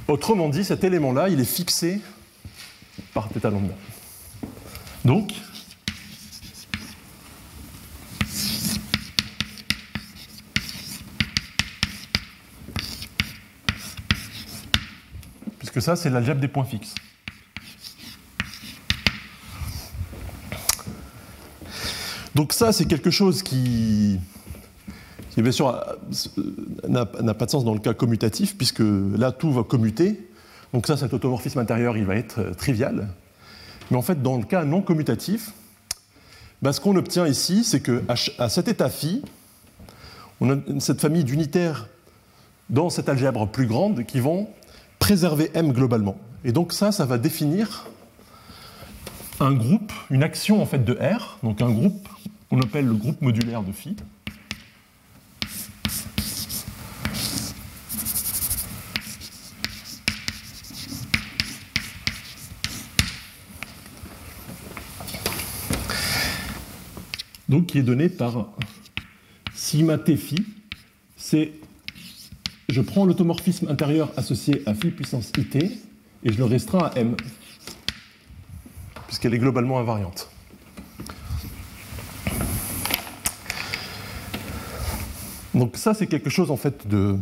Autrement 0.08 0.48
dit, 0.48 0.64
cet 0.64 0.82
élément-là, 0.82 1.28
il 1.28 1.38
est 1.38 1.44
fixé 1.44 2.00
par 3.14 3.28
θ 3.28 3.44
lambda. 3.44 3.74
Donc, 5.04 5.32
puisque 15.72 15.86
ça, 15.86 15.96
c'est 15.96 16.10
l'algèbre 16.10 16.38
des 16.38 16.48
points 16.48 16.64
fixes. 16.64 16.94
Donc 22.34 22.52
ça, 22.52 22.72
c'est 22.72 22.84
quelque 22.84 23.10
chose 23.10 23.42
qui, 23.42 24.20
qui 25.30 25.40
bien 25.40 25.50
sûr, 25.50 25.74
n'a 26.88 27.06
pas 27.06 27.46
de 27.46 27.50
sens 27.50 27.64
dans 27.64 27.72
le 27.72 27.80
cas 27.80 27.94
commutatif, 27.94 28.58
puisque 28.58 28.82
là, 28.82 29.32
tout 29.32 29.50
va 29.50 29.62
commuter. 29.62 30.20
Donc 30.74 30.86
ça, 30.86 30.98
cet 30.98 31.14
automorphisme 31.14 31.58
intérieur, 31.58 31.96
il 31.96 32.04
va 32.04 32.16
être 32.16 32.40
euh, 32.40 32.54
trivial. 32.54 33.08
Mais 33.90 33.96
en 33.96 34.02
fait, 34.02 34.22
dans 34.22 34.36
le 34.36 34.44
cas 34.44 34.64
non 34.64 34.82
commutatif, 34.82 35.52
bah, 36.60 36.74
ce 36.74 36.80
qu'on 36.80 36.96
obtient 36.96 37.26
ici, 37.26 37.64
c'est 37.64 37.80
qu'à 37.80 38.48
cet 38.50 38.68
état 38.68 38.90
phi, 38.90 39.22
on 40.42 40.50
a 40.50 40.56
cette 40.80 41.00
famille 41.00 41.24
d'unitaires 41.24 41.88
dans 42.68 42.90
cette 42.90 43.08
algèbre 43.08 43.46
plus 43.48 43.66
grande 43.66 44.04
qui 44.04 44.20
vont 44.20 44.48
préserver 45.12 45.51
M 45.52 45.72
globalement. 45.74 46.16
Et 46.43 46.52
donc 46.52 46.72
ça, 46.72 46.90
ça 46.90 47.05
va 47.05 47.18
définir 47.18 47.86
un 49.40 49.52
groupe, 49.52 49.93
une 50.09 50.22
action 50.22 50.62
en 50.62 50.64
fait 50.64 50.82
de 50.82 50.94
R, 50.94 51.39
donc 51.43 51.60
un 51.60 51.70
groupe 51.70 52.09
qu'on 52.48 52.62
appelle 52.62 52.86
le 52.86 52.94
groupe 52.94 53.20
modulaire 53.20 53.62
de 53.62 53.72
phi. 53.72 53.94
Donc 67.51 67.66
qui 67.66 67.76
est 67.76 67.82
donné 67.82 68.09
par 68.09 68.48
sigma 69.52 69.98
t 69.98 70.16
phi, 70.16 70.43
c'est 71.18 71.52
je 72.72 72.80
prends 72.80 73.04
l'automorphisme 73.04 73.68
intérieur 73.68 74.10
associé 74.16 74.62
à 74.64 74.72
phi 74.74 74.90
puissance 74.90 75.30
it 75.36 75.54
et 75.56 76.32
je 76.32 76.38
le 76.38 76.44
restreins 76.44 76.90
à 76.94 76.98
m, 76.98 77.16
puisqu'elle 79.06 79.34
est 79.34 79.38
globalement 79.38 79.78
invariante. 79.78 80.30
Donc 85.54 85.76
ça, 85.76 85.92
c'est 85.92 86.06
quelque 86.06 86.30
chose 86.30 86.50
en 86.50 86.56
fait 86.56 86.86
de, 86.88 87.18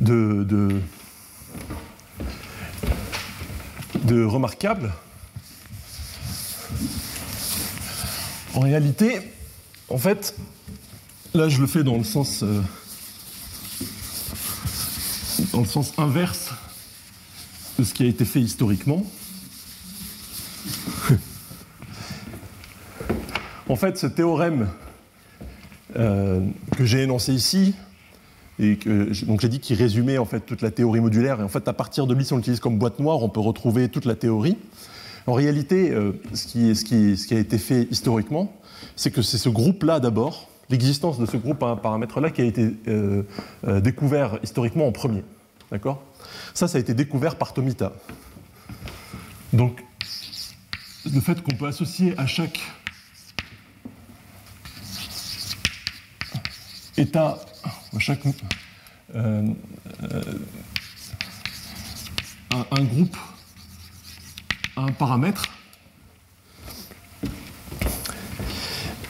de, 0.00 0.82
remarquable. 4.24 4.92
En 8.54 8.60
réalité, 8.60 9.20
en 9.88 9.96
fait, 9.96 10.36
là 11.32 11.48
je 11.48 11.62
le 11.62 11.66
fais 11.66 11.82
dans 11.82 11.96
le 11.96 12.04
sens, 12.04 12.42
euh, 12.42 12.60
dans 15.56 15.62
le 15.62 15.66
sens 15.66 15.94
inverse 15.96 16.52
de 17.78 17.84
ce 17.84 17.94
qui 17.94 18.02
a 18.04 18.06
été 18.06 18.26
fait 18.26 18.40
historiquement. 18.42 19.02
en 23.70 23.76
fait, 23.76 23.96
ce 23.96 24.06
théorème 24.06 24.68
euh, 25.96 26.40
que 26.76 26.84
j'ai 26.84 27.04
énoncé 27.04 27.32
ici, 27.32 27.74
et 28.58 28.76
que, 28.76 29.24
donc 29.24 29.40
j'ai 29.40 29.48
dit 29.48 29.58
qu'il 29.58 29.78
résumait 29.78 30.18
en 30.18 30.26
fait 30.26 30.40
toute 30.40 30.60
la 30.60 30.70
théorie 30.70 31.00
modulaire, 31.00 31.40
et 31.40 31.42
en 31.42 31.48
fait 31.48 31.66
à 31.68 31.72
partir 31.72 32.06
de 32.06 32.12
lui, 32.12 32.26
si 32.26 32.34
on 32.34 32.36
l'utilise 32.36 32.60
comme 32.60 32.76
boîte 32.76 32.98
noire, 32.98 33.22
on 33.22 33.30
peut 33.30 33.40
retrouver 33.40 33.88
toute 33.88 34.04
la 34.04 34.14
théorie. 34.14 34.58
En 35.26 35.32
réalité, 35.32 35.90
euh, 35.90 36.12
ce, 36.34 36.46
qui, 36.84 37.34
a 37.34 37.38
été 37.38 37.56
fait 37.56 37.88
historiquement, 37.90 38.52
c'est 38.94 39.10
que 39.10 39.22
c'est 39.22 39.38
ce 39.38 39.48
groupe-là 39.48 40.00
d'abord, 40.00 40.50
l'existence 40.68 41.18
de 41.18 41.24
ce 41.24 41.38
groupe 41.38 41.62
à 41.62 41.68
un 41.68 41.76
paramètre-là 41.76 42.28
qui 42.28 42.42
a 42.42 42.44
été 42.44 42.74
euh, 42.88 43.22
découvert 43.80 44.38
historiquement 44.42 44.86
en 44.86 44.92
premier. 44.92 45.24
D'accord? 45.70 46.02
Ça, 46.54 46.68
ça 46.68 46.78
a 46.78 46.80
été 46.80 46.94
découvert 46.94 47.36
par 47.36 47.52
Tomita. 47.52 47.92
Donc, 49.52 49.82
le 51.04 51.20
fait 51.20 51.42
qu'on 51.42 51.54
peut 51.56 51.66
associer 51.66 52.14
à 52.18 52.26
chaque 52.26 52.60
état, 56.96 57.38
à 57.94 57.98
chaque 57.98 58.20
euh, 59.14 59.48
un, 62.50 62.66
un 62.70 62.84
groupe 62.84 63.16
un 64.76 64.92
paramètre, 64.92 65.44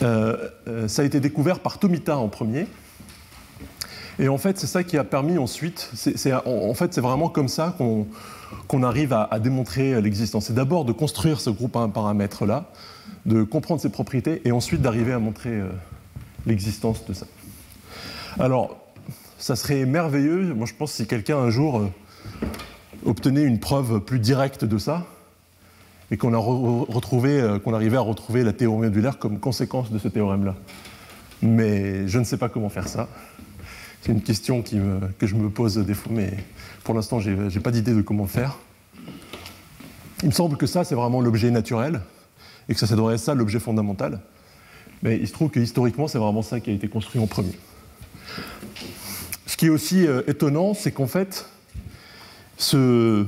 Euh, 0.02 0.50
euh, 0.68 0.88
ça 0.88 1.02
a 1.02 1.04
été 1.06 1.20
découvert 1.20 1.60
par 1.60 1.78
Tomita 1.78 2.18
en 2.18 2.28
premier. 2.28 2.66
Et 4.18 4.28
en 4.28 4.38
fait, 4.38 4.58
c'est 4.58 4.66
ça 4.66 4.82
qui 4.82 4.96
a 4.96 5.04
permis 5.04 5.36
ensuite, 5.36 5.90
c'est, 5.94 6.32
en, 6.32 6.74
fait, 6.74 6.94
c'est 6.94 7.00
vraiment 7.00 7.28
comme 7.28 7.48
ça 7.48 7.76
qu'on, 7.76 8.82
arrive 8.82 9.12
à, 9.12 9.38
démontrer 9.38 10.00
l'existence. 10.00 10.46
C'est 10.46 10.54
d'abord 10.54 10.84
de 10.84 10.92
construire 10.92 11.40
ce 11.40 11.50
groupe 11.50 11.76
à 11.76 11.80
un 11.80 11.90
paramètre-là, 11.90 12.70
de 13.26 13.42
comprendre 13.42 13.80
ses 13.80 13.90
propriétés, 13.90 14.40
et 14.44 14.52
ensuite 14.52 14.80
d'arriver 14.80 15.12
à 15.12 15.18
montrer 15.18 15.50
euh, 15.50 15.68
l'existence 16.46 17.04
de 17.04 17.12
ça. 17.12 17.26
Alors, 18.38 18.78
ça 19.38 19.54
serait 19.54 19.84
merveilleux, 19.84 20.54
moi 20.54 20.66
je 20.66 20.74
pense, 20.74 20.92
si 20.92 21.06
quelqu'un 21.06 21.36
un 21.36 21.50
jour 21.50 21.82
obtenait 23.04 23.42
une 23.42 23.60
preuve 23.60 24.00
plus 24.00 24.18
directe 24.18 24.64
de 24.64 24.78
ça, 24.78 25.04
et 26.10 26.16
qu'on 26.16 26.34
a 26.34 26.38
euh, 26.38 27.58
qu'on 27.58 27.74
arrivait 27.74 27.96
à 27.96 28.00
retrouver 28.00 28.44
la 28.44 28.52
théorie 28.52 28.86
modulaire 28.86 29.18
comme 29.18 29.38
conséquence 29.38 29.90
de 29.90 29.98
ce 29.98 30.08
théorème-là. 30.08 30.54
Mais 31.42 32.06
je 32.08 32.18
ne 32.18 32.24
sais 32.24 32.36
pas 32.36 32.48
comment 32.48 32.68
faire 32.68 32.88
ça. 32.88 33.08
C'est 34.06 34.12
une 34.12 34.22
question 34.22 34.62
que 34.62 35.26
je 35.26 35.34
me 35.34 35.50
pose 35.50 35.78
des 35.78 35.94
fois, 35.94 36.12
mais 36.14 36.32
pour 36.84 36.94
l'instant, 36.94 37.18
je 37.18 37.30
n'ai 37.32 37.60
pas 37.60 37.72
d'idée 37.72 37.92
de 37.92 38.02
comment 38.02 38.28
faire. 38.28 38.56
Il 40.22 40.28
me 40.28 40.32
semble 40.32 40.56
que 40.56 40.66
ça, 40.66 40.84
c'est 40.84 40.94
vraiment 40.94 41.20
l'objet 41.20 41.50
naturel, 41.50 42.00
et 42.68 42.74
que 42.74 42.78
ça, 42.78 42.86
ça 42.86 42.94
devrait 42.94 43.14
être 43.14 43.20
ça 43.20 43.34
l'objet 43.34 43.58
fondamental. 43.58 44.20
Mais 45.02 45.16
il 45.16 45.26
se 45.26 45.32
trouve 45.32 45.50
que 45.50 45.58
historiquement, 45.58 46.06
c'est 46.06 46.18
vraiment 46.18 46.42
ça 46.42 46.60
qui 46.60 46.70
a 46.70 46.72
été 46.72 46.86
construit 46.86 47.20
en 47.20 47.26
premier. 47.26 47.58
Ce 49.44 49.56
qui 49.56 49.66
est 49.66 49.70
aussi 49.70 50.06
euh, 50.06 50.22
étonnant, 50.28 50.72
c'est 50.72 50.92
qu'en 50.92 51.08
fait, 51.08 51.44
ce, 52.58 53.26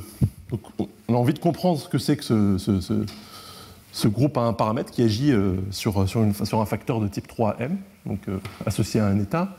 on 1.09 1.15
a 1.15 1.17
envie 1.17 1.35
de 1.35 1.41
comprendre 1.41 1.81
ce 1.81 1.89
que 1.89 1.99
c'est 1.99 2.17
que 2.17 2.23
ce, 2.23 4.07
groupe 4.07 4.37
a 4.37 4.43
un 4.43 4.53
paramètre 4.53 4.93
qui 4.93 5.03
agit 5.03 5.33
euh, 5.33 5.57
sur, 5.73 5.99
un 5.99 6.67
facteur 6.67 7.01
de 7.01 7.09
type 7.09 7.27
3m, 7.27 7.71
donc 8.07 8.21
euh, 8.29 8.39
associé 8.65 9.01
à 9.01 9.07
un 9.07 9.19
état, 9.19 9.57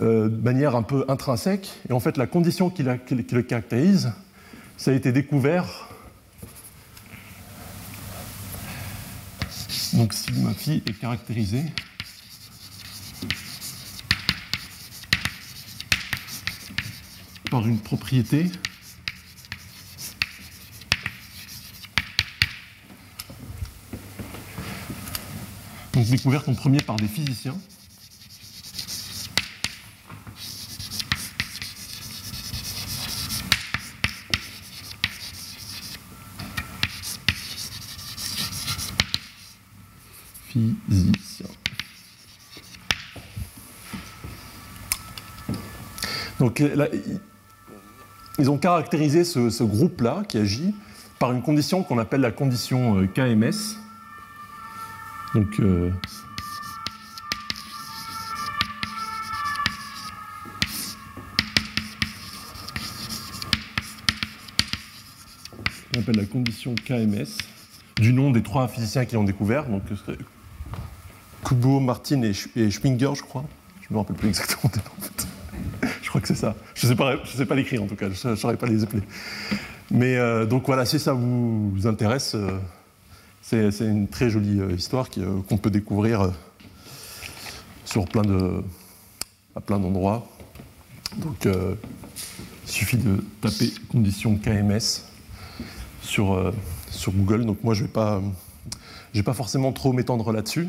euh, 0.00 0.28
de 0.28 0.42
manière 0.42 0.76
un 0.76 0.82
peu 0.82 1.04
intrinsèque. 1.08 1.70
Et 1.88 1.92
en 1.92 2.00
fait, 2.00 2.16
la 2.16 2.26
condition 2.26 2.70
qui, 2.70 2.82
le 2.82 3.42
caractérise, 3.42 4.12
ça 4.76 4.90
a 4.90 4.94
été 4.94 5.12
découvert. 5.12 5.88
Donc 9.94 10.12
sigma 10.12 10.52
phi 10.52 10.82
est 10.86 10.98
caractérisé 10.98 11.62
par 17.48 17.64
une 17.68 17.78
propriété 17.78 18.50
donc 25.94 26.06
découverte 26.06 26.48
en 26.48 26.54
premier 26.54 26.78
par 26.78 26.96
des 26.96 27.06
physiciens. 27.06 27.56
Physiciens. 40.88 41.46
Donc 46.40 46.58
là, 46.58 46.88
ils 48.38 48.50
ont 48.50 48.58
caractérisé 48.58 49.24
ce, 49.24 49.62
groupe-là 49.62 50.24
qui 50.28 50.38
agit 50.38 50.74
par 51.18 51.32
une 51.32 51.42
condition 51.42 51.82
qu'on 51.82 51.98
appelle 51.98 52.20
la 52.20 52.32
condition 52.32 52.98
euh, 52.98 53.06
KMS, 53.06 53.78
donc, 55.34 55.58
euh, 55.58 55.90
on 65.96 66.00
appelle 66.00 66.16
la 66.16 66.24
condition 66.24 66.76
KMS, 66.76 67.26
du 67.96 68.12
nom 68.12 68.30
des 68.30 68.44
trois 68.44 68.68
physiciens 68.68 69.04
qui 69.06 69.16
l'ont 69.16 69.24
découvert, 69.24 69.66
donc 69.66 69.82
Kubo, 71.44 71.80
Martin 71.80 72.22
et, 72.22 72.70
Schwinger, 72.70 73.12
je 73.14 73.22
crois. 73.22 73.44
Je 73.80 73.86
ne 73.90 73.94
me 73.94 73.98
rappelle 73.98 74.16
plus 74.16 74.28
exactement 74.28 74.72
je 76.02 76.08
crois 76.08 76.20
que 76.20 76.28
c'est 76.28 76.34
ça. 76.34 76.54
Je 76.74 76.86
ne 76.86 76.94
sais 77.24 77.44
pas, 77.46 77.54
l'écrire 77.54 77.82
en 77.82 77.86
tout 77.86 77.96
cas, 77.96 78.08
je 78.10 78.28
ne 78.28 78.36
saurais 78.36 78.56
pas 78.56 78.66
les 78.66 78.82
appeler. 78.82 79.02
Mais 79.90 80.16
euh, 80.16 80.46
donc 80.46 80.66
voilà, 80.66 80.86
si 80.86 80.98
ça 80.98 81.12
vous 81.12 81.72
intéresse, 81.84 82.34
euh, 82.34 82.58
c'est 83.42 83.80
une 83.80 84.08
très 84.08 84.30
jolie 84.30 84.60
euh, 84.60 84.72
histoire 84.72 85.08
qu'on 85.10 85.58
peut 85.58 85.70
découvrir 85.70 86.32
sur 87.84 88.06
plein 88.06 88.22
à 89.54 89.60
plein 89.60 89.78
d'endroits. 89.78 90.26
Donc, 91.18 91.46
il 91.46 92.70
suffit 92.70 92.96
de 92.96 93.22
taper 93.40 93.70
condition 93.88 94.36
KMS 94.36 95.04
sur, 96.00 96.52
Google. 97.08 97.44
Donc, 97.44 97.62
moi, 97.62 97.74
je 97.74 97.84
ne 97.84 97.88
vais 99.14 99.22
pas 99.22 99.34
forcément 99.34 99.72
trop 99.72 99.92
m'étendre 99.92 100.32
là-dessus. 100.32 100.68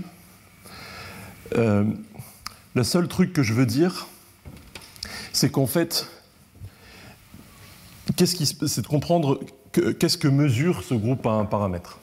Le 1.54 2.84
seul 2.84 3.08
truc 3.08 3.34
que 3.34 3.44
je 3.44 3.54
veux 3.54 3.66
dire, 3.66 4.08
c'est 5.34 5.52
qu'en 5.52 5.68
fait, 5.68 6.08
c'est 8.18 8.82
de 8.82 8.88
comprendre 8.88 9.40
qu'est-ce 9.72 10.18
que 10.18 10.28
mesure 10.28 10.84
ce 10.84 10.94
groupe 10.94 11.26
à 11.26 11.32
un 11.32 11.46
paramètre. 11.46 12.00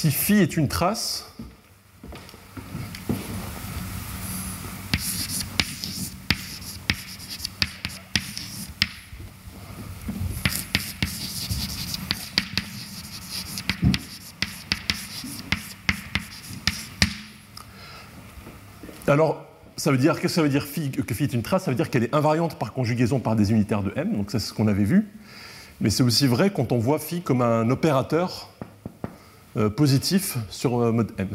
si 0.00 0.10
phi 0.10 0.34
est 0.38 0.56
une 0.56 0.66
trace, 0.66 1.26
Alors, 19.10 19.44
ça 19.76 19.90
veut 19.90 19.98
dire, 19.98 20.14
qu'est-ce 20.14 20.22
que 20.22 20.28
ça 20.28 20.42
veut 20.42 20.48
dire 20.48 20.62
phi, 20.62 20.92
que 20.92 21.14
phi 21.14 21.24
est 21.24 21.32
une 21.32 21.42
trace? 21.42 21.64
Ça 21.64 21.72
veut 21.72 21.76
dire 21.76 21.90
qu'elle 21.90 22.04
est 22.04 22.14
invariante 22.14 22.56
par 22.60 22.72
conjugaison 22.72 23.18
par 23.18 23.34
des 23.34 23.50
unitaires 23.50 23.82
de 23.82 23.92
m, 23.96 24.12
donc 24.16 24.30
c'est 24.30 24.38
ce 24.38 24.52
qu'on 24.52 24.68
avait 24.68 24.84
vu. 24.84 25.08
Mais 25.80 25.90
c'est 25.90 26.04
aussi 26.04 26.28
vrai 26.28 26.50
quand 26.50 26.70
on 26.70 26.78
voit 26.78 27.00
phi 27.00 27.20
comme 27.20 27.42
un 27.42 27.68
opérateur 27.70 28.50
euh, 29.56 29.68
positif 29.68 30.38
sur 30.48 30.80
euh, 30.80 30.92
mode 30.92 31.10
M. 31.18 31.28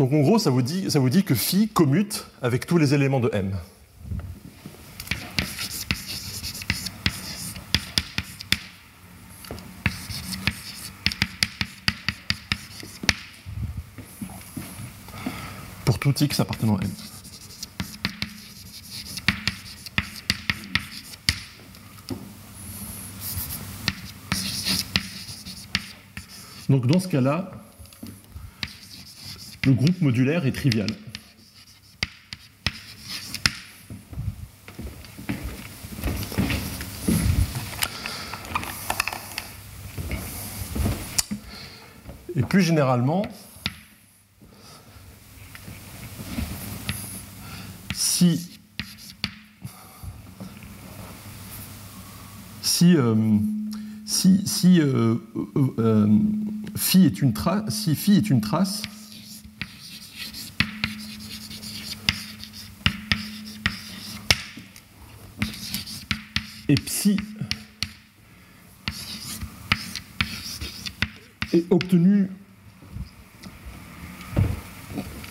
Donc 0.00 0.12
en 0.12 0.18
gros, 0.18 0.40
ça 0.40 0.50
vous, 0.50 0.62
dit, 0.62 0.90
ça 0.90 0.98
vous 0.98 1.08
dit 1.08 1.22
que 1.22 1.34
phi 1.34 1.68
commute 1.68 2.26
avec 2.42 2.66
tous 2.66 2.78
les 2.78 2.94
éléments 2.94 3.20
de 3.20 3.30
M. 3.32 3.52
à. 16.12 16.44
Donc 26.68 26.86
dans 26.86 27.00
ce 27.00 27.08
cas-là, 27.08 27.50
le 29.64 29.72
groupe 29.72 30.00
modulaire 30.02 30.46
est 30.46 30.52
trivial. 30.52 30.88
Et 42.36 42.42
plus 42.42 42.62
généralement, 42.62 43.26
si, 47.92 48.60
si, 52.62 52.94
euh, 52.96 53.14
si 54.78 54.84
euh, 54.84 55.16
euh, 55.78 56.06
phi 56.76 57.04
est 57.04 57.20
une 57.20 57.32
trace, 57.32 57.64
si 57.68 57.94
phi 57.96 58.16
est 58.16 58.30
une 58.30 58.40
trace, 58.40 58.82
et 66.68 66.74
psi 66.74 67.16
est 71.52 71.64
obtenu 71.70 72.30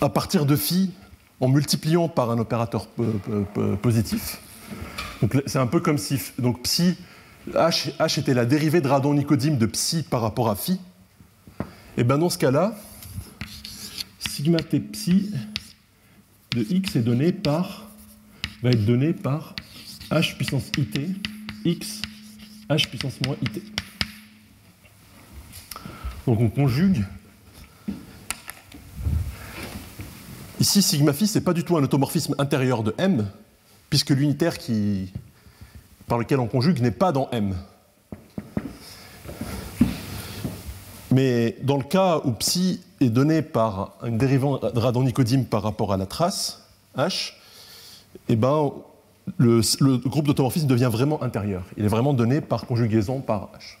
à 0.00 0.08
partir 0.08 0.44
de 0.44 0.56
phi 0.56 0.90
en 1.40 1.48
multipliant 1.48 2.08
par 2.08 2.30
un 2.30 2.38
opérateur 2.38 2.88
positif. 3.80 4.40
C'est 5.46 5.58
un 5.58 5.66
peu 5.66 5.80
comme 5.80 5.98
si 5.98 6.20
donc 6.38 6.62
psi 6.62 6.96
h, 7.54 8.18
était 8.18 8.34
la 8.34 8.44
dérivée 8.44 8.80
de 8.80 8.88
radon 8.88 9.14
nicodime 9.14 9.58
de 9.58 9.66
psi 9.66 10.02
par 10.02 10.22
rapport 10.22 10.48
à 10.48 10.56
phi. 10.56 10.80
Et 11.96 12.04
bien 12.04 12.18
dans 12.18 12.30
ce 12.30 12.38
cas-là, 12.38 12.76
sigma 14.18 14.58
t 14.58 14.80
psi 14.80 15.32
de 16.52 16.66
x 16.70 16.96
est 16.96 17.02
donné 17.02 17.32
par 17.32 17.86
va 18.62 18.70
être 18.70 18.84
donné 18.84 19.12
par 19.12 19.54
h 20.10 20.36
puissance 20.36 20.70
it 20.76 20.98
x 21.64 22.02
h 22.68 22.88
puissance 22.88 23.20
moins 23.26 23.36
it. 23.42 23.62
Donc 26.26 26.40
on 26.40 26.50
conjugue. 26.50 27.04
Ici, 30.60 30.82
sigma 30.82 31.12
phi, 31.12 31.26
ce 31.26 31.38
n'est 31.38 31.44
pas 31.44 31.54
du 31.54 31.62
tout 31.64 31.76
un 31.76 31.82
automorphisme 31.82 32.34
intérieur 32.38 32.82
de 32.82 32.94
M, 32.98 33.26
puisque 33.88 34.10
l'unitaire 34.10 34.58
qui, 34.58 35.12
par 36.08 36.18
lequel 36.18 36.40
on 36.40 36.46
conjugue 36.46 36.80
n'est 36.80 36.90
pas 36.90 37.12
dans 37.12 37.28
M. 37.30 37.54
Mais 41.10 41.56
dans 41.62 41.76
le 41.76 41.84
cas 41.84 42.20
où 42.24 42.32
psi 42.32 42.82
est 43.00 43.10
donné 43.10 43.42
par 43.42 43.92
une 44.04 44.18
dérivant 44.18 44.58
de 44.58 44.78
radon 44.78 45.02
nicodime 45.02 45.44
par 45.44 45.62
rapport 45.62 45.92
à 45.92 45.96
la 45.96 46.06
trace, 46.06 46.66
H, 46.96 47.34
eh 48.28 48.36
ben, 48.36 48.72
le, 49.36 49.60
groupe 50.08 50.26
d'automorphisme 50.26 50.66
devient 50.66 50.88
vraiment 50.90 51.22
intérieur. 51.22 51.62
Il 51.76 51.84
est 51.84 51.88
vraiment 51.88 52.14
donné 52.14 52.40
par 52.40 52.66
conjugaison 52.66 53.20
par 53.20 53.50
H. 53.58 53.76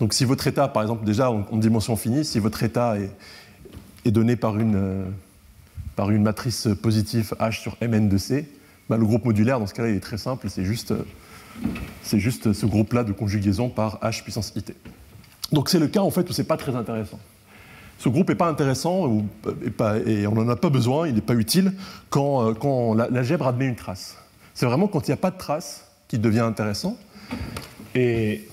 Donc 0.00 0.14
si 0.14 0.24
votre 0.24 0.46
état, 0.46 0.68
par 0.68 0.82
exemple, 0.82 1.04
déjà 1.04 1.30
en, 1.30 1.56
dimension 1.56 1.96
finie, 1.96 2.24
si 2.24 2.38
votre 2.38 2.62
état 2.62 2.96
est, 2.98 4.10
donné 4.10 4.36
par 4.36 4.58
une, 4.58 4.76
euh, 4.76 5.04
par 5.96 6.10
une 6.10 6.22
matrice 6.22 6.68
positive 6.82 7.34
H 7.40 7.60
sur 7.60 7.76
Mn 7.82 8.08
de 8.08 8.16
C, 8.16 8.48
ben, 8.88 8.96
le 8.96 9.04
groupe 9.04 9.24
modulaire, 9.24 9.60
dans 9.60 9.66
ce 9.66 9.74
cas-là, 9.74 9.90
il 9.90 9.96
est 9.96 10.00
très 10.00 10.16
simple, 10.16 10.48
c'est 10.48 10.64
juste, 10.64 10.94
c'est 12.02 12.18
juste 12.18 12.52
ce 12.52 12.66
groupe-là 12.66 13.04
de 13.04 13.12
conjugaison 13.12 13.68
par 13.68 14.00
H 14.00 14.22
puissance 14.22 14.52
IT. 14.56 14.74
Donc 15.52 15.68
c'est 15.68 15.78
le 15.78 15.88
cas 15.88 16.00
en 16.00 16.10
fait 16.10 16.28
où 16.28 16.32
c'est 16.32 16.44
pas 16.44 16.56
très 16.56 16.74
intéressant. 16.74 17.18
Ce 17.98 18.08
groupe 18.08 18.28
n'est 18.28 18.36
pas 18.36 18.48
intéressant 18.48 19.24
et, 20.06 20.26
on 20.26 20.34
n'en 20.34 20.48
a 20.48 20.56
pas 20.56 20.70
besoin, 20.70 21.08
il 21.08 21.14
n'est 21.14 21.20
pas 21.20 21.34
utile 21.34 21.72
quand, 22.10 22.50
euh, 22.50 22.54
quand 22.54 22.94
l'algèbre 22.94 23.46
admet 23.46 23.66
une 23.66 23.74
trace. 23.74 24.16
C'est 24.54 24.66
vraiment 24.66 24.86
quand 24.86 25.06
il 25.08 25.10
n'y 25.10 25.14
a 25.14 25.18
pas 25.18 25.30
de 25.30 25.38
trace 25.38 25.84
qu'il 26.06 26.20
devient 26.20 26.40
intéressant. 26.40 26.96
Et 27.94 28.46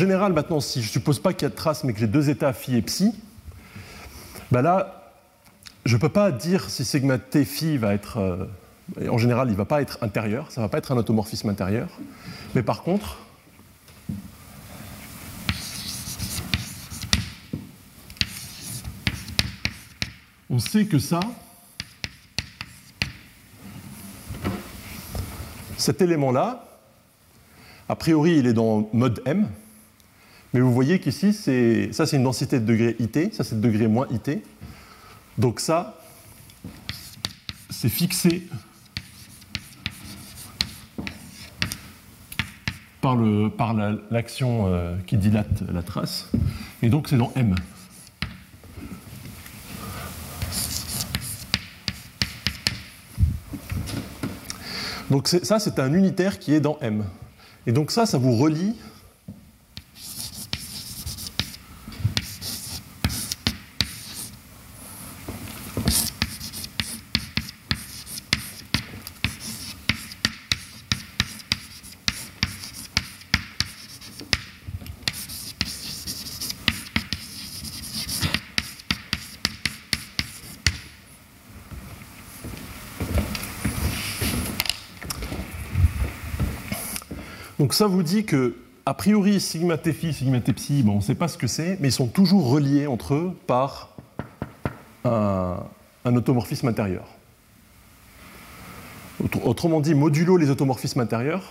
général, 0.00 0.32
maintenant, 0.32 0.60
si 0.60 0.80
je 0.80 0.86
ne 0.86 0.90
suppose 0.90 1.20
pas 1.20 1.32
qu'il 1.32 1.42
y 1.42 1.46
a 1.46 1.50
de 1.50 1.54
traces, 1.54 1.84
mais 1.84 1.92
que 1.92 1.98
j'ai 2.00 2.06
deux 2.06 2.30
états 2.30 2.52
phi 2.52 2.74
et 2.76 2.82
psi, 2.82 3.14
ben 4.50 4.62
là, 4.62 5.12
je 5.84 5.94
ne 5.94 6.00
peux 6.00 6.08
pas 6.08 6.32
dire 6.32 6.70
si 6.70 6.84
sigma 6.84 7.18
t 7.18 7.44
phi 7.44 7.76
va 7.76 7.94
être. 7.94 8.18
Euh, 8.18 8.46
en 9.08 9.18
général, 9.18 9.48
il 9.48 9.52
ne 9.52 9.56
va 9.56 9.66
pas 9.66 9.82
être 9.82 9.98
intérieur, 10.02 10.50
ça 10.50 10.60
ne 10.60 10.64
va 10.66 10.68
pas 10.70 10.78
être 10.78 10.90
un 10.90 10.96
automorphisme 10.96 11.48
intérieur. 11.48 11.88
Mais 12.54 12.62
par 12.62 12.82
contre, 12.82 13.18
on 20.48 20.58
sait 20.58 20.86
que 20.86 20.98
ça, 20.98 21.20
cet 25.76 26.00
élément-là, 26.02 26.64
a 27.88 27.96
priori, 27.96 28.38
il 28.38 28.46
est 28.46 28.54
dans 28.54 28.88
mode 28.92 29.22
M, 29.26 29.46
mais 30.52 30.60
vous 30.60 30.72
voyez 30.72 30.98
qu'ici, 30.98 31.32
ça 31.32 32.06
c'est 32.06 32.16
une 32.16 32.24
densité 32.24 32.58
de 32.58 32.64
degré 32.64 32.96
IT, 32.98 33.34
ça 33.34 33.44
c'est 33.44 33.60
de 33.60 33.60
degré 33.60 33.86
moins 33.86 34.06
IT. 34.10 34.42
Donc 35.38 35.60
ça, 35.60 35.98
c'est 37.70 37.88
fixé 37.88 38.46
par 43.00 43.16
l'action 44.10 44.66
euh, 44.66 44.96
qui 45.06 45.16
dilate 45.16 45.62
la 45.72 45.82
trace. 45.82 46.28
Et 46.82 46.88
donc 46.88 47.08
c'est 47.08 47.16
dans 47.16 47.32
M. 47.36 47.54
Donc 55.10 55.26
ça, 55.26 55.58
c'est 55.58 55.78
un 55.80 55.92
unitaire 55.92 56.38
qui 56.38 56.54
est 56.54 56.60
dans 56.60 56.78
M. 56.80 57.04
Et 57.66 57.72
donc 57.72 57.90
ça, 57.90 58.06
ça 58.06 58.18
vous 58.18 58.36
relie 58.36 58.76
Donc 87.70 87.74
ça 87.76 87.86
vous 87.86 88.02
dit 88.02 88.24
que, 88.24 88.56
a 88.84 88.94
priori, 88.94 89.38
sigma 89.38 89.78
t 89.78 89.92
phi, 89.92 90.12
sigma 90.12 90.40
t 90.40 90.52
psi, 90.52 90.82
bon, 90.82 90.94
on 90.94 90.96
ne 90.96 91.00
sait 91.00 91.14
pas 91.14 91.28
ce 91.28 91.38
que 91.38 91.46
c'est, 91.46 91.78
mais 91.78 91.86
ils 91.86 91.92
sont 91.92 92.08
toujours 92.08 92.50
reliés 92.50 92.88
entre 92.88 93.14
eux 93.14 93.32
par 93.46 93.96
un, 95.04 95.62
automorphisme 96.04 96.66
intérieur. 96.66 97.04
Autrement 99.44 99.80
dit, 99.80 99.94
modulo 99.94 100.36
les 100.36 100.50
automorphismes 100.50 100.98
intérieurs, 100.98 101.44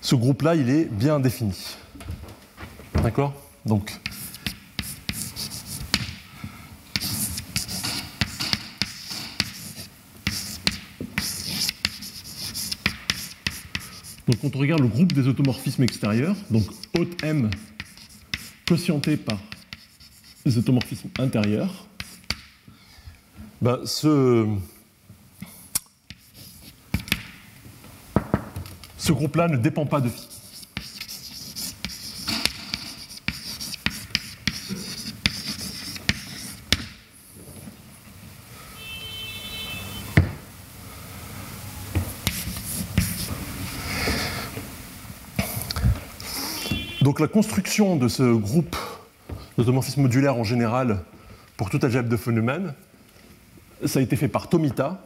ce 0.00 0.14
groupe-là, 0.14 0.54
il 0.54 0.70
est 0.70 0.86
bien 0.86 1.20
défini. 1.20 1.76
D'accord? 3.02 3.34
Donc, 3.66 4.00
Donc 14.30 14.38
quand 14.42 14.54
on 14.54 14.60
regarde 14.60 14.82
le 14.82 14.86
groupe 14.86 15.12
des 15.12 15.26
automorphismes 15.26 15.82
extérieurs, 15.82 16.36
donc 16.52 16.62
haute 16.96 17.20
M 17.24 17.50
quotienté 18.64 19.16
par 19.16 19.40
les 20.46 20.56
automorphismes 20.56 21.08
intérieurs, 21.18 21.88
ben 23.60 23.80
ce, 23.84 24.46
ce 28.98 29.10
groupe-là 29.10 29.48
ne 29.48 29.56
dépend 29.56 29.84
pas 29.84 30.00
de 30.00 30.08
phi. 30.08 30.29
La 47.20 47.28
construction 47.28 47.96
de 47.96 48.08
ce 48.08 48.22
groupe 48.22 48.76
d'automorphisme 49.58 50.00
modulaire 50.00 50.36
en 50.36 50.44
général 50.44 51.02
pour 51.58 51.68
toute 51.68 51.84
algèbre 51.84 52.08
de 52.08 52.16
phénomènes, 52.16 52.72
ça 53.84 53.98
a 53.98 54.02
été 54.02 54.16
fait 54.16 54.28
par 54.28 54.48
Tomita. 54.48 55.02